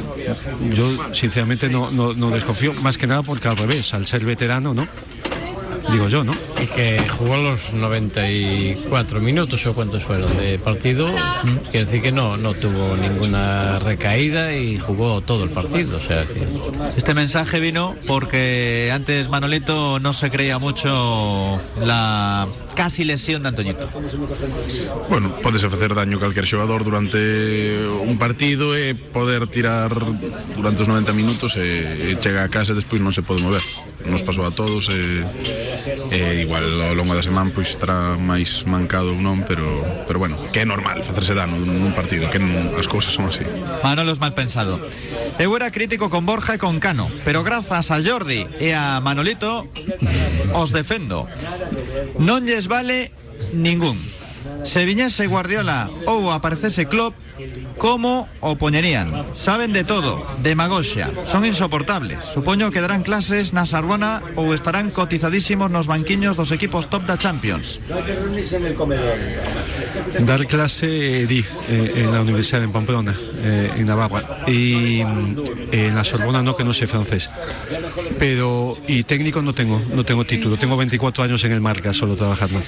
yo 0.74 1.14
sinceramente 1.14 1.70
no, 1.70 1.92
no, 1.92 2.14
no 2.14 2.32
desconfío, 2.32 2.74
más 2.82 2.98
que 2.98 3.06
nada 3.06 3.22
porque 3.22 3.48
al 3.48 3.58
revés, 3.58 3.94
al 3.94 4.08
ser 4.08 4.26
veterano, 4.26 4.74
¿no? 4.74 4.88
Digo 5.92 6.08
yo, 6.08 6.24
¿no? 6.24 6.34
Y 6.62 6.68
que 6.68 7.08
jugó 7.10 7.38
los 7.38 7.74
94 7.74 9.20
minutos 9.20 9.66
o 9.66 9.74
cuántos 9.74 10.04
fueron 10.04 10.36
de 10.38 10.60
partido, 10.60 11.10
quiere 11.72 11.86
decir 11.86 12.02
que 12.02 12.12
no, 12.12 12.38
no 12.38 12.54
tuvo 12.54 12.96
ninguna 12.96 13.80
recaída 13.80 14.56
y 14.56 14.80
jugó 14.80 15.22
todo 15.22 15.44
el 15.44 15.52
partido. 15.52 15.98
O 15.98 16.00
sea 16.00 16.22
que... 16.22 16.48
Este 16.98 17.14
mensaje 17.14 17.60
vino 17.60 17.96
porque 18.08 18.92
antes 18.94 19.30
Manolito 19.30 20.00
no 20.00 20.14
se 20.14 20.30
creía 20.30 20.60
mucho 20.60 21.60
la 21.82 22.48
casi 22.76 23.04
lesión 23.04 23.44
de 23.44 23.50
Antoñito. 23.50 23.90
Bueno, 25.10 25.36
podese 25.42 25.70
facer 25.70 25.96
daño 25.96 26.18
a 26.18 26.20
calquer 26.20 26.46
xogador 26.46 26.84
durante 26.84 27.88
un 27.88 28.18
partido 28.18 28.76
e 28.76 28.94
poder 28.94 29.48
tirar 29.48 29.90
durante 30.56 30.84
os 30.84 30.88
90 30.88 31.14
minutos 31.14 31.56
e, 31.56 32.12
e 32.12 32.20
chega 32.20 32.44
a 32.44 32.50
casa 32.52 32.74
e 32.74 32.80
despois 32.80 33.00
non 33.02 33.16
se 33.16 33.24
pode 33.24 33.42
mover. 33.42 33.64
Nos 34.12 34.22
pasou 34.22 34.46
a 34.46 34.52
todos 34.52 34.92
e, 34.92 35.24
e 36.12 36.42
igual 36.42 36.64
ao 36.82 36.96
longo 36.96 37.16
da 37.16 37.24
semana 37.24 37.52
pois 37.54 37.74
estará 37.74 38.18
máis 38.18 38.64
mancado 38.66 39.14
ou 39.14 39.20
non, 39.20 39.44
pero 39.44 39.66
pero 40.08 40.18
bueno, 40.20 40.40
que 40.50 40.64
é 40.64 40.66
normal 40.66 41.04
facerse 41.04 41.36
dano 41.36 41.58
nun 41.60 41.94
partido, 41.94 42.32
que 42.32 42.40
non, 42.40 42.76
as 42.80 42.88
cousas 42.88 43.14
son 43.14 43.30
así. 43.30 43.44
Manolo 43.84 44.12
es 44.12 44.20
mal 44.20 44.34
pensado. 44.34 44.80
Eu 45.38 45.52
era 45.56 45.72
crítico 45.72 46.10
con 46.10 46.26
Borja 46.26 46.56
e 46.56 46.62
con 46.62 46.80
Cano, 46.80 47.12
pero 47.24 47.44
grazas 47.44 47.92
a 47.92 48.00
Jordi 48.00 48.48
e 48.60 48.72
a 48.72 49.00
Manolito 49.04 49.68
os 50.56 50.72
defendo. 50.72 51.28
Non 52.18 52.48
lles 52.48 52.72
vale 52.72 53.12
ningún. 53.52 54.00
Se 54.64 54.86
viñese 54.86 55.28
Guardiola 55.28 55.90
ou 56.06 56.32
aparecese 56.32 56.86
Klopp, 56.86 57.14
como 57.78 58.28
o 58.40 58.56
poñerían? 58.56 59.26
Saben 59.34 59.74
de 59.74 59.84
todo, 59.84 60.26
demagoxia, 60.42 61.12
son 61.24 61.46
insoportables. 61.46 62.24
Supoño 62.24 62.72
que 62.72 62.82
darán 62.82 63.04
clases 63.04 63.54
na 63.54 63.66
Sorbona 63.66 64.22
ou 64.36 64.54
estarán 64.54 64.92
cotizadísimos 64.92 65.72
nos 65.72 65.88
banquiños 65.88 66.36
dos 66.36 66.52
equipos 66.52 66.88
top 66.88 67.06
da 67.06 67.18
Champions. 67.18 67.80
Dar 70.22 70.44
clase 70.48 71.26
di 71.28 71.42
eh, 71.70 72.04
en 72.06 72.12
la 72.12 72.22
Universidad 72.22 72.64
en 72.64 72.72
Pamplona, 72.72 73.16
eh, 73.44 73.72
en 73.78 73.86
Navarra, 73.86 74.46
y 74.48 75.04
mm, 75.04 75.72
en 75.72 75.96
la 75.96 76.04
Sorbona 76.04 76.42
no, 76.42 76.56
que 76.56 76.64
no 76.64 76.74
sé 76.74 76.88
francés. 76.88 77.30
Pero, 78.20 78.78
y 78.88 79.04
técnico 79.04 79.42
no 79.42 79.54
tengo, 79.54 79.82
no 79.94 80.04
tengo 80.04 80.26
título. 80.26 80.58
Tengo 80.58 80.78
24 80.78 81.24
años 81.24 81.44
en 81.44 81.52
el 81.52 81.62
marca 81.62 81.94
solo 81.94 82.16
trabajando. 82.16 82.60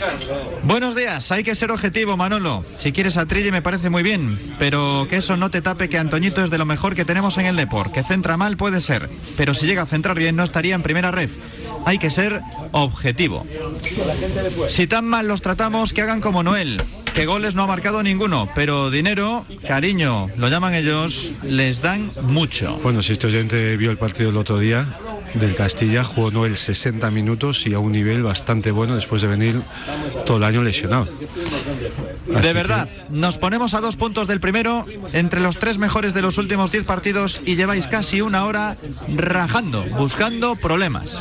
Buenos 0.63 0.95
días, 0.95 1.31
hay 1.31 1.43
que 1.43 1.55
ser 1.55 1.71
objetivo, 1.71 2.17
Manolo. 2.17 2.63
Si 2.77 2.91
quieres 2.91 3.17
a 3.17 3.25
Trilli 3.25 3.51
me 3.51 3.61
parece 3.61 3.89
muy 3.89 4.03
bien, 4.03 4.37
pero 4.59 4.96
que 5.05 5.17
eso 5.17 5.37
no 5.37 5.51
te 5.51 5.61
tape 5.61 5.89
que 5.89 5.97
Antoñito 5.97 6.43
es 6.43 6.49
de 6.49 6.57
lo 6.57 6.65
mejor 6.65 6.95
que 6.95 7.05
tenemos 7.05 7.37
en 7.37 7.45
el 7.45 7.55
Deport. 7.55 7.91
Que 7.91 8.03
centra 8.03 8.37
mal 8.37 8.57
puede 8.57 8.79
ser, 8.79 9.09
pero 9.35 9.53
si 9.53 9.65
llega 9.65 9.83
a 9.83 9.85
centrar 9.85 10.17
bien 10.17 10.35
no 10.35 10.43
estaría 10.43 10.75
en 10.75 10.81
primera 10.81 11.11
ref. 11.11 11.33
Hay 11.87 11.99
que 11.99 12.09
ser 12.09 12.41
objetivo. 12.73 13.45
Si 14.67 14.87
tan 14.87 15.05
mal 15.05 15.25
los 15.25 15.41
tratamos, 15.41 15.93
que 15.93 16.01
hagan 16.01 16.19
como 16.19 16.43
Noel. 16.43 16.81
Que 17.13 17.25
goles 17.25 17.55
no 17.55 17.63
ha 17.63 17.67
marcado 17.67 18.03
ninguno, 18.03 18.49
pero 18.53 18.91
dinero, 18.91 19.45
cariño, 19.65 20.27
lo 20.35 20.49
llaman 20.49 20.75
ellos, 20.75 21.31
les 21.43 21.81
dan 21.81 22.11
mucho. 22.23 22.77
Bueno, 22.83 23.01
si 23.01 23.13
este 23.13 23.27
oyente 23.27 23.77
vio 23.77 23.89
el 23.89 23.97
partido 23.97 24.31
el 24.31 24.37
otro 24.37 24.59
día 24.59 24.99
del 25.33 25.55
Castilla, 25.55 26.03
jugó 26.03 26.29
Noel 26.29 26.57
60 26.57 27.09
minutos 27.11 27.65
y 27.65 27.73
a 27.73 27.79
un 27.79 27.91
nivel 27.91 28.21
bastante 28.21 28.71
bueno 28.71 28.95
después 28.95 29.21
de 29.21 29.29
venir 29.29 29.61
todo 30.25 30.37
el 30.37 30.43
año 30.43 30.61
lesionado. 30.63 31.07
De 32.27 32.53
verdad, 32.53 32.87
nos 33.09 33.37
ponemos 33.37 33.73
a 33.73 33.81
dos 33.81 33.95
puntos 33.95 34.27
del 34.27 34.39
primero, 34.39 34.85
entre 35.13 35.41
los 35.41 35.57
tres 35.57 35.77
mejores 35.77 36.13
de 36.13 36.21
los 36.21 36.37
últimos 36.37 36.71
diez 36.71 36.85
partidos 36.85 37.41
y 37.45 37.55
lleváis 37.55 37.87
casi 37.87 38.21
una 38.21 38.45
hora 38.45 38.77
rajando, 39.15 39.85
buscando 39.97 40.55
problemas. 40.55 41.19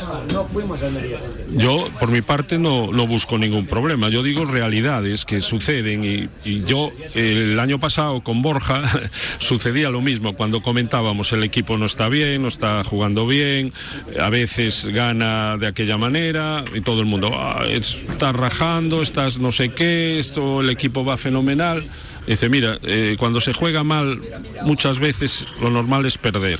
Yo, 1.55 1.89
por 1.99 2.11
mi 2.11 2.21
parte, 2.21 2.57
no, 2.57 2.91
no 2.91 3.07
busco 3.07 3.37
ningún 3.37 3.65
problema. 3.65 4.09
Yo 4.09 4.23
digo 4.23 4.45
realidades 4.45 5.25
que 5.25 5.41
suceden 5.41 6.03
y, 6.03 6.29
yo 6.65 6.91
el 7.13 7.59
año 7.59 7.79
pasado 7.79 8.21
con 8.21 8.41
Borja 8.41 8.83
sucedía 9.39 9.89
lo 9.89 10.01
mismo. 10.01 10.33
Cuando 10.33 10.61
comentábamos 10.61 11.31
el 11.33 11.43
equipo 11.43 11.77
no 11.77 11.85
está 11.85 12.09
bien, 12.09 12.41
no 12.41 12.47
está 12.47 12.83
jugando 12.83 13.27
bien, 13.27 13.73
a 14.19 14.29
veces 14.29 14.85
gana 14.85 15.57
de 15.57 15.67
aquella 15.67 15.97
manera 15.97 16.63
y 16.73 16.81
todo 16.81 16.99
el 17.01 17.05
mundo 17.05 17.31
"Ah, 17.33 17.63
está 17.69 18.31
rajando, 18.31 19.01
estás 19.01 19.37
no 19.37 19.51
sé 19.51 19.69
qué, 19.69 20.19
esto 20.19 20.61
el 20.61 20.69
equipo 20.69 21.05
va 21.05 21.17
fenomenal. 21.17 21.87
Dice, 22.25 22.49
mira, 22.49 22.77
eh, 22.83 23.15
cuando 23.17 23.39
se 23.39 23.53
juega 23.53 23.83
mal, 23.83 24.21
muchas 24.63 24.99
veces 24.99 25.47
lo 25.61 25.69
normal 25.69 26.05
es 26.05 26.17
perder. 26.17 26.59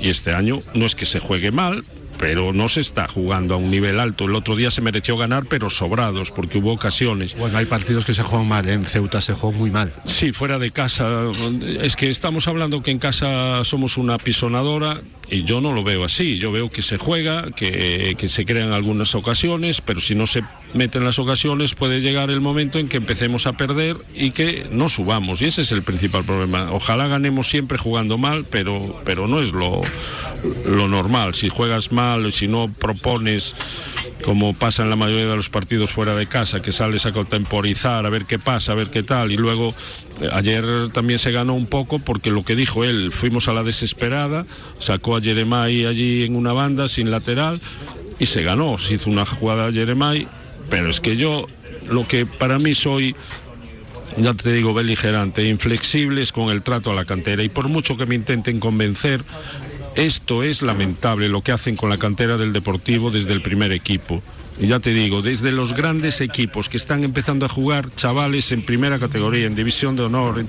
Y 0.00 0.08
este 0.08 0.32
año 0.32 0.62
no 0.74 0.86
es 0.86 0.96
que 0.96 1.04
se 1.04 1.20
juegue 1.20 1.52
mal, 1.52 1.84
pero 2.22 2.52
no 2.52 2.68
se 2.68 2.80
está 2.80 3.08
jugando 3.08 3.54
a 3.54 3.56
un 3.56 3.68
nivel 3.68 3.98
alto. 3.98 4.26
El 4.26 4.36
otro 4.36 4.54
día 4.54 4.70
se 4.70 4.80
mereció 4.80 5.16
ganar, 5.16 5.46
pero 5.46 5.70
sobrados, 5.70 6.30
porque 6.30 6.58
hubo 6.58 6.72
ocasiones. 6.72 7.36
Bueno, 7.36 7.58
hay 7.58 7.66
partidos 7.66 8.04
que 8.04 8.14
se 8.14 8.22
juegan 8.22 8.46
mal, 8.46 8.68
en 8.68 8.84
Ceuta 8.84 9.20
se 9.20 9.34
juega 9.34 9.58
muy 9.58 9.72
mal. 9.72 9.92
Sí, 10.04 10.32
fuera 10.32 10.60
de 10.60 10.70
casa. 10.70 11.32
Es 11.80 11.96
que 11.96 12.10
estamos 12.10 12.46
hablando 12.46 12.80
que 12.80 12.92
en 12.92 13.00
casa 13.00 13.64
somos 13.64 13.96
una 13.96 14.18
pisonadora 14.18 15.00
y 15.30 15.44
yo 15.44 15.60
no 15.60 15.72
lo 15.72 15.82
veo 15.82 16.04
así. 16.04 16.38
Yo 16.38 16.52
veo 16.52 16.68
que 16.68 16.82
se 16.82 16.98
juega, 16.98 17.50
que, 17.52 18.14
que 18.18 18.28
se 18.28 18.44
crean 18.44 18.72
algunas 18.72 19.14
ocasiones, 19.14 19.80
pero 19.80 20.00
si 20.00 20.14
no 20.14 20.26
se 20.26 20.42
meten 20.74 21.04
las 21.04 21.18
ocasiones 21.18 21.74
puede 21.74 22.00
llegar 22.00 22.30
el 22.30 22.40
momento 22.40 22.78
en 22.78 22.88
que 22.88 22.96
empecemos 22.98 23.46
a 23.46 23.54
perder 23.54 23.96
y 24.14 24.32
que 24.32 24.66
no 24.70 24.88
subamos. 24.88 25.42
Y 25.42 25.46
ese 25.46 25.62
es 25.62 25.72
el 25.72 25.82
principal 25.82 26.24
problema. 26.24 26.70
Ojalá 26.72 27.08
ganemos 27.08 27.48
siempre 27.48 27.78
jugando 27.78 28.18
mal, 28.18 28.44
pero, 28.48 28.94
pero 29.04 29.28
no 29.28 29.40
es 29.40 29.52
lo, 29.52 29.82
lo 30.66 30.88
normal. 30.88 31.34
Si 31.34 31.48
juegas 31.48 31.92
mal, 31.92 32.32
si 32.32 32.48
no 32.48 32.70
propones 32.72 33.54
como 34.22 34.54
pasa 34.54 34.82
en 34.82 34.90
la 34.90 34.96
mayoría 34.96 35.26
de 35.26 35.36
los 35.36 35.50
partidos 35.50 35.90
fuera 35.90 36.14
de 36.14 36.26
casa, 36.26 36.62
que 36.62 36.72
sales 36.72 37.06
a 37.06 37.12
contemporizar, 37.12 38.06
a 38.06 38.10
ver 38.10 38.24
qué 38.24 38.38
pasa, 38.38 38.72
a 38.72 38.74
ver 38.74 38.88
qué 38.88 39.02
tal, 39.02 39.32
y 39.32 39.36
luego 39.36 39.74
eh, 40.20 40.28
ayer 40.32 40.64
también 40.92 41.18
se 41.18 41.32
ganó 41.32 41.54
un 41.54 41.66
poco 41.66 41.98
porque 41.98 42.30
lo 42.30 42.44
que 42.44 42.56
dijo 42.56 42.84
él, 42.84 43.12
fuimos 43.12 43.48
a 43.48 43.52
la 43.52 43.62
desesperada, 43.62 44.46
sacó 44.78 45.11
a 45.16 45.20
Jeremai 45.20 45.86
allí 45.86 46.24
en 46.24 46.36
una 46.36 46.52
banda 46.52 46.88
sin 46.88 47.10
lateral 47.10 47.60
y 48.18 48.26
se 48.26 48.42
ganó, 48.42 48.78
se 48.78 48.94
hizo 48.94 49.10
una 49.10 49.26
jugada 49.26 49.66
a 49.66 49.72
Jeremai, 49.72 50.28
pero 50.70 50.88
es 50.90 51.00
que 51.00 51.16
yo 51.16 51.46
lo 51.88 52.06
que 52.06 52.26
para 52.26 52.58
mí 52.58 52.74
soy 52.74 53.14
ya 54.16 54.34
te 54.34 54.52
digo, 54.52 54.74
beligerante, 54.74 55.48
inflexibles 55.48 56.32
con 56.32 56.50
el 56.50 56.62
trato 56.62 56.90
a 56.90 56.94
la 56.94 57.04
cantera 57.04 57.42
y 57.42 57.48
por 57.48 57.68
mucho 57.68 57.96
que 57.96 58.06
me 58.06 58.14
intenten 58.14 58.60
convencer, 58.60 59.24
esto 59.94 60.42
es 60.42 60.62
lamentable 60.62 61.28
lo 61.28 61.42
que 61.42 61.52
hacen 61.52 61.76
con 61.76 61.90
la 61.90 61.98
cantera 61.98 62.36
del 62.36 62.52
Deportivo 62.52 63.10
desde 63.10 63.32
el 63.32 63.42
primer 63.42 63.72
equipo. 63.72 64.22
Y 64.62 64.68
ya 64.68 64.78
te 64.78 64.94
digo, 64.94 65.22
desde 65.22 65.50
los 65.50 65.74
grandes 65.74 66.20
equipos 66.20 66.68
que 66.68 66.76
están 66.76 67.02
empezando 67.02 67.44
a 67.44 67.48
jugar, 67.48 67.92
chavales 67.96 68.52
en 68.52 68.62
primera 68.62 69.00
categoría, 69.00 69.48
en 69.48 69.56
división 69.56 69.96
de 69.96 70.04
honor, 70.04 70.44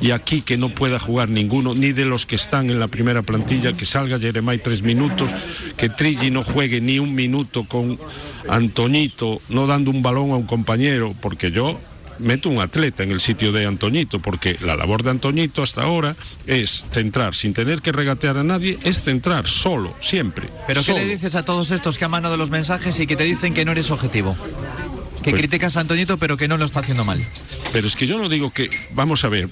y 0.00 0.12
aquí 0.12 0.40
que 0.42 0.56
no 0.56 0.68
pueda 0.68 1.00
jugar 1.00 1.28
ninguno, 1.28 1.74
ni 1.74 1.90
de 1.90 2.04
los 2.04 2.26
que 2.26 2.36
están 2.36 2.70
en 2.70 2.78
la 2.78 2.86
primera 2.86 3.22
plantilla, 3.22 3.72
que 3.72 3.84
salga 3.84 4.20
Jeremai 4.20 4.62
tres 4.62 4.82
minutos, 4.82 5.32
que 5.76 5.88
Trilli 5.88 6.30
no 6.30 6.44
juegue 6.44 6.80
ni 6.80 7.00
un 7.00 7.12
minuto 7.12 7.64
con 7.64 7.98
Antoñito, 8.48 9.42
no 9.48 9.66
dando 9.66 9.90
un 9.90 10.00
balón 10.00 10.30
a 10.30 10.36
un 10.36 10.46
compañero, 10.46 11.16
porque 11.20 11.50
yo 11.50 11.76
meto 12.18 12.48
un 12.48 12.60
atleta 12.60 13.02
en 13.02 13.10
el 13.10 13.20
sitio 13.20 13.52
de 13.52 13.66
Antoñito, 13.66 14.20
porque 14.20 14.56
la 14.60 14.76
labor 14.76 15.02
de 15.02 15.10
Antoñito 15.10 15.62
hasta 15.62 15.82
ahora 15.82 16.16
es 16.46 16.86
centrar, 16.92 17.34
sin 17.34 17.54
tener 17.54 17.82
que 17.82 17.92
regatear 17.92 18.38
a 18.38 18.44
nadie, 18.44 18.78
es 18.84 19.02
centrar 19.02 19.46
solo, 19.48 19.94
siempre. 20.00 20.48
Pero 20.66 20.82
¿qué 20.82 20.92
le 20.92 21.04
dices 21.04 21.34
a 21.34 21.44
todos 21.44 21.70
estos 21.70 21.98
que 21.98 22.04
han 22.04 22.10
mandado 22.10 22.36
los 22.36 22.50
mensajes 22.50 22.98
y 23.00 23.06
que 23.06 23.16
te 23.16 23.24
dicen 23.24 23.54
que 23.54 23.64
no 23.64 23.72
eres 23.72 23.90
objetivo? 23.90 24.36
Que 25.22 25.30
Pues- 25.32 25.40
criticas 25.40 25.76
a 25.76 25.80
Antoñito 25.80 26.18
pero 26.18 26.36
que 26.36 26.46
no 26.46 26.56
lo 26.56 26.64
está 26.64 26.80
haciendo 26.80 27.04
mal. 27.04 27.20
Pero 27.72 27.88
es 27.88 27.96
que 27.96 28.06
yo 28.06 28.16
no 28.18 28.28
digo 28.28 28.52
que, 28.52 28.70
vamos 28.92 29.24
a 29.24 29.28
ver, 29.28 29.48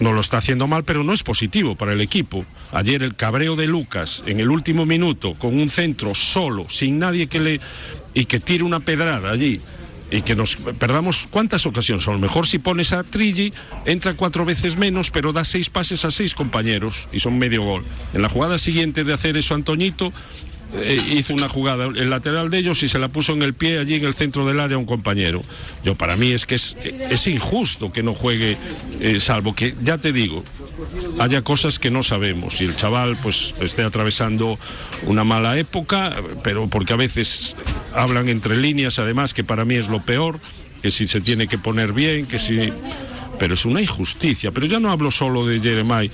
no 0.00 0.12
lo 0.12 0.20
está 0.20 0.36
haciendo 0.36 0.66
mal, 0.66 0.84
pero 0.84 1.02
no 1.02 1.12
es 1.14 1.22
positivo 1.22 1.76
para 1.76 1.92
el 1.94 2.00
equipo. 2.02 2.44
Ayer 2.72 3.02
el 3.02 3.16
cabreo 3.16 3.56
de 3.56 3.66
Lucas 3.66 4.22
en 4.26 4.38
el 4.38 4.50
último 4.50 4.84
minuto, 4.84 5.34
con 5.34 5.58
un 5.58 5.70
centro 5.70 6.14
solo, 6.14 6.66
sin 6.68 6.98
nadie 6.98 7.26
que 7.26 7.40
le... 7.40 7.60
y 8.12 8.26
que 8.26 8.38
tire 8.38 8.64
una 8.64 8.80
pedrada 8.80 9.30
allí. 9.30 9.60
Y 10.10 10.22
que 10.22 10.34
nos 10.34 10.56
perdamos 10.56 11.28
cuántas 11.30 11.66
ocasiones. 11.66 12.08
A 12.08 12.12
lo 12.12 12.18
mejor 12.18 12.46
si 12.46 12.58
pones 12.58 12.92
a 12.92 13.02
Trilli, 13.02 13.52
entra 13.84 14.14
cuatro 14.14 14.44
veces 14.44 14.76
menos, 14.76 15.10
pero 15.10 15.32
da 15.32 15.44
seis 15.44 15.68
pases 15.68 16.04
a 16.04 16.10
seis 16.10 16.34
compañeros 16.34 17.08
y 17.12 17.20
son 17.20 17.38
medio 17.38 17.62
gol. 17.62 17.84
En 18.14 18.22
la 18.22 18.28
jugada 18.28 18.58
siguiente 18.58 19.04
de 19.04 19.12
hacer 19.12 19.36
eso 19.36 19.54
Antoñito, 19.54 20.12
eh, 20.74 21.00
hizo 21.12 21.32
una 21.32 21.48
jugada, 21.48 21.86
el 21.86 22.10
lateral 22.10 22.50
de 22.50 22.58
ellos 22.58 22.82
y 22.82 22.88
se 22.88 22.98
la 22.98 23.08
puso 23.08 23.32
en 23.32 23.42
el 23.42 23.54
pie 23.54 23.78
allí 23.78 23.94
en 23.94 24.04
el 24.04 24.14
centro 24.14 24.46
del 24.46 24.60
área 24.60 24.76
a 24.76 24.78
un 24.78 24.84
compañero. 24.84 25.40
Yo 25.82 25.94
para 25.94 26.16
mí 26.16 26.32
es 26.32 26.44
que 26.44 26.56
es, 26.56 27.26
injusto 27.26 27.90
que 27.90 28.02
no 28.02 28.12
juegue, 28.12 28.56
eh, 29.00 29.18
salvo 29.20 29.54
que, 29.54 29.74
ya 29.82 29.96
te 29.96 30.12
digo, 30.12 30.44
haya 31.18 31.42
cosas 31.42 31.78
que 31.78 31.90
no 31.90 32.02
sabemos. 32.02 32.60
Y 32.60 32.64
el 32.64 32.76
chaval 32.76 33.16
pues 33.22 33.54
esté 33.60 33.82
atravesando 33.82 34.58
una 35.06 35.24
mala 35.24 35.58
época, 35.58 36.16
pero 36.42 36.68
porque 36.68 36.92
a 36.92 36.96
veces 36.96 37.56
hablan 37.94 38.28
entre 38.28 38.56
líneas, 38.56 38.98
además 38.98 39.32
que 39.32 39.44
para 39.44 39.64
mí 39.64 39.76
es 39.76 39.88
lo 39.88 40.02
peor, 40.02 40.38
que 40.82 40.90
si 40.90 41.08
se 41.08 41.20
tiene 41.20 41.48
que 41.48 41.58
poner 41.58 41.92
bien, 41.92 42.26
que 42.26 42.38
si... 42.38 42.72
Pero 43.38 43.54
es 43.54 43.64
una 43.64 43.80
injusticia, 43.80 44.50
pero 44.50 44.66
ya 44.66 44.80
no 44.80 44.90
hablo 44.90 45.12
solo 45.12 45.46
de 45.46 45.60
Jeremiah 45.60 46.10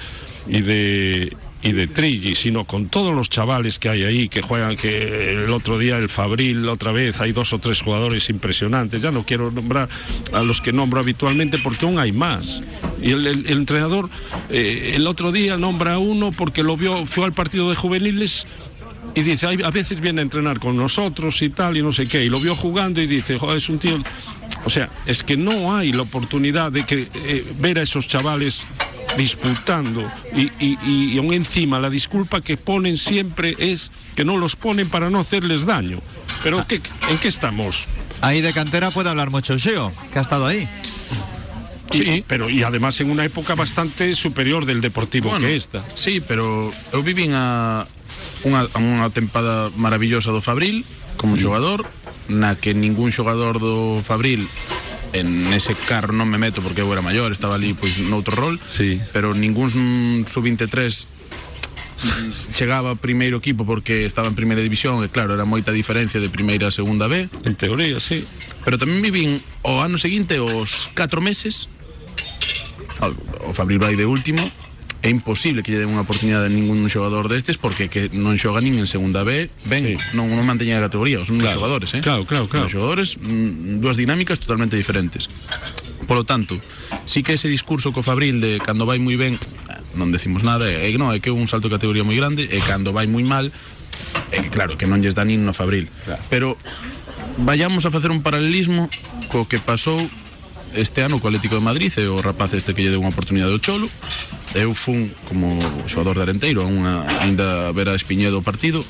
y 0.47 0.61
de 0.61 1.35
y 1.65 1.73
de 1.73 1.87
Trilli, 1.87 2.35
sino 2.35 2.67
con 2.67 2.91
todos 2.91 3.15
los 3.15 3.31
chavales 3.31 3.79
que 3.79 3.89
hay 3.89 4.05
ahí, 4.05 4.29
que 4.29 4.43
juegan, 4.43 4.77
que 4.77 5.31
el 5.31 5.51
otro 5.51 5.79
día 5.79 5.97
el 5.97 6.11
Fabril, 6.11 6.69
otra 6.69 6.93
vez, 6.93 7.23
hay 7.23 7.33
dos 7.33 7.55
o 7.55 7.59
tres 7.59 7.81
jugadores 7.81 8.29
impresionantes. 8.29 9.01
Ya 9.01 9.11
no 9.11 9.25
quiero 9.25 9.51
nombrar 9.51 9.89
a 10.35 10.43
los 10.43 10.61
que 10.61 10.75
nombro 10.75 11.01
habitualmente 11.01 11.57
porque 11.57 11.87
aún 11.87 11.99
hay 11.99 12.13
más. 12.13 12.61
Y 13.03 13.13
el, 13.13 13.47
entrenador 13.47 14.11
eh, 14.51 14.93
el 14.95 15.07
otro 15.07 15.33
día 15.33 15.57
nombra 15.57 15.95
a 15.95 15.99
uno 15.99 16.33
porque 16.33 16.63
lo 16.63 16.77
vio, 16.77 17.07
fue 17.07 17.25
al 17.25 17.33
partido 17.33 17.71
de 17.71 17.77
juveniles 17.77 18.47
y 19.15 19.23
dice, 19.23 19.47
"Ay, 19.47 19.61
a 19.65 19.71
veces 19.71 20.01
viene 20.01 20.21
a 20.21 20.23
entrenar 20.23 20.59
con 20.59 20.77
nosotros 20.77 21.41
y 21.41 21.49
tal, 21.49 21.79
y 21.79 21.83
no 21.83 21.93
sé 21.93 22.07
qué, 22.07 22.23
y 22.27 22.29
lo 22.29 22.41
vio 22.41 22.55
jugando 22.55 23.01
y 23.01 23.07
dice, 23.07 23.39
"Joder, 23.39 23.57
es 23.57 23.69
un 23.71 23.79
tío... 23.79 24.03
O 24.65 24.71
sea, 24.71 24.89
es 25.07 25.23
que 25.23 25.37
no 25.37 25.77
hay 25.77 25.93
la 25.93 26.03
oportunidad 26.03 26.73
de 26.73 26.85
que 26.85 27.09
eh, 27.15 27.45
ver 27.61 27.79
a 27.79 27.83
esos 27.83 28.09
chavales 28.09 28.65
disputando 29.17 30.11
y, 30.35 30.51
y- 30.59 30.79
y 31.15 31.19
aún 31.19 31.33
encima 31.35 31.79
la 31.79 31.91
disculpa 31.91 32.41
que 32.41 32.57
ponen 32.57 32.97
siempre 32.97 33.55
es 33.59 33.91
que 34.17 34.25
no 34.25 34.37
los 34.39 34.57
ponen 34.57 34.89
para 34.89 35.11
no 35.11 35.21
hacerles 35.21 35.67
daño. 35.67 35.99
Pero 36.43 36.65
¿qué- 36.67 36.81
¿en 37.11 37.19
qué 37.19 37.29
estamos? 37.29 37.87
Ahí 38.21 38.41
de 38.41 38.53
cantera 38.53 38.91
puede 38.91 39.11
hablar 39.11 39.31
mucho 39.31 39.59
Xeo, 39.59 39.93
que 40.13 40.19
ha 40.19 40.23
estado 40.23 40.47
ahí. 40.47 40.67
Sí, 41.93 42.25
pero 42.27 42.49
y 42.51 42.63
además 42.65 42.99
en 43.01 43.11
una 43.11 43.25
época 43.25 43.55
bastante 43.55 44.15
superior 44.17 44.65
del 44.67 44.81
Deportivo 44.81 45.31
Bueno, 45.31 45.47
que 45.47 45.55
esta. 45.55 45.85
Sí, 45.95 46.21
pero 46.27 46.73
eu 46.91 47.03
vivín 47.07 47.37
a 47.39 47.87
unha, 48.43 48.67
a 48.67 48.79
unha 48.83 49.07
tempada 49.15 49.71
maravillosa 49.79 50.35
do 50.35 50.43
Fabril 50.43 50.83
como 51.15 51.39
xogador, 51.39 51.87
na 52.29 52.57
que 52.57 52.73
ningún 52.73 53.13
xogador 53.13 53.61
do 53.61 54.01
Fabril 54.01 54.49
en 55.15 55.53
ese 55.55 55.79
carro 55.87 56.11
non 56.17 56.27
me 56.27 56.39
meto 56.43 56.59
porque 56.65 56.83
eu 56.83 56.91
era 56.91 57.05
maior, 57.05 57.31
estaba 57.31 57.55
ali 57.55 57.71
pois 57.77 58.01
noutro 58.03 58.35
rol, 58.35 58.59
sí. 58.67 58.99
pero 59.15 59.31
ningún 59.31 60.25
sub-23 60.27 61.07
chegaba 62.53 62.91
a 62.91 62.99
primeiro 62.99 63.39
equipo 63.39 63.63
porque 63.65 64.05
estaba 64.05 64.27
en 64.27 64.35
primeira 64.35 64.59
división 64.63 65.05
e 65.07 65.09
claro, 65.09 65.39
era 65.39 65.47
moita 65.47 65.71
diferencia 65.71 66.19
de 66.19 66.27
primeira 66.27 66.67
a 66.69 66.75
segunda 66.75 67.07
B. 67.07 67.31
En 67.47 67.55
teoría, 67.55 68.03
sí. 68.03 68.27
Pero 68.67 68.75
tamén 68.83 68.99
vivín 68.99 69.39
o 69.63 69.79
ano 69.79 69.95
seguinte 69.95 70.43
os 70.43 70.91
4 70.99 71.23
meses 71.23 71.71
ao- 72.99 73.15
o 73.47 73.55
Fabril 73.55 73.79
vai 73.79 73.95
de 73.95 74.07
último 74.11 74.43
é 75.05 75.11
imposible 75.13 75.63
que 75.63 75.69
lle 75.69 75.85
den 75.85 75.93
unha 75.93 76.01
oportunidade 76.01 76.49
a 76.49 76.53
ningún 76.53 76.81
xogador 76.89 77.29
destes 77.29 77.61
porque 77.61 77.93
que 77.93 78.09
non 78.17 78.41
xoga 78.41 78.65
nin 78.65 78.81
en 78.81 78.89
segunda 78.89 79.21
B 79.21 79.53
ben, 79.69 80.01
non, 80.17 80.33
non 80.33 80.49
manteña 80.49 80.81
a 80.81 80.85
categoría 80.89 81.21
os 81.21 81.29
Claro. 81.29 81.61
xogadores 81.61 81.93
eh? 81.93 82.01
Claro, 82.01 82.25
claro, 82.25 82.49
claro. 82.49 82.65
Os 82.65 82.73
xogadores, 82.73 83.21
mm, 83.21 83.85
dúas 83.85 84.01
dinámicas 84.01 84.41
totalmente 84.41 84.81
diferentes 84.81 85.29
Polo 86.09 86.25
tanto, 86.25 86.61
sí 87.05 87.25
que 87.25 87.37
ese 87.37 87.49
discurso 87.49 87.93
co 87.93 88.01
Fabril 88.01 88.41
de 88.41 88.61
cando 88.65 88.89
vai 88.89 88.97
moi 88.97 89.21
ben 89.21 89.37
eh, 89.37 89.81
non 89.93 90.09
decimos 90.09 90.41
nada, 90.41 90.65
é 90.73 90.89
non, 90.97 91.13
é 91.13 91.21
que 91.21 91.29
é 91.29 91.37
un 91.37 91.53
salto 91.53 91.69
de 91.69 91.77
categoría 91.77 92.01
moi 92.01 92.17
grande 92.17 92.49
e 92.49 92.59
cando 92.65 92.97
vai 92.97 93.05
moi 93.05 93.29
mal 93.29 93.53
é 94.33 94.41
que 94.41 94.49
claro, 94.49 94.81
que 94.81 94.89
non 94.89 95.05
lles 95.05 95.13
dá 95.13 95.29
nin 95.29 95.45
no 95.45 95.53
Fabril 95.53 95.85
pero 96.33 96.57
vayamos 97.37 97.85
a 97.85 97.93
facer 97.93 98.09
un 98.09 98.25
paralelismo 98.25 98.89
co 99.29 99.45
que 99.45 99.61
pasou 99.61 100.01
este 100.75 101.03
ano 101.03 101.21
co 101.21 101.29
Atlético 101.29 101.55
de 101.57 101.63
Madrid 101.65 101.93
e 101.97 102.07
o 102.11 102.19
rapaz 102.21 102.53
este 102.55 102.75
que 102.75 102.83
lle 102.83 102.91
deu 102.91 103.01
unha 103.03 103.11
oportunidade 103.15 103.53
ao 103.55 103.61
Cholo 103.63 103.87
eu 104.59 104.75
fun 104.75 105.11
como 105.31 105.59
xogador 105.87 106.19
de 106.19 106.23
Arenteiro 106.27 106.63
a 106.63 106.69
unha, 106.69 107.07
ainda 107.23 107.69
a 107.69 107.73
ver 107.75 107.89
a 107.91 107.95
Espiñedo 107.95 108.39
o 108.39 108.45
partido 108.45 108.83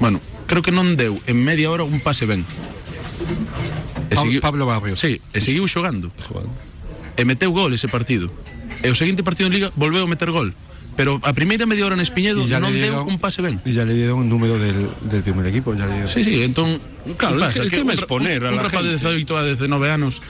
bueno, 0.00 0.20
creo 0.48 0.64
que 0.64 0.72
non 0.72 0.96
deu 0.96 1.20
en 1.28 1.36
media 1.40 1.68
hora 1.68 1.84
un 1.84 2.00
pase 2.00 2.24
ben 2.24 2.44
e 4.10 4.14
Pablo- 4.16 4.40
Pablo 4.40 4.64
Barrio 4.66 4.96
sí, 4.96 5.20
e 5.32 5.38
seguiu 5.44 5.68
xogando 5.68 6.08
e 7.16 7.22
meteu 7.28 7.52
gol 7.52 7.72
ese 7.76 7.86
partido 7.88 8.32
e 8.80 8.88
o 8.88 8.96
seguinte 8.96 9.20
partido 9.22 9.46
en 9.48 9.54
Liga 9.54 9.68
volveu 9.76 10.04
a 10.04 10.10
meter 10.10 10.32
gol 10.32 10.52
pero 10.98 11.16
a 11.24 11.32
primeira 11.32 11.64
media 11.64 11.86
hora 11.86 11.94
en 11.96 12.02
Espiñedo 12.04 12.44
ya 12.44 12.60
non 12.60 12.72
le 12.74 12.88
deu 12.90 13.04
un 13.06 13.16
pase 13.20 13.40
ben 13.40 13.60
Y 13.64 13.72
ya 13.72 13.84
le 13.88 13.94
dieron 13.94 14.20
un 14.24 14.28
número 14.28 14.58
del, 14.58 14.90
del 15.06 15.22
primer 15.22 15.46
equipo. 15.48 15.72
Ya 15.72 15.86
le 15.86 16.04
dieron. 16.04 16.10
Sí, 16.12 16.20
sí, 16.26 16.42
entón 16.42 16.76
Claro, 17.16 17.38
¿qué 17.38 17.40
el- 17.40 17.46
pasa? 17.48 17.62
el 17.62 17.70
Que 17.70 17.76
tema 17.80 17.92
un 17.94 17.98
es 17.98 18.04
poner 18.04 18.44
a 18.44 18.50
un 18.50 18.56
la 18.58 18.62
rapaz 18.68 18.82
de 18.84 18.98
gente. 18.98 19.08
18 19.24 19.36
a 19.38 19.44
19 19.46 19.88
anos 19.90 20.20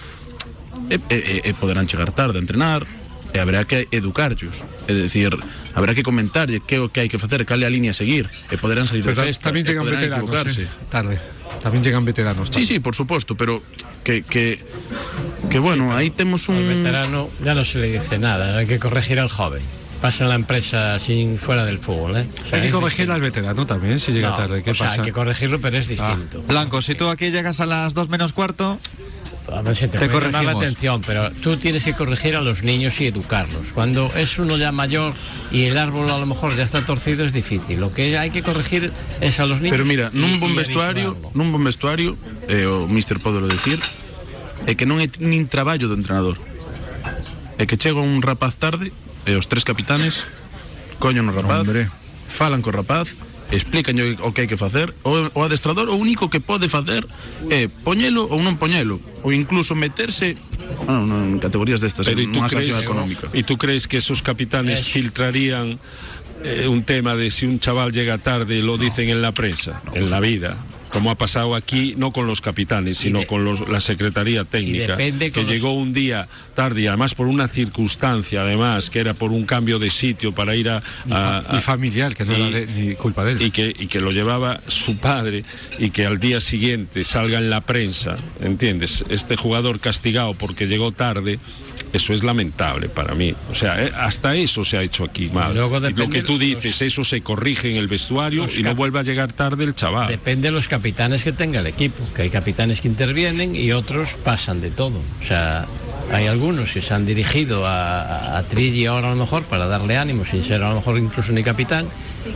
e, 0.88 0.96
e, 1.10 1.40
e 1.44 1.50
poderán 1.58 1.84
chegar 1.90 2.10
tarde 2.14 2.38
a 2.38 2.42
entrenar 2.42 2.86
e 3.30 3.38
haberá 3.38 3.62
que 3.68 3.86
educarllos 3.94 4.64
é 4.88 4.92
dicir, 4.96 5.30
haberá 5.76 5.94
que 5.94 6.02
comentarlle 6.02 6.58
que 6.64 6.80
o 6.82 6.90
que 6.90 7.04
hai 7.04 7.08
que 7.12 7.18
facer, 7.20 7.44
cal 7.46 7.60
é 7.62 7.66
a 7.66 7.72
línea 7.72 7.92
a 7.92 7.96
seguir 7.98 8.26
e 8.50 8.56
poderán 8.58 8.88
salir 8.90 9.04
Pero 9.06 9.14
de 9.14 9.22
ta- 9.22 9.28
festa 9.28 9.44
también 9.52 9.66
llegan 9.66 9.84
poderán 9.86 10.26
veteranos. 10.26 10.58
¿eh? 10.58 10.66
Tarde. 10.90 11.16
También 11.62 11.82
llegan 11.84 12.04
veteranos. 12.08 12.48
Sí, 12.50 12.64
sí, 12.64 12.80
por 12.80 12.94
supuesto, 12.96 13.36
pero 13.36 13.62
que, 14.02 14.22
que, 14.24 14.58
que 15.50 15.58
bueno, 15.58 15.94
ahí 15.94 16.08
temos 16.10 16.48
un... 16.48 16.56
veterano 16.66 17.28
ya 17.44 17.54
no 17.54 17.64
se 17.64 17.78
le 17.78 17.92
dice 18.00 18.18
nada, 18.18 18.56
hay 18.58 18.66
que 18.66 18.78
corregir 18.78 19.20
al 19.20 19.28
joven. 19.28 19.60
Pasa 20.00 20.24
en 20.24 20.30
la 20.30 20.34
empresa 20.36 20.98
sin 20.98 21.36
fuera 21.36 21.66
del 21.66 21.78
fútbol, 21.78 22.16
¿eh? 22.16 22.26
O 22.26 22.48
sea, 22.48 22.58
Hay 22.58 22.66
que 22.66 22.72
corregir 22.72 23.10
al 23.12 23.20
veterano 23.20 23.66
también 23.66 24.00
si 24.00 24.12
llega 24.12 24.30
No, 24.30 24.36
tarde. 24.36 24.62
¿Qué 24.62 24.70
o 24.70 24.74
sea, 24.74 24.86
pasa? 24.88 25.02
hay 25.02 25.06
que 25.06 25.12
corregirlo, 25.12 25.60
pero 25.60 25.76
es 25.76 25.88
distinto. 25.88 26.40
Blanco, 26.48 26.80
si 26.80 26.94
tú 26.94 27.08
aquí 27.10 27.30
llegas 27.30 27.60
a 27.60 27.66
las 27.66 27.92
2 27.92 28.08
menos 28.08 28.32
cuarto, 28.32 28.78
A 29.52 29.62
ver 29.62 29.76
si 29.76 29.88
te, 29.88 29.98
Te 29.98 30.08
puede 30.08 30.26
llamar 30.26 30.44
la 30.44 30.52
atención, 30.52 31.02
pero 31.02 31.30
tú 31.32 31.56
tienes 31.56 31.84
que 31.84 31.94
corregir 31.94 32.36
a 32.36 32.40
los 32.40 32.62
niños 32.62 33.00
y 33.00 33.06
educarlos. 33.06 33.72
Cuando 33.72 34.12
es 34.14 34.38
uno 34.38 34.56
ya 34.56 34.72
mayor 34.72 35.14
y 35.50 35.64
el 35.64 35.76
árbol 35.76 36.10
a 36.10 36.18
lo 36.18 36.26
mejor 36.26 36.54
ya 36.56 36.62
está 36.62 36.84
torcido 36.84 37.24
es 37.24 37.32
difícil. 37.32 37.80
Lo 37.80 37.92
que 37.92 38.16
hay 38.18 38.30
que 38.30 38.42
corregir 38.42 38.92
es 39.20 39.40
a 39.40 39.46
los 39.46 39.60
niños. 39.60 39.74
Pero 39.74 39.84
mira, 39.84 40.10
nun 40.12 40.38
bon 40.38 40.54
vestuario, 40.54 41.16
nun 41.34 41.50
bon 41.50 41.64
vestuario, 41.64 42.16
e 42.46 42.66
o 42.66 42.86
Mister 42.86 43.18
podelo 43.18 43.50
decir, 43.50 43.78
é 44.66 44.78
que 44.78 44.86
non 44.86 45.02
é 45.02 45.10
nin 45.18 45.50
traballo 45.50 45.90
do 45.90 45.98
entrenador. 45.98 46.38
É 47.58 47.66
que 47.66 47.76
chega 47.76 47.98
un 48.00 48.22
rapaz 48.22 48.54
tarde 48.54 48.94
e 49.26 49.32
os 49.34 49.50
tres 49.50 49.66
capitanes 49.66 50.24
coño 51.00 51.24
no 51.24 51.32
rapaz, 51.32 51.66
Hombre. 51.66 51.88
falan 52.28 52.62
co 52.62 52.70
rapaz, 52.70 53.16
explican 53.50 53.98
o 54.22 54.30
que 54.32 54.46
hai 54.46 54.48
que 54.48 54.56
facer, 54.56 54.94
o, 55.02 55.26
o 55.34 55.40
adestrador 55.42 55.90
o 55.90 55.96
único 55.98 56.30
que 56.30 56.38
pode 56.38 56.70
facer 56.70 57.06
é 57.50 57.66
poñelo 57.66 58.26
ou 58.30 58.38
non 58.38 58.56
poñelo, 58.56 59.02
ou 59.26 59.34
incluso 59.34 59.74
meterse 59.74 60.38
bueno, 60.86 61.06
no, 61.06 61.16
en 61.18 61.38
categorías 61.38 61.80
destas, 61.80 62.06
Pero 62.06 62.20
¿y 62.20 62.30
en 62.30 62.32
tú, 62.32 62.38
unha 62.38 62.48
crees, 62.48 62.70
sanción 62.70 62.82
económica. 62.82 63.26
¿Y 63.34 63.42
tú 63.42 63.58
crees 63.58 63.90
que 63.90 63.98
esos 63.98 64.22
capitanes 64.22 64.86
filtrarían 64.86 65.78
eh, 66.44 66.70
un 66.70 66.86
tema 66.86 67.14
de 67.18 67.30
si 67.30 67.46
un 67.46 67.58
chaval 67.58 67.92
llega 67.92 68.18
tarde 68.18 68.62
lo 68.62 68.78
dicen 68.78 69.10
en 69.10 69.20
la 69.20 69.32
prensa, 69.32 69.82
en 69.92 70.08
la 70.08 70.20
vida? 70.20 70.56
Como 70.90 71.10
ha 71.10 71.14
pasado 71.14 71.54
aquí, 71.54 71.94
no 71.96 72.12
con 72.12 72.26
los 72.26 72.40
capitanes, 72.40 72.98
sino 72.98 73.26
con 73.26 73.44
los- 73.44 73.68
la 73.68 73.80
Secretaría 73.80 74.44
Técnica, 74.44 74.96
que 75.32 75.42
los- 75.42 75.50
llegó 75.50 75.72
un 75.74 75.92
día 75.92 76.26
tarde 76.54 76.82
y 76.82 76.86
además 76.88 77.14
por 77.14 77.26
una 77.28 77.46
circunstancia, 77.48 78.42
además, 78.42 78.90
que 78.90 78.98
era 78.98 79.14
por 79.14 79.30
un 79.32 79.44
cambio 79.46 79.78
de 79.78 79.90
sitio 79.90 80.32
para 80.32 80.54
ir 80.56 80.68
a... 80.68 80.82
Y 81.06 81.12
a- 81.12 81.44
y 81.56 81.60
familiar, 81.60 82.14
que 82.14 82.24
no 82.24 82.34
era 82.34 82.50
de- 82.50 82.66
ni 82.66 82.94
culpa 82.96 83.24
de 83.24 83.32
él. 83.32 83.42
y 83.42 83.50
que, 83.50 83.74
y 83.78 83.86
que 83.86 84.00
lo 84.00 84.10
llevaba 84.10 84.60
su 84.66 84.96
padre 84.98 85.44
y 85.78 85.90
que 85.90 86.06
al 86.06 86.18
día 86.18 86.40
siguiente 86.40 87.04
salga 87.04 87.38
en 87.38 87.50
la 87.50 87.60
prensa, 87.60 88.16
¿entiendes? 88.40 89.04
Este 89.08 89.36
jugador 89.36 89.80
castigado 89.80 90.34
porque 90.34 90.66
llegó 90.66 90.92
tarde, 90.92 91.38
eso 91.92 92.12
es 92.12 92.22
lamentable 92.22 92.88
para 92.88 93.14
mí. 93.14 93.34
O 93.50 93.54
sea, 93.54 93.82
eh, 93.84 93.92
hasta 93.96 94.34
eso 94.34 94.64
se 94.64 94.78
ha 94.78 94.82
hecho 94.82 95.04
aquí 95.04 95.28
mal. 95.28 95.54
lo 95.54 95.70
que 96.10 96.22
tú 96.22 96.32
los- 96.32 96.40
dices, 96.40 96.80
eso 96.82 97.04
se 97.04 97.20
corrige 97.22 97.70
en 97.70 97.76
el 97.76 97.88
vestuario 97.88 98.42
Los 98.42 98.58
y 98.58 98.62
no 98.62 98.74
vuelve 98.74 99.00
a 99.00 99.02
llegar 99.02 99.32
tarde 99.32 99.64
el 99.64 99.74
chaval. 99.74 100.08
Depende 100.08 100.48
de 100.48 100.52
los 100.52 100.68
capitanes 100.68 101.24
que 101.24 101.32
tenga 101.32 101.60
el 101.60 101.66
equipo, 101.66 102.02
que 102.14 102.22
hay 102.22 102.30
capitanes 102.30 102.80
que 102.80 102.88
intervienen 102.88 103.54
y 103.56 103.72
otros 103.72 104.14
pasan 104.24 104.60
de 104.60 104.70
todo. 104.70 104.98
O 105.22 105.26
sea, 105.26 105.66
hay 106.12 106.26
algunos 106.26 106.72
que 106.72 106.82
se 106.82 106.92
han 106.94 107.06
dirigido 107.06 107.66
a, 107.66 108.02
a, 108.02 108.38
a 108.38 108.42
Trilli 108.44 108.86
ahora 108.86 109.08
a 109.08 109.10
lo 109.10 109.16
mejor 109.16 109.44
para 109.44 109.66
darle 109.66 109.96
ánimo, 109.96 110.24
sin 110.24 110.42
ser 110.44 110.62
a 110.62 110.68
lo 110.70 110.76
mejor 110.76 110.98
incluso 110.98 111.32
ni 111.32 111.42
capitán, 111.42 111.86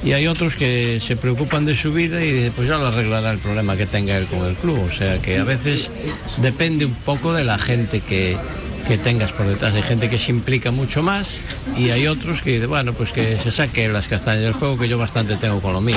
y 0.04 0.12
hay 0.12 0.26
otros 0.26 0.54
que 0.56 1.00
se 1.00 1.16
preocupan 1.16 1.64
de 1.66 1.74
su 1.74 1.92
vida 1.92 2.24
y 2.24 2.30
dicen, 2.32 2.52
pues 2.56 2.68
ya 2.68 2.78
lo 2.78 2.86
arreglará 2.86 3.32
el 3.32 3.38
problema 3.38 3.76
que 3.76 3.86
tenga 3.86 4.16
él 4.16 4.26
con 4.26 4.46
el 4.46 4.54
club. 4.54 4.78
O 4.88 4.92
sea, 4.92 5.18
que 5.20 5.38
a 5.38 5.44
veces 5.44 5.90
depende 6.38 6.84
un 6.86 6.94
poco 6.94 7.32
de 7.34 7.44
la 7.44 7.58
gente 7.58 8.00
que 8.00 8.36
que 8.86 8.98
tengas 8.98 9.32
por 9.32 9.46
detrás. 9.46 9.74
Hay 9.74 9.82
gente 9.82 10.10
que 10.10 10.18
se 10.18 10.30
implica 10.30 10.70
mucho 10.70 11.02
más 11.02 11.40
y 11.76 11.90
hay 11.90 12.06
otros 12.06 12.42
que 12.42 12.66
bueno, 12.66 12.92
pues 12.92 13.12
que 13.12 13.38
se 13.38 13.50
saque 13.50 13.88
las 13.88 14.08
castañas 14.08 14.42
del 14.42 14.54
fuego, 14.54 14.78
que 14.78 14.88
yo 14.88 14.98
bastante 14.98 15.36
tengo 15.36 15.60
con 15.60 15.72
lo 15.72 15.80
mío. 15.80 15.96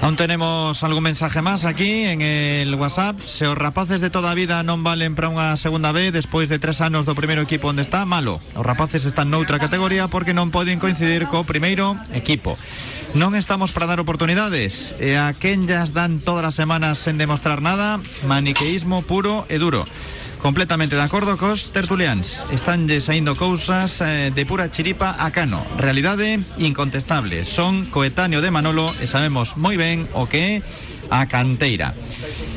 Aún 0.00 0.16
tenemos 0.16 0.82
algún 0.84 1.02
mensaje 1.02 1.40
más 1.40 1.64
aquí 1.64 2.02
en 2.02 2.20
el 2.20 2.74
WhatsApp. 2.74 3.18
Se 3.20 3.46
os 3.46 3.56
rapaces 3.56 4.00
de 4.02 4.10
toda 4.10 4.34
vida 4.34 4.60
non 4.60 4.84
valen 4.84 5.16
para 5.16 5.32
unha 5.32 5.56
segunda 5.56 5.96
B 5.96 6.12
despois 6.12 6.52
de 6.52 6.60
tres 6.60 6.84
anos 6.84 7.08
do 7.08 7.16
primeiro 7.16 7.40
equipo 7.40 7.72
onde 7.72 7.80
está, 7.80 8.04
malo. 8.04 8.36
Os 8.52 8.64
rapaces 8.66 9.08
están 9.08 9.32
noutra 9.32 9.56
categoría 9.56 10.12
porque 10.12 10.36
non 10.36 10.52
poden 10.52 10.76
coincidir 10.76 11.24
co 11.24 11.48
primeiro 11.48 11.96
equipo. 12.12 12.60
Non 13.16 13.32
estamos 13.32 13.72
para 13.72 13.88
dar 13.88 14.02
oportunidades 14.02 14.98
e 15.00 15.16
a 15.16 15.32
quen 15.32 15.64
llas 15.64 15.96
dan 15.96 16.20
todas 16.20 16.52
as 16.52 16.58
semanas 16.58 17.00
sen 17.00 17.16
demostrar 17.16 17.64
nada, 17.64 17.96
maniqueísmo 18.28 19.06
puro 19.08 19.48
e 19.48 19.56
duro. 19.56 19.88
Completamente 20.44 20.94
de 20.94 21.00
acordo 21.00 21.40
cos 21.40 21.72
tertulians. 21.72 22.44
Están 22.52 22.84
saindo 23.00 23.32
cousas 23.32 24.04
eh, 24.04 24.28
de 24.28 24.44
pura 24.44 24.68
chiripa 24.68 25.16
a 25.16 25.32
cano. 25.32 25.64
Realidade 25.80 26.36
incontestable. 26.60 27.48
Son 27.48 27.88
coetáneo 27.88 28.44
de 28.44 28.52
Manolo 28.52 28.92
e 29.00 29.08
sabemos 29.08 29.56
moi 29.56 29.80
ben 29.80 30.04
o 30.12 30.28
que 30.28 30.60
é 30.60 30.62
a 31.08 31.24
canteira. 31.32 31.96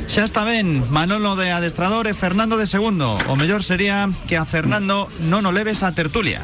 Xa 0.04 0.28
está 0.28 0.44
ben, 0.44 0.84
Manolo 0.92 1.40
de 1.40 1.56
adestrador 1.56 2.12
e 2.12 2.14
Fernando 2.14 2.60
de 2.60 2.68
segundo. 2.68 3.16
O 3.32 3.40
mellor 3.40 3.64
sería 3.64 4.12
que 4.28 4.36
a 4.36 4.44
Fernando 4.44 5.08
non 5.24 5.48
o 5.48 5.56
leves 5.56 5.80
a 5.80 5.96
tertulia. 5.96 6.44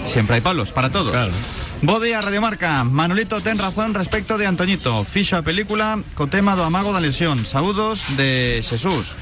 siempre 0.00 0.40
hay 0.40 0.40
palos 0.40 0.72
para 0.72 0.88
todos. 0.88 1.12
Claro. 1.12 1.63
Bo 1.82 2.00
día, 2.00 2.20
Radiomarca. 2.22 2.82
Manolito 2.84 3.40
ten 3.42 3.58
razón 3.58 3.92
respecto 3.92 4.38
de 4.38 4.46
Antoñito. 4.46 5.04
Fixo 5.04 5.36
a 5.36 5.42
película 5.44 6.00
co 6.16 6.26
tema 6.32 6.56
do 6.56 6.64
amago 6.64 6.96
da 6.96 7.00
lesión. 7.02 7.44
Saúdos 7.44 8.08
de 8.16 8.64
Jesús. 8.64 9.16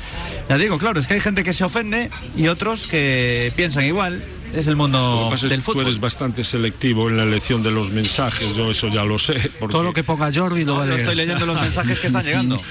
Ya 0.48 0.58
digo, 0.58 0.78
claro, 0.78 1.00
es 1.00 1.06
que 1.10 1.14
hay 1.14 1.20
gente 1.20 1.42
que 1.42 1.52
se 1.52 1.64
ofende 1.64 2.10
y 2.38 2.46
otros 2.46 2.86
que 2.86 3.50
piensan 3.56 3.84
igual. 3.84 4.22
Es 4.54 4.66
el 4.68 4.76
Lo 4.76 4.84
mundo 4.84 5.32
que 5.34 5.48
del 5.48 5.58
tú 5.64 5.72
fútbol. 5.72 5.86
eres 5.86 5.98
bastante 5.98 6.44
selectivo 6.44 7.08
en 7.08 7.16
la 7.16 7.22
elección 7.24 7.62
de 7.62 7.70
los 7.72 7.88
mensajes, 7.90 8.54
yo 8.54 8.70
eso 8.70 8.88
ya 8.88 9.02
lo 9.02 9.18
sé. 9.18 9.50
porque- 9.58 9.72
Todo 9.72 9.82
lo 9.82 9.94
que 9.94 10.04
ponga 10.04 10.30
Jordi 10.32 10.64
lo 10.64 10.76
va 10.76 10.82
a 10.82 10.86
Yo 10.86 10.90
leer. 10.90 11.00
estoy 11.00 11.16
leyendo 11.16 11.46
los 11.46 11.56
mensajes 11.56 11.98
que 11.98 12.06
están 12.08 12.22
llegando. 12.24 12.60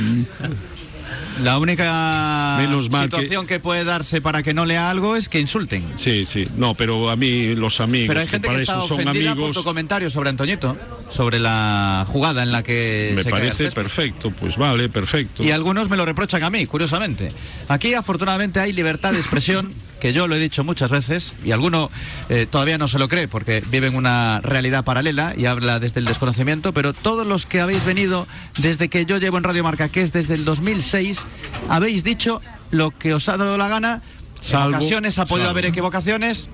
La 1.40 1.58
única 1.60 2.58
Menos 2.60 2.90
mal 2.92 3.10
que- 3.10 3.16
situación 3.18 3.48
que... 3.48 3.60
puede 3.60 3.84
darse 3.84 4.22
para 4.22 4.44
que 4.44 4.54
no 4.54 4.66
lea 4.66 4.90
algo 4.90 5.16
es 5.16 5.30
que 5.30 5.40
insulten. 5.40 5.84
Sí, 5.96 6.26
sí, 6.26 6.48
no, 6.58 6.74
pero 6.76 7.10
a 7.10 7.16
mí 7.16 7.56
los 7.56 7.80
amigos, 7.82 8.08
Pero 8.10 8.20
hay 8.20 8.28
gente 8.28 8.48
que 8.48 8.52
para 8.52 8.62
está 8.62 8.80
ofendida 8.80 9.12
por 9.12 9.32
amigos, 9.32 9.56
tu 9.58 9.64
comentario 9.64 10.10
sobre 10.10 10.30
Antoñito, 10.30 10.78
sobre 11.10 11.40
la 11.40 12.06
jugada 12.08 12.44
en 12.44 12.52
la 12.52 12.64
que 12.64 13.14
me 13.16 13.24
se 13.24 13.30
parece 13.30 13.72
perfecto, 13.72 14.32
pues 14.32 14.58
vale, 14.58 14.90
perfecto. 14.90 15.44
Y 15.44 15.52
algunos 15.52 15.90
me 15.90 15.98
lo 15.98 16.06
reprochan 16.06 16.44
a 16.44 16.50
mí, 16.50 16.66
curiosamente. 16.68 17.30
Aquí 17.70 17.94
afortunadamente 17.94 18.60
hay 18.60 18.74
libertad 18.74 19.14
de 19.14 19.20
expresión, 19.20 19.74
que 20.02 20.12
yo 20.12 20.28
lo 20.28 20.36
he 20.36 20.40
dicho 20.40 20.64
muchas 20.66 20.90
veces, 20.92 21.34
y 21.46 21.52
alguno 21.52 21.90
eh, 22.28 22.48
todavía 22.50 22.78
no 22.78 22.88
se 22.90 23.00
lo 23.00 23.08
cree 23.08 23.28
porque 23.30 23.64
vive 23.70 23.88
en 23.88 23.96
una 23.96 24.42
realidad 24.44 24.84
paralela 24.84 25.34
y 25.38 25.46
habla 25.46 25.80
desde 25.80 26.00
el 26.02 26.06
desconocimiento, 26.06 26.74
pero 26.74 26.92
todos 26.94 27.26
los 27.26 27.46
que 27.46 27.62
habéis 27.62 27.86
venido 27.86 28.28
desde 28.58 28.90
que 28.90 29.06
yo 29.06 29.18
llevo 29.20 29.38
en 29.38 29.44
Radio 29.44 29.64
Marca, 29.64 29.88
que 29.90 30.02
es 30.02 30.12
desde 30.12 30.34
el 30.34 30.44
2006, 30.44 31.26
habéis 31.70 32.04
dicho 32.04 32.42
lo 32.72 32.92
que 32.92 33.14
os 33.14 33.30
ha 33.30 33.38
dado 33.38 33.58
la 33.58 33.68
gana. 33.70 34.02
Salvo- 34.42 34.70
en 34.70 34.76
ocasiones 34.76 35.20
ha 35.20 35.26
podido 35.26 35.46
salvo. 35.46 35.52
haber 35.52 35.66
equivocaciones, 35.68 36.50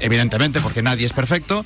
evidentemente, 0.00 0.60
porque 0.60 0.82
nadie 0.82 1.06
es 1.06 1.12
perfecto. 1.12 1.64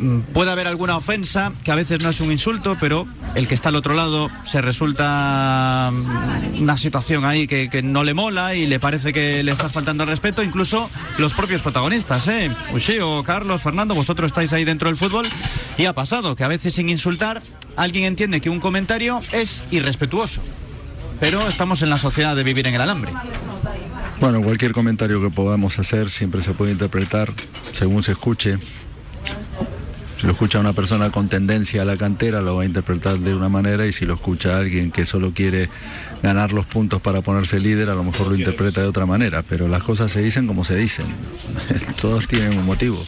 Mm, 0.00 0.20
Puede 0.32 0.50
haber 0.50 0.66
alguna 0.66 0.96
ofensa, 0.96 1.52
que 1.62 1.72
a 1.72 1.74
veces 1.74 2.02
no 2.02 2.08
es 2.08 2.20
un 2.20 2.32
insulto, 2.32 2.76
pero 2.80 3.06
el 3.34 3.46
que 3.46 3.54
está 3.54 3.68
al 3.68 3.76
otro 3.76 3.94
lado 3.94 4.30
se 4.44 4.62
resulta 4.62 5.90
mm, 5.92 6.62
una 6.62 6.78
situación 6.78 7.26
ahí 7.26 7.46
que, 7.46 7.82
no 7.82 8.02
le 8.02 8.14
mola 8.14 8.54
y 8.54 8.66
le 8.66 8.80
parece 8.80 9.12
que 9.12 9.42
le 9.42 9.52
estás 9.52 9.72
faltando 9.72 10.02
al 10.02 10.08
respeto, 10.08 10.42
incluso 10.42 10.90
los 11.18 11.34
propios 11.34 11.60
protagonistas, 11.60 12.28
¿eh? 12.28 12.50
Ushio, 12.72 13.22
Carlos, 13.24 13.62
Fernando, 13.62 13.94
vosotros 13.94 14.28
estáis 14.28 14.52
ahí 14.52 14.64
dentro 14.64 14.88
del 14.88 14.96
fútbol 14.96 15.28
y 15.76 15.84
ha 15.84 15.92
pasado 15.92 16.34
que 16.34 16.44
a 16.44 16.48
veces 16.48 16.74
sin 16.74 16.88
insultar 16.88 17.42
alguien 17.76 18.04
entiende 18.04 18.40
que 18.40 18.48
un 18.48 18.60
comentario 18.60 19.20
es 19.32 19.64
irrespetuoso. 19.70 20.40
Pero 21.20 21.46
estamos 21.48 21.82
en 21.82 21.90
la 21.90 21.98
sociedad 21.98 22.34
de 22.34 22.42
vivir 22.42 22.66
en 22.66 22.74
el 22.74 22.80
alambre. 22.80 23.12
Bueno, 24.20 24.42
cualquier 24.42 24.72
comentario 24.72 25.20
que 25.20 25.30
podamos 25.30 25.78
hacer 25.78 26.10
siempre 26.10 26.40
se 26.42 26.52
puede 26.52 26.72
interpretar 26.72 27.32
según 27.72 28.02
se 28.02 28.12
escuche. 28.12 28.58
Si 30.20 30.26
lo 30.26 30.32
escucha 30.32 30.60
una 30.60 30.74
persona 30.74 31.10
con 31.10 31.30
tendencia 31.30 31.80
a 31.80 31.86
la 31.86 31.96
cantera, 31.96 32.42
lo 32.42 32.56
va 32.56 32.64
a 32.64 32.66
interpretar 32.66 33.18
de 33.20 33.34
una 33.34 33.48
manera 33.48 33.86
y 33.86 33.92
si 33.94 34.04
lo 34.04 34.12
escucha 34.12 34.58
alguien 34.58 34.90
que 34.90 35.06
solo 35.06 35.32
quiere 35.32 35.70
ganar 36.22 36.52
los 36.52 36.66
puntos 36.66 37.00
para 37.00 37.22
ponerse 37.22 37.58
líder, 37.58 37.88
a 37.88 37.94
lo 37.94 38.04
mejor 38.04 38.28
lo 38.28 38.36
interpreta 38.36 38.82
de 38.82 38.86
otra 38.86 39.06
manera. 39.06 39.42
Pero 39.48 39.66
las 39.66 39.82
cosas 39.82 40.12
se 40.12 40.20
dicen 40.20 40.46
como 40.46 40.62
se 40.62 40.76
dicen. 40.76 41.06
Todos 42.02 42.28
tienen 42.28 42.58
un 42.58 42.66
motivo. 42.66 43.02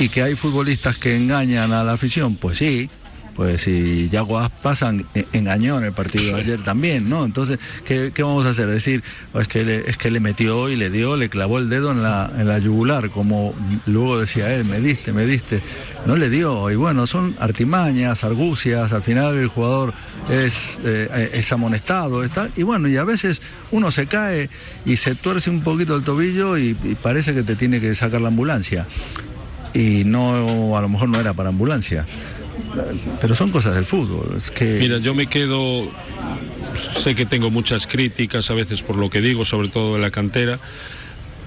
Y 0.00 0.08
que 0.08 0.22
hay 0.22 0.34
futbolistas 0.34 0.98
que 0.98 1.16
engañan 1.16 1.72
a 1.72 1.84
la 1.84 1.92
afición, 1.92 2.34
pues 2.34 2.58
sí. 2.58 2.90
Pues 3.36 3.60
si 3.60 4.08
Yago 4.08 4.38
Aspas 4.38 4.80
en- 4.80 5.04
engañó 5.34 5.76
en 5.76 5.84
el 5.84 5.92
partido 5.92 6.34
de 6.34 6.40
ayer 6.40 6.64
también, 6.64 7.08
¿no? 7.10 7.22
Entonces, 7.24 7.58
¿qué, 7.84 8.10
qué 8.14 8.22
vamos 8.22 8.46
a 8.46 8.50
hacer? 8.50 8.66
Decir, 8.66 9.02
"Oh, 9.34 9.40
es, 9.40 9.46
que 9.48 9.62
le, 9.62 9.90
es 9.90 9.98
que 9.98 10.10
le 10.10 10.20
metió 10.20 10.70
y 10.70 10.76
le 10.76 10.88
dio, 10.88 11.18
le 11.18 11.28
clavó 11.28 11.58
el 11.58 11.68
dedo 11.68 11.92
en 11.92 12.02
la, 12.02 12.30
en 12.38 12.48
la 12.48 12.58
yugular, 12.58 13.10
como 13.10 13.54
luego 13.84 14.18
decía 14.18 14.54
él, 14.54 14.64
me 14.64 14.80
diste, 14.80 15.12
me 15.12 15.26
diste. 15.26 15.60
No 16.06 16.16
le 16.16 16.30
dio, 16.30 16.70
y 16.70 16.76
bueno, 16.76 17.06
son 17.06 17.36
artimañas, 17.38 18.24
argucias, 18.24 18.94
al 18.94 19.02
final 19.02 19.36
el 19.36 19.48
jugador 19.48 19.92
es, 20.30 20.78
eh, 20.84 21.30
es 21.34 21.52
amonestado, 21.52 22.24
es 22.24 22.30
tal, 22.30 22.50
y 22.56 22.62
bueno, 22.62 22.88
y 22.88 22.96
a 22.96 23.04
veces 23.04 23.42
uno 23.70 23.90
se 23.90 24.06
cae 24.06 24.48
y 24.86 24.96
se 24.96 25.14
tuerce 25.14 25.50
un 25.50 25.60
poquito 25.60 25.94
el 25.94 26.04
tobillo 26.04 26.56
y, 26.56 26.74
y 26.84 26.94
parece 26.94 27.34
que 27.34 27.42
te 27.42 27.54
tiene 27.54 27.82
que 27.82 27.94
sacar 27.94 28.22
la 28.22 28.28
ambulancia. 28.28 28.86
Y 29.74 30.04
no, 30.06 30.74
a 30.74 30.80
lo 30.80 30.88
mejor 30.88 31.10
no 31.10 31.20
era 31.20 31.34
para 31.34 31.50
ambulancia. 31.50 32.06
Pero 33.20 33.34
son 33.34 33.50
cosas 33.50 33.74
del 33.74 33.84
fútbol. 33.84 34.36
Mira, 34.60 34.98
yo 34.98 35.14
me 35.14 35.26
quedo, 35.26 35.90
sé 36.96 37.14
que 37.14 37.26
tengo 37.26 37.50
muchas 37.50 37.86
críticas 37.86 38.50
a 38.50 38.54
veces 38.54 38.82
por 38.82 38.96
lo 38.96 39.10
que 39.10 39.20
digo, 39.20 39.44
sobre 39.44 39.68
todo 39.68 39.94
de 39.94 40.00
la 40.00 40.10
cantera, 40.10 40.58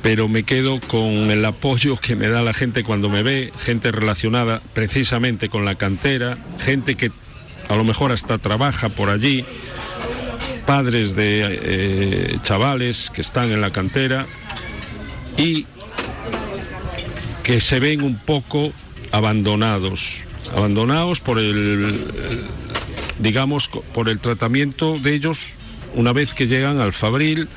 pero 0.02 0.28
me 0.28 0.44
quedo 0.44 0.80
con 0.80 1.32
el 1.32 1.44
apoyo 1.46 1.98
que 1.98 2.16
me 2.16 2.30
da 2.30 2.42
la 2.42 2.54
gente 2.54 2.84
cuando 2.84 3.10
me 3.10 3.24
ve, 3.24 3.52
gente 3.60 3.92
relacionada 3.92 4.62
precisamente 4.74 5.50
con 5.50 5.66
la 5.66 5.76
cantera, 5.76 6.38
gente 6.60 6.96
que 6.96 7.12
a 7.68 7.76
lo 7.76 7.84
mejor 7.84 8.12
hasta 8.12 8.38
trabaja 8.38 8.90
por 8.90 9.10
allí, 9.10 9.46
padres 10.66 11.16
de 11.16 11.60
eh, 11.62 12.38
chavales 12.44 13.12
que 13.14 13.22
están 13.22 13.52
en 13.52 13.62
la 13.62 13.72
cantera 13.72 14.26
y 15.38 15.66
que 17.44 17.62
se 17.62 17.80
ven 17.80 18.04
un 18.04 18.16
poco 18.16 18.72
abandonados, 19.12 20.22
abandonados 20.56 21.20
por 21.20 21.40
el, 21.40 22.00
digamos, 23.20 23.68
por 23.68 24.10
el 24.10 24.20
tratamiento 24.20 24.96
de 24.98 25.14
ellos 25.16 25.40
una 25.96 26.14
vez 26.14 26.34
que 26.34 26.48
llegan 26.48 26.80
al 26.80 26.94
Fabril, 26.94 27.48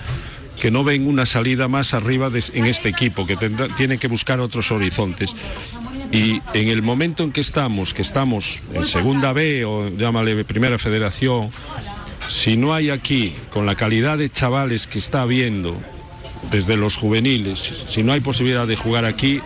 que 0.60 0.70
no 0.70 0.84
ven 0.84 1.06
una 1.06 1.26
salida 1.26 1.68
más 1.68 1.92
arriba 1.94 2.30
de- 2.30 2.44
en 2.54 2.66
este 2.66 2.88
equipo, 2.88 3.26
que 3.26 3.36
tendrá- 3.36 3.68
tiene 3.76 3.98
que 3.98 4.08
buscar 4.08 4.40
otros 4.40 4.70
horizontes. 4.70 5.34
Y 6.12 6.40
en 6.54 6.68
el 6.68 6.82
momento 6.82 7.22
en 7.24 7.32
que 7.32 7.40
estamos, 7.40 7.94
que 7.94 8.02
estamos 8.02 8.60
en 8.74 8.84
segunda 8.84 9.32
B 9.32 9.64
o 9.64 9.88
llámale 9.88 10.44
primera 10.44 10.78
federación, 10.78 11.50
si 12.28 12.56
no 12.56 12.74
hay 12.74 12.90
aquí, 12.90 13.34
con 13.50 13.66
la 13.66 13.74
calidad 13.74 14.18
de 14.18 14.30
chavales 14.30 14.86
que 14.86 14.98
está 14.98 15.22
habiendo 15.22 15.76
desde 16.50 16.76
los 16.76 16.96
juveniles, 16.96 17.84
si 17.88 18.02
no 18.02 18.12
hay 18.12 18.20
posibilidad 18.20 18.66
de 18.66 18.76
jugar 18.76 19.04
aquí, 19.04 19.40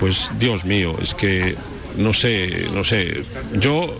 pues 0.00 0.32
Dios 0.38 0.64
mío, 0.64 0.96
es 1.00 1.14
que 1.14 1.54
no 1.96 2.12
sé, 2.14 2.68
no 2.72 2.84
sé. 2.84 3.24
Yo 3.58 3.96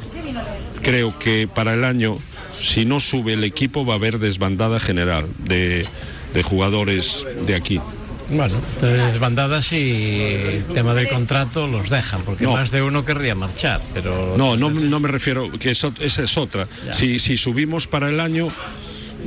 creo 0.83 1.19
que 1.19 1.49
para 1.53 1.75
el 1.75 1.85
año, 1.85 2.19
si 2.61 2.85
no 2.85 3.01
sube 3.01 3.33
el 3.35 3.45
equipo, 3.45 3.85
va 3.85 3.95
a 3.95 3.97
haber 3.97 4.19
desbandada 4.19 4.79
general 4.81 5.27
de, 5.39 5.87
de 6.35 6.43
jugadores 6.43 7.27
de 7.47 7.55
aquí. 7.55 7.81
Bueno, 8.29 8.55
entonces 8.75 9.21
bandadas 9.21 9.73
y 9.73 10.61
tema 10.75 10.95
del 10.95 11.09
contrato 11.09 11.69
los 11.69 11.89
dejan, 11.91 12.23
porque 12.23 12.43
No. 12.45 12.55
más 12.55 12.73
de 12.73 12.83
uno 12.83 13.05
querría 13.05 13.37
marchar, 13.37 13.81
pero... 13.95 14.35
No, 14.37 14.57
no, 14.57 14.69
no 14.71 14.99
me 14.99 15.07
refiero, 15.09 15.49
que 15.53 15.71
eso- 15.71 15.95
esa 16.01 16.25
es 16.25 16.37
otra. 16.37 16.67
Si, 16.93 17.21
si 17.21 17.37
subimos 17.37 17.87
para 17.87 18.09
el 18.09 18.19
año, 18.19 18.49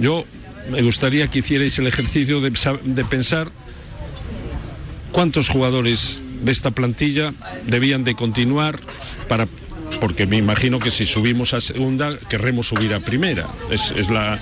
yo 0.01 0.25
me 0.69 0.81
gustaría 0.81 1.27
que 1.29 1.39
hicierais 1.39 1.79
el 1.79 1.87
ejercicio 1.87 2.41
de, 2.41 2.51
de 2.83 3.05
pensar 3.05 3.47
cuántos 5.13 5.47
jugadores 5.49 6.21
de 6.39 6.51
esta 6.51 6.71
plantilla 6.71 7.33
debían 7.65 8.03
de 8.03 8.15
continuar 8.15 8.79
para 9.27 9.47
porque 9.99 10.25
me 10.25 10.37
imagino 10.37 10.79
que 10.79 10.91
si 10.91 11.07
subimos 11.07 11.53
a 11.53 11.61
segunda 11.61 12.17
querremos 12.29 12.67
subir 12.67 12.93
a 12.93 12.99
primera 12.99 13.47
es, 13.71 13.91
es 13.91 14.09
la 14.09 14.37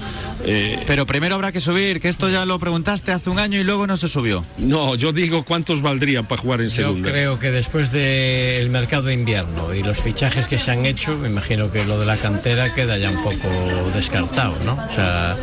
eh, 0.46 0.84
Pero 0.86 1.06
primero 1.06 1.36
habrá 1.36 1.52
que 1.52 1.60
subir, 1.60 2.00
que 2.00 2.10
esto 2.10 2.30
ya 2.30 2.46
lo 2.46 2.60
preguntaste 2.60 3.12
hace 3.12 3.30
un 3.30 3.40
año 3.40 3.60
y 3.60 3.64
luego 3.64 3.88
no 3.88 3.98
se 3.98 4.08
subió. 4.08 4.44
no 4.58 4.96
yo 4.96 5.12
digo 5.12 5.44
cuántos 5.44 5.82
valdrían 5.82 6.28
para 6.28 6.42
jugar 6.42 6.62
en 6.62 6.70
Yo 6.70 6.76
segunda 6.76 7.10
creo 7.10 7.40
que 7.40 7.52
después 7.52 7.92
del 7.92 8.70
mercado 8.70 9.04
de 9.04 9.14
invierno 9.14 9.74
y 9.74 9.84
los 9.84 10.00
fichajes 10.00 10.48
que 10.48 10.60
se 10.60 10.72
han 10.72 10.86
hecho, 10.86 11.18
me 11.18 11.28
imagino 11.30 11.72
que 11.72 11.86
lo 11.86 12.00
de 12.00 12.06
la 12.06 12.18
cantera 12.18 12.74
queda 12.74 12.98
ya 12.98 13.10
un 13.10 13.24
poco 13.24 13.50
descartado, 13.96 14.56
¿no? 14.66 14.74
O 14.74 14.96
sea, 14.96 15.36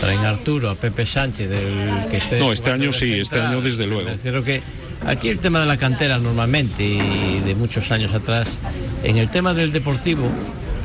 traen 0.00 0.24
a 0.24 0.30
Arturo, 0.30 0.70
a 0.70 0.74
Pepe 0.74 1.06
Sánchez, 1.06 1.50
del 1.50 2.08
que 2.10 2.16
esté 2.16 2.38
No, 2.38 2.52
este 2.52 2.70
año 2.70 2.92
sí, 2.92 3.20
este 3.20 3.40
año 3.40 3.60
desde 3.60 3.86
luego. 3.86 4.04
Me 4.04 4.12
refiero 4.12 4.42
que 4.42 4.62
aquí 5.06 5.28
el 5.28 5.38
tema 5.38 5.60
de 5.60 5.66
la 5.66 5.76
cantera 5.76 6.18
normalmente 6.18 6.84
y 6.84 7.40
de 7.40 7.54
muchos 7.54 7.90
años 7.90 8.12
atrás, 8.14 8.58
en 9.02 9.16
el 9.16 9.28
tema 9.28 9.54
del 9.54 9.72
deportivo, 9.72 10.28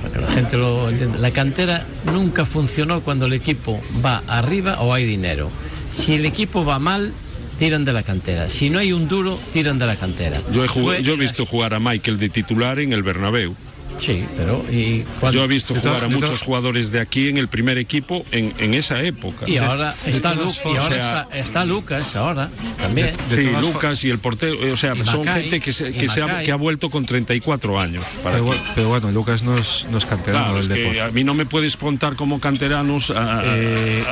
para 0.01 0.13
que 0.13 0.21
la 0.21 0.31
gente 0.31 0.57
lo 0.57 0.89
entienda, 0.89 1.17
la 1.17 1.31
cantera 1.31 1.85
nunca 2.05 2.45
funcionó 2.45 3.01
cuando 3.01 3.25
el 3.25 3.33
equipo 3.33 3.79
va 4.03 4.21
arriba 4.27 4.81
o 4.81 4.93
hay 4.93 5.05
dinero. 5.05 5.49
Si 5.91 6.13
el 6.13 6.25
equipo 6.25 6.65
va 6.65 6.79
mal, 6.79 7.13
tiran 7.57 7.85
de 7.85 7.93
la 7.93 8.03
cantera. 8.03 8.49
Si 8.49 8.69
no 8.69 8.79
hay 8.79 8.91
un 8.91 9.07
duro, 9.07 9.39
tiran 9.53 9.79
de 9.79 9.85
la 9.85 9.95
cantera. 9.95 10.39
yo 10.51 10.63
he, 10.63 11.03
yo 11.03 11.13
he 11.13 11.17
visto 11.17 11.45
jugar 11.45 11.73
a 11.73 11.79
Michael 11.79 12.19
de 12.19 12.29
titular 12.29 12.79
en 12.79 12.93
el 12.93 13.03
Bernabéu 13.03 13.55
Sí, 13.99 14.26
pero 14.38 14.63
y 14.72 15.03
cuando- 15.19 15.39
Yo 15.39 15.45
he 15.45 15.47
visto 15.47 15.73
jugar 15.76 16.03
a 16.03 16.07
muchos 16.07 16.41
jugadores 16.41 16.91
de 16.91 16.99
aquí 16.99 17.30
en 17.30 17.38
el 17.38 17.47
primer 17.47 17.77
equipo 17.77 18.26
en, 18.31 18.53
en 18.59 18.73
esa 18.73 19.01
época. 19.01 19.47
Y 19.49 19.57
ahora 19.57 19.93
está, 20.05 20.34
Lu- 20.35 20.51
y 20.65 20.67
ahora 20.67 20.81
o 20.84 20.88
sea, 20.89 21.22
está, 21.22 21.38
está 21.38 21.65
Lucas 21.65 22.15
ahora 22.15 22.49
también. 22.81 23.11
sí, 23.34 23.49
Lucas 23.61 24.03
y 24.03 24.09
el 24.09 24.19
portero, 24.19 24.57
o 24.73 24.77
sea, 24.77 24.95
son 25.05 25.26
gente 25.26 25.59
que, 25.59 25.72
se, 25.73 25.91
que, 25.93 26.09
se 26.09 26.22
ha, 26.22 26.43
que 26.43 26.51
ha 26.51 26.55
vuelto 26.55 26.89
con 26.89 27.05
34 27.05 27.80
años. 27.80 28.03
Para 28.23 28.38
Pero, 28.38 28.49
pero 28.76 28.89
bueno, 28.89 29.11
Lucas 29.11 29.43
no 29.43 29.57
es, 29.57 29.85
no 29.89 29.97
es 29.97 30.05
canterano 30.05 30.45
Claro, 30.51 30.67
del 30.67 30.77
es 30.85 30.93
que 30.93 31.01
a 31.01 31.09
mí 31.11 31.23
no 31.23 31.34
me 31.34 31.45
puedes 31.45 31.77
contar 31.77 32.15
como 32.15 32.39
canteranos 32.39 33.11
a, 33.11 33.39
a- 33.39 33.43
Eh, 33.45 34.03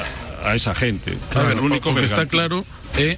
a- 0.43 0.49
a 0.51 0.55
esa 0.55 0.73
gente. 0.76 1.18
A 1.35 1.41
ver, 1.43 1.53
el 1.57 1.60
único 1.64 1.93
que 1.95 2.03
está 2.05 2.26
claro 2.26 2.65
é 2.97 3.18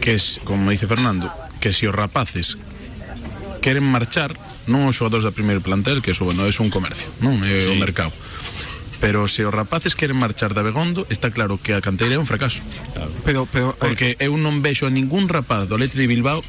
que, 0.00 0.14
es, 0.14 0.40
como 0.44 0.70
dice 0.70 0.86
Fernando, 0.86 1.30
que 1.60 1.72
si 1.72 1.86
os 1.86 1.94
rapaces 1.94 2.56
queren 3.60 3.82
marchar 3.84 4.34
non 4.68 4.86
os 4.86 4.94
xogadores 5.00 5.24
da 5.24 5.32
primeiro 5.34 5.64
plantel, 5.64 6.04
que 6.04 6.12
eso, 6.14 6.28
bueno, 6.28 6.44
é 6.46 6.52
un 6.60 6.68
comercio, 6.70 7.08
non 7.24 7.40
é 7.42 7.66
o 7.66 7.74
Sí. 7.74 7.80
mercado. 7.80 8.12
Pero 9.00 9.26
se 9.30 9.46
os 9.46 9.54
rapaces 9.54 9.94
queren 9.94 10.18
marchar 10.18 10.54
da 10.54 10.62
Begondo, 10.66 11.06
está 11.08 11.30
claro 11.30 11.56
que 11.62 11.72
a 11.72 11.80
canteira 11.80 12.14
é 12.14 12.20
un 12.20 12.26
fracaso. 12.26 12.60
Pero, 13.24 13.46
pero, 13.46 13.72
Porque 13.78 14.18
eu 14.18 14.34
non 14.36 14.58
vexo 14.60 14.86
a 14.86 14.92
ningún 14.92 15.30
rapaz 15.30 15.70
do 15.70 15.78
Lete 15.78 15.94
de 15.96 16.10
Bilbao 16.10 16.42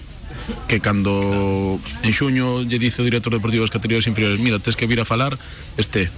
que 0.68 0.82
cando 0.82 1.78
en 2.02 2.10
xuño 2.14 2.66
lle 2.66 2.82
dice 2.82 3.02
o 3.02 3.06
director 3.06 3.30
deportivo 3.30 3.62
das 3.66 3.74
categorías 3.74 4.10
inferiores 4.10 4.42
mira, 4.42 4.58
tes 4.58 4.74
que 4.74 4.90
vir 4.90 4.98
a 5.02 5.06
falar 5.06 5.38
este 5.78 6.10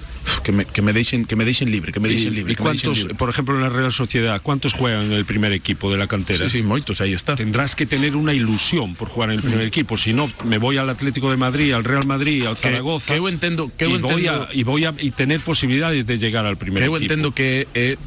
que 0.44 0.52
me, 0.52 0.66
que 0.66 0.82
me 0.82 0.94
deixen 0.94 1.26
que 1.26 1.36
me 1.36 1.46
deixen 1.46 1.72
libre, 1.72 1.92
que 1.92 2.00
me 2.00 2.10
deixen 2.10 2.34
¿Y, 2.34 2.38
libre, 2.38 2.54
y 2.54 2.56
cuántos, 2.56 2.98
libre. 3.00 3.16
por 3.16 3.30
ejemplo, 3.30 3.56
en 3.56 3.62
la 3.62 3.70
Real 3.70 3.92
Sociedad, 3.92 4.42
cuántos 4.42 4.74
juegan 4.74 5.04
en 5.04 5.14
el 5.14 5.26
primer 5.26 5.52
equipo 5.52 5.92
de 5.92 5.98
la 5.98 6.08
cantera? 6.08 6.50
Sí, 6.50 6.60
sí, 6.60 6.64
moitos, 6.64 7.02
ahí 7.02 7.14
está. 7.14 7.36
Tendrás 7.36 7.76
que 7.76 7.86
tener 7.86 8.16
una 8.16 8.34
ilusión 8.34 8.96
por 8.96 9.08
jugar 9.10 9.30
en 9.32 9.38
el 9.38 9.42
primer 9.44 9.66
equipo, 9.68 9.98
si 9.98 10.14
no, 10.14 10.32
me 10.46 10.58
voy 10.58 10.78
al 10.78 10.90
Atlético 10.90 11.30
de 11.32 11.38
Madrid, 11.38 11.74
al 11.74 11.84
Real 11.84 12.06
Madrid, 12.08 12.46
al 12.46 12.56
Que- 12.56 12.62
Zaragoza. 12.70 13.14
que 13.14 13.18
eu 13.20 13.28
entendo- 13.30 13.72
que 13.78 13.86
eu 13.86 14.00
voy 14.00 14.28
a, 14.28 14.48
y 14.54 14.64
voy 14.64 14.86
a 14.86 14.94
y 15.00 15.12
tener 15.12 15.40
posibilidades 15.42 16.06
de 16.08 16.18
llegar 16.18 16.46
al 16.46 16.58
primer 16.58 16.82
Que 16.84 16.88
eu 16.90 16.98
entendo 16.98 17.34
que 17.34 17.68
é 17.74 17.98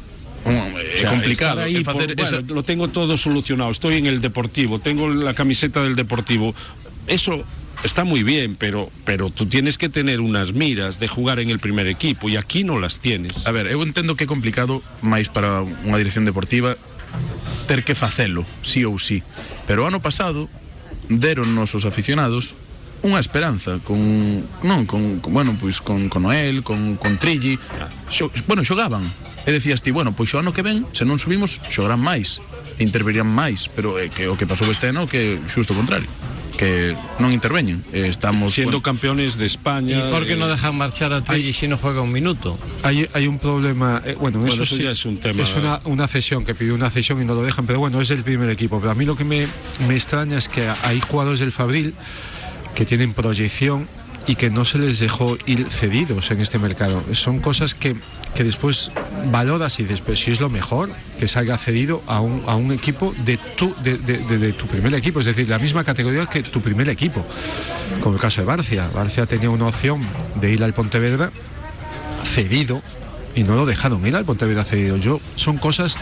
O 0.45 0.97
sea, 0.97 1.09
complicado 1.09 1.61
ahí 1.61 1.83
facer 1.83 2.13
esa, 2.19 2.37
bueno, 2.39 2.53
lo 2.53 2.63
tengo 2.63 2.87
todo 2.89 3.17
solucionado. 3.17 3.71
Estoy 3.71 3.95
en 3.97 4.05
el 4.05 4.21
Deportivo, 4.21 4.77
tengo 4.77 5.09
la 5.09 5.33
camiseta 5.33 5.81
del 5.81 5.95
Deportivo. 5.95 6.53
Eso 7.07 7.43
está 7.83 8.03
muy 8.03 8.23
bien, 8.23 8.55
pero, 8.55 8.89
pero 9.03 9.29
tú 9.29 9.45
tienes 9.45 9.77
que 9.77 9.89
tener 9.89 10.21
unas 10.21 10.53
miras 10.53 10.99
de 10.99 11.07
jugar 11.07 11.39
en 11.39 11.49
el 11.49 11.59
primer 11.59 11.87
equipo 11.87 12.29
y 12.29 12.35
aquí 12.35 12.63
no 12.63 12.79
las 12.79 12.99
tienes. 12.99 13.45
A 13.47 13.51
ver, 13.51 13.67
eu 13.67 13.83
entendo 13.83 14.15
que 14.15 14.25
é 14.25 14.29
complicado 14.29 14.81
máis 15.01 15.27
para 15.27 15.61
unha 15.61 15.97
dirección 15.99 16.25
deportiva 16.25 16.77
ter 17.65 17.83
que 17.83 17.97
facelo, 17.97 18.45
sí 18.61 18.85
ou 18.85 18.97
sí. 19.01 19.21
Pero 19.67 19.83
o 19.83 19.87
ano 19.89 19.99
pasado 19.99 20.47
deron 21.09 21.53
os 21.57 21.73
aficionados 21.85 22.55
unha 23.05 23.21
esperanza 23.21 23.77
con 23.85 23.99
non 24.65 24.89
con, 24.89 25.21
con 25.21 25.29
bueno, 25.29 25.53
pois 25.53 25.77
con, 25.77 26.09
con 26.09 26.25
Noel, 26.25 26.65
con 26.65 26.97
con 26.97 27.21
Trilli. 27.21 27.59
Xo, 28.09 28.33
bueno, 28.49 28.65
xogaban. 28.65 29.05
E 29.45 29.53
decías 29.53 29.85
ti, 29.85 29.93
bueno, 29.93 30.17
pois 30.17 30.33
o 30.33 30.41
ano 30.41 30.57
que 30.57 30.65
ven, 30.65 30.89
se 30.89 31.05
non 31.05 31.21
subimos, 31.21 31.61
xogarán 31.69 32.01
máis, 32.01 32.41
e 32.77 32.81
interverían 32.81 33.29
máis, 33.29 33.69
pero 33.69 34.01
é 34.01 34.09
que 34.09 34.25
o 34.25 34.33
que 34.33 34.49
pasou 34.49 34.65
este 34.73 34.89
ano 34.89 35.05
que 35.05 35.37
xusto 35.45 35.77
o 35.77 35.79
contrario, 35.79 36.09
que 36.55 36.95
non 37.19 37.31
interveñen. 37.31 37.83
Eh, 37.91 38.07
Estamos 38.07 38.53
Siendo 38.53 38.79
bueno, 38.79 38.83
campeones 38.83 39.37
de 39.37 39.45
España. 39.45 39.99
¿Y 39.99 40.11
por 40.11 40.25
qué 40.25 40.35
no 40.35 40.47
eh, 40.47 40.55
dejan 40.55 40.75
marchar 40.75 41.13
a 41.13 41.21
Trilli 41.21 41.53
si 41.53 41.67
no 41.67 41.77
juega 41.77 42.01
un 42.01 42.11
minuto? 42.11 42.57
Hay, 42.83 43.07
hay 43.13 43.27
un 43.27 43.39
problema, 43.39 44.01
eh, 44.05 44.15
bueno, 44.19 44.39
Bueno, 44.39 44.53
eso, 44.53 44.63
eso 44.63 44.75
sí, 44.75 44.83
ya 44.83 44.91
es 44.91 45.05
un 45.05 45.17
tema. 45.17 45.43
Es 45.43 45.55
una, 45.55 45.79
una 45.85 46.07
cesión, 46.07 46.45
que 46.45 46.55
pidió 46.55 46.73
una 46.75 46.89
cesión 46.89 47.21
y 47.21 47.25
no 47.25 47.35
lo 47.35 47.43
dejan, 47.43 47.65
pero 47.65 47.79
bueno, 47.79 48.01
es 48.01 48.09
el 48.09 48.23
primer 48.23 48.49
equipo. 48.49 48.79
Pero 48.79 48.91
a 48.91 48.95
mí 48.95 49.05
lo 49.05 49.15
que 49.15 49.23
me, 49.23 49.47
me 49.87 49.95
extraña 49.95 50.37
es 50.37 50.49
que 50.49 50.67
hay 50.83 50.99
jugadores 50.99 51.39
del 51.39 51.51
Fabril 51.51 51.93
que 52.73 52.85
tienen 52.85 53.13
proyección 53.13 53.87
y 54.27 54.35
que 54.35 54.49
no 54.49 54.65
se 54.65 54.79
les 54.79 54.99
dejó 54.99 55.37
ir 55.45 55.65
cedidos 55.69 56.31
en 56.31 56.41
este 56.41 56.59
mercado. 56.59 57.03
Son 57.13 57.39
cosas 57.39 57.75
que, 57.75 57.95
que 58.35 58.43
después 58.43 58.91
valoras 59.31 59.79
y 59.79 59.83
después 59.83 60.19
si 60.19 60.31
es 60.31 60.41
lo 60.41 60.49
mejor 60.49 60.89
que 61.19 61.27
salga 61.27 61.57
cedido 61.57 62.03
a 62.05 62.19
un, 62.19 62.43
a 62.47 62.55
un 62.55 62.71
equipo 62.71 63.15
de 63.25 63.37
tu, 63.37 63.73
de, 63.81 63.97
de- 63.97 64.53
tu 64.53 64.67
primer 64.67 64.93
equipo, 64.93 65.19
es 65.21 65.25
decir, 65.25 65.47
la 65.49 65.57
misma 65.57 65.83
categoría 65.83 66.25
que 66.27 66.43
tu 66.43 66.61
primer 66.61 66.89
equipo. 66.89 67.25
Como 68.01 68.15
el 68.15 68.21
caso 68.21 68.41
de 68.41 68.47
Barcia. 68.47 68.87
Barcia 68.93 69.25
tenía 69.25 69.49
una 69.49 69.67
opción 69.67 70.01
de 70.41 70.51
ir 70.51 70.63
al 70.63 70.73
Pontevedra 70.73 71.31
cedido 72.23 72.81
y 73.35 73.43
no 73.43 73.55
lo 73.55 73.65
dejaron 73.65 74.05
ir 74.05 74.15
al 74.15 74.25
Pontevedra 74.25 74.63
cedido. 74.63 74.97
Yo 74.97 75.19
son 75.35 75.57
cosas 75.57 75.95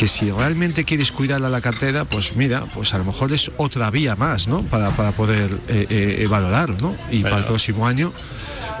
que 0.00 0.08
si 0.08 0.30
realmente 0.30 0.86
quieres 0.86 1.12
cuidar 1.12 1.44
a 1.44 1.50
la 1.50 1.60
cartera, 1.60 2.06
pues 2.06 2.34
mira, 2.34 2.64
pues 2.72 2.94
a 2.94 2.98
lo 2.98 3.04
mejor 3.04 3.34
es 3.34 3.50
otra 3.58 3.90
vía 3.90 4.16
más, 4.16 4.48
¿no? 4.48 4.62
Para, 4.62 4.92
para 4.92 5.12
poder 5.12 5.50
eh, 5.68 5.86
eh, 5.90 6.26
valorar, 6.26 6.70
¿no? 6.80 6.96
Y 7.10 7.22
para 7.22 7.36
el 7.36 7.44
próximo 7.44 7.86
año. 7.86 8.10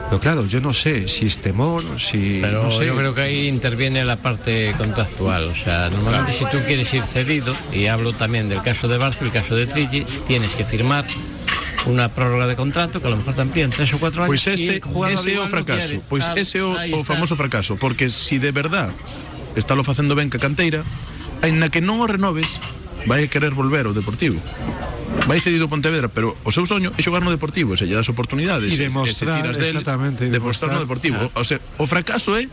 Pero 0.08 0.18
claro, 0.18 0.46
yo 0.46 0.62
no 0.62 0.72
sé 0.72 1.08
si 1.08 1.26
es 1.26 1.38
temor, 1.38 1.84
si 2.00 2.38
Pero 2.40 2.62
no 2.62 2.70
sé. 2.70 2.86
yo 2.86 2.96
creo 2.96 3.14
que 3.14 3.20
ahí 3.20 3.48
interviene 3.48 4.02
la 4.06 4.16
parte 4.16 4.74
contractual. 4.78 5.44
O 5.48 5.54
sea, 5.54 5.90
normalmente 5.90 6.32
si 6.32 6.46
tú 6.46 6.56
quieres 6.66 6.94
ir 6.94 7.02
cedido, 7.02 7.54
y 7.70 7.88
hablo 7.88 8.14
también 8.14 8.48
del 8.48 8.62
caso 8.62 8.88
de 8.88 8.98
Barça, 8.98 9.20
el 9.20 9.30
caso 9.30 9.54
de 9.54 9.66
Trilli, 9.66 10.06
tienes 10.26 10.56
que 10.56 10.64
firmar 10.64 11.04
una 11.84 12.08
prórroga 12.08 12.46
de 12.46 12.56
contrato 12.56 13.02
que 13.02 13.08
a 13.08 13.10
lo 13.10 13.18
mejor 13.18 13.38
amplían 13.38 13.68
tres 13.68 13.92
o 13.92 13.98
cuatro 13.98 14.22
años. 14.22 14.42
Pois 14.42 14.46
y 14.46 14.50
ese, 14.52 14.80
ese 15.12 15.38
o 15.38 15.42
no 15.42 15.48
fracaso. 15.48 16.00
Claro, 16.08 16.34
ese 16.36 16.62
o, 16.62 17.04
famoso 17.04 17.36
fracaso, 17.36 17.76
porque 17.76 18.08
si 18.08 18.38
de 18.38 18.52
verdad 18.52 18.90
está 19.54 19.74
lo 19.74 19.84
facendo 19.84 20.14
ben 20.14 20.30
que 20.30 20.38
a 20.38 20.40
canteira, 21.40 21.46
aínda 21.46 21.70
que 21.72 21.80
non 21.80 22.00
o 22.00 22.06
renoves, 22.06 22.60
vai 23.08 23.24
a 23.24 23.28
querer 23.28 23.52
volver 23.56 23.86
ao 23.88 23.94
Deportivo. 23.96 24.36
Vai 25.26 25.40
cedido 25.40 25.68
Pontevedra, 25.68 26.08
pero 26.08 26.36
o 26.44 26.52
seu 26.52 26.64
soño 26.66 26.92
é 26.96 27.00
xogar 27.02 27.22
no 27.24 27.30
Deportivo, 27.32 27.76
se 27.76 27.86
lle 27.88 27.96
das 27.96 28.08
oportunidades, 28.08 28.70
e- 28.70 28.74
e 28.74 28.76
se 28.76 28.82
demostrar, 28.88 29.36
tiras 29.42 29.56
del, 29.58 29.76
exactamente, 29.76 30.28
demostrar 30.28 30.72
no 30.72 30.80
demostrar. 30.80 30.84
Deportivo. 30.84 31.18
O 31.34 31.44
sea, 31.44 31.60
o 31.78 31.86
fracaso 31.86 32.36
é 32.36 32.46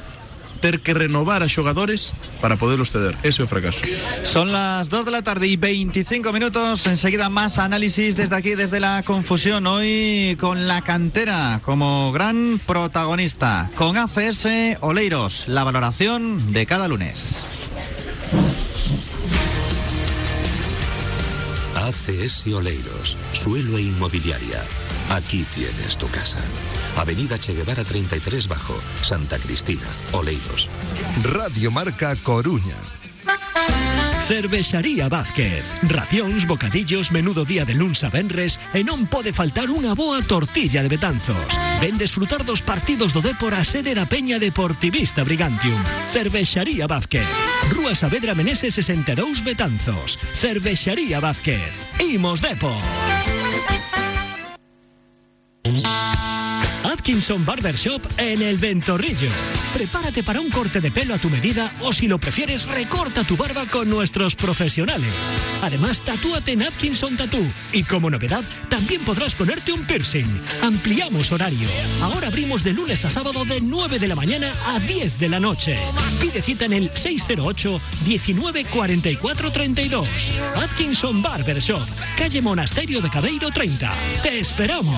ter 0.57 0.81
que 0.81 0.89
renovar 0.97 1.45
a 1.45 1.47
xogadores 1.47 2.17
para 2.41 2.57
poderlos 2.57 2.89
ceder. 2.89 3.13
Ese 3.21 3.41
é 3.41 3.45
o 3.45 3.47
fracaso. 3.47 3.85
Son 4.25 4.49
las 4.49 4.89
2 4.89 5.05
de 5.05 5.11
la 5.13 5.21
tarde 5.21 5.45
y 5.45 5.53
25 5.55 6.33
minutos. 6.33 6.87
Enseguida 6.89 7.29
más 7.29 7.61
análisis 7.61 8.17
desde 8.17 8.33
aquí, 8.35 8.55
desde 8.57 8.79
la 8.81 9.03
confusión. 9.05 9.67
Hoy 9.69 10.33
con 10.41 10.65
la 10.67 10.81
cantera 10.81 11.61
como 11.61 12.09
gran 12.11 12.57
protagonista. 12.65 13.69
Con 13.77 13.97
ACS 14.01 14.81
Oleiros, 14.81 15.45
la 15.47 15.61
valoración 15.63 16.41
de 16.51 16.65
cada 16.65 16.87
lunes. 16.89 17.37
ACS 21.87 22.47
Oleiros, 22.53 23.17
suelo 23.31 23.77
e 23.77 23.81
inmobiliaria. 23.81 24.61
Aquí 25.09 25.45
tienes 25.55 25.97
tu 25.97 26.09
casa. 26.09 26.39
Avenida 26.97 27.39
Che 27.39 27.53
Guevara 27.53 27.85
33 27.85 28.47
Bajo, 28.47 28.77
Santa 29.01 29.39
Cristina, 29.39 29.87
Oleiros. 30.11 30.69
Radio 31.23 31.71
Marca 31.71 32.13
Coruña. 32.17 32.75
Cervexaría 34.27 35.07
Vázquez. 35.07 35.63
Racións, 35.87 36.45
bocadillos, 36.47 37.13
menudo 37.13 37.45
día 37.45 37.63
de 37.63 37.73
luns 37.79 38.03
a 38.03 38.11
venres 38.11 38.59
e 38.75 38.83
non 38.83 39.07
pode 39.07 39.31
faltar 39.31 39.71
unha 39.71 39.95
boa 39.95 40.19
tortilla 40.19 40.83
de 40.83 40.91
Betanzos. 40.91 41.47
Ven 41.79 41.95
desfrutar 41.95 42.43
dos 42.43 42.59
partidos 42.59 43.15
do 43.15 43.23
Depor 43.23 43.55
a 43.55 43.63
sede 43.63 43.95
da 43.95 44.03
Peña 44.03 44.35
Deportivista 44.35 45.23
Brigantium. 45.23 45.79
Cervexaría 46.11 46.91
Vázquez. 46.91 47.23
Rúa 47.71 47.95
Saavedra 47.95 48.35
Menese 48.35 48.67
62 48.67 49.47
Betanzos. 49.47 50.19
Cervexaría 50.35 51.23
Vázquez. 51.23 51.71
Imos 52.03 52.43
Depor. 52.43 52.83
Atkinson 56.83 57.45
Barber 57.45 57.75
Shop 57.75 58.01
en 58.17 58.41
el 58.41 58.57
Ventorrillo. 58.57 59.29
Prepárate 59.73 60.23
para 60.23 60.39
un 60.39 60.49
corte 60.49 60.79
de 60.79 60.91
pelo 60.91 61.13
a 61.13 61.17
tu 61.17 61.29
medida 61.29 61.73
o 61.81 61.93
si 61.93 62.07
lo 62.07 62.19
prefieres, 62.19 62.65
recorta 62.65 63.23
tu 63.23 63.37
barba 63.37 63.65
con 63.65 63.89
nuestros 63.89 64.35
profesionales. 64.35 65.13
Además, 65.61 66.01
tatúate 66.01 66.53
en 66.53 66.63
Atkinson 66.63 67.17
Tattoo 67.17 67.45
y 67.71 67.83
como 67.83 68.09
novedad, 68.09 68.43
también 68.69 69.03
podrás 69.03 69.35
ponerte 69.35 69.71
un 69.71 69.85
piercing. 69.85 70.25
Ampliamos 70.61 71.31
horario. 71.31 71.67
Ahora 72.01 72.27
abrimos 72.27 72.63
de 72.63 72.73
lunes 72.73 73.05
a 73.05 73.09
sábado 73.09 73.45
de 73.45 73.61
9 73.61 73.99
de 73.99 74.07
la 74.07 74.15
mañana 74.15 74.53
a 74.67 74.79
10 74.79 75.19
de 75.19 75.29
la 75.29 75.39
noche. 75.39 75.77
Pide 76.19 76.41
cita 76.41 76.65
en 76.65 76.73
el 76.73 76.91
608 76.93 77.81
19 78.05 78.65
44 78.65 79.51
32. 79.51 80.07
Atkinson 80.55 81.21
Barber 81.21 81.59
Shop, 81.59 81.87
calle 82.17 82.41
Monasterio 82.41 83.01
de 83.01 83.09
Cabeiro 83.09 83.49
30. 83.51 83.93
¡Te 84.23 84.39
esperamos! 84.39 84.97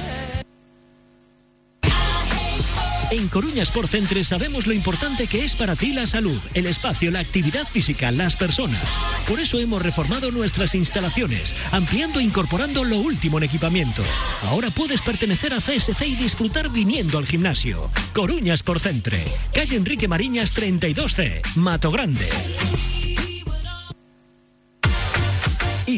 En 3.11 3.27
Coruña 3.27 3.63
Sport 3.63 3.89
Centre 3.89 4.23
sabemos 4.23 4.67
lo 4.67 4.73
importante 4.73 5.27
que 5.27 5.43
es 5.43 5.57
para 5.57 5.75
ti 5.75 5.91
la 5.91 6.07
salud, 6.07 6.39
el 6.53 6.65
espacio, 6.65 7.11
la 7.11 7.19
actividad 7.19 7.67
física, 7.67 8.09
las 8.09 8.37
personas. 8.37 8.81
Por 9.27 9.41
eso 9.41 9.59
hemos 9.59 9.81
reformado 9.81 10.31
nuestras 10.31 10.75
instalaciones, 10.75 11.53
ampliando 11.73 12.21
e 12.21 12.23
incorporando 12.23 12.85
lo 12.85 12.99
último 12.99 13.37
en 13.37 13.43
equipamiento. 13.43 14.01
Ahora 14.43 14.69
puedes 14.69 15.01
pertenecer 15.01 15.53
a 15.53 15.59
CSC 15.59 16.07
y 16.07 16.15
disfrutar 16.15 16.69
viniendo 16.69 17.17
al 17.17 17.25
gimnasio. 17.25 17.91
Coruña 18.13 18.53
Sport 18.53 18.81
Centre, 18.81 19.25
calle 19.53 19.75
Enrique 19.75 20.07
Mariñas 20.07 20.55
32C, 20.55 21.41
Mato 21.55 21.91
Grande. 21.91 22.29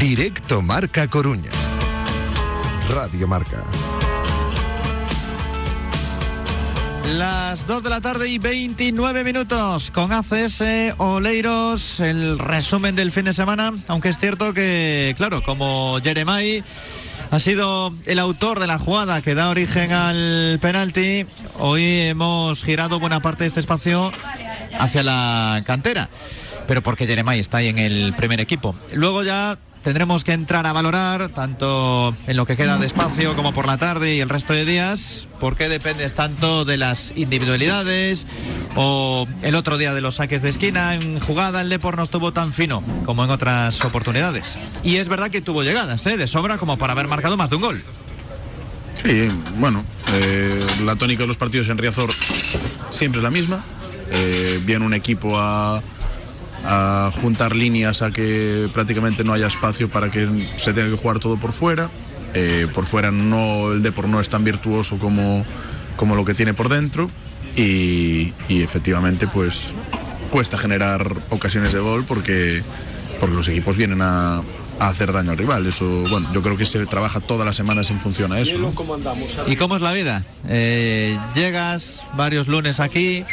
Directo 0.00 0.62
Marca 0.62 1.06
Coruña. 1.08 1.50
Radio 2.88 3.28
Marca. 3.28 3.62
Las 7.04 7.66
2 7.66 7.82
de 7.82 7.90
la 7.90 8.00
tarde 8.00 8.30
y 8.30 8.38
29 8.38 9.24
minutos 9.24 9.90
con 9.90 10.10
ACS 10.10 10.62
Oleiros, 10.96 12.00
el 12.00 12.38
resumen 12.38 12.96
del 12.96 13.12
fin 13.12 13.26
de 13.26 13.34
semana, 13.34 13.74
aunque 13.88 14.08
es 14.08 14.18
cierto 14.18 14.54
que, 14.54 15.14
claro, 15.18 15.42
como 15.42 15.98
Jeremai 16.02 16.64
ha 17.30 17.38
sido 17.38 17.92
el 18.06 18.18
autor 18.20 18.58
de 18.58 18.68
la 18.68 18.78
jugada 18.78 19.20
que 19.20 19.34
da 19.34 19.50
origen 19.50 19.92
al 19.92 20.58
penalti, 20.62 21.26
hoy 21.58 21.84
hemos 21.84 22.62
girado 22.62 23.00
buena 23.00 23.20
parte 23.20 23.44
de 23.44 23.48
este 23.48 23.60
espacio 23.60 24.12
hacia 24.78 25.02
la 25.02 25.62
cantera, 25.66 26.08
pero 26.66 26.82
porque 26.82 27.06
Jeremai 27.06 27.38
está 27.38 27.58
ahí 27.58 27.68
en 27.68 27.78
el 27.78 28.14
primer 28.14 28.40
equipo. 28.40 28.74
Luego 28.94 29.22
ya 29.24 29.58
tendremos 29.82 30.24
que 30.24 30.32
entrar 30.32 30.66
a 30.66 30.72
valorar, 30.72 31.28
tanto 31.30 32.14
en 32.26 32.36
lo 32.36 32.46
que 32.46 32.56
queda 32.56 32.78
de 32.78 32.86
espacio 32.86 33.34
como 33.36 33.52
por 33.52 33.66
la 33.66 33.78
tarde 33.78 34.14
y 34.14 34.20
el 34.20 34.28
resto 34.28 34.52
de 34.52 34.64
días, 34.64 35.28
porque 35.38 35.68
dependes 35.68 36.14
tanto 36.14 36.64
de 36.64 36.76
las 36.76 37.12
individualidades 37.16 38.26
o 38.76 39.26
el 39.42 39.54
otro 39.54 39.78
día 39.78 39.94
de 39.94 40.00
los 40.00 40.16
saques 40.16 40.42
de 40.42 40.50
esquina. 40.50 40.94
En 40.94 41.18
jugada 41.18 41.60
el 41.62 41.68
Depor 41.68 41.96
no 41.96 42.02
estuvo 42.02 42.32
tan 42.32 42.52
fino 42.52 42.82
como 43.04 43.24
en 43.24 43.30
otras 43.30 43.84
oportunidades. 43.84 44.58
Y 44.82 44.96
es 44.96 45.08
verdad 45.08 45.30
que 45.30 45.40
tuvo 45.40 45.62
llegadas, 45.62 46.06
¿eh? 46.06 46.16
de 46.16 46.26
sobra 46.26 46.58
como 46.58 46.76
para 46.76 46.92
haber 46.92 47.08
marcado 47.08 47.36
más 47.36 47.50
de 47.50 47.56
un 47.56 47.62
gol. 47.62 47.82
Sí, 49.02 49.28
bueno, 49.56 49.82
eh, 50.12 50.66
la 50.84 50.96
tónica 50.96 51.22
de 51.22 51.28
los 51.28 51.38
partidos 51.38 51.68
en 51.70 51.78
Riazor 51.78 52.10
siempre 52.90 53.20
es 53.20 53.22
la 53.22 53.30
misma. 53.30 53.64
Eh, 54.12 54.60
viene 54.64 54.84
un 54.84 54.92
equipo 54.92 55.38
a 55.38 55.82
a 56.64 57.10
juntar 57.20 57.56
líneas 57.56 58.02
a 58.02 58.10
que 58.10 58.68
prácticamente 58.72 59.24
no 59.24 59.32
haya 59.32 59.46
espacio 59.46 59.88
para 59.88 60.10
que 60.10 60.28
se 60.56 60.72
tenga 60.72 60.90
que 60.90 60.96
jugar 60.96 61.18
todo 61.18 61.36
por 61.36 61.52
fuera. 61.52 61.90
Eh, 62.34 62.68
por 62.72 62.86
fuera 62.86 63.10
no 63.10 63.72
el 63.72 63.82
Depor 63.82 64.08
no 64.08 64.20
es 64.20 64.28
tan 64.28 64.44
virtuoso 64.44 64.98
como, 64.98 65.44
como 65.96 66.14
lo 66.14 66.24
que 66.24 66.34
tiene 66.34 66.54
por 66.54 66.68
dentro 66.68 67.10
y, 67.56 68.32
y 68.48 68.62
efectivamente 68.62 69.26
pues 69.26 69.74
cuesta 70.30 70.56
generar 70.56 71.12
ocasiones 71.30 71.72
de 71.72 71.80
gol 71.80 72.04
porque, 72.06 72.62
porque 73.18 73.34
los 73.34 73.48
equipos 73.48 73.76
vienen 73.76 74.00
a, 74.00 74.42
a 74.80 74.88
hacer 74.88 75.12
daño 75.12 75.30
al 75.30 75.38
rival. 75.38 75.66
Eso, 75.66 75.84
bueno, 76.10 76.28
yo 76.32 76.42
creo 76.42 76.56
que 76.56 76.66
se 76.66 76.84
trabaja 76.86 77.20
todas 77.20 77.46
las 77.46 77.54
semanas 77.54 77.90
en 77.90 78.00
función 78.00 78.32
a 78.32 78.40
eso. 78.40 78.56
¿Y 79.46 79.56
cómo 79.56 79.76
es 79.76 79.82
la 79.82 79.92
vida? 79.92 80.24
Eh, 80.48 81.18
llegas 81.34 82.02
varios 82.16 82.48
lunes 82.48 82.80
aquí, 82.80 83.24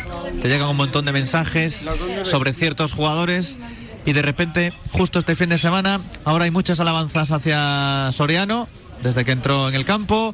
te 0.41 0.49
llegan 0.49 0.69
un 0.69 0.77
montón 0.77 1.05
de 1.05 1.13
mensajes 1.13 1.85
sobre 2.23 2.53
ciertos 2.53 2.91
jugadores 2.91 3.57
y 4.05 4.13
de 4.13 4.21
repente, 4.21 4.73
justo 4.91 5.19
este 5.19 5.35
fin 5.35 5.49
de 5.49 5.57
semana, 5.57 5.99
ahora 6.23 6.45
hay 6.45 6.51
muchas 6.51 6.79
alabanzas 6.79 7.31
hacia 7.31 8.09
Soriano, 8.11 8.67
desde 9.03 9.25
que 9.25 9.31
entró 9.31 9.69
en 9.69 9.75
el 9.75 9.85
campo. 9.85 10.33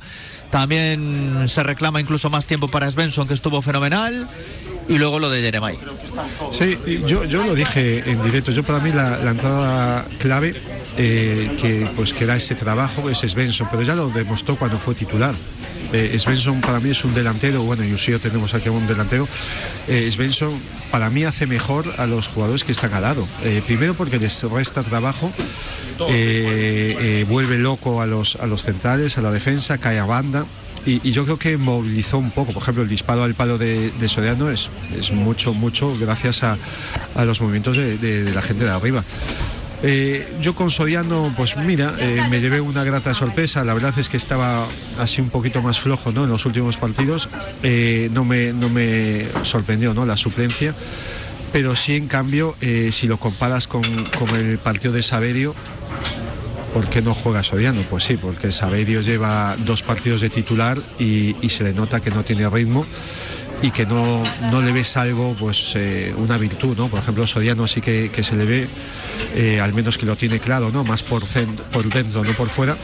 También 0.52 1.46
se 1.48 1.64
reclama 1.64 2.00
incluso 2.00 2.30
más 2.30 2.46
tiempo 2.46 2.68
para 2.68 2.90
Svensson, 2.92 3.28
que 3.28 3.34
estuvo 3.34 3.62
fenomenal. 3.64 4.30
Y 4.88 4.98
luego 4.98 5.20
lo 5.20 5.30
de 5.30 5.42
Jeremai. 5.42 5.78
Sí, 6.52 6.78
yo, 7.08 7.24
yo 7.26 7.44
lo 7.44 7.56
dije 7.56 8.04
en 8.10 8.24
directo. 8.24 8.52
Yo 8.52 8.64
para 8.64 8.80
mí 8.80 8.92
la, 8.92 9.20
entrada 9.30 10.06
clave 10.20 10.56
eh, 10.98 11.56
que 11.62 11.90
pues 11.96 12.14
que 12.14 12.26
ese 12.26 12.56
trabajo 12.56 13.10
es 13.10 13.20
Svensson, 13.20 13.68
pero 13.72 13.84
ya 13.84 13.96
lo 13.96 14.10
demostró 14.10 14.56
cuando 14.56 14.78
fue 14.78 14.96
titular. 14.96 15.34
Eh, 15.94 16.18
Svensson 16.18 16.60
para 16.60 16.80
mí 16.80 16.90
es 16.90 17.06
un 17.06 17.14
delantero, 17.14 17.62
bueno, 17.62 17.84
y 17.86 17.94
Usío 17.94 18.20
tenemos 18.20 18.56
aquí 18.56 18.68
un 18.68 18.88
delantero. 18.88 19.28
Eh, 19.88 20.10
Svensson 20.12 20.52
para 20.92 21.12
mí 21.12 21.24
hace 21.24 21.46
mejor 21.46 21.86
a 22.00 22.08
los 22.08 22.28
jugadores 22.30 22.64
que 22.64 22.72
están 22.72 22.94
al 22.94 23.04
lado. 23.04 23.28
Eh, 23.44 23.62
primero 23.68 23.94
porque 23.94 24.18
les 24.18 24.42
resta 24.44 24.82
trabajo, 24.82 25.32
vuelve 27.28 27.58
loco 27.60 28.02
a 28.02 28.08
los, 28.08 28.38
a 28.38 28.48
los 28.48 28.64
centrales, 28.64 29.20
a 29.20 29.22
la 29.22 29.32
defensa, 29.32 29.78
cae 29.78 30.00
a 30.00 30.06
banda. 30.06 30.46
Y, 30.86 31.00
y 31.08 31.12
yo 31.14 31.24
creo 31.24 31.40
que 31.40 31.58
movilizó 31.58 32.18
un 32.18 32.32
poco, 32.32 32.52
por 32.52 32.62
ejemplo, 32.62 32.84
el 32.84 32.90
disparo 32.90 33.24
al 33.24 33.36
palo 33.36 33.58
de, 33.58 33.90
de 33.92 34.10
Soriano 34.10 34.50
es, 34.50 34.70
es 34.98 35.12
mucho, 35.12 35.54
mucho 35.54 35.96
gracias 35.98 36.44
a, 36.44 36.58
a 37.16 37.26
los 37.26 37.40
movimientos 37.42 37.78
de, 37.78 37.98
de- 37.98 38.24
de 38.24 38.34
la 38.34 38.42
gente 38.42 38.66
de 38.66 38.70
arriba. 38.72 39.04
Eh, 39.86 40.26
yo 40.42 40.56
con 40.56 40.70
Soriano, 40.72 41.34
pues 41.36 41.58
mira, 41.58 41.94
eh, 42.00 42.22
me 42.30 42.40
llevé 42.40 42.62
una 42.62 42.84
grata 42.86 43.14
sorpresa. 43.14 43.64
La 43.66 43.74
verdad 43.74 43.94
es 43.98 44.08
que 44.08 44.16
estaba 44.18 44.68
así 44.98 45.20
un 45.22 45.30
poquito 45.30 45.62
más 45.62 45.80
flojo 45.80 46.12
¿no? 46.14 46.24
en 46.24 46.30
los 46.30 46.46
últimos 46.46 46.78
partidos. 46.78 47.28
Eh, 47.64 48.10
no, 48.14 48.24
me, 48.24 48.54
no 48.54 48.70
me 48.70 49.26
sorprendió 49.44 49.94
¿no? 49.94 50.06
la 50.06 50.16
suplencia. 50.16 50.74
Pero 51.52 51.76
sí, 51.76 51.96
en 51.96 52.08
cambio, 52.08 52.56
si 52.92 53.06
lo 53.08 53.18
comparas 53.20 53.68
con, 53.68 53.84
con 54.18 54.36
el 54.36 54.58
partido 54.58 54.92
de 54.92 55.04
Saverio, 55.04 55.54
¿por 56.74 56.90
qué 56.90 57.02
no 57.02 57.14
juega 57.14 57.44
Soriano? 57.44 57.82
Pues 57.90 58.04
sí, 58.04 58.18
porque 58.18 58.52
Saverio 58.52 59.02
lleva 59.02 59.56
dos 59.58 59.84
partidos 59.84 60.22
de 60.22 60.30
titular 60.30 60.78
y, 61.00 61.36
se 61.50 61.64
le 61.64 61.74
nota 61.74 62.00
que 62.00 62.10
no 62.10 62.24
tiene 62.24 62.50
ritmo 62.50 62.86
y 63.62 63.72
que 63.72 63.86
no, 63.86 64.24
no 64.52 64.62
le 64.62 64.72
ves 64.72 64.98
algo, 64.98 65.36
pues 65.40 65.74
eh, 65.76 66.14
una 66.18 66.38
virtud, 66.38 66.76
¿no? 66.76 66.90
Por 66.90 67.00
ejemplo, 67.00 67.26
Soriano 67.28 67.68
sí 67.68 67.80
que, 67.80 68.10
que 68.12 68.24
se 68.24 68.36
le 68.36 68.46
ve, 68.46 68.68
eh, 69.36 69.60
al 69.62 69.74
menos 69.74 69.98
que 69.98 70.06
lo 70.06 70.18
tiene 70.18 70.40
claro, 70.40 70.72
¿no? 70.72 70.84
Más 70.84 71.04
por, 71.04 71.24
dentro, 71.26 72.24
no 72.24 72.34
por 72.34 72.50
fuera. 72.50 72.76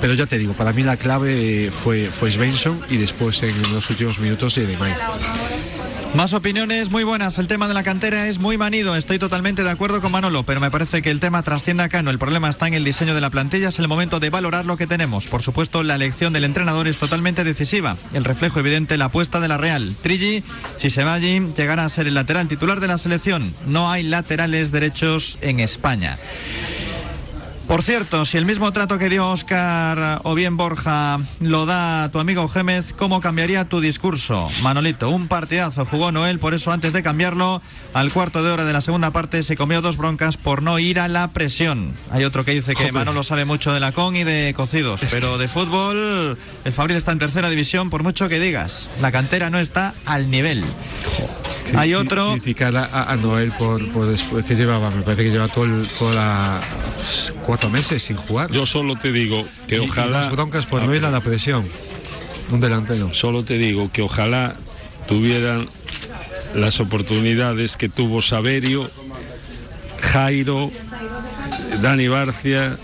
Pero 0.00 0.14
ya 0.14 0.26
te 0.26 0.36
digo, 0.36 0.52
para 0.54 0.72
mí 0.72 0.82
la 0.82 0.96
clave 0.96 1.70
fue, 1.70 2.10
fue 2.10 2.30
Svensson 2.30 2.80
y 2.90 2.96
después 2.96 3.40
en 3.44 3.54
los 3.72 3.88
últimos 3.88 4.18
minutos 4.18 4.56
de 4.56 4.76
May. 4.76 4.92
Más 6.14 6.34
opiniones 6.34 6.90
muy 6.90 7.04
buenas. 7.04 7.38
El 7.38 7.48
tema 7.48 7.68
de 7.68 7.74
la 7.74 7.82
cantera 7.82 8.28
es 8.28 8.38
muy 8.38 8.58
manido. 8.58 8.96
Estoy 8.96 9.18
totalmente 9.18 9.64
de 9.64 9.70
acuerdo 9.70 10.02
con 10.02 10.12
Manolo, 10.12 10.42
pero 10.42 10.60
me 10.60 10.70
parece 10.70 11.00
que 11.00 11.10
el 11.10 11.20
tema 11.20 11.42
trasciende 11.42 11.84
acá. 11.84 12.02
No, 12.02 12.10
el 12.10 12.18
problema 12.18 12.50
está 12.50 12.68
en 12.68 12.74
el 12.74 12.84
diseño 12.84 13.14
de 13.14 13.22
la 13.22 13.30
plantilla. 13.30 13.70
Es 13.70 13.78
el 13.78 13.88
momento 13.88 14.20
de 14.20 14.28
valorar 14.28 14.66
lo 14.66 14.76
que 14.76 14.86
tenemos. 14.86 15.26
Por 15.26 15.42
supuesto, 15.42 15.82
la 15.82 15.94
elección 15.94 16.34
del 16.34 16.44
entrenador 16.44 16.86
es 16.86 16.98
totalmente 16.98 17.44
decisiva. 17.44 17.96
El 18.12 18.24
reflejo 18.24 18.60
evidente, 18.60 18.98
la 18.98 19.06
apuesta 19.06 19.40
de 19.40 19.48
la 19.48 19.56
Real. 19.56 19.94
Trigi, 20.02 20.44
si 20.76 20.90
se 20.90 21.02
va 21.02 21.14
allí, 21.14 21.40
llegará 21.56 21.86
a 21.86 21.88
ser 21.88 22.06
el 22.06 22.14
lateral 22.14 22.46
titular 22.46 22.80
de 22.80 22.88
la 22.88 22.98
selección. 22.98 23.54
No 23.66 23.90
hay 23.90 24.02
laterales 24.02 24.70
derechos 24.70 25.38
en 25.40 25.60
España. 25.60 26.18
Por 27.66 27.82
cierto, 27.82 28.24
si 28.24 28.36
el 28.36 28.44
mismo 28.44 28.72
trato 28.72 28.98
que 28.98 29.08
dio 29.08 29.26
Oscar 29.26 30.20
o 30.24 30.34
bien 30.34 30.56
Borja 30.56 31.18
lo 31.40 31.64
da 31.64 32.10
tu 32.10 32.18
amigo 32.18 32.48
Gémez, 32.48 32.92
¿cómo 32.92 33.20
cambiaría 33.20 33.64
tu 33.64 33.80
discurso? 33.80 34.50
Manolito, 34.62 35.08
un 35.08 35.26
partidazo 35.26 35.86
jugó 35.86 36.12
Noel, 36.12 36.38
por 36.38 36.52
eso 36.54 36.70
antes 36.70 36.92
de 36.92 37.02
cambiarlo, 37.02 37.62
al 37.94 38.12
cuarto 38.12 38.42
de 38.42 38.50
hora 38.50 38.64
de 38.64 38.72
la 38.72 38.82
segunda 38.82 39.10
parte 39.10 39.42
se 39.42 39.56
comió 39.56 39.80
dos 39.80 39.96
broncas 39.96 40.36
por 40.36 40.62
no 40.62 40.78
ir 40.78 41.00
a 41.00 41.08
la 41.08 41.28
presión. 41.28 41.94
Hay 42.10 42.24
otro 42.24 42.44
que 42.44 42.52
dice 42.52 42.74
que 42.74 42.80
Joder. 42.80 42.92
Manolo 42.92 43.22
sabe 43.22 43.44
mucho 43.44 43.72
de 43.72 43.80
la 43.80 43.92
con 43.92 44.16
y 44.16 44.24
de 44.24 44.52
cocidos, 44.54 45.00
pero 45.10 45.38
de 45.38 45.48
fútbol 45.48 46.36
el 46.64 46.72
Fabril 46.72 46.96
está 46.96 47.12
en 47.12 47.20
tercera 47.20 47.48
división 47.48 47.90
por 47.90 48.02
mucho 48.02 48.28
que 48.28 48.38
digas. 48.38 48.90
La 49.00 49.12
cantera 49.12 49.48
no 49.50 49.58
está 49.58 49.94
al 50.04 50.30
nivel. 50.30 50.64
Hay 51.76 51.94
otro. 51.94 52.32
Criticar 52.32 52.76
a, 52.76 53.10
a 53.10 53.16
Noel 53.16 53.52
por, 53.52 53.86
por 53.92 54.06
después 54.06 54.44
que 54.44 54.54
llevaba, 54.56 54.90
me 54.90 55.02
parece 55.02 55.24
que 55.24 55.30
lleva 55.30 55.48
todo 55.48 55.64
el, 55.64 55.86
toda 55.98 56.14
la, 56.14 56.60
pues, 56.96 57.32
cuatro 57.46 57.70
meses 57.70 58.02
sin 58.02 58.16
jugar. 58.16 58.50
Yo 58.50 58.66
solo 58.66 58.96
te 58.96 59.10
digo 59.12 59.44
que 59.68 59.76
Y- 59.76 59.78
y 59.84 59.88
ojalá. 59.88 60.20
las 60.20 60.30
broncas 60.30 60.66
por 60.66 60.82
Noel 60.82 61.04
a 61.04 61.10
la 61.10 61.20
presión. 61.20 61.64
Un 62.50 62.60
delantero. 62.60 63.14
Solo 63.14 63.44
te 63.44 63.56
digo 63.56 63.90
que 63.92 64.02
ojalá 64.02 64.56
tuvieran 65.08 65.68
las 66.54 66.80
oportunidades 66.80 67.76
que 67.78 67.88
tuvo 67.88 68.20
Saverio, 68.20 68.90
Jairo, 70.00 70.70
Dani 71.80 72.08
Barcia, 72.08 72.78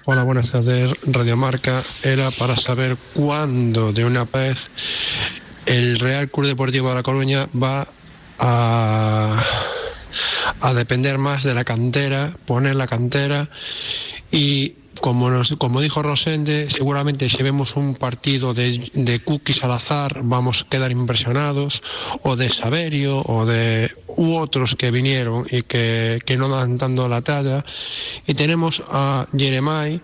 Hola, 0.05 0.23
buenas 0.23 0.53
tardes. 0.53 0.93
Radiomarca 1.05 1.83
era 2.03 2.31
para 2.31 2.57
saber 2.57 2.97
cuándo 3.15 3.93
de 3.93 4.05
una 4.05 4.25
vez 4.25 4.71
el 5.67 5.99
Real 5.99 6.31
Club 6.31 6.47
Deportivo 6.47 6.89
de 6.89 6.95
La 6.97 7.03
Coruña 7.03 7.49
va 7.61 7.89
a, 8.39 9.43
a 10.61 10.75
depender 10.75 11.19
más 11.19 11.45
de 11.45 11.55
la 11.55 11.65
cantera, 11.65 12.33
poner 12.47 12.77
la 12.77 12.87
cantera 12.87 13.49
y 14.31 14.77
como, 15.03 15.31
nos, 15.31 15.57
como 15.57 15.81
dijo 15.81 16.01
Rosende, 16.01 16.71
seguramente 16.71 17.29
si 17.29 17.43
vemos 17.43 17.75
un 17.75 17.97
partido 17.97 18.55
de, 18.55 18.79
de 18.95 19.23
cookies 19.23 19.65
al 19.65 19.73
azar 19.73 20.21
vamos 20.23 20.63
a 20.63 20.71
quedar 20.71 20.93
impresionados, 20.93 21.83
o 22.23 22.37
de 22.37 22.49
Saverio, 22.49 23.21
o 23.27 23.45
de 23.45 23.91
u 24.07 24.37
otros 24.37 24.77
que 24.77 24.93
vinieron 24.93 25.45
y 25.51 25.63
que, 25.63 26.21
que 26.25 26.37
no 26.37 26.49
dan 26.49 26.79
dando 26.79 27.09
la 27.09 27.21
talla. 27.23 27.65
Y 28.27 28.35
tenemos 28.35 28.83
a 28.91 29.27
Jeremai, 29.37 30.01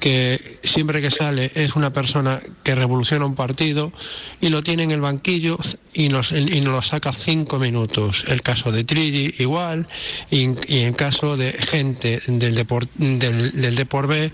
que 0.00 0.40
siempre 0.62 1.00
que 1.00 1.10
sale 1.10 1.52
es 1.54 1.76
una 1.76 1.92
persona 1.92 2.40
que 2.64 2.74
revoluciona 2.74 3.24
un 3.24 3.36
partido 3.36 3.92
y 4.40 4.48
lo 4.48 4.62
tiene 4.62 4.82
en 4.82 4.90
el 4.90 5.00
banquillo 5.00 5.56
y 5.94 6.08
nos, 6.08 6.32
y 6.32 6.60
nos 6.60 6.74
lo 6.74 6.82
saca 6.82 7.12
cinco 7.12 7.60
minutos. 7.60 8.24
El 8.26 8.42
caso 8.42 8.72
de 8.72 8.82
Trilli 8.82 9.34
igual, 9.38 9.86
y, 10.30 10.48
y 10.66 10.82
en 10.82 10.94
caso 10.94 11.36
de 11.36 11.52
gente 11.52 12.20
del 12.26 12.56
Deport, 12.56 12.90
del, 12.94 13.52
del 13.60 13.76
Depor 13.76 14.08
B, 14.08 14.31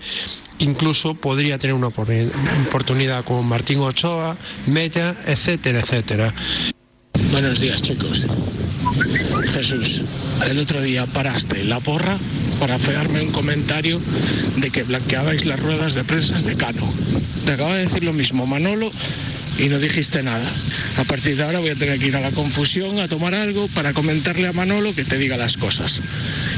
incluso 0.59 1.15
podría 1.15 1.57
tener 1.57 1.75
una 1.75 1.87
oportuni- 1.87 2.31
oportunidad 2.67 3.23
como 3.23 3.43
Martín 3.43 3.79
Ochoa, 3.79 4.37
Mella, 4.67 5.15
etcétera, 5.25 5.79
etcétera. 5.79 6.33
Buenos 7.31 7.59
días, 7.59 7.81
chicos. 7.81 8.27
Jesús, 9.53 10.01
el 10.45 10.59
otro 10.59 10.81
día 10.81 11.05
paraste 11.05 11.63
la 11.63 11.79
porra 11.79 12.17
para 12.59 12.77
pegarme 12.77 13.21
un 13.21 13.31
comentario 13.31 14.01
de 14.57 14.71
que 14.71 14.83
blanqueabais 14.83 15.45
las 15.45 15.59
ruedas 15.59 15.93
de 15.95 16.03
prensa 16.03 16.37
de 16.39 16.55
Cano. 16.55 16.91
Te 17.45 17.53
acaba 17.53 17.75
de 17.75 17.83
decir 17.83 18.03
lo 18.03 18.13
mismo 18.13 18.45
Manolo 18.45 18.91
y 19.57 19.67
no 19.69 19.79
dijiste 19.79 20.23
nada. 20.23 20.49
A 20.97 21.03
partir 21.03 21.35
de 21.37 21.43
ahora 21.43 21.59
voy 21.59 21.69
a 21.69 21.75
tener 21.75 21.99
que 21.99 22.07
ir 22.07 22.15
a 22.15 22.21
la 22.21 22.31
confusión 22.31 22.99
a 22.99 23.07
tomar 23.07 23.35
algo 23.35 23.67
para 23.69 23.93
comentarle 23.93 24.47
a 24.47 24.53
Manolo 24.53 24.93
que 24.93 25.03
te 25.05 25.17
diga 25.17 25.37
las 25.37 25.57
cosas. 25.57 26.01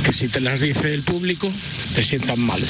Que 0.04 0.14
si 0.14 0.28
te 0.28 0.40
las 0.40 0.62
dice 0.62 0.94
el 0.94 1.04
público, 1.04 1.52
te 1.96 2.04
sientan 2.04 2.40
mal. 2.40 2.62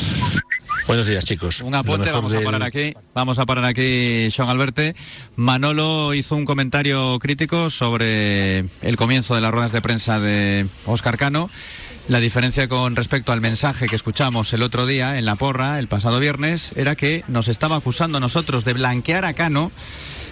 Buenos 0.91 1.07
días, 1.07 1.23
chicos. 1.23 1.61
Un 1.61 1.73
apunte, 1.73 2.11
vamos 2.11 2.33
a 2.33 2.41
parar 2.41 2.63
aquí. 2.63 2.93
Vamos 3.13 3.39
a 3.39 3.45
parar 3.45 3.63
aquí, 3.63 4.27
Sean 4.29 4.49
Alberte. 4.49 4.93
Manolo 5.37 6.13
hizo 6.13 6.35
un 6.35 6.43
comentario 6.43 7.17
crítico 7.17 7.69
sobre 7.69 8.65
el 8.81 8.97
comienzo 8.97 9.33
de 9.33 9.39
las 9.39 9.53
ruedas 9.53 9.71
de 9.71 9.81
prensa 9.81 10.19
de 10.19 10.67
Oscar 10.85 11.15
Cano. 11.15 11.49
La 12.09 12.19
diferencia 12.19 12.67
con 12.67 12.97
respecto 12.97 13.31
al 13.31 13.39
mensaje 13.39 13.87
que 13.87 13.95
escuchamos 13.95 14.51
el 14.51 14.63
otro 14.63 14.85
día 14.85 15.17
en 15.17 15.23
la 15.23 15.35
porra, 15.35 15.79
el 15.79 15.87
pasado 15.87 16.19
viernes, 16.19 16.73
era 16.75 16.97
que 16.97 17.23
nos 17.29 17.47
estaba 17.47 17.77
acusando 17.77 18.17
a 18.17 18.19
nosotros 18.19 18.65
de 18.65 18.73
blanquear 18.73 19.23
a 19.23 19.33
Cano, 19.33 19.71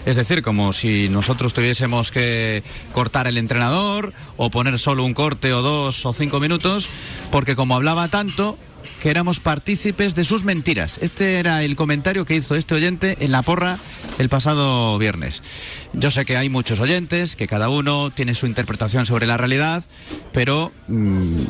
es 0.04 0.16
decir, 0.16 0.42
como 0.42 0.74
si 0.74 1.08
nosotros 1.08 1.54
tuviésemos 1.54 2.10
que 2.10 2.62
cortar 2.92 3.26
el 3.28 3.38
entrenador 3.38 4.12
o 4.36 4.50
poner 4.50 4.78
solo 4.78 5.04
un 5.04 5.14
corte 5.14 5.54
o 5.54 5.62
dos 5.62 6.04
o 6.04 6.12
cinco 6.12 6.38
minutos, 6.38 6.86
porque 7.30 7.56
como 7.56 7.76
hablaba 7.76 8.08
tanto, 8.08 8.58
que 9.00 9.10
éramos 9.10 9.40
partícipes 9.40 10.14
de 10.14 10.24
sus 10.24 10.44
mentiras. 10.44 10.98
Este 11.02 11.38
era 11.38 11.62
el 11.62 11.76
comentario 11.76 12.24
que 12.24 12.36
hizo 12.36 12.54
este 12.54 12.74
oyente 12.74 13.16
en 13.20 13.32
la 13.32 13.42
porra 13.42 13.78
el 14.18 14.28
pasado 14.28 14.98
viernes. 14.98 15.42
Yo 15.92 16.10
sé 16.10 16.24
que 16.24 16.36
hay 16.36 16.48
muchos 16.48 16.80
oyentes, 16.80 17.36
que 17.36 17.48
cada 17.48 17.68
uno 17.68 18.10
tiene 18.10 18.34
su 18.34 18.46
interpretación 18.46 19.06
sobre 19.06 19.26
la 19.26 19.36
realidad, 19.36 19.84
pero 20.32 20.72
mm, 20.88 21.42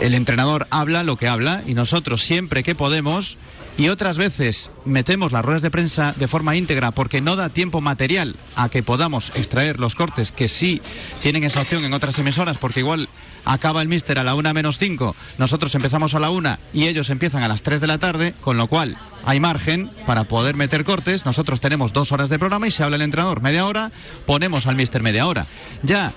el 0.00 0.14
entrenador 0.14 0.66
habla 0.70 1.02
lo 1.02 1.16
que 1.16 1.28
habla 1.28 1.62
y 1.66 1.74
nosotros 1.74 2.22
siempre 2.22 2.62
que 2.62 2.74
podemos 2.74 3.38
y 3.78 3.88
otras 3.88 4.16
veces 4.16 4.70
metemos 4.84 5.32
las 5.32 5.44
ruedas 5.44 5.62
de 5.62 5.70
prensa 5.70 6.14
de 6.16 6.28
forma 6.28 6.56
íntegra 6.56 6.92
porque 6.92 7.20
no 7.20 7.36
da 7.36 7.50
tiempo 7.50 7.80
material 7.80 8.34
a 8.54 8.68
que 8.68 8.82
podamos 8.82 9.32
extraer 9.36 9.78
los 9.78 9.94
cortes 9.94 10.32
que 10.32 10.48
sí 10.48 10.80
tienen 11.20 11.44
esa 11.44 11.60
opción 11.60 11.84
en 11.84 11.92
otras 11.92 12.18
emisoras 12.18 12.58
porque 12.58 12.80
igual 12.80 13.08
acaba 13.46 13.80
el 13.80 13.88
míster 13.88 14.18
a 14.18 14.24
la 14.24 14.34
una 14.34 14.52
menos 14.52 14.76
cinco, 14.76 15.16
nosotros 15.38 15.74
empezamos 15.74 16.14
a 16.14 16.20
la 16.20 16.30
una 16.30 16.58
y 16.74 16.86
ellos 16.88 17.08
empiezan 17.08 17.42
a 17.42 17.48
las 17.48 17.62
3 17.62 17.80
de 17.80 17.86
la 17.86 17.98
tarde, 17.98 18.34
con 18.42 18.58
lo 18.58 18.66
cual 18.66 18.98
hay 19.24 19.40
margen 19.40 19.90
para 20.04 20.24
poder 20.24 20.56
meter 20.56 20.84
cortes, 20.84 21.24
nosotros 21.24 21.60
tenemos 21.60 21.92
dos 21.92 22.12
horas 22.12 22.28
de 22.28 22.38
programa 22.38 22.66
y 22.66 22.70
se 22.70 22.82
habla 22.82 22.96
el 22.96 23.02
entrenador 23.02 23.40
media 23.40 23.64
hora, 23.64 23.90
ponemos 24.26 24.66
al 24.66 24.76
míster 24.76 25.02
media 25.02 25.26
hora. 25.26 25.46
Ya, 25.82 26.12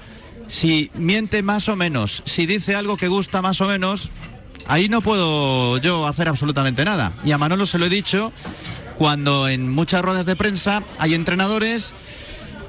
si 0.48 0.92
miente 0.96 1.44
más 1.44 1.70
o 1.70 1.76
menos, 1.76 2.24
si 2.26 2.46
dice 2.46 2.76
algo 2.76 2.98
que 2.98 3.08
gusta 3.08 3.42
más 3.42 3.62
o 3.62 3.68
menos, 3.68 4.12
ahí 4.68 4.90
no 4.90 5.02
puedo 5.02 5.78
yo 5.78 6.08
hacer 6.08 6.28
absolutamente 6.28 6.84
nada. 6.84 7.14
Y 7.24 7.32
a 7.32 7.38
Manolo 7.38 7.66
se 7.66 7.78
lo 7.78 7.86
he 7.86 7.90
dicho 7.90 8.34
cuando 8.98 9.48
en 9.48 9.72
muchas 9.72 10.02
ruedas 10.02 10.26
de 10.26 10.36
prensa 10.36 10.84
hay 10.98 11.14
entrenadores 11.14 11.94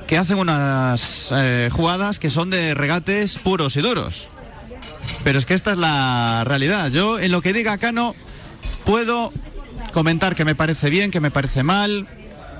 que 0.06 0.18
hacen 0.18 0.38
unas 0.38 1.32
eh, 1.32 1.68
jugadas 1.72 2.18
que 2.18 2.30
son 2.30 2.50
de 2.50 2.74
regates 2.74 3.38
puros 3.38 3.76
y 3.76 3.80
duros. 3.80 4.28
Pero 5.24 5.38
es 5.38 5.46
que 5.46 5.54
esta 5.54 5.72
es 5.72 5.78
la 5.78 6.42
realidad. 6.46 6.90
Yo 6.90 7.18
en 7.18 7.32
lo 7.32 7.42
que 7.42 7.52
diga 7.52 7.78
Cano 7.78 8.14
puedo 8.84 9.32
comentar 9.92 10.34
que 10.34 10.44
me 10.44 10.54
parece 10.54 10.90
bien, 10.90 11.10
que 11.10 11.20
me 11.20 11.30
parece 11.30 11.62
mal, 11.62 12.06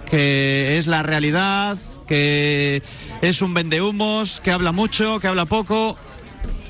que 0.09 0.79
es 0.79 0.87
la 0.87 1.03
realidad, 1.03 1.79
que 2.07 2.83
es 3.23 3.41
un 3.43 3.55
vendehumos, 3.55 4.41
que 4.41 4.51
habla 4.51 4.73
mucho, 4.73 5.21
que 5.21 5.29
habla 5.29 5.45
poco, 5.47 5.97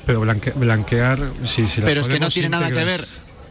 Pero 0.05 0.21
blanque- 0.21 0.53
blanquear, 0.55 1.19
sí, 1.45 1.67
sí. 1.67 1.81
pero 1.83 2.01
es 2.01 2.07
que 2.09 2.19
no 2.19 2.29
tiene 2.29 2.49
nada 2.49 2.69
que 2.69 2.83
ver 2.83 3.05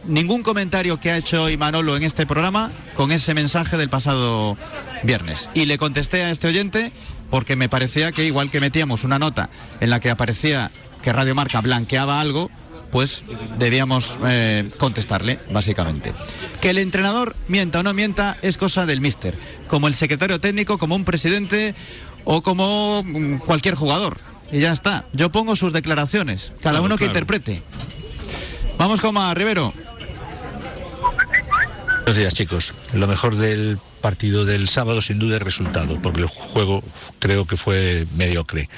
ningún 0.07 0.41
comentario 0.41 0.99
que 0.99 1.11
ha 1.11 1.17
hecho 1.17 1.43
hoy 1.43 1.57
Manolo 1.57 1.95
en 1.95 2.03
este 2.03 2.25
programa 2.25 2.71
con 2.95 3.11
ese 3.11 3.33
mensaje 3.33 3.77
del 3.77 3.89
pasado 3.89 4.57
viernes. 5.03 5.49
Y 5.53 5.65
le 5.65 5.77
contesté 5.77 6.23
a 6.23 6.31
este 6.31 6.47
oyente 6.47 6.91
porque 7.29 7.55
me 7.55 7.69
parecía 7.69 8.11
que 8.11 8.25
igual 8.25 8.49
que 8.49 8.59
metíamos 8.59 9.03
una 9.03 9.19
nota 9.19 9.49
en 9.79 9.89
la 9.89 9.99
que 9.99 10.09
aparecía 10.09 10.71
que 11.01 11.13
Radio 11.13 11.35
Marca 11.35 11.61
blanqueaba 11.61 12.21
algo, 12.21 12.49
pues 12.91 13.23
debíamos 13.57 14.17
eh, 14.25 14.69
contestarle, 14.77 15.39
básicamente. 15.51 16.13
Que 16.59 16.71
el 16.71 16.77
entrenador 16.77 17.35
mienta 17.47 17.79
o 17.79 17.83
no 17.83 17.93
mienta 17.93 18.37
es 18.41 18.57
cosa 18.57 18.85
del 18.85 19.01
míster, 19.01 19.35
como 19.67 19.87
el 19.87 19.95
secretario 19.95 20.39
técnico, 20.39 20.77
como 20.77 20.95
un 20.95 21.05
presidente 21.05 21.73
o 22.25 22.41
como 22.41 23.01
mm, 23.03 23.37
cualquier 23.37 23.75
jugador. 23.75 24.17
Y 24.51 24.59
ya 24.59 24.73
está. 24.73 25.05
Yo 25.13 25.31
pongo 25.31 25.55
sus 25.55 25.71
declaraciones, 25.71 26.51
cada 26.61 26.73
Claro, 26.73 26.83
uno 26.83 26.95
que 26.97 27.05
claro. 27.05 27.19
interprete. 27.19 27.63
Vamos 28.77 28.99
con 28.99 29.13
más, 29.13 29.33
Rivero. 29.35 29.73
Buenos 31.99 32.15
días, 32.17 32.33
chicos. 32.33 32.73
Lo 32.93 33.07
mejor 33.07 33.35
del 33.35 33.77
partido 34.01 34.43
del 34.43 34.67
sábado, 34.67 35.01
sin 35.01 35.19
duda, 35.19 35.35
es 35.35 35.39
el 35.41 35.45
resultado, 35.45 36.01
porque 36.01 36.21
el 36.21 36.27
juego 36.27 36.83
creo 37.19 37.45
que 37.45 37.55
fue 37.55 38.05
mediocre. 38.15 38.69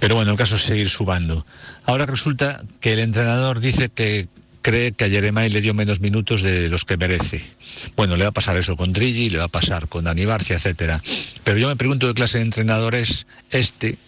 Pero 0.00 0.14
bueno, 0.14 0.32
el 0.32 0.36
caso 0.36 0.56
es 0.56 0.62
seguir 0.62 0.90
subando. 0.90 1.44
Ahora 1.84 2.06
resulta 2.06 2.62
que 2.80 2.92
el 2.92 3.00
entrenador 3.00 3.60
dice 3.60 3.88
que 3.88 4.28
cree 4.62 4.92
que 4.92 5.04
a 5.04 5.08
Jeremai 5.08 5.48
le 5.48 5.60
dio 5.60 5.74
menos 5.74 6.00
minutos 6.00 6.42
de 6.42 6.68
los 6.68 6.84
que 6.84 6.96
merece. 6.96 7.44
Bueno, 7.96 8.16
le 8.16 8.24
va 8.24 8.30
a 8.30 8.32
pasar 8.32 8.56
eso 8.56 8.76
con 8.76 8.92
Drigi, 8.92 9.30
le 9.30 9.38
va 9.38 9.44
a 9.44 9.48
pasar 9.48 9.88
con 9.88 10.04
Dani 10.04 10.24
Barcia, 10.24 10.56
etcétera. 10.56 11.02
Pero 11.44 11.58
yo 11.58 11.68
me 11.68 11.76
pregunto 11.76 12.06
qué 12.06 12.14
clase 12.14 12.38
de 12.38 12.44
entrenador 12.44 12.94
es 12.94 13.26
este 13.50 13.98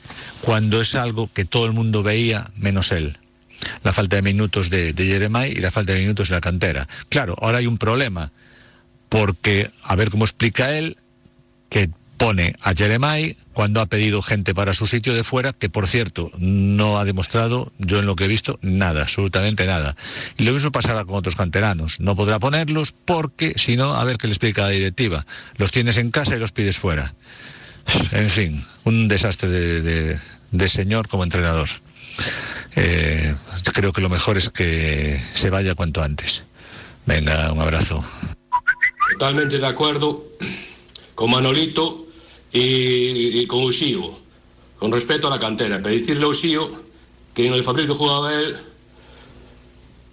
cuando 0.42 0.80
es 0.80 0.94
algo 0.94 1.30
que 1.32 1.44
todo 1.44 1.66
el 1.66 1.72
mundo 1.72 2.02
veía 2.02 2.50
menos 2.56 2.92
él 2.92 3.18
la 3.82 3.92
falta 3.92 4.16
de 4.16 4.22
minutos 4.22 4.70
de, 4.70 4.92
de 4.92 5.48
y 5.48 5.54
la 5.56 5.70
falta 5.70 5.92
de 5.92 6.00
minutos 6.00 6.28
de 6.28 6.34
la 6.34 6.40
cantera. 6.40 6.88
Claro, 7.08 7.36
ahora 7.40 7.58
hay 7.58 7.66
un 7.66 7.78
problema, 7.78 8.32
porque 9.08 9.70
a 9.82 9.96
ver 9.96 10.10
cómo 10.10 10.24
explica 10.24 10.76
él 10.76 10.96
que 11.68 11.90
pone 12.20 12.54
a 12.60 12.74
Jeremai 12.74 13.34
cuando 13.54 13.80
ha 13.80 13.86
pedido 13.86 14.20
gente 14.20 14.54
para 14.54 14.74
su 14.74 14.86
sitio 14.86 15.14
de 15.14 15.24
fuera, 15.24 15.54
que 15.54 15.70
por 15.70 15.88
cierto 15.88 16.30
no 16.36 16.98
ha 16.98 17.06
demostrado, 17.06 17.72
yo 17.78 17.98
en 17.98 18.04
lo 18.04 18.14
que 18.14 18.24
he 18.24 18.28
visto, 18.28 18.58
nada, 18.60 19.00
absolutamente 19.02 19.64
nada. 19.64 19.96
Y 20.36 20.44
lo 20.44 20.52
mismo 20.52 20.70
pasará 20.70 21.06
con 21.06 21.14
otros 21.16 21.34
canteranos. 21.34 21.98
No 21.98 22.14
podrá 22.14 22.38
ponerlos 22.38 22.92
porque, 22.92 23.54
si 23.56 23.78
no, 23.78 23.94
a 23.94 24.04
ver 24.04 24.18
qué 24.18 24.26
le 24.26 24.34
explica 24.34 24.62
la 24.62 24.68
directiva. 24.68 25.24
Los 25.56 25.72
tienes 25.72 25.96
en 25.96 26.10
casa 26.10 26.36
y 26.36 26.38
los 26.38 26.52
pides 26.52 26.76
fuera. 26.78 27.14
En 28.12 28.28
fin, 28.28 28.66
un 28.84 29.08
desastre 29.08 29.48
de, 29.48 29.80
de- 29.80 30.18
de 30.50 30.68
señor 30.68 31.08
como 31.08 31.24
entrenador. 31.24 31.70
Eh, 32.76 33.34
creo 33.72 33.94
que 33.94 34.02
lo 34.02 34.10
mejor 34.10 34.36
es 34.36 34.50
que 34.50 35.22
se 35.32 35.48
vaya 35.48 35.74
cuanto 35.74 36.02
antes. 36.02 36.42
Venga, 37.06 37.50
un 37.50 37.60
abrazo. 37.60 38.04
Totalmente 39.12 39.58
de 39.58 39.66
acuerdo 39.66 40.22
con 41.14 41.30
Manolito 41.30 42.06
y, 42.52 43.40
y 43.40 43.46
con 43.46 43.62
Usío, 43.62 44.18
con 44.78 44.92
respeto 44.92 45.28
a 45.28 45.30
la 45.30 45.38
cantera. 45.38 45.80
Pero 45.82 45.94
decirle 45.94 46.24
a 46.24 46.28
Usío 46.28 46.82
que 47.34 47.46
en 47.46 47.54
el 47.54 47.62
Fabril 47.62 47.86
que 47.86 47.94
jugaba 47.94 48.34
él, 48.34 48.56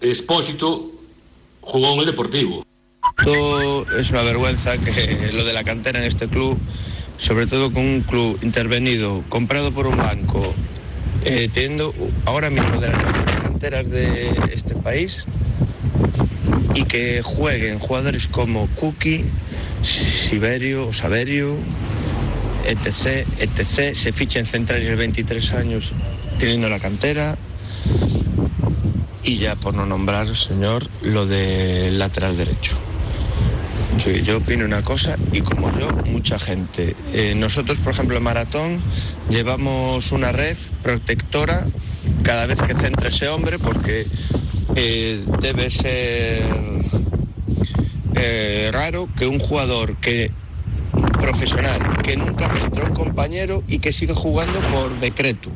Expósito 0.01 0.91
jugó 1.61 1.93
en 1.93 1.99
el 2.01 2.05
Deportivo. 2.05 2.63
Todo 3.23 3.85
es 3.97 4.11
una 4.11 4.21
vergüenza 4.21 4.77
que 4.77 5.31
lo 5.33 5.43
de 5.43 5.53
la 5.53 5.63
cantera 5.63 5.99
en 5.99 6.05
este 6.05 6.27
club, 6.27 6.57
sobre 7.17 7.47
todo 7.47 7.73
con 7.73 7.83
un 7.83 8.01
club 8.01 8.37
intervenido, 8.43 9.23
comprado 9.29 9.71
por 9.71 9.87
un 9.87 9.97
banco, 9.97 10.53
eh, 11.25 11.49
teniendo 11.51 11.93
ahora 12.25 12.49
mismo 12.49 12.79
de 12.79 12.89
las 12.89 13.41
canteras 13.41 13.89
de 13.89 14.29
este 14.51 14.75
país 14.75 15.25
y 16.75 16.83
que 16.83 17.23
jueguen 17.23 17.79
jugadores 17.79 18.27
como 18.27 18.67
Kuki, 18.75 19.25
Siberio, 19.83 20.93
Saberio, 20.93 21.57
etc, 22.67 23.25
etc, 23.39 23.95
se 23.95 24.11
fichen 24.11 24.45
centrales 24.45 24.87
de 24.87 24.95
23 24.95 25.53
años 25.53 25.93
teniendo 26.37 26.69
la 26.69 26.79
cantera 26.79 27.37
y 29.23 29.37
ya 29.37 29.55
por 29.55 29.73
no 29.73 29.85
nombrar, 29.85 30.35
señor, 30.37 30.87
lo 31.01 31.25
del 31.25 31.99
lateral 31.99 32.37
derecho. 32.37 32.77
Yo, 34.05 34.11
yo 34.11 34.37
opino 34.37 34.63
una 34.63 34.83
cosa 34.83 35.17
y 35.33 35.41
como 35.41 35.77
yo, 35.77 35.89
mucha 36.05 36.39
gente. 36.39 36.95
Eh, 37.13 37.33
nosotros, 37.35 37.79
por 37.79 37.93
ejemplo, 37.93 38.17
en 38.17 38.23
Maratón 38.23 38.81
llevamos 39.29 40.11
una 40.11 40.31
red 40.31 40.55
protectora 40.83 41.65
cada 42.23 42.45
vez 42.45 42.57
que 42.61 42.73
centra 42.73 43.09
ese 43.09 43.27
hombre 43.27 43.59
porque 43.59 44.05
eh, 44.75 45.23
debe 45.41 45.71
ser 45.71 46.43
eh, 48.15 48.69
raro 48.71 49.09
que 49.17 49.27
un 49.27 49.39
jugador 49.39 49.95
que 49.97 50.31
profesional 51.17 51.97
que 52.03 52.15
nunca 52.15 52.45
a 52.47 52.85
un 52.85 52.93
compañero 52.93 53.63
y 53.67 53.79
que 53.79 53.91
sigue 53.93 54.13
jugando 54.13 54.59
por 54.71 54.99
decreto. 54.99 55.49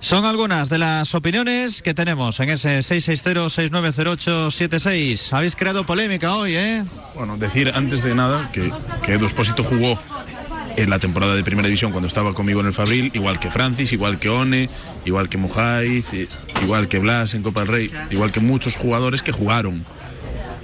Son 0.00 0.24
algunas 0.26 0.68
de 0.68 0.78
las 0.78 1.14
opiniones 1.14 1.80
que 1.80 1.94
tenemos 1.94 2.40
en 2.40 2.50
ese 2.50 2.80
660-690876. 2.80 5.32
Habéis 5.32 5.54
creado 5.56 5.86
polémica 5.86 6.36
hoy, 6.36 6.56
¿eh? 6.56 6.84
Bueno, 7.14 7.38
decir 7.38 7.72
antes 7.74 8.02
de 8.02 8.14
nada 8.14 8.50
que, 8.52 8.70
que 9.02 9.14
Edu 9.14 9.24
Espósito 9.24 9.64
jugó 9.64 9.98
en 10.76 10.90
la 10.90 10.98
temporada 10.98 11.34
de 11.34 11.42
Primera 11.42 11.68
División 11.68 11.92
cuando 11.92 12.08
estaba 12.08 12.34
conmigo 12.34 12.60
en 12.60 12.66
el 12.66 12.74
Fabril, 12.74 13.10
igual 13.14 13.38
que 13.38 13.50
Francis, 13.50 13.92
igual 13.92 14.18
que 14.18 14.28
One, 14.28 14.68
igual 15.04 15.28
que 15.28 15.38
Mujaiz, 15.38 16.06
igual 16.62 16.88
que 16.88 16.98
Blas 16.98 17.34
en 17.34 17.42
Copa 17.42 17.60
del 17.60 17.68
Rey, 17.68 17.90
igual 18.10 18.32
que 18.32 18.40
muchos 18.40 18.76
jugadores 18.76 19.22
que 19.22 19.32
jugaron, 19.32 19.84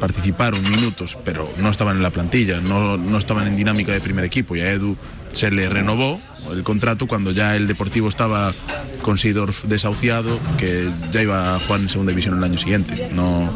participaron 0.01 0.63
minutos, 0.69 1.17
pero 1.25 1.53
no 1.59 1.69
estaban 1.69 1.99
en 1.99 2.03
la 2.03 2.11
plantilla, 2.11 2.61
no, 2.61 2.97
no 2.97 3.19
estaban 3.19 3.47
en 3.47 3.55
dinámica 3.55 3.93
de 3.93 4.01
primer 4.01 4.25
equipo 4.25 4.57
y 4.57 4.61
a 4.61 4.73
Edu 4.73 4.97
se 5.33 5.51
le 5.51 5.69
renovó 5.69 6.21
el 6.51 6.63
contrato 6.63 7.07
cuando 7.07 7.31
ya 7.31 7.55
el 7.55 7.69
Deportivo 7.69 8.09
estaba 8.09 8.53
con 9.03 9.19
Sidorf 9.19 9.65
desahuciado, 9.65 10.39
que 10.59 10.89
ya 11.13 11.23
iba 11.23 11.55
a 11.55 11.61
jugar 11.61 11.81
en 11.81 11.89
segunda 11.89 12.11
división 12.11 12.39
el 12.39 12.45
año 12.45 12.59
siguiente. 12.59 13.11
No, 13.13 13.51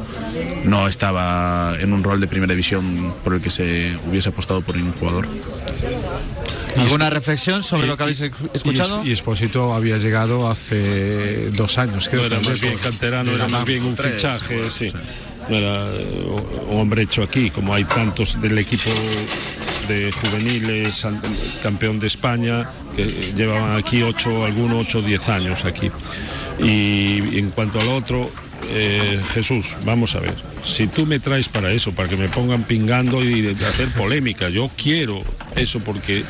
no 0.64 0.86
estaba 0.86 1.74
en 1.78 1.92
un 1.92 2.04
rol 2.04 2.20
de 2.20 2.26
primera 2.26 2.52
división 2.52 3.12
por 3.24 3.34
el 3.34 3.40
que 3.40 3.50
se 3.50 3.96
hubiese 4.08 4.28
apostado 4.28 4.62
por 4.62 4.76
ningún 4.76 4.92
jugador. 4.92 5.28
¿Alguna 6.76 7.10
reflexión 7.10 7.62
sobre 7.62 7.86
lo 7.86 7.96
que 7.96 8.02
habéis 8.02 8.20
escuchado? 8.52 9.04
Y, 9.04 9.12
Esposito 9.12 9.74
había 9.74 9.98
llegado 9.98 10.48
hace 10.48 11.50
dos 11.50 11.78
años, 11.78 12.08
creo. 12.08 12.22
No 12.22 12.26
era 12.26 12.38
que 12.38 12.48
más 12.48 12.60
bien 12.60 12.78
canterano, 12.78 13.30
era 13.32 13.48
más 13.48 13.64
bien 13.64 13.84
un 13.84 13.94
Tres, 13.94 14.14
fichaje, 14.14 14.70
sí. 14.70 14.92
No 15.48 15.56
era 15.56 15.86
eh, 15.92 16.26
un 16.68 16.80
hombre 16.80 17.02
hecho 17.02 17.22
aquí, 17.22 17.50
como 17.50 17.74
hay 17.74 17.84
tantos 17.84 18.40
del 18.40 18.58
equipo 18.58 18.90
de 19.88 20.10
juveniles, 20.12 21.06
campeón 21.62 22.00
de 22.00 22.06
España, 22.06 22.70
que 22.96 23.32
llevaban 23.36 23.76
aquí 23.76 24.02
8, 24.02 24.44
algunos 24.44 24.86
8 24.86 24.98
o 24.98 25.02
10 25.02 25.28
años 25.28 25.64
aquí. 25.64 25.90
Y 26.58 27.38
en 27.38 27.50
cuanto 27.50 27.80
al 27.80 27.88
otro, 27.88 28.30
eh, 28.70 29.20
Jesús, 29.34 29.76
vamos 29.84 30.14
a 30.14 30.20
ver, 30.20 30.34
si 30.64 30.86
tú 30.86 31.04
me 31.04 31.20
traes 31.20 31.48
para 31.48 31.70
eso, 31.72 31.92
para 31.92 32.08
que 32.08 32.16
me 32.16 32.28
pongan 32.28 32.62
pingando 32.64 33.22
y 33.22 33.46
hacer 33.48 33.88
polémica, 33.88 34.48
yo 34.48 34.70
quiero 34.76 35.22
eso 35.56 35.80
porque 35.80 36.24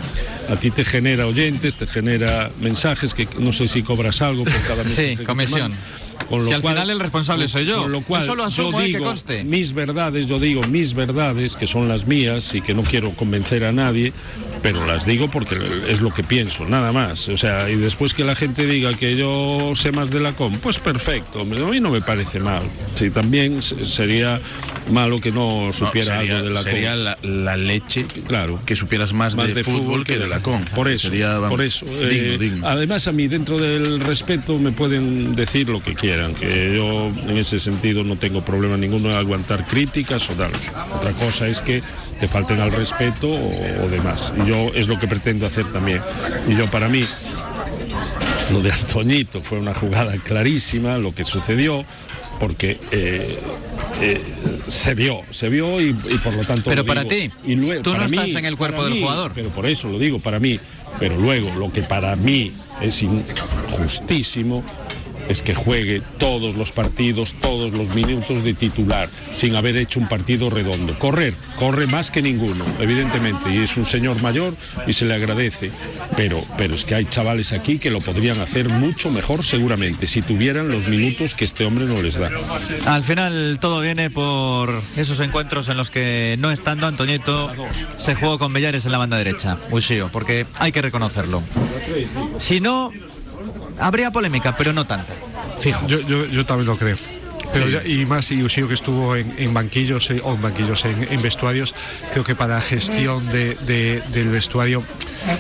a 0.49 0.57
ti 0.57 0.71
te 0.71 0.85
genera 0.85 1.27
oyentes, 1.27 1.77
te 1.77 1.87
genera 1.87 2.51
mensajes 2.61 3.15
que 3.15 3.29
no 3.39 3.53
sé 3.53 3.69
si 3.69 3.83
cobras 3.83 4.23
algo 4.23 4.45
por 4.45 4.61
cada 4.63 4.83
mensaje 4.83 5.17
Sí, 5.17 5.25
comisión. 5.25 5.73
Con 6.29 6.41
lo 6.41 6.45
Si 6.47 6.53
al 6.55 6.63
cual- 6.63 6.75
final 6.75 6.91
el 6.91 7.01
responsable 7.01 7.45
con- 7.45 7.49
soy 7.49 7.65
yo. 7.67 7.83
con 7.83 7.93
lo 7.93 8.01
cual, 8.03 8.23
Eso 8.23 8.35
lo 8.35 8.45
asumo, 8.45 8.71
yo 8.73 8.81
eh, 8.81 8.93
que 8.93 8.99
conste. 8.99 9.45
mis 9.45 9.73
verdades, 9.75 10.27
yo 10.27 10.39
digo 10.39 10.63
mis 10.63 10.95
verdades, 10.95 11.55
que 11.57 11.67
son 11.67 11.87
las 11.89 12.07
mías 12.07 12.55
y 12.55 12.61
que 12.63 12.73
no 12.75 12.83
quiero 12.83 13.11
convencer 13.11 13.65
a 13.65 13.73
nadie, 13.73 14.13
pero 14.65 14.87
las 14.87 15.05
digo 15.05 15.29
porque 15.29 15.59
es 15.89 16.01
lo 16.01 16.09
que 16.13 16.23
pienso, 16.25 16.65
nada 16.65 16.91
más. 16.91 17.29
O 17.29 17.37
sea, 17.37 17.69
y 17.69 17.75
después 17.77 18.15
que 18.15 18.25
la 18.25 18.35
gente 18.35 18.65
diga 18.67 18.95
que 18.95 19.15
yo 19.15 19.75
sé 19.77 19.93
más 19.93 20.09
de 20.11 20.21
la 20.21 20.33
com, 20.33 20.57
pues 20.59 20.79
perfecto, 20.79 21.43
a 21.43 21.45
mí 21.45 21.81
no 21.81 21.91
me 21.91 22.01
parece 22.01 22.41
mal. 22.41 22.63
Sí, 22.95 23.11
también 23.11 23.61
se- 23.61 23.85
sería 23.85 24.41
malo 24.91 25.21
que 25.21 25.31
no 25.33 25.71
supiera 25.75 26.17
sería- 26.17 26.37
algo 26.39 26.45
de 26.47 26.51
la 26.55 26.63
com. 26.63 26.71
sería 26.73 26.97
la, 26.97 27.19
la 27.23 27.57
leche 27.59 28.07
claro 28.27 28.59
que 28.65 28.75
supieras 28.75 29.13
más, 29.13 29.37
de, 29.37 29.63
fútbol, 29.63 30.03
que 30.03 30.19
de 30.19 30.29
la 30.29 30.41
con. 30.41 30.65
Por 30.65 30.89
eso, 30.89 31.09
Sería, 31.09 31.35
vamos, 31.35 31.51
por 31.51 31.61
eso. 31.63 31.85
digno, 31.85 32.09
eh, 32.33 32.39
digno. 32.39 32.67
Además, 32.67 33.07
a 33.07 33.13
mí, 33.13 33.29
dentro 33.29 33.59
del 33.59 34.01
respeto, 34.01 34.59
me 34.59 34.73
pueden 34.73 35.37
decir 35.37 35.69
lo 35.69 35.81
que 35.83 35.95
quieran, 35.95 36.35
que 36.35 36.73
yo 36.75 37.13
en 37.31 37.37
ese 37.37 37.61
sentido 37.61 38.03
no 38.03 38.17
tengo 38.17 38.43
problema 38.43 38.79
ninguno 38.79 39.11
de 39.11 39.17
aguantar 39.17 39.67
críticas 39.67 40.31
o 40.31 40.33
tal. 40.33 40.53
Otra 40.97 41.13
cosa 41.13 41.49
es 41.49 41.61
que 41.61 41.83
te 42.25 42.29
falten 42.29 42.59
al 42.59 42.73
respeto 42.73 43.29
o, 43.29 43.85
o 43.85 43.89
demás. 43.91 44.33
Y 44.43 44.49
yo 44.49 44.71
es 44.75 44.89
lo 44.89 44.99
que 44.99 45.07
pretendo 45.07 45.45
hacer 45.45 45.71
también. 45.71 46.01
Y 46.49 46.57
yo, 46.57 46.65
para 46.71 46.89
mí, 46.89 47.05
lo 48.51 48.63
de 48.63 48.73
Antoñito 48.73 49.43
fue 49.43 49.59
una 49.59 49.75
jugada 49.75 50.17
clarísima, 50.17 50.97
lo 50.97 51.15
que 51.15 51.27
sucedió, 51.27 51.85
porque 52.41 52.81
eh, 52.93 53.39
eh, 54.01 54.23
se 54.69 54.95
vio, 54.95 55.21
se 55.33 55.51
vio 55.51 55.79
y, 55.83 55.89
y 55.91 56.19
por 56.19 56.33
lo 56.33 56.45
tanto. 56.45 56.71
Pero 56.71 56.83
lo 56.83 56.87
para 56.87 57.03
digo. 57.05 57.15
ti, 57.15 57.31
y 57.53 57.57
luego, 57.57 57.83
tú 57.83 57.91
no 57.91 57.97
para 57.97 58.07
estás 58.07 58.25
mí, 58.25 58.37
en 58.37 58.45
el 58.47 58.57
cuerpo 58.57 58.85
del 58.85 58.95
mí, 58.95 59.01
jugador. 59.03 59.33
Pero 59.35 59.51
por 59.51 59.67
eso 59.67 59.91
lo 59.91 59.99
digo, 59.99 60.19
para 60.19 60.39
mí. 60.39 60.59
Pero 60.99 61.19
luego, 61.19 61.53
lo 61.59 61.71
que 61.71 61.83
para 61.83 62.17
mí 62.17 62.53
es 62.81 63.03
injustísimo 63.03 64.65
es 65.29 65.43
que 65.43 65.55
juegue 65.55 66.03
todos 66.19 66.55
los 66.55 66.73
partidos, 66.73 67.35
todos 67.35 67.73
los 67.73 67.95
minutos 67.95 68.45
de 68.45 68.55
titular, 68.55 69.09
sin 69.35 69.57
haber 69.57 69.77
hecho 69.77 70.01
un 70.01 70.09
partido 70.09 70.51
redondo. 70.51 70.95
Correr, 70.99 71.35
corre 71.59 71.87
más 71.87 72.11
que 72.11 72.23
ninguno, 72.23 72.65
evidentemente, 72.81 73.55
y 73.55 73.59
es 73.59 73.77
un 73.77 73.87
señor 73.87 74.21
mayor 74.23 74.55
y 74.87 74.93
se 74.93 75.05
le 75.05 75.15
agradece, 75.15 75.71
pero, 76.17 76.43
pero 76.57 76.75
es 76.75 76.85
que 76.85 76.95
hay 76.95 77.05
chavales 77.07 77.53
aquí 77.53 77.79
que 77.79 77.91
lo 77.91 78.01
podrían 78.01 78.41
hacer 78.41 78.69
mucho 78.69 79.11
mejor 79.11 79.45
seguramente, 79.45 80.07
si 80.07 80.23
tuvieran 80.23 80.69
los 80.69 80.87
minutos 80.87 81.35
que 81.35 81.45
este 81.45 81.65
hombre 81.65 81.87
no 81.87 82.01
les 82.03 82.17
da. 82.17 82.31
Al 82.87 83.03
final 83.03 83.59
todo 83.61 83.81
viene 83.81 84.11
por 84.11 84.83
esos 84.97 85.21
encuentros 85.21 85.69
en 85.69 85.77
los 85.77 85.91
que 85.91 86.37
no 86.39 86.51
estando 86.51 86.87
Antoñito 86.87 87.51
se 87.97 88.15
jugó 88.15 88.39
con 88.39 88.53
Bellares 88.53 88.87
en 88.87 88.93
la 88.93 88.99
banda 88.99 89.17
derecha, 89.17 89.57
Ushio, 89.71 90.09
porque 90.13 90.47
hay 90.59 90.73
que 90.73 90.83
reconocerlo. 90.83 91.43
Si 92.39 92.61
no, 92.61 92.91
habría 93.79 94.11
polémica, 94.11 94.57
pero 94.57 94.73
no 94.73 94.87
tanta. 94.87 95.13
Fijo. 95.59 95.87
Yo, 95.87 96.01
yo, 96.01 96.27
yo 96.27 96.45
también 96.47 96.67
lo 96.67 96.77
creo. 96.79 96.97
Pero 97.53 97.69
ya- 97.69 97.85
y 97.87 98.05
más 98.07 98.31
y 98.33 98.43
Usío 98.43 98.67
que 98.67 98.75
estuvo 98.75 99.15
en, 99.15 99.33
en 99.39 99.55
banquillos 99.55 100.11
eh, 100.11 100.21
o 100.25 100.35
en 100.35 100.43
banquillos 100.43 100.85
en, 100.87 101.07
en 101.09 101.23
vestuarios 101.23 101.73
creo 102.11 102.25
que 102.25 102.35
para 102.35 102.61
gestión 102.61 103.25
de, 103.29 103.55
de- 103.55 104.03
del 104.13 104.29
vestuario 104.31 104.83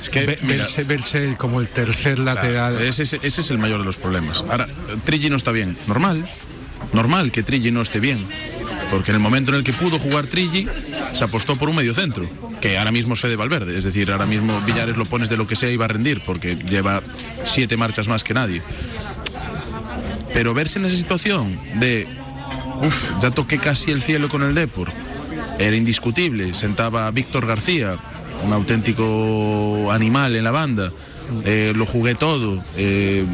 es 0.00 0.10
que 0.10 0.20
mira- 0.42 0.58
verse, 0.62 0.84
verse 0.84 1.24
él 1.26 1.36
como 1.36 1.60
el 1.60 1.66
tercer 1.66 2.20
lateral 2.20 2.80
Ese, 2.80 3.02
es- 3.02 3.14
ese 3.14 3.40
es 3.40 3.50
el 3.50 3.58
mayor 3.58 3.80
de 3.80 3.84
los 3.86 3.96
problemas. 3.96 4.44
Ahora, 4.48 4.68
Trilli 5.04 5.28
no 5.28 5.34
está 5.36 5.50
bien. 5.50 5.76
Normal. 5.88 6.24
Normal 6.92 7.32
que 7.32 7.42
Trilli 7.42 7.72
no 7.72 7.82
esté 7.82 7.98
bien. 7.98 8.24
Porque 8.90 9.10
en 9.10 9.16
el 9.16 9.20
momento 9.20 9.50
en 9.50 9.56
el 9.56 9.64
que 9.64 9.72
pudo 9.72 9.98
jugar 9.98 10.26
Trilli, 10.26 10.68
se 11.14 11.24
apostó 11.24 11.56
por 11.56 11.68
un 11.68 11.74
medio 11.76 11.94
centro, 11.94 12.28
que 12.64 12.78
ahora 12.78 12.92
mismo 12.92 13.12
es 13.12 13.20
Fede 13.20 13.36
Valverde. 13.36 13.76
Es 13.76 13.84
decir, 13.84 14.10
ahora 14.10 14.24
mismo 14.24 14.58
Villares 14.62 14.96
lo 14.96 15.04
pones 15.04 15.28
de 15.28 15.36
lo 15.36 15.46
que 15.46 15.54
sea 15.54 15.70
y 15.70 15.76
va 15.76 15.84
a 15.84 15.88
rendir, 15.88 16.22
porque 16.24 16.56
lleva 16.56 17.02
siete 17.42 17.76
marchas 17.76 18.08
más 18.08 18.24
que 18.24 18.32
nadie. 18.32 18.62
Pero 20.32 20.54
verse 20.54 20.78
en 20.78 20.86
esa 20.86 20.96
situación 20.96 21.60
de, 21.78 22.08
uff, 22.80 23.10
ya 23.20 23.30
toqué 23.30 23.58
casi 23.58 23.90
el 23.90 24.00
cielo 24.00 24.30
con 24.30 24.42
el 24.42 24.54
Depor, 24.54 24.90
era 25.58 25.76
indiscutible. 25.76 26.54
Sentaba 26.54 27.06
a 27.06 27.10
Víctor 27.10 27.46
García, 27.46 27.96
un 28.46 28.54
auténtico 28.54 29.92
animal 29.92 30.34
en 30.34 30.44
la 30.44 30.50
banda. 30.50 30.90
Eh, 31.44 31.74
lo 31.76 31.84
jugué 31.84 32.14
todo, 32.14 32.64
eh, 32.78 33.26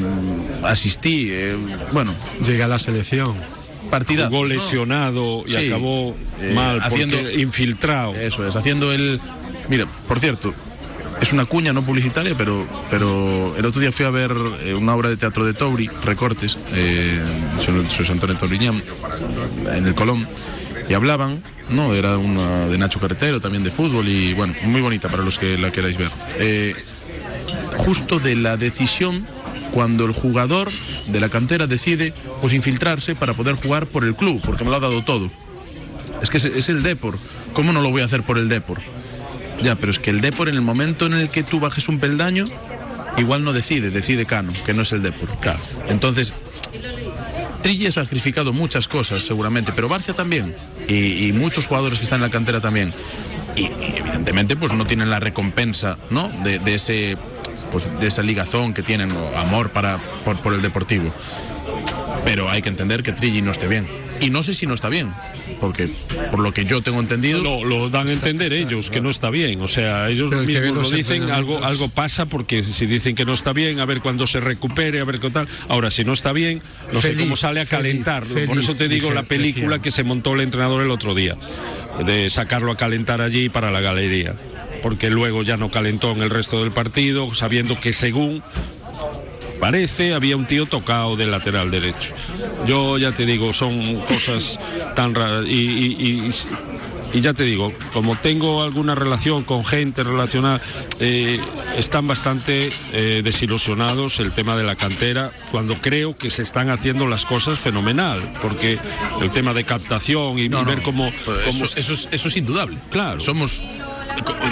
asistí, 0.64 1.28
eh, 1.30 1.56
bueno. 1.92 2.12
Llega 2.44 2.64
a 2.64 2.68
la 2.68 2.80
selección. 2.80 3.59
Partida. 3.90 4.28
Jugó 4.28 4.44
lesionado 4.44 5.42
y 5.46 5.66
acabó 5.66 6.16
Eh, 6.40 6.52
mal, 6.54 6.80
porque 6.88 7.34
infiltrado. 7.38 8.14
Eso 8.14 8.46
es, 8.46 8.54
haciendo 8.56 8.92
el. 8.92 9.20
Mira, 9.68 9.86
por 10.08 10.18
cierto, 10.20 10.54
es 11.20 11.32
una 11.32 11.44
cuña 11.44 11.72
no 11.72 11.82
publicitaria, 11.82 12.34
pero, 12.36 12.66
pero 12.90 13.54
el 13.56 13.64
otro 13.64 13.80
día 13.80 13.92
fui 13.92 14.06
a 14.06 14.10
ver 14.10 14.32
eh, 14.64 14.74
una 14.74 14.94
obra 14.94 15.10
de 15.10 15.16
teatro 15.16 15.44
de 15.44 15.52
Tauri, 15.52 15.88
Recortes, 16.04 16.58
eh, 16.74 17.20
Antonio 18.10 18.36
Tauriñán, 18.36 18.82
en 19.70 19.86
el 19.86 19.94
Colón, 19.94 20.26
y 20.88 20.94
hablaban, 20.94 21.42
¿no? 21.68 21.94
Era 21.94 22.16
una 22.16 22.66
de 22.66 22.78
Nacho 22.78 23.00
Carretero, 23.00 23.40
también 23.40 23.62
de 23.62 23.70
fútbol, 23.70 24.08
y 24.08 24.32
bueno, 24.32 24.54
muy 24.64 24.80
bonita 24.80 25.08
para 25.08 25.22
los 25.22 25.38
que 25.38 25.58
la 25.58 25.70
queráis 25.70 25.98
ver. 25.98 26.10
Eh, 26.38 26.74
justo 27.76 28.18
de 28.18 28.36
la 28.36 28.56
decisión 28.56 29.26
cuando 29.72 30.04
el 30.04 30.12
jugador 30.12 30.70
de 31.06 31.20
la 31.20 31.28
cantera 31.28 31.66
decide 31.66 32.12
pues 32.40 32.52
infiltrarse 32.52 33.14
para 33.14 33.34
poder 33.34 33.54
jugar 33.56 33.86
por 33.86 34.04
el 34.04 34.14
club, 34.14 34.40
porque 34.44 34.64
me 34.64 34.70
lo 34.70 34.76
ha 34.76 34.80
dado 34.80 35.02
todo. 35.04 35.30
Es 36.22 36.30
que 36.30 36.38
es, 36.38 36.44
es 36.44 36.68
el 36.68 36.82
Depor. 36.82 37.18
¿Cómo 37.52 37.72
no 37.72 37.80
lo 37.80 37.90
voy 37.90 38.02
a 38.02 38.04
hacer 38.04 38.22
por 38.22 38.38
el 38.38 38.48
Depor? 38.48 38.80
Ya, 39.62 39.74
pero 39.74 39.90
es 39.90 39.98
que 39.98 40.10
el 40.10 40.20
Depor 40.20 40.48
en 40.48 40.54
el 40.54 40.62
momento 40.62 41.06
en 41.06 41.14
el 41.14 41.28
que 41.28 41.42
tú 41.42 41.60
bajes 41.60 41.88
un 41.88 41.98
peldaño, 41.98 42.44
igual 43.16 43.44
no 43.44 43.52
decide, 43.52 43.90
decide 43.90 44.26
Cano, 44.26 44.52
que 44.64 44.72
no 44.72 44.82
es 44.82 44.92
el 44.92 45.02
Depor. 45.02 45.28
Claro. 45.40 45.60
Entonces, 45.88 46.34
Trilli 47.62 47.86
ha 47.86 47.92
sacrificado 47.92 48.52
muchas 48.52 48.88
cosas 48.88 49.22
seguramente, 49.22 49.72
pero 49.72 49.88
Barcia 49.88 50.14
también. 50.14 50.54
Y, 50.88 51.26
y 51.26 51.32
muchos 51.32 51.66
jugadores 51.66 51.98
que 51.98 52.04
están 52.04 52.18
en 52.18 52.22
la 52.22 52.30
cantera 52.30 52.60
también. 52.60 52.92
Y, 53.56 53.62
y 53.62 53.94
evidentemente 53.96 54.56
pues 54.56 54.72
no 54.72 54.86
tienen 54.86 55.10
la 55.10 55.20
recompensa, 55.20 55.98
¿no? 56.10 56.28
De, 56.42 56.58
de 56.58 56.74
ese 56.74 57.16
pues 57.70 57.88
de 58.00 58.06
esa 58.06 58.22
ligazón 58.22 58.74
que 58.74 58.82
tienen, 58.82 59.12
o 59.12 59.36
amor 59.36 59.70
para, 59.70 59.98
por, 60.24 60.40
por 60.40 60.54
el 60.54 60.62
deportivo. 60.62 61.12
Pero 62.24 62.50
hay 62.50 62.62
que 62.62 62.68
entender 62.68 63.02
que 63.02 63.12
Trilli 63.12 63.42
no 63.42 63.50
esté 63.50 63.66
bien. 63.66 63.86
Y 64.20 64.28
no 64.28 64.42
sé 64.42 64.52
si 64.52 64.66
no 64.66 64.74
está 64.74 64.90
bien, 64.90 65.10
porque 65.60 65.88
por 66.30 66.40
lo 66.40 66.52
que 66.52 66.66
yo 66.66 66.82
tengo 66.82 67.00
entendido... 67.00 67.42
Lo, 67.42 67.64
lo 67.64 67.88
dan 67.88 68.06
a 68.06 68.12
entender 68.12 68.52
ellos, 68.52 68.90
que 68.90 69.00
no 69.00 69.08
está 69.08 69.30
bien. 69.30 69.62
O 69.62 69.68
sea, 69.68 70.10
ellos 70.10 70.28
Pero 70.28 70.42
mismos 70.42 70.90
lo 70.90 70.96
dicen, 70.96 71.30
algo, 71.30 71.64
algo 71.64 71.88
pasa 71.88 72.26
porque 72.26 72.62
si 72.62 72.84
dicen 72.84 73.14
que 73.14 73.24
no 73.24 73.32
está 73.32 73.54
bien, 73.54 73.80
a 73.80 73.86
ver 73.86 74.02
cuándo 74.02 74.26
se 74.26 74.40
recupere, 74.40 75.00
a 75.00 75.04
ver 75.04 75.20
qué 75.20 75.30
tal. 75.30 75.48
Ahora, 75.68 75.90
si 75.90 76.04
no 76.04 76.12
está 76.12 76.32
bien, 76.32 76.60
no 76.92 77.00
sé 77.00 77.14
cómo 77.16 77.34
sale 77.34 77.62
a 77.62 77.64
feliz, 77.64 78.04
calentar. 78.04 78.24
Por 78.24 78.58
eso 78.58 78.74
te 78.74 78.88
digo 78.88 79.10
la 79.10 79.22
película 79.22 79.80
que 79.80 79.90
se 79.90 80.04
montó 80.04 80.34
el 80.34 80.42
entrenador 80.42 80.82
el 80.82 80.90
otro 80.90 81.14
día, 81.14 81.36
de 82.04 82.28
sacarlo 82.28 82.72
a 82.72 82.76
calentar 82.76 83.22
allí 83.22 83.48
para 83.48 83.70
la 83.70 83.80
galería. 83.80 84.34
Porque 84.82 85.10
luego 85.10 85.42
ya 85.42 85.56
no 85.56 85.70
calentó 85.70 86.12
en 86.12 86.22
el 86.22 86.30
resto 86.30 86.60
del 86.62 86.70
partido, 86.72 87.32
sabiendo 87.34 87.78
que 87.78 87.92
según 87.92 88.42
parece 89.60 90.14
había 90.14 90.36
un 90.36 90.46
tío 90.46 90.66
tocado 90.66 91.16
del 91.16 91.30
lateral 91.30 91.70
derecho. 91.70 92.14
Yo 92.66 92.96
ya 92.98 93.12
te 93.12 93.26
digo, 93.26 93.52
son 93.52 93.96
cosas 94.06 94.58
tan 94.96 95.14
raras 95.14 95.44
y, 95.46 95.50
y- 95.52 95.96
y- 96.28 96.30
y 97.12 97.20
ya 97.22 97.34
te 97.34 97.42
digo, 97.42 97.72
como 97.92 98.14
tengo 98.16 98.62
alguna 98.62 98.94
relación 98.94 99.42
con 99.42 99.64
gente 99.64 100.04
relacionada, 100.04 100.60
eh, 101.00 101.40
están 101.76 102.06
bastante 102.06 102.70
eh, 102.92 103.20
desilusionados 103.24 104.20
el 104.20 104.30
tema 104.30 104.56
de 104.56 104.62
la 104.62 104.76
cantera, 104.76 105.32
cuando 105.50 105.74
creo 105.80 106.16
que 106.16 106.30
se 106.30 106.42
están 106.42 106.70
haciendo 106.70 107.08
las 107.08 107.26
cosas 107.26 107.58
fenomenal, 107.58 108.32
porque 108.40 108.78
el 109.20 109.30
tema 109.32 109.52
de 109.54 109.64
captación 109.64 110.38
y 110.38 110.48
No, 110.48 110.60
no, 110.62 110.66
ver 110.66 110.82
cómo... 110.82 111.12
pero 111.26 111.38
cómo- 111.46 111.64
eso, 111.64 111.76
eso 111.76 111.92
es, 111.94 112.08
eso 112.12 112.28
es 112.28 112.36
indudable. 112.36 112.78
Claro. 112.90 113.18
Somos. 113.18 113.60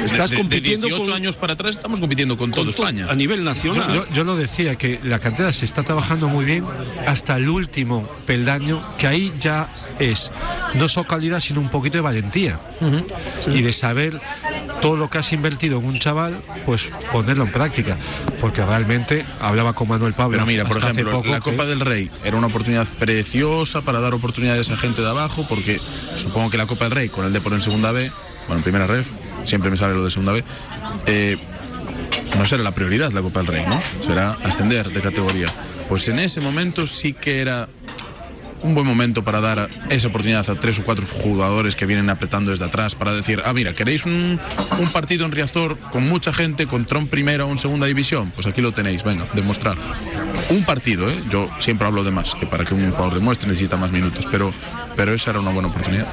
Estás 0.04 0.30
de- 0.30 0.36
de 0.36 0.42
compitiendo 0.42 0.86
18 0.86 1.04
con- 1.10 1.12
años 1.12 1.36
para 1.36 1.52
atrás 1.54 1.72
estamos 1.72 2.00
compitiendo 2.00 2.36
con, 2.36 2.50
todo 2.50 2.70
España. 2.70 3.06
a 3.10 3.14
nivel 3.14 3.44
nacional. 3.44 3.92
Yo, 3.92 4.06
yo 4.12 4.24
lo 4.24 4.36
decía, 4.36 4.76
que 4.76 4.98
la 5.04 5.18
cantera 5.18 5.52
se 5.52 5.64
está 5.64 5.82
trabajando 5.82 6.28
muy 6.28 6.44
bien 6.44 6.64
hasta 7.06 7.36
el 7.36 7.48
último 7.48 8.08
peldaño, 8.26 8.82
que 8.96 9.06
ahí 9.06 9.32
ya 9.40 9.68
es 9.98 10.30
no 10.74 10.88
solo 10.88 11.06
calidad, 11.06 11.40
sino 11.40 11.60
un 11.60 11.68
poquito 11.68 11.98
de 11.98 12.02
valentía. 12.02 12.58
Y 13.52 13.62
de 13.62 13.72
saber 13.72 14.20
todo 14.80 14.96
lo 14.96 15.10
que 15.10 15.18
has 15.18 15.32
invertido 15.32 15.78
en 15.80 15.84
un 15.86 15.98
chaval, 15.98 16.40
pues 16.64 16.86
ponerlo 17.12 17.44
en 17.44 17.52
práctica. 17.52 17.96
Porque 18.40 18.64
realmente, 18.64 19.24
hablaba 19.40 19.72
con 19.72 19.88
Manuel 19.88 20.14
Pablo. 20.14 20.36
Pero 20.36 20.46
mira, 20.46 20.64
por 20.64 20.78
ejemplo, 20.78 21.10
poco 21.10 21.28
la 21.28 21.40
Copa 21.40 21.66
del 21.66 21.80
Rey 21.80 22.10
era 22.24 22.36
una 22.36 22.46
oportunidad 22.46 22.86
preciosa 22.98 23.80
para 23.82 24.00
dar 24.00 24.14
oportunidades 24.14 24.70
a 24.70 24.76
gente 24.76 25.02
de 25.02 25.08
abajo, 25.08 25.44
porque 25.48 25.78
supongo 26.16 26.50
que 26.50 26.56
la 26.58 26.66
Copa 26.66 26.84
del 26.84 26.92
Rey, 26.92 27.08
con 27.08 27.26
el 27.26 27.32
Depor 27.32 27.52
en 27.54 27.62
segunda 27.62 27.90
B, 27.90 28.08
bueno, 28.46 28.58
en 28.58 28.62
primera 28.62 28.86
ref, 28.86 29.08
siempre 29.44 29.70
me 29.70 29.76
sale 29.76 29.94
lo 29.94 30.04
de 30.04 30.10
segunda 30.10 30.32
B, 30.32 30.44
eh, 31.06 31.36
no 32.36 32.44
será 32.44 32.62
la 32.62 32.72
prioridad 32.72 33.12
la 33.12 33.22
Copa 33.22 33.40
del 33.40 33.48
Rey, 33.48 33.64
¿no? 33.66 33.80
Será 34.06 34.36
ascender 34.44 34.86
de 34.88 35.00
categoría. 35.00 35.48
Pues 35.88 36.08
en 36.08 36.18
ese 36.18 36.40
momento 36.40 36.86
sí 36.86 37.14
que 37.14 37.40
era 37.40 37.68
un 38.62 38.74
buen 38.74 38.86
momento 38.86 39.24
para 39.24 39.40
dar 39.40 39.68
esa 39.90 40.08
oportunidad 40.08 40.48
a 40.48 40.54
tres 40.54 40.78
o 40.78 40.84
cuatro 40.84 41.04
jugadores 41.06 41.76
que 41.76 41.86
vienen 41.86 42.10
apretando 42.10 42.50
desde 42.50 42.64
atrás 42.64 42.94
para 42.94 43.12
decir, 43.12 43.42
ah, 43.44 43.52
mira, 43.52 43.72
¿queréis 43.74 44.04
un, 44.04 44.40
un 44.78 44.92
partido 44.92 45.24
en 45.24 45.32
Riazor 45.32 45.78
con 45.78 46.08
mucha 46.08 46.32
gente 46.32 46.66
contra 46.66 46.98
un 46.98 47.08
primera 47.08 47.44
o 47.44 47.48
un 47.48 47.58
segunda 47.58 47.86
división? 47.86 48.30
Pues 48.34 48.46
aquí 48.46 48.60
lo 48.60 48.72
tenéis, 48.72 49.02
venga, 49.04 49.26
demostrar. 49.34 49.76
Un 50.50 50.64
partido, 50.64 51.10
¿eh? 51.10 51.22
Yo 51.30 51.50
siempre 51.58 51.86
hablo 51.86 52.04
de 52.04 52.10
más, 52.10 52.34
que 52.34 52.46
para 52.46 52.64
que 52.64 52.74
un 52.74 52.90
jugador 52.90 53.14
demuestre 53.14 53.48
necesita 53.48 53.76
más 53.76 53.90
minutos, 53.90 54.26
pero, 54.30 54.52
pero 54.96 55.14
esa 55.14 55.30
era 55.30 55.40
una 55.40 55.50
buena 55.50 55.68
oportunidad. 55.68 56.06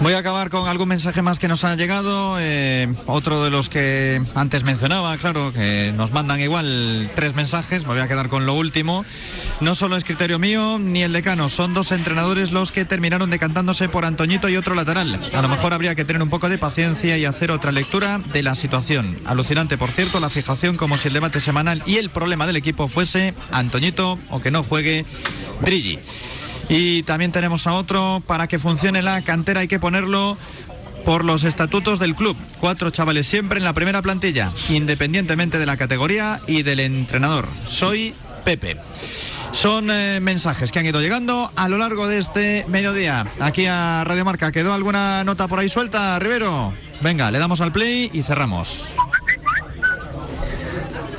Voy 0.00 0.12
a 0.12 0.18
acabar 0.18 0.50
con 0.50 0.68
algún 0.68 0.88
mensaje 0.88 1.22
más 1.22 1.38
que 1.38 1.48
nos 1.48 1.64
ha 1.64 1.76
llegado. 1.76 2.36
eh, 2.40 2.92
otro 3.06 3.44
de 3.44 3.50
los 3.50 3.68
que 3.68 4.20
antes 4.34 4.64
mencionaba, 4.64 5.16
claro, 5.18 5.52
que 5.52 5.92
nos 5.96 6.12
mandan 6.12 6.40
igual 6.40 7.10
tres 7.14 7.34
mensajes. 7.34 7.82
Me 7.84 7.92
voy 7.92 8.00
a 8.00 8.08
quedar 8.08 8.28
con 8.28 8.46
lo 8.46 8.54
último. 8.54 9.04
No 9.60 9.74
solo 9.74 9.96
es 9.96 10.04
criterio 10.04 10.38
mío 10.38 10.78
ni 10.78 11.02
el 11.02 11.12
decano, 11.12 11.48
son 11.48 11.74
dos 11.74 11.92
entrenadores 11.92 12.50
los 12.50 12.72
que 12.72 12.84
terminaron 12.84 13.30
decantándose 13.30 13.88
por 13.88 14.04
Antoñito 14.04 14.48
y 14.48 14.56
otro 14.56 14.74
lateral. 14.74 15.18
A 15.32 15.42
lo 15.42 15.48
mejor 15.48 15.72
habría 15.72 15.94
que 15.94 16.04
tener 16.04 16.22
un 16.22 16.28
poco 16.28 16.48
de 16.48 16.58
paciencia 16.58 17.16
y 17.16 17.24
hacer 17.24 17.50
otra 17.50 17.72
lectura 17.72 18.20
de 18.32 18.42
la 18.42 18.56
situación. 18.56 19.16
Alucinante, 19.24 19.78
por 19.78 19.90
cierto, 19.90 20.20
la 20.20 20.28
fijación 20.28 20.76
como 20.76 20.98
si 20.98 21.08
el 21.08 21.14
debate 21.14 21.40
semanal 21.40 21.82
y 21.86 21.96
el 21.96 22.10
problema 22.10 22.46
del 22.46 22.56
equipo 22.56 22.88
fuese 22.88 23.32
Antoñito 23.52 24.18
o 24.30 24.40
que 24.40 24.50
no 24.50 24.64
juegue 24.64 25.06
Trilli. 25.64 25.98
Y 26.68 27.02
también 27.04 27.32
tenemos 27.32 27.66
a 27.66 27.74
otro, 27.74 28.22
para 28.26 28.48
que 28.48 28.58
funcione 28.58 29.02
la 29.02 29.22
cantera 29.22 29.60
hay 29.60 29.68
que 29.68 29.78
ponerlo 29.78 30.36
por 31.04 31.24
los 31.24 31.44
estatutos 31.44 31.98
del 31.98 32.14
club. 32.14 32.36
Cuatro 32.60 32.90
chavales 32.90 33.26
siempre 33.26 33.58
en 33.58 33.64
la 33.64 33.72
primera 33.72 34.02
plantilla, 34.02 34.50
independientemente 34.68 35.58
de 35.58 35.66
la 35.66 35.76
categoría 35.76 36.40
y 36.46 36.62
del 36.62 36.80
entrenador. 36.80 37.46
Soy 37.66 38.14
Pepe. 38.44 38.76
Son 39.54 39.88
eh, 39.88 40.18
mensajes 40.20 40.72
que 40.72 40.80
han 40.80 40.86
ido 40.86 41.00
llegando 41.00 41.48
a 41.54 41.68
lo 41.68 41.78
largo 41.78 42.08
de 42.08 42.18
este 42.18 42.66
mediodía. 42.68 43.24
Aquí 43.40 43.66
a 43.66 44.02
Radio 44.04 44.24
Marca, 44.24 44.50
¿quedó 44.50 44.72
alguna 44.74 45.22
nota 45.22 45.46
por 45.46 45.60
ahí 45.60 45.68
suelta, 45.68 46.18
Rivero? 46.18 46.74
Venga, 47.00 47.30
le 47.30 47.38
damos 47.38 47.60
al 47.60 47.70
play 47.70 48.10
y 48.12 48.22
cerramos. 48.22 48.88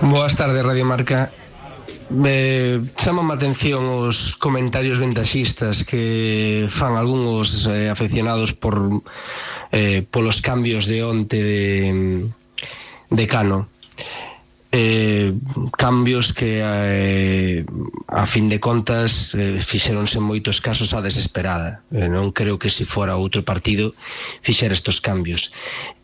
Boas 0.02 0.36
tardes, 0.36 0.64
Radio 0.64 0.86
Marca. 0.86 1.32
eh, 2.26 2.82
atención 3.34 3.86
os 3.88 4.36
comentarios 4.36 5.00
ventaxistas 5.00 5.84
que 5.84 6.68
fan 6.70 7.00
algúns 7.00 7.66
eh, 7.66 7.90
aficionados 7.90 8.52
por 8.52 9.02
eh, 9.72 10.04
polos 10.12 10.42
cambios 10.42 10.86
de 10.86 11.04
onte 11.04 11.42
de, 11.42 12.30
de 13.10 13.28
Cano 13.28 13.70
eh, 14.76 15.32
cambios 15.78 16.34
que 16.34 16.60
eh, 16.60 17.66
a 18.12 18.26
fin 18.28 18.52
de 18.52 18.60
contas 18.60 19.32
eh, 19.32 19.64
fixeronse 19.64 20.20
en 20.20 20.28
moitos 20.28 20.60
casos 20.60 20.92
a 20.92 21.00
desesperada. 21.00 21.80
Eh, 21.96 22.12
non 22.12 22.36
creo 22.36 22.60
que 22.60 22.68
se 22.68 22.84
fora 22.84 23.16
outro 23.16 23.48
partido 23.48 23.96
fixer 24.44 24.76
estos 24.76 25.00
cambios. 25.00 25.56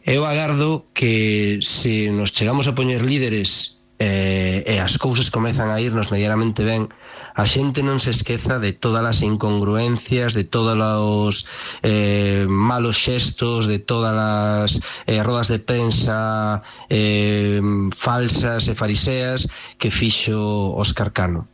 Eu 0.08 0.24
agardo 0.24 0.88
que 0.96 1.60
se 1.60 2.08
nos 2.16 2.32
chegamos 2.32 2.72
a 2.72 2.76
poñer 2.76 3.04
líderes 3.04 3.84
eh, 4.00 4.64
e 4.64 4.80
as 4.80 4.96
cousas 4.96 5.28
comezan 5.28 5.68
a 5.68 5.84
irnos 5.84 6.08
medianamente 6.08 6.64
ben, 6.64 6.88
a 7.36 7.44
xente 7.48 7.82
non 7.82 8.00
se 8.00 8.12
esqueza 8.12 8.60
de 8.60 8.76
todas 8.76 9.04
as 9.04 9.20
incongruencias, 9.24 10.36
de 10.36 10.44
todos 10.44 10.76
os 10.76 11.48
eh, 11.82 12.46
malos 12.50 13.00
xestos, 13.00 13.68
de 13.68 13.80
todas 13.80 14.16
as 14.16 14.72
eh, 15.08 15.24
rodas 15.24 15.48
de 15.48 15.60
prensa 15.60 16.62
eh, 16.92 17.64
falsas 17.96 18.68
e 18.68 18.74
fariseas 18.76 19.48
que 19.80 19.92
fixo 19.92 20.76
Óscar 20.76 21.16
Cano. 21.16 21.48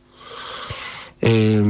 Eh, 1.20 1.62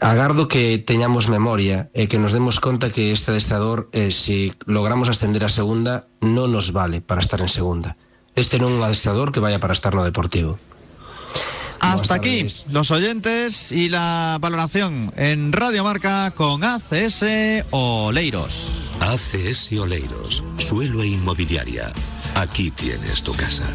agardo 0.00 0.48
que 0.48 0.78
teñamos 0.78 1.28
memoria 1.28 1.90
e 1.94 2.06
que 2.06 2.20
nos 2.20 2.34
demos 2.34 2.60
conta 2.60 2.92
que 2.92 3.12
este 3.12 3.32
adestrador, 3.32 3.88
eh, 3.92 4.10
se 4.10 4.52
logramos 4.66 5.08
ascender 5.08 5.42
a 5.44 5.52
segunda, 5.52 6.06
non 6.20 6.52
nos 6.52 6.70
vale 6.70 7.00
para 7.00 7.22
estar 7.22 7.40
en 7.40 7.50
segunda. 7.50 7.96
Este 8.34 8.56
non 8.58 8.72
é 8.72 8.76
un 8.78 8.84
adestrador 8.84 9.32
que 9.32 9.42
vaya 9.42 9.60
para 9.60 9.76
estar 9.76 9.92
no 9.92 10.06
Deportivo. 10.06 10.56
Hasta 11.82 12.14
aquí 12.14 12.46
los 12.70 12.92
oyentes 12.92 13.72
y 13.72 13.88
la 13.88 14.38
valoración 14.40 15.12
en 15.16 15.52
Radio 15.52 15.82
Marca 15.82 16.30
con 16.30 16.62
ACS 16.62 17.24
Oleiros. 17.70 18.88
ACS 19.00 19.72
Oleiros, 19.72 20.44
suelo 20.58 21.02
e 21.02 21.08
inmobiliaria. 21.08 21.92
Aquí 22.36 22.70
tienes 22.70 23.22
tu 23.24 23.34
casa. 23.34 23.66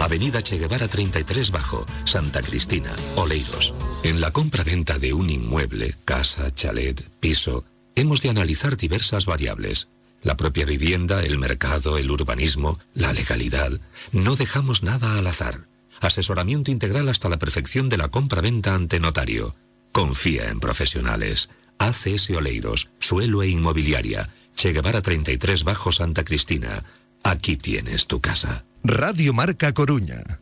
Avenida 0.00 0.42
Che 0.42 0.56
Guevara 0.58 0.88
33 0.88 1.50
Bajo, 1.50 1.86
Santa 2.04 2.42
Cristina, 2.42 2.96
Oleiros. 3.16 3.74
En 4.04 4.20
la 4.22 4.30
compra-venta 4.32 4.98
de 4.98 5.12
un 5.12 5.28
inmueble, 5.28 5.94
casa, 6.06 6.52
chalet, 6.54 7.08
piso, 7.20 7.64
hemos 7.94 8.22
de 8.22 8.30
analizar 8.30 8.78
diversas 8.78 9.26
variables. 9.26 9.88
La 10.22 10.36
propia 10.36 10.64
vivienda, 10.64 11.22
el 11.22 11.38
mercado, 11.38 11.98
el 11.98 12.10
urbanismo, 12.10 12.78
la 12.94 13.12
legalidad. 13.12 13.70
No 14.12 14.34
dejamos 14.34 14.82
nada 14.82 15.18
al 15.18 15.26
azar. 15.26 15.69
Asesoramiento 16.00 16.70
integral 16.70 17.08
hasta 17.08 17.28
la 17.28 17.38
perfección 17.38 17.88
de 17.88 17.98
la 17.98 18.08
compra-venta 18.08 18.74
ante 18.74 19.00
notario. 19.00 19.54
Confía 19.92 20.48
en 20.48 20.60
profesionales. 20.60 21.50
ACS 21.78 22.30
Oleiros, 22.30 22.90
suelo 22.98 23.42
e 23.42 23.48
inmobiliaria. 23.48 24.28
Che 24.56 24.72
Guevara 24.72 25.02
33 25.02 25.64
Bajo 25.64 25.92
Santa 25.92 26.24
Cristina. 26.24 26.84
Aquí 27.22 27.56
tienes 27.56 28.06
tu 28.06 28.20
casa. 28.20 28.64
Radio 28.82 29.32
Marca 29.32 29.72
Coruña. 29.72 30.40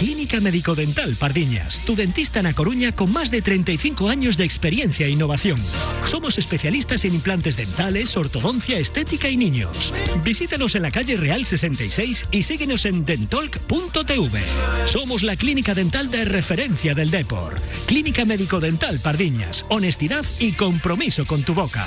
Clínica 0.00 0.40
Médico 0.40 0.74
Dental 0.74 1.14
Pardiñas, 1.14 1.82
tu 1.84 1.94
dentista 1.94 2.40
en 2.40 2.46
A 2.46 2.54
Coruña 2.54 2.90
con 2.90 3.12
más 3.12 3.30
de 3.30 3.42
35 3.42 4.08
años 4.08 4.38
de 4.38 4.44
experiencia 4.44 5.04
e 5.04 5.10
innovación. 5.10 5.60
Somos 6.08 6.38
especialistas 6.38 7.04
en 7.04 7.16
implantes 7.16 7.58
dentales, 7.58 8.16
ortodoncia, 8.16 8.78
estética 8.78 9.28
y 9.28 9.36
niños. 9.36 9.92
Visítanos 10.24 10.74
en 10.74 10.82
la 10.84 10.90
calle 10.90 11.18
Real 11.18 11.44
66 11.44 12.28
y 12.30 12.44
síguenos 12.44 12.86
en 12.86 13.04
dentolc.tv. 13.04 14.40
Somos 14.86 15.22
la 15.22 15.36
clínica 15.36 15.74
dental 15.74 16.10
de 16.10 16.24
referencia 16.24 16.94
del 16.94 17.10
Depor. 17.10 17.60
Clínica 17.86 18.24
Médico 18.24 18.58
Dental 18.58 18.98
Pardiñas, 19.00 19.66
honestidad 19.68 20.24
y 20.38 20.52
compromiso 20.52 21.26
con 21.26 21.42
tu 21.42 21.52
boca. 21.52 21.86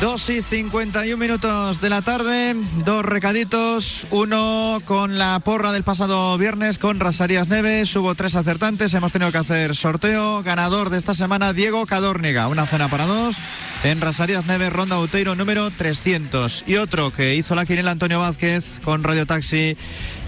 2 0.00 0.30
y 0.30 0.42
51 0.42 1.16
minutos 1.16 1.80
de 1.80 1.90
la 1.90 2.02
tarde, 2.02 2.54
dos 2.84 3.04
recaditos, 3.04 4.06
uno 4.12 4.80
con 4.84 5.18
la 5.18 5.40
porra 5.40 5.72
del 5.72 5.82
pasado 5.82 6.38
viernes 6.38 6.78
con 6.78 7.00
Rasarías 7.00 7.48
Neves, 7.48 7.96
hubo 7.96 8.14
tres 8.14 8.36
acertantes, 8.36 8.94
hemos 8.94 9.10
tenido 9.10 9.32
que 9.32 9.38
hacer 9.38 9.74
sorteo, 9.74 10.44
ganador 10.44 10.90
de 10.90 10.98
esta 10.98 11.14
semana 11.14 11.52
Diego 11.52 11.84
Cadórniga, 11.84 12.46
una 12.46 12.64
cena 12.64 12.86
para 12.86 13.06
dos 13.06 13.38
en 13.82 14.00
Rasarías 14.00 14.46
Neves, 14.46 14.72
Ronda 14.72 15.00
Uteiro 15.00 15.34
número 15.34 15.68
300 15.72 16.64
y 16.68 16.76
otro 16.76 17.12
que 17.12 17.34
hizo 17.34 17.56
la 17.56 17.66
quinela 17.66 17.90
Antonio 17.90 18.20
Vázquez 18.20 18.80
con 18.84 19.02
Radio 19.02 19.26
Taxi 19.26 19.76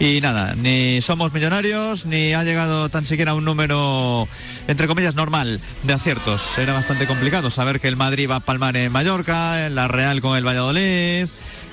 y 0.00 0.22
nada, 0.22 0.54
ni 0.56 1.02
somos 1.02 1.34
millonarios 1.34 2.06
ni 2.06 2.32
ha 2.32 2.42
llegado 2.42 2.88
tan 2.88 3.04
siquiera 3.04 3.34
un 3.34 3.44
número 3.44 4.26
entre 4.66 4.86
comillas 4.86 5.14
normal 5.14 5.60
de 5.82 5.92
aciertos, 5.92 6.56
era 6.56 6.72
bastante 6.72 7.06
complicado 7.06 7.50
saber 7.50 7.80
que 7.80 7.88
el 7.88 7.96
Madrid 7.96 8.28
va 8.28 8.36
a 8.36 8.40
palmar 8.40 8.78
en 8.78 8.90
Mallorca, 8.90 9.68
la 9.68 9.88
Real 9.88 10.22
con 10.22 10.38
el 10.38 10.46
Valladolid, 10.46 11.28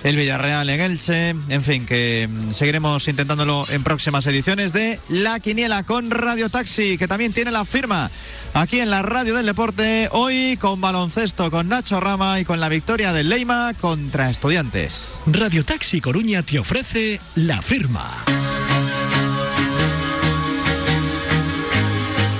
el 0.07 0.15
Villarreal 0.15 0.69
en 0.69 0.79
Elche, 0.79 1.29
en 1.29 1.63
fin, 1.63 1.85
que 1.85 2.29
mm, 2.31 2.53
seguiremos 2.53 3.07
intentándolo 3.07 3.65
en 3.69 3.83
próximas 3.83 4.25
ediciones 4.27 4.71
de 4.71 4.99
La 5.09 5.39
Quiniela 5.39 5.83
con 5.83 6.11
Radio 6.11 6.49
Taxi, 6.49 6.97
que 6.97 7.07
también 7.07 7.33
tiene 7.33 7.51
la 7.51 7.65
firma 7.65 8.09
aquí 8.53 8.79
en 8.79 8.89
la 8.89 9.01
Radio 9.01 9.35
del 9.35 9.45
Deporte, 9.45 10.07
hoy 10.11 10.57
con 10.57 10.79
baloncesto 10.79 11.51
con 11.51 11.67
Nacho 11.67 11.99
Rama 11.99 12.39
y 12.39 12.45
con 12.45 12.59
la 12.59 12.69
victoria 12.69 13.11
del 13.11 13.29
Leima 13.29 13.73
contra 13.79 14.29
Estudiantes. 14.29 15.19
Radio 15.25 15.65
Taxi 15.65 15.99
Coruña 15.99 16.41
te 16.41 16.59
ofrece 16.59 17.19
la 17.35 17.61
firma. 17.61 18.23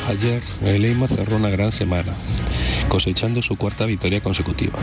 Ayer 0.08 0.42
el 0.64 1.08
cerró 1.10 1.36
una 1.36 1.50
gran 1.50 1.74
semana, 1.74 2.14
cosechando 2.88 3.42
su 3.42 3.58
cuarta 3.58 3.86
victoria 3.86 4.22
consecutiva. 4.22 4.80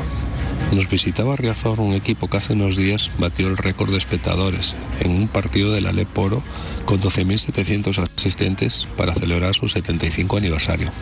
Nos 0.71 0.91
visitaba 0.91 1.35
Riazor, 1.35 1.81
un 1.81 1.95
equipo 1.95 2.29
que 2.29 2.37
hace 2.37 2.53
unos 2.53 2.77
días 2.77 3.11
batió 3.17 3.49
el 3.49 3.57
récord 3.57 3.91
de 3.91 3.97
espectadores 3.97 4.75
en 5.01 5.13
un 5.13 5.29
partido 5.29 5.73
del 5.73 5.87
Aleporo 5.87 6.43
con 6.85 7.01
12.700 7.01 8.07
asistentes 8.17 8.87
para 8.99 9.15
celebrar 9.15 9.55
su 9.55 9.67
75 9.67 10.37
aniversario. 10.37 10.93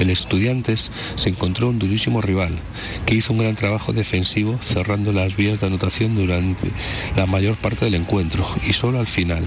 El 0.00 0.08
Estudiantes 0.08 0.90
se 1.16 1.28
encontró 1.28 1.68
un 1.68 1.78
durísimo 1.78 2.22
rival 2.22 2.58
que 3.04 3.14
hizo 3.14 3.32
un 3.32 3.40
gran 3.40 3.54
trabajo 3.54 3.92
defensivo 3.92 4.58
cerrando 4.62 5.12
las 5.12 5.36
vías 5.36 5.60
de 5.60 5.66
anotación 5.66 6.14
durante 6.14 6.70
la 7.16 7.26
mayor 7.26 7.56
parte 7.56 7.84
del 7.84 7.96
encuentro 7.96 8.46
y 8.66 8.72
solo 8.72 8.98
al 8.98 9.06
final 9.06 9.44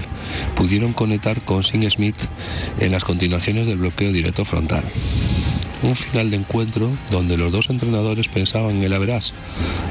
pudieron 0.54 0.92
conectar 0.92 1.40
con 1.42 1.64
Sin 1.64 1.88
Smith 1.90 2.16
en 2.78 2.92
las 2.92 3.04
continuaciones 3.04 3.66
del 3.66 3.78
bloqueo 3.78 4.12
directo 4.12 4.44
frontal. 4.44 4.84
Un 5.82 5.96
final 5.96 6.30
de 6.30 6.36
encuentro 6.36 6.88
donde 7.10 7.36
los 7.36 7.52
dos 7.52 7.68
entrenadores 7.68 8.28
pensaban 8.28 8.76
en 8.76 8.84
el 8.84 8.92
averás, 8.92 9.34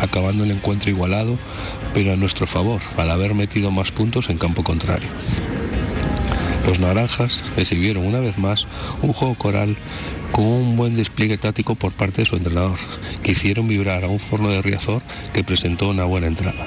acabando 0.01 0.43
el 0.43 0.51
encuentro 0.51 0.89
igualado, 0.89 1.37
pero 1.93 2.13
a 2.13 2.15
nuestro 2.15 2.47
favor, 2.47 2.81
al 2.97 3.11
haber 3.11 3.35
metido 3.35 3.69
más 3.69 3.91
puntos 3.91 4.29
en 4.29 4.37
campo 4.37 4.63
contrario. 4.63 5.09
Los 6.65 6.79
naranjas 6.79 7.43
exhibieron 7.57 8.05
una 8.05 8.19
vez 8.19 8.37
más 8.37 8.67
un 9.01 9.13
juego 9.13 9.35
coral 9.35 9.75
con 10.31 10.45
un 10.45 10.77
buen 10.77 10.95
despliegue 10.95 11.37
táctico 11.37 11.75
por 11.75 11.91
parte 11.91 12.21
de 12.21 12.25
su 12.25 12.35
entrenador, 12.35 12.77
que 13.21 13.33
hicieron 13.33 13.67
vibrar 13.67 14.03
a 14.03 14.07
un 14.07 14.19
forno 14.19 14.49
de 14.49 14.61
Riazor 14.61 15.01
que 15.33 15.43
presentó 15.43 15.89
una 15.89 16.05
buena 16.05 16.27
entrada. 16.27 16.65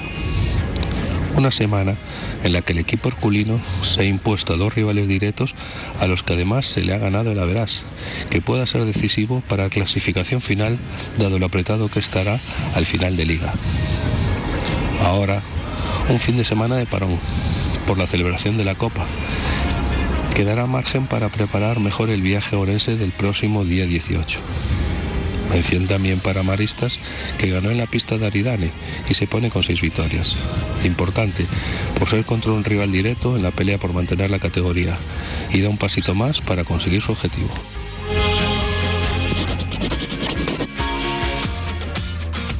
Una 1.35 1.51
semana 1.51 1.95
en 2.43 2.53
la 2.53 2.61
que 2.61 2.73
el 2.73 2.79
equipo 2.79 3.09
herculino 3.09 3.59
se 3.83 4.01
ha 4.01 4.05
impuesto 4.05 4.53
a 4.53 4.57
dos 4.57 4.73
rivales 4.73 5.07
directos 5.07 5.53
a 5.99 6.07
los 6.07 6.23
que 6.23 6.33
además 6.33 6.65
se 6.65 6.83
le 6.83 6.93
ha 6.93 6.97
ganado 6.97 7.31
el 7.31 7.39
Averas, 7.39 7.83
que 8.29 8.41
pueda 8.41 8.65
ser 8.65 8.85
decisivo 8.85 9.43
para 9.47 9.63
la 9.63 9.69
clasificación 9.69 10.41
final 10.41 10.79
dado 11.17 11.37
lo 11.37 11.45
apretado 11.45 11.89
que 11.89 11.99
estará 11.99 12.39
al 12.73 12.85
final 12.85 13.17
de 13.17 13.25
liga. 13.25 13.53
Ahora, 15.03 15.41
un 16.09 16.19
fin 16.19 16.37
de 16.37 16.45
semana 16.45 16.75
de 16.75 16.85
parón 16.85 17.19
por 17.85 17.97
la 17.97 18.07
celebración 18.07 18.57
de 18.57 18.65
la 18.65 18.75
Copa. 18.75 19.05
Quedará 20.37 20.67
margen 20.67 21.07
para 21.07 21.29
preparar 21.29 21.79
mejor 21.79 22.11
el 22.11 22.21
viaje 22.21 22.55
orense 22.55 22.95
del 22.95 23.11
próximo 23.11 23.65
día 23.65 23.87
18. 23.87 24.39
Mención 25.51 25.87
también 25.87 26.19
para 26.19 26.43
Maristas, 26.43 26.99
que 27.39 27.49
ganó 27.49 27.71
en 27.71 27.79
la 27.79 27.87
pista 27.87 28.19
de 28.19 28.27
Aridane 28.27 28.69
y 29.09 29.15
se 29.15 29.25
pone 29.25 29.49
con 29.49 29.63
seis 29.63 29.81
victorias. 29.81 30.35
Importante, 30.83 31.47
por 31.97 32.07
ser 32.07 32.23
contra 32.23 32.51
un 32.51 32.63
rival 32.63 32.91
directo 32.91 33.35
en 33.35 33.41
la 33.41 33.49
pelea 33.49 33.79
por 33.79 33.93
mantener 33.93 34.29
la 34.29 34.37
categoría 34.37 34.95
y 35.51 35.61
da 35.61 35.69
un 35.69 35.79
pasito 35.79 36.13
más 36.13 36.39
para 36.41 36.63
conseguir 36.63 37.01
su 37.01 37.13
objetivo. 37.13 37.49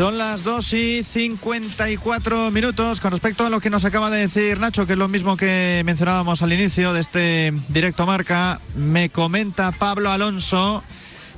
Son 0.00 0.16
las 0.16 0.44
2 0.44 0.72
y 0.72 1.02
54 1.02 2.50
minutos. 2.50 3.00
Con 3.00 3.10
respecto 3.10 3.44
a 3.44 3.50
lo 3.50 3.60
que 3.60 3.68
nos 3.68 3.84
acaba 3.84 4.08
de 4.08 4.20
decir 4.20 4.58
Nacho, 4.58 4.86
que 4.86 4.94
es 4.94 4.98
lo 4.98 5.08
mismo 5.08 5.36
que 5.36 5.82
mencionábamos 5.84 6.40
al 6.40 6.54
inicio 6.54 6.94
de 6.94 7.02
este 7.02 7.52
directo 7.68 8.06
marca, 8.06 8.62
me 8.74 9.10
comenta 9.10 9.72
Pablo 9.72 10.10
Alonso 10.10 10.82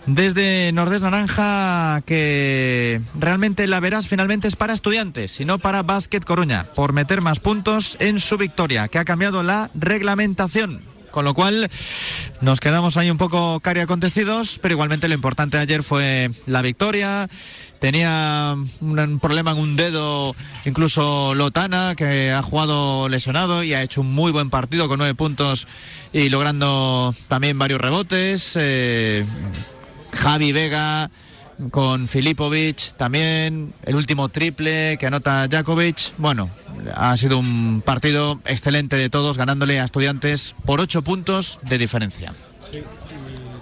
desde 0.07 0.71
Nordés 0.71 1.03
Naranja 1.03 2.03
que 2.07 3.01
realmente 3.19 3.67
la 3.67 3.81
verás 3.81 4.07
finalmente 4.07 4.47
es 4.47 4.55
para 4.55 4.75
estudiantes 4.75 5.41
y 5.41 5.45
no 5.45 5.59
para 5.59 5.83
Básquet 5.83 6.25
Coruña, 6.25 6.63
por 6.77 6.93
meter 6.93 7.21
más 7.21 7.41
puntos 7.41 7.97
en 7.99 8.21
su 8.21 8.39
victoria, 8.39 8.87
que 8.87 9.01
ha 9.01 9.05
cambiado 9.05 9.43
la 9.43 9.73
reglamentación. 9.75 10.92
Con 11.13 11.27
lo 11.27 11.35
cual 11.35 11.71
nos 12.41 12.59
quedamos 12.59 12.97
ahí 12.97 13.11
un 13.11 13.19
poco 13.19 13.61
cari 13.61 13.81
acontecidos, 13.81 14.59
pero 14.61 14.73
igualmente 14.73 15.09
lo 15.09 15.15
importante 15.15 15.59
ayer 15.59 15.83
fue 15.83 16.31
la 16.47 16.63
victoria. 16.63 17.29
Tenía 17.79 18.57
un 18.81 19.19
problema 19.21 19.51
en 19.51 19.59
un 19.59 19.77
dedo, 19.77 20.35
incluso 20.65 21.35
Lotana, 21.35 21.95
que 21.97 22.33
ha 22.33 22.43
jugado 22.43 23.09
lesionado 23.09 23.63
y 23.63 23.75
ha 23.75 23.83
hecho 23.83 24.01
un 24.01 24.13
muy 24.13 24.33
buen 24.33 24.51
partido 24.51 24.89
con 24.89 24.99
nueve 24.99 25.15
puntos 25.15 25.67
y 26.13 26.31
logrando 26.31 27.15
también 27.29 27.59
varios 27.59 27.81
rebotes. 27.81 28.53
Eh, 28.55 29.27
Javi 30.13 30.53
Vega 30.53 31.11
con 31.71 32.09
Filipovic 32.09 32.95
también, 32.97 33.73
el 33.85 33.95
último 33.95 34.29
triple 34.29 34.97
que 34.99 35.07
anota 35.07 35.49
Jakovic. 35.51 36.13
Bueno, 36.19 36.49
ha 36.95 37.17
sido 37.17 37.39
un 37.39 37.83
partido 37.85 38.41
excelente 38.47 38.97
de 38.97 39.11
todos, 39.11 39.39
ganándole 39.39 39.81
a 39.81 39.85
estudiantes 39.85 40.55
por 40.65 40.81
ocho 40.81 41.03
puntos 41.03 41.61
de 41.63 41.79
diferencia. 41.79 42.33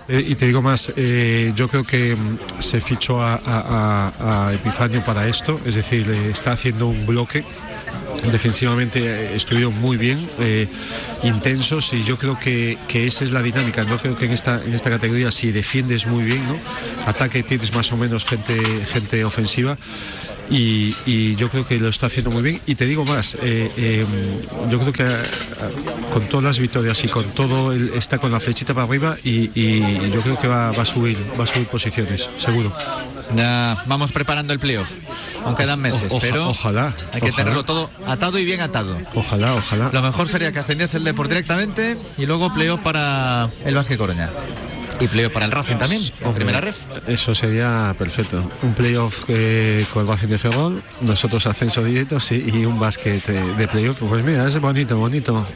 Y 0.09 0.35
te 0.35 0.47
digo 0.47 0.61
más, 0.61 0.93
eh, 0.97 1.53
yo 1.55 1.69
creo 1.69 1.85
que 1.85 2.17
mm, 2.17 2.61
se 2.61 2.81
fichó 2.81 3.21
a, 3.23 4.51
Epifanio 4.53 5.05
para 5.05 5.29
esto, 5.29 5.61
es 5.65 5.77
decir, 5.77 6.09
está 6.11 6.53
haciendo 6.53 6.89
un 6.89 7.07
bloque. 7.07 7.45
Defensivamente 8.31 9.01
eh, 9.01 9.37
estuvieron 9.37 9.79
muy 9.81 9.97
bien, 9.97 10.19
eh, 10.39 10.67
intensos 11.23 11.93
y 11.93 12.05
yo 12.05 12.19
creo 12.19 12.39
que, 12.39 12.77
que 12.87 13.07
esa 13.07 13.25
es 13.25 13.31
la 13.31 13.43
dinámica. 13.43 13.85
No 13.85 13.99
creo 13.99 14.17
que 14.17 14.27
en 14.27 14.33
esta, 14.33 14.63
en 14.63 14.75
esta 14.75 14.91
categoría 14.91 15.31
si 15.31 15.53
defiendes 15.53 16.07
muy 16.07 16.25
bien, 16.25 16.47
¿no? 16.47 16.57
ataque 17.07 17.43
tienes 17.43 17.75
más 17.75 17.91
o 17.93 17.97
menos 17.97 18.25
gente, 18.25 18.61
gente 18.93 19.25
ofensiva 19.25 19.77
y, 20.51 21.37
yo 21.37 21.49
creo 21.49 21.67
que 21.67 21.79
lo 21.79 21.89
está 21.89 22.07
haciendo 22.07 22.31
muy 22.31 22.43
bien. 22.43 22.61
Y 22.67 22.75
te 22.75 22.85
digo 22.85 23.05
más, 23.05 23.37
eh, 23.43 24.05
yo 24.69 24.81
creo 24.81 24.93
que 24.93 25.05
eh, 25.05 25.07
con 26.13 26.27
todas 26.29 26.45
las 26.45 26.59
victorias 26.59 27.03
y 27.05 27.09
con 27.09 27.25
todo, 27.31 27.73
el- 27.73 27.91
está 27.95 28.19
con 28.19 28.33
la 28.33 28.41
flechita 28.41 28.75
para 28.75 28.87
arriba 28.87 29.17
y, 29.25 29.51
y 29.55 30.11
yo 30.13 30.21
creo 30.21 30.39
que 30.39 30.49
va, 30.49 30.73
va 30.73 30.83
a 30.83 30.87
subir, 30.87 31.17
va 31.39 31.45
a 31.45 31.47
subir 31.47 31.69
posiciones, 31.69 32.29
seguro. 32.37 32.73
Ya 33.37 33.77
vamos 33.87 34.11
preparando 34.13 34.53
el 34.53 34.59
playoff, 34.59 34.89
aunque 35.45 35.63
quedan 35.65 35.81
meses, 35.81 36.13
O- 36.13 36.17
oja- 36.17 36.27
pero 36.29 36.49
ojalá, 36.49 36.93
hay 37.13 37.21
que 37.21 37.29
ojalá. 37.31 37.37
tenerlo 37.37 37.65
todo 37.65 37.91
atado 38.07 38.39
y 38.39 38.45
bien 38.45 38.61
atado. 38.61 38.97
Ojalá, 39.15 39.55
ojalá. 39.55 39.91
Lo 39.93 40.03
mejor 40.03 40.27
sería 40.29 40.51
que 40.53 40.59
ascendiese 40.59 40.97
el 40.97 41.05
Deport 41.05 41.29
directamente 41.29 41.97
y 42.19 42.27
luego 42.27 42.53
playoff 42.53 42.81
para 42.81 43.49
el 43.65 43.75
Básquet 43.75 43.99
Coruña. 43.99 44.31
Y 44.99 45.09
playoff 45.09 45.33
para 45.33 45.47
el 45.47 45.53
Racing 45.53 45.77
también, 45.77 46.03
en 46.21 46.35
primera 46.35 46.61
ref. 46.61 46.77
Eso 47.09 47.35
sería 47.35 47.95
perfecto. 47.97 48.51
Un 48.63 48.75
playoff 48.75 49.25
eh, 49.29 49.87
con 49.95 50.03
el 50.03 50.09
Racing 50.09 50.29
de 50.29 50.37
Ferrol, 50.37 50.83
nosotros 51.01 51.47
ascenso 51.47 51.83
directo 51.83 52.21
sí, 52.21 52.45
y 52.53 52.67
un 52.67 52.79
básquet 52.79 53.27
eh, 53.31 53.33
de 53.57 53.67
playoff. 53.69 53.97
Pues 53.99 54.23
mira, 54.23 54.47
es 54.47 54.61
bonito, 54.61 54.99
bonito, 54.99 55.47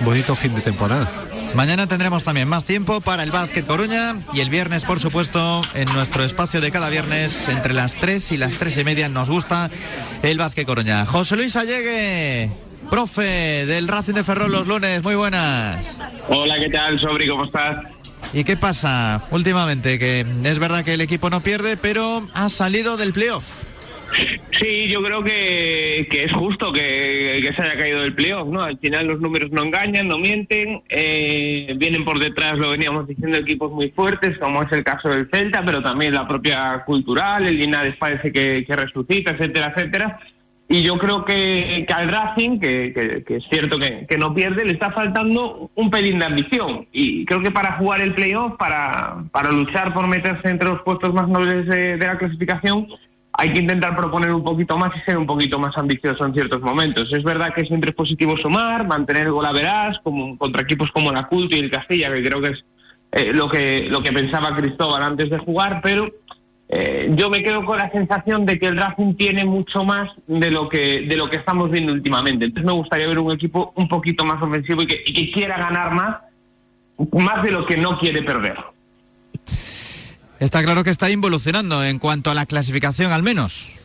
bonito 0.00 0.36
fin 0.36 0.54
de 0.54 0.60
temporada. 0.60 1.10
Mañana 1.54 1.88
tendremos 1.88 2.22
también 2.22 2.48
más 2.48 2.64
tiempo 2.64 3.00
para 3.00 3.22
el 3.22 3.32
Básquet 3.32 3.66
Coruña 3.66 4.14
y 4.32 4.40
el 4.40 4.50
viernes, 4.50 4.84
por 4.84 5.00
supuesto, 5.00 5.62
en 5.74 5.92
nuestro 5.92 6.24
espacio 6.24 6.60
de 6.60 6.70
cada 6.70 6.88
viernes, 6.90 7.48
entre 7.48 7.74
las 7.74 7.96
3 7.96 8.32
y 8.32 8.36
las 8.36 8.54
3 8.56 8.78
y 8.78 8.84
media, 8.84 9.08
nos 9.08 9.28
gusta 9.28 9.68
el 10.22 10.38
Básquet 10.38 10.64
Coruña. 10.64 11.04
José 11.06 11.36
Luis 11.36 11.56
Allegue, 11.56 12.50
profe 12.88 13.66
del 13.66 13.88
Racing 13.88 14.14
de 14.14 14.24
Ferrol 14.24 14.52
los 14.52 14.68
lunes, 14.68 15.02
muy 15.02 15.16
buenas. 15.16 15.98
Hola, 16.28 16.58
¿qué 16.58 16.70
tal, 16.70 17.00
Sobri? 17.00 17.28
¿Cómo 17.28 17.44
estás? 17.44 17.84
¿Y 18.32 18.44
qué 18.44 18.56
pasa 18.56 19.20
últimamente? 19.30 19.98
Que 19.98 20.24
es 20.44 20.58
verdad 20.60 20.84
que 20.84 20.94
el 20.94 21.00
equipo 21.00 21.30
no 21.30 21.40
pierde, 21.40 21.76
pero 21.76 22.28
ha 22.32 22.48
salido 22.48 22.96
del 22.96 23.12
playoff. 23.12 23.44
Sí, 24.52 24.88
yo 24.88 25.02
creo 25.02 25.22
que, 25.22 26.08
que 26.10 26.24
es 26.24 26.32
justo 26.32 26.72
que, 26.72 27.40
que 27.42 27.52
se 27.54 27.62
haya 27.62 27.76
caído 27.78 28.00
del 28.02 28.14
playoff, 28.14 28.48
¿no? 28.48 28.62
Al 28.62 28.78
final 28.78 29.06
los 29.06 29.20
números 29.20 29.50
no 29.52 29.62
engañan, 29.62 30.08
no 30.08 30.18
mienten, 30.18 30.82
eh, 30.88 31.72
vienen 31.76 32.04
por 32.04 32.18
detrás, 32.18 32.58
lo 32.58 32.70
veníamos 32.70 33.06
diciendo, 33.06 33.38
equipos 33.38 33.70
muy 33.72 33.90
fuertes, 33.90 34.36
como 34.38 34.62
es 34.62 34.72
el 34.72 34.82
caso 34.84 35.08
del 35.08 35.28
Celta, 35.32 35.64
pero 35.64 35.82
también 35.82 36.14
la 36.14 36.26
propia 36.26 36.82
cultural, 36.84 37.46
el 37.46 37.58
Linares 37.58 37.96
parece 37.98 38.32
que, 38.32 38.64
que 38.66 38.74
resucita, 38.76 39.30
etcétera, 39.32 39.72
etcétera. 39.76 40.20
Y 40.72 40.82
yo 40.82 40.98
creo 40.98 41.24
que, 41.24 41.84
que 41.88 41.92
al 41.94 42.08
Racing, 42.08 42.60
que, 42.60 42.92
que- 42.92 43.24
que 43.24 43.36
es 43.38 43.44
cierto 43.50 43.76
que, 43.78 44.06
no 44.18 44.32
pierde, 44.34 44.64
le 44.64 44.72
está 44.72 44.92
faltando 44.92 45.68
un 45.74 45.90
pelín 45.90 46.20
de 46.20 46.26
ambición. 46.26 46.86
Y 46.92 47.24
creo 47.24 47.42
que 47.42 47.50
para 47.50 47.72
jugar 47.72 48.00
el 48.00 48.14
playoff, 48.14 48.56
para, 48.56 49.24
para 49.32 49.50
luchar 49.50 49.92
por 49.92 50.06
meterse 50.06 50.48
entre 50.48 50.68
los 50.68 50.80
puestos 50.82 51.12
más 51.12 51.26
nobles 51.28 51.66
de, 51.66 51.96
de 51.96 52.06
la 52.06 52.16
clasificación, 52.18 52.86
hay 53.40 53.54
que 53.54 53.60
intentar 53.60 53.96
proponer 53.96 54.34
un 54.34 54.44
poquito 54.44 54.76
más 54.76 54.92
y 54.94 55.00
ser 55.00 55.16
un 55.16 55.24
poquito 55.24 55.58
más 55.58 55.74
ambicioso 55.78 56.26
en 56.26 56.34
ciertos 56.34 56.60
momentos. 56.60 57.10
Es 57.10 57.24
verdad 57.24 57.54
que 57.54 57.64
siempre 57.64 57.88
es 57.88 57.96
positivo 57.96 58.36
sumar, 58.36 58.86
mantener 58.86 59.28
el 59.28 59.32
gol 59.32 59.46
a 59.46 59.52
verás, 59.52 59.98
como, 60.02 60.36
contra 60.36 60.60
equipos 60.60 60.90
como 60.92 61.10
la 61.10 61.26
Culto 61.26 61.56
y 61.56 61.60
el 61.60 61.70
Castilla, 61.70 62.12
que 62.12 62.22
creo 62.22 62.42
que 62.42 62.48
es 62.48 62.64
eh, 63.12 63.32
lo, 63.32 63.48
que, 63.48 63.86
lo 63.88 64.02
que 64.02 64.12
pensaba 64.12 64.54
Cristóbal 64.54 65.02
antes 65.02 65.30
de 65.30 65.38
jugar, 65.38 65.80
pero 65.82 66.10
eh, 66.68 67.10
yo 67.16 67.30
me 67.30 67.42
quedo 67.42 67.64
con 67.64 67.78
la 67.78 67.90
sensación 67.90 68.44
de 68.44 68.58
que 68.58 68.66
el 68.66 68.76
Racing 68.76 69.14
tiene 69.14 69.46
mucho 69.46 69.84
más 69.84 70.10
de 70.26 70.50
lo 70.50 70.68
que 70.68 71.06
de 71.08 71.16
lo 71.16 71.30
que 71.30 71.38
estamos 71.38 71.70
viendo 71.70 71.94
últimamente. 71.94 72.44
Entonces 72.44 72.66
me 72.66 72.76
gustaría 72.78 73.08
ver 73.08 73.20
un 73.20 73.32
equipo 73.32 73.72
un 73.74 73.88
poquito 73.88 74.26
más 74.26 74.42
ofensivo 74.42 74.82
y 74.82 74.86
que, 74.86 75.02
y 75.06 75.14
que 75.14 75.32
quiera 75.32 75.56
ganar 75.56 75.94
más 75.94 76.16
más 77.12 77.42
de 77.42 77.52
lo 77.52 77.64
que 77.64 77.78
no 77.78 77.98
quiere 77.98 78.20
perder. 78.20 78.58
Está 80.40 80.64
claro 80.64 80.82
que 80.82 80.90
está 80.90 81.10
involucionando 81.10 81.84
en 81.84 81.98
cuanto 81.98 82.30
a 82.30 82.34
la 82.34 82.46
clasificación 82.46 83.12
al 83.12 83.22
menos. 83.22 83.76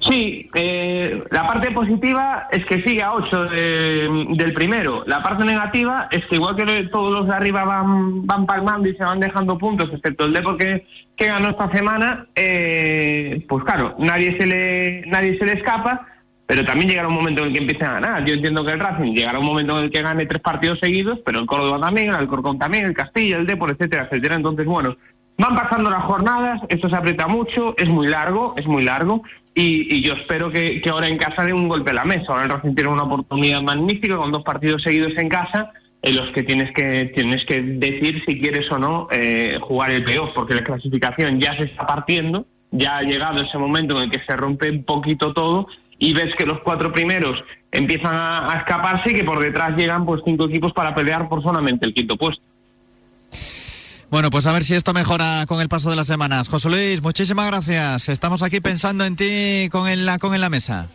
Sí, 0.00 0.48
eh, 0.54 1.22
la 1.30 1.46
parte 1.46 1.70
positiva 1.72 2.48
es 2.50 2.64
que 2.64 2.82
sigue 2.82 3.02
a 3.02 3.12
8 3.12 3.44
del 3.44 4.54
primero. 4.54 5.04
La 5.06 5.22
parte 5.22 5.44
negativa 5.44 6.08
es 6.10 6.24
que 6.26 6.36
igual 6.36 6.56
que 6.56 6.88
todos 6.90 7.12
los 7.12 7.26
de 7.26 7.34
arriba 7.34 7.64
van, 7.64 8.26
van 8.26 8.46
palmando 8.46 8.88
y 8.88 8.96
se 8.96 9.04
van 9.04 9.20
dejando 9.20 9.58
puntos, 9.58 9.90
excepto 9.92 10.24
el 10.24 10.32
Depor 10.32 10.56
que, 10.56 10.86
que 11.14 11.26
ganó 11.26 11.50
esta 11.50 11.70
semana, 11.70 12.26
eh, 12.34 13.44
pues 13.46 13.62
claro, 13.64 13.94
nadie 13.98 14.36
se, 14.38 14.46
le, 14.46 15.02
nadie 15.06 15.38
se 15.38 15.44
le 15.44 15.52
escapa, 15.52 16.06
pero 16.46 16.64
también 16.64 16.88
llegará 16.88 17.08
un 17.08 17.14
momento 17.14 17.42
en 17.42 17.48
el 17.48 17.52
que 17.52 17.60
empiece 17.60 17.84
a 17.84 17.92
ganar. 17.92 18.24
Yo 18.24 18.34
entiendo 18.34 18.64
que 18.64 18.72
el 18.72 18.80
Racing 18.80 19.12
llegará 19.12 19.38
un 19.38 19.46
momento 19.46 19.78
en 19.78 19.84
el 19.84 19.90
que 19.90 20.00
gane 20.00 20.24
tres 20.24 20.40
partidos 20.40 20.78
seguidos, 20.80 21.18
pero 21.26 21.40
el 21.40 21.46
Córdoba 21.46 21.78
también, 21.78 22.08
el 22.08 22.16
Alcorcón 22.16 22.58
también, 22.58 22.86
el 22.86 22.94
Castilla, 22.94 23.36
el 23.36 23.46
Depor, 23.46 23.70
etcétera, 23.70 24.04
etcétera. 24.04 24.36
Entonces, 24.36 24.64
bueno, 24.64 24.96
van 25.40 25.56
pasando 25.56 25.90
las 25.90 26.04
jornadas, 26.04 26.60
esto 26.68 26.88
se 26.88 26.96
aprieta 26.96 27.26
mucho, 27.26 27.74
es 27.78 27.88
muy 27.88 28.06
largo, 28.06 28.54
es 28.56 28.66
muy 28.66 28.82
largo, 28.82 29.22
y, 29.54 30.00
yo 30.02 30.14
espero 30.14 30.50
que, 30.50 30.80
que 30.80 30.90
ahora 30.90 31.08
en 31.08 31.18
casa 31.18 31.44
dé 31.44 31.52
un 31.52 31.68
golpe 31.68 31.90
a 31.90 31.94
la 31.94 32.04
mesa. 32.04 32.26
Ahora 32.28 32.44
el 32.44 32.50
Racing 32.50 32.74
tiene 32.74 32.90
una 32.90 33.02
oportunidad 33.02 33.60
magnífica 33.62 34.16
con 34.16 34.32
dos 34.32 34.42
partidos 34.42 34.82
seguidos 34.82 35.12
en 35.16 35.28
casa 35.28 35.72
en 36.02 36.16
los 36.16 36.30
que 36.32 36.42
tienes 36.42 36.72
que 36.72 37.12
tienes 37.14 37.44
que 37.44 37.60
decir 37.60 38.22
si 38.26 38.40
quieres 38.40 38.70
o 38.70 38.78
no 38.78 39.08
eh, 39.10 39.58
jugar 39.60 39.90
el 39.90 40.04
playoff, 40.04 40.30
porque 40.34 40.54
la 40.54 40.64
clasificación 40.64 41.40
ya 41.40 41.56
se 41.56 41.64
está 41.64 41.86
partiendo, 41.86 42.46
ya 42.70 42.98
ha 42.98 43.02
llegado 43.02 43.42
ese 43.42 43.58
momento 43.58 43.96
en 43.96 44.04
el 44.04 44.10
que 44.10 44.24
se 44.24 44.36
rompe 44.36 44.70
un 44.70 44.84
poquito 44.84 45.34
todo 45.34 45.66
y 45.98 46.14
ves 46.14 46.34
que 46.38 46.46
los 46.46 46.60
cuatro 46.60 46.92
primeros 46.92 47.42
empiezan 47.72 48.14
a, 48.14 48.52
a 48.52 48.58
escaparse 48.60 49.10
y 49.10 49.14
que 49.14 49.24
por 49.24 49.42
detrás 49.42 49.76
llegan 49.76 50.06
pues 50.06 50.22
cinco 50.24 50.46
equipos 50.46 50.72
para 50.72 50.94
pelear 50.94 51.28
por 51.28 51.42
solamente 51.42 51.86
el 51.86 51.92
quinto 51.92 52.16
puesto. 52.16 52.42
Bueno, 54.10 54.30
pues 54.30 54.46
a 54.46 54.52
ver 54.52 54.64
si 54.64 54.74
esto 54.74 54.92
mejora 54.92 55.44
con 55.46 55.60
el 55.60 55.68
paso 55.68 55.88
de 55.88 55.96
las 55.96 56.06
semanas. 56.06 56.48
José 56.48 56.68
Luis, 56.68 57.00
muchísimas 57.02 57.46
gracias. 57.46 58.08
Estamos 58.08 58.42
aquí 58.42 58.60
pensando 58.60 59.04
en 59.04 59.14
ti 59.16 59.68
con 59.70 59.88
en 59.88 60.04
la, 60.04 60.18
con 60.18 60.34
en 60.34 60.40
la 60.40 60.50
mesa. 60.50 60.88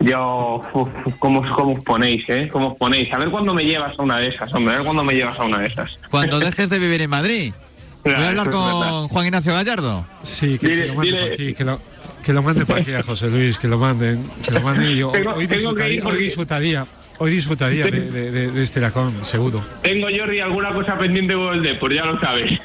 Yo, 0.00 0.60
uf, 0.74 0.88
¿cómo, 1.18 1.42
¿cómo 1.54 1.74
os 1.74 1.84
ponéis, 1.84 2.24
eh? 2.28 2.48
¿Cómo 2.52 2.72
os 2.72 2.78
ponéis? 2.78 3.10
A 3.12 3.18
ver 3.18 3.30
cuándo 3.30 3.54
me 3.54 3.64
llevas 3.64 3.98
a 3.98 4.02
una 4.02 4.18
de 4.18 4.28
esas, 4.28 4.52
hombre, 4.52 4.74
a 4.74 4.76
ver 4.78 4.84
cuándo 4.84 5.04
me 5.04 5.14
llevas 5.14 5.38
a 5.38 5.44
una 5.44 5.58
de 5.60 5.68
esas. 5.68 5.92
Cuando 6.10 6.40
dejes 6.40 6.68
de 6.68 6.78
vivir 6.78 7.00
en 7.02 7.10
Madrid. 7.10 7.52
Voy 8.04 8.14
a 8.14 8.28
hablar 8.28 8.50
con. 8.50 9.08
Juan 9.08 9.26
Ignacio 9.26 9.52
Gallardo. 9.54 10.04
Sí, 10.24 10.58
que, 10.58 10.66
Dile- 10.68 10.86
lo 10.88 10.94
manden 10.96 11.14
dile- 11.14 11.22
por 11.22 11.32
aquí, 11.32 11.54
que 11.54 11.64
lo, 11.64 11.80
que 12.24 12.32
lo 12.32 12.42
manden 12.42 12.66
por 12.66 12.78
aquí 12.80 12.92
a 12.92 13.02
José 13.04 13.28
Luis, 13.30 13.56
que 13.58 13.68
lo 13.68 13.78
manden, 13.78 14.28
que 14.44 14.50
lo 14.50 14.60
manden 14.60 14.90
y 14.90 14.96
yo 14.96 15.10
Tengo- 15.12 15.34
hoy, 15.34 15.46
tengo 15.46 15.74
que 15.74 15.84
disfrutaría, 15.84 15.94
ir 15.94 16.04
hoy 16.06 16.24
disfrutaría, 16.24 16.86
hoy 17.22 17.30
disfrutaría 17.30 17.84
de, 17.84 17.90
de- 18.10 18.30
de- 18.30 18.50
de 18.50 18.62
este 18.62 18.80
lacón, 18.80 19.24
seguro. 19.24 19.64
Tengo, 19.82 20.08
Jordi, 20.14 20.40
alguna 20.40 20.72
cosa 20.72 20.98
pendiente 20.98 21.34
con 21.34 21.54
el 21.54 21.62
Depor, 21.62 21.92
ya 21.92 22.04
lo 22.04 22.18
sabes. 22.20 22.58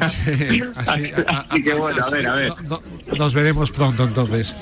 así, 0.00 0.62
Así 0.76 1.62
que 1.62 1.74
bueno, 1.74 2.02
a 2.04 2.10
ver, 2.10 2.26
a 2.26 2.34
ver. 2.34 2.52
Nos 3.16 3.34
veremos 3.34 3.70
pronto 3.70 4.04
entonces. 4.04 4.54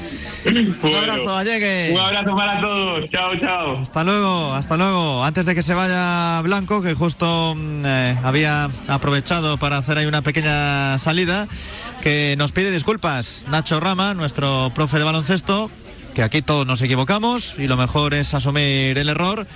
Un 0.82 0.94
abrazo, 0.96 1.36
Allegue. 1.36 1.92
Un 1.92 2.00
abrazo 2.00 2.36
para 2.36 2.60
todos. 2.60 3.10
Chao, 3.10 3.36
chao. 3.40 3.76
Hasta 3.78 4.04
luego, 4.04 4.52
hasta 4.54 4.76
luego. 4.76 5.24
Antes 5.24 5.46
de 5.46 5.54
que 5.54 5.62
se 5.62 5.74
vaya 5.74 6.40
Blanco, 6.42 6.82
que 6.82 6.94
justo 6.94 7.54
mm, 7.56 7.82
eh, 7.86 8.16
había 8.24 8.68
aprovechado 8.88 9.58
para 9.58 9.78
hacer 9.78 9.98
ahí 9.98 10.06
una 10.06 10.22
pequeña 10.22 10.98
salida, 10.98 11.46
que 12.02 12.34
nos 12.38 12.52
pide 12.52 12.70
disculpas 12.70 13.44
Nacho 13.48 13.78
Rama, 13.80 14.14
nuestro 14.14 14.70
profe 14.74 14.98
de 14.98 15.04
baloncesto, 15.04 15.70
que 16.16 16.22
aquí 16.22 16.40
todos 16.40 16.66
nos 16.66 16.80
equivocamos 16.80 17.56
y 17.58 17.66
lo 17.66 17.76
mejor 17.76 18.14
es 18.14 18.32
asumir 18.32 18.96
el 18.96 19.10
error, 19.10 19.46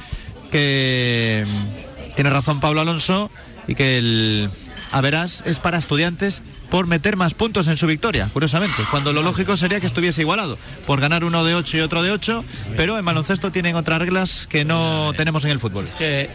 que 0.51 1.47
mm, 1.47 2.15
tiene 2.17 2.29
razón 2.29 2.61
Pablo 2.61 2.83
Alonso 2.83 3.31
y 3.67 3.75
que 3.75 3.97
el 3.97 4.51
a 4.93 5.01
verás 5.01 5.43
es 5.47 5.59
para 5.59 5.79
estudiantes 5.79 6.43
por 6.69 6.87
meter 6.87 7.17
más 7.17 7.33
puntos 7.33 7.67
en 7.67 7.79
su 7.79 7.87
victoria, 7.87 8.29
curiosamente, 8.35 8.83
cuando 8.91 9.15
lo 9.15 9.23
lógico 9.23 9.57
sería 9.57 9.81
que 9.81 9.87
estuviese 9.87 10.21
igualado, 10.21 10.59
por 10.87 11.01
ganar 11.01 11.25
uno 11.25 11.45
de 11.45 11.55
8 11.55 11.79
y 11.79 11.81
otro 11.81 12.03
de 12.03 12.11
8, 12.11 12.45
pero 12.77 12.99
en 12.99 13.07
baloncesto 13.07 13.51
tienen 13.51 13.75
otras 13.75 13.99
reglas 13.99 14.47
que 14.47 14.67
no 14.67 15.15
tenemos 15.17 15.47
en 15.47 15.53
el 15.53 15.61
fútbol. 15.61 15.87
que 15.97 16.29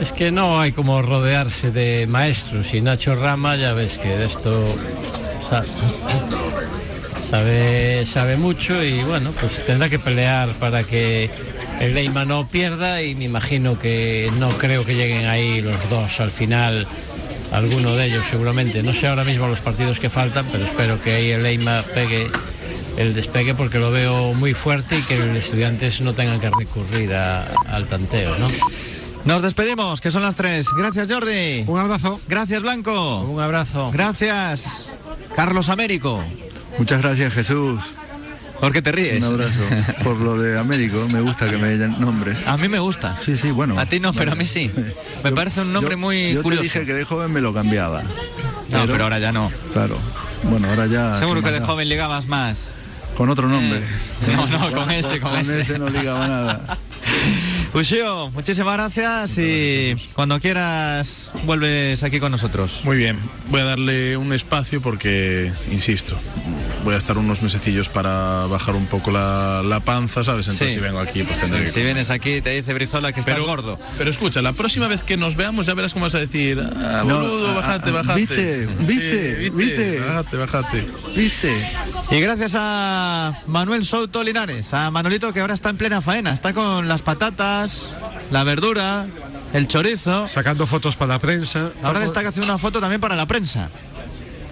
es 0.00 0.12
que 0.12 0.32
no 0.32 0.58
hay 0.58 0.72
como 0.72 1.02
rodearse 1.02 1.70
de 1.70 2.06
maestros 2.08 2.72
y 2.72 2.80
Nacho 2.80 3.14
Rama 3.14 3.56
ya 3.56 3.74
ves 3.74 3.98
que 3.98 4.08
de 4.08 4.24
esto 4.24 4.64
sabe, 7.30 8.04
sabe 8.06 8.36
mucho 8.36 8.82
y 8.82 9.02
bueno, 9.02 9.32
pues 9.38 9.64
tendrá 9.64 9.88
que 9.88 9.98
pelear 9.98 10.52
para 10.54 10.82
que 10.84 11.30
el 11.80 11.94
Leima 11.94 12.24
no 12.24 12.46
pierda 12.48 13.02
y 13.02 13.14
me 13.14 13.24
imagino 13.24 13.78
que 13.78 14.30
no 14.38 14.50
creo 14.58 14.84
que 14.84 14.94
lleguen 14.94 15.26
ahí 15.26 15.60
los 15.60 15.88
dos 15.88 16.20
al 16.20 16.30
final, 16.30 16.86
alguno 17.52 17.94
de 17.96 18.06
ellos 18.06 18.26
seguramente. 18.30 18.82
No 18.82 18.92
sé 18.92 19.06
ahora 19.08 19.24
mismo 19.24 19.46
los 19.46 19.60
partidos 19.60 19.98
que 20.00 20.10
faltan, 20.10 20.46
pero 20.50 20.64
espero 20.64 21.00
que 21.02 21.14
ahí 21.14 21.30
el 21.30 21.42
Leima 21.42 21.82
pegue 21.94 22.28
el 22.96 23.14
despegue 23.14 23.54
porque 23.54 23.78
lo 23.78 23.90
veo 23.90 24.34
muy 24.34 24.52
fuerte 24.52 24.98
y 24.98 25.02
que 25.02 25.16
los 25.16 25.28
estudiantes 25.36 26.00
no 26.00 26.12
tengan 26.12 26.40
que 26.40 26.50
recurrir 26.50 27.14
a- 27.14 27.44
al 27.70 27.86
tanteo, 27.86 28.36
¿no? 28.38 28.48
Nos 29.24 29.42
despedimos, 29.42 30.00
que 30.00 30.10
son 30.10 30.22
las 30.22 30.34
3. 30.34 30.66
Gracias, 30.76 31.10
Jordi. 31.12 31.64
Un 31.66 31.78
abrazo. 31.78 32.20
Gracias, 32.26 32.62
Blanco. 32.62 33.20
Un 33.20 33.40
abrazo. 33.40 33.90
Gracias, 33.92 34.88
Carlos 35.36 35.68
Américo. 35.68 36.22
Muchas 36.80 37.02
gracias, 37.02 37.34
Jesús. 37.34 37.94
¿Por 38.58 38.72
qué 38.72 38.80
te 38.80 38.90
ríes? 38.90 39.18
Un 39.22 39.34
abrazo. 39.34 39.60
Por 40.02 40.16
lo 40.16 40.38
de 40.40 40.58
Américo, 40.58 41.06
me 41.12 41.20
gusta 41.20 41.50
que 41.50 41.58
me 41.58 41.76
den 41.76 42.00
nombres. 42.00 42.48
A 42.48 42.56
mí 42.56 42.68
me 42.68 42.78
gusta. 42.78 43.14
Sí, 43.18 43.36
sí, 43.36 43.50
bueno. 43.50 43.78
A 43.78 43.84
ti 43.84 44.00
no, 44.00 44.14
pero 44.14 44.32
a 44.32 44.34
mí 44.34 44.46
sí. 44.46 44.70
Me 45.22 45.30
parece 45.32 45.60
un 45.60 45.74
nombre 45.74 45.92
Yo- 45.92 45.98
muy 45.98 46.32
yo 46.32 46.42
curioso. 46.42 46.62
te 46.62 46.68
dije 46.80 46.86
que 46.86 46.94
de 46.94 47.04
joven 47.04 47.34
me 47.34 47.42
lo 47.42 47.52
cambiaba. 47.52 48.02
No, 48.70 48.86
pero 48.86 49.04
ahora 49.04 49.18
ya 49.18 49.30
no. 49.30 49.52
Claro. 49.74 49.98
Bueno, 50.44 50.68
ahora 50.70 50.86
ya. 50.86 51.18
Seguro 51.18 51.42
¿qué 51.42 51.48
que 51.48 51.52
de 51.52 51.60
joven 51.60 51.86
ligabas 51.86 52.26
más. 52.28 52.72
Con 53.14 53.28
otro 53.28 53.46
nombre. 53.46 53.82
No, 54.34 54.46
no, 54.46 54.72
con 54.72 54.90
ese, 54.90 55.20
con, 55.20 55.36
ese. 55.36 55.78
no 55.78 55.90
ligaba 55.90 56.26
nada. 56.26 56.78
Ushio, 57.72 58.30
muchísimas 58.32 58.74
gracias 58.74 59.38
y 59.38 59.94
cuando 60.14 60.40
quieras 60.40 61.30
vuelves 61.44 62.02
aquí 62.02 62.18
con 62.18 62.32
nosotros. 62.32 62.80
Muy 62.84 62.96
bien, 62.96 63.16
voy 63.48 63.60
a 63.60 63.64
darle 63.64 64.16
un 64.16 64.32
espacio 64.32 64.80
porque, 64.82 65.52
insisto, 65.70 66.16
voy 66.82 66.94
a 66.94 66.98
estar 66.98 67.16
unos 67.16 67.42
mesecillos 67.42 67.88
para 67.88 68.46
bajar 68.48 68.74
un 68.74 68.86
poco 68.86 69.12
la, 69.12 69.62
la 69.64 69.78
panza, 69.78 70.24
¿sabes? 70.24 70.48
Entonces 70.48 70.68
Sí. 70.70 70.74
si 70.74 70.80
vengo 70.80 70.98
aquí, 70.98 71.22
pues 71.22 71.38
tendré 71.38 71.60
que... 71.64 71.70
Si 71.70 71.80
vienes 71.80 72.10
aquí 72.10 72.40
te 72.40 72.50
dice 72.50 72.74
Brizola 72.74 73.12
que 73.12 73.20
estás 73.20 73.36
Pero- 73.36 73.46
gordo. 73.46 73.78
Pero 73.96 74.10
escucha, 74.10 74.42
la 74.42 74.52
próxima 74.52 74.88
vez 74.88 75.04
que 75.04 75.16
nos 75.16 75.36
veamos 75.36 75.66
ya 75.66 75.74
verás 75.74 75.92
cómo 75.92 76.06
vas 76.06 76.16
a 76.16 76.18
decir, 76.18 76.58
ah, 76.60 77.04
No, 77.06 77.20
boludo, 77.20 77.50
ah, 77.50 77.54
bajate, 77.54 77.90
ah, 77.90 77.92
bajate. 77.92 78.14
viste, 78.20 78.66
Sí, 78.66 78.74
viste, 78.80 79.50
viste. 79.50 80.00
Bájate, 80.00 80.36
bájate. 80.36 80.86
¿Viste? 81.14 81.52
Y 82.10 82.20
gracias 82.20 82.52
a 82.56 83.32
Manuel 83.46 83.84
Souto 83.84 84.24
Linares, 84.24 84.74
a 84.74 84.90
Manolito 84.90 85.32
que 85.32 85.38
ahora 85.40 85.54
está 85.54 85.70
en 85.70 85.76
plena 85.76 86.02
faena, 86.02 86.32
está 86.32 86.52
con 86.52 86.88
las 86.88 87.02
patatas, 87.02 87.59
la 88.30 88.44
verdura, 88.44 89.06
el 89.52 89.66
chorizo. 89.68 90.26
Sacando 90.28 90.66
fotos 90.66 90.96
para 90.96 91.14
la 91.14 91.18
prensa. 91.18 91.70
Ahora 91.82 92.04
está 92.04 92.20
haciendo 92.20 92.46
una 92.52 92.58
foto 92.58 92.80
también 92.80 93.00
para 93.00 93.16
la 93.16 93.26
prensa. 93.26 93.68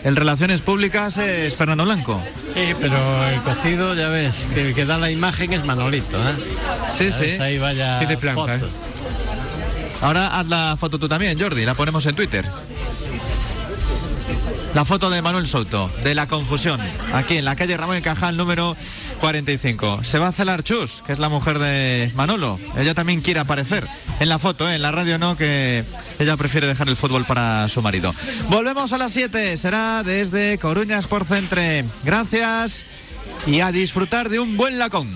El 0.05 0.15
Relaciones 0.15 0.61
Públicas 0.61 1.17
es 1.17 1.57
Fernando 1.57 1.85
Blanco. 1.85 2.21
Sí, 2.55 2.73
pero 2.81 3.27
el 3.29 3.41
cocido, 3.43 3.95
ya 3.95 4.09
ves, 4.09 4.47
que 4.55 4.69
el 4.69 4.75
que 4.75 4.85
da 4.85 4.97
la 4.97 5.11
imagen 5.11 5.53
es 5.53 5.65
Manolito, 5.65 6.17
¿eh? 6.19 6.35
Sí, 6.97 7.07
Ya 7.07 7.13
sí. 7.13 7.25
ves, 7.25 7.41
Ahí 7.41 7.59
vaya 7.59 7.99
Tiene 7.99 8.17
planta, 8.17 8.43
fotos. 8.43 8.63
¿eh? 8.71 9.99
Ahora 10.03 10.39
haz 10.39 10.47
la 10.47 10.77
foto 10.79 10.99
tú 11.01 11.09
también, 11.09 11.37
Jordi, 11.39 11.65
la 11.65 11.75
ponemos 11.75 12.07
en 12.07 12.15
Twitter. 12.15 12.45
La 14.75 14.85
foto 14.85 15.11
de 15.11 15.21
Manuel 15.23 15.47
Souto, 15.47 15.91
de 16.05 16.15
la 16.15 16.29
confusión, 16.29 16.79
aquí 17.15 17.39
en 17.39 17.45
la 17.45 17.57
calle 17.57 17.77
Ramón 17.77 17.97
y 17.97 18.03
Cajal 18.03 18.37
número 18.37 18.77
45. 19.19 20.05
Se 20.05 20.19
va 20.19 20.29
a 20.29 20.33
celar 20.33 20.63
Chus, 20.63 21.03
que 21.05 21.13
es 21.13 21.19
la 21.19 21.29
mujer 21.29 21.59
de 21.59 22.11
Manolo. 22.15 22.59
Ella 22.77 22.95
también 22.95 23.21
quiere 23.21 23.41
aparecer 23.41 23.87
en 24.21 24.29
la 24.29 24.39
foto, 24.39 24.69
¿eh? 24.69 24.77
en 24.77 24.83
la 24.83 24.91
radio 24.91 25.19
no, 25.19 25.37
que 25.37 25.85
ella 26.19 26.37
prefiere 26.37 26.67
dejar 26.67 26.89
el 26.89 26.97
fútbol 26.97 27.25
para 27.25 27.69
su 27.69 27.83
marido. 27.83 28.15
Volvemos 28.49 28.93
a 28.93 28.99
las 28.99 29.13
7, 29.13 29.57
será 29.57 30.03
desde 30.03 30.59
Coruña 30.59 30.99
Sport 30.99 31.29
Centre. 31.29 31.85
Gracias 32.05 32.87
y 33.47 33.61
a 33.61 33.73
disfrutar 33.73 34.29
de 34.29 34.41
un 34.41 34.57
buen 34.57 34.79
lacón. 34.79 35.09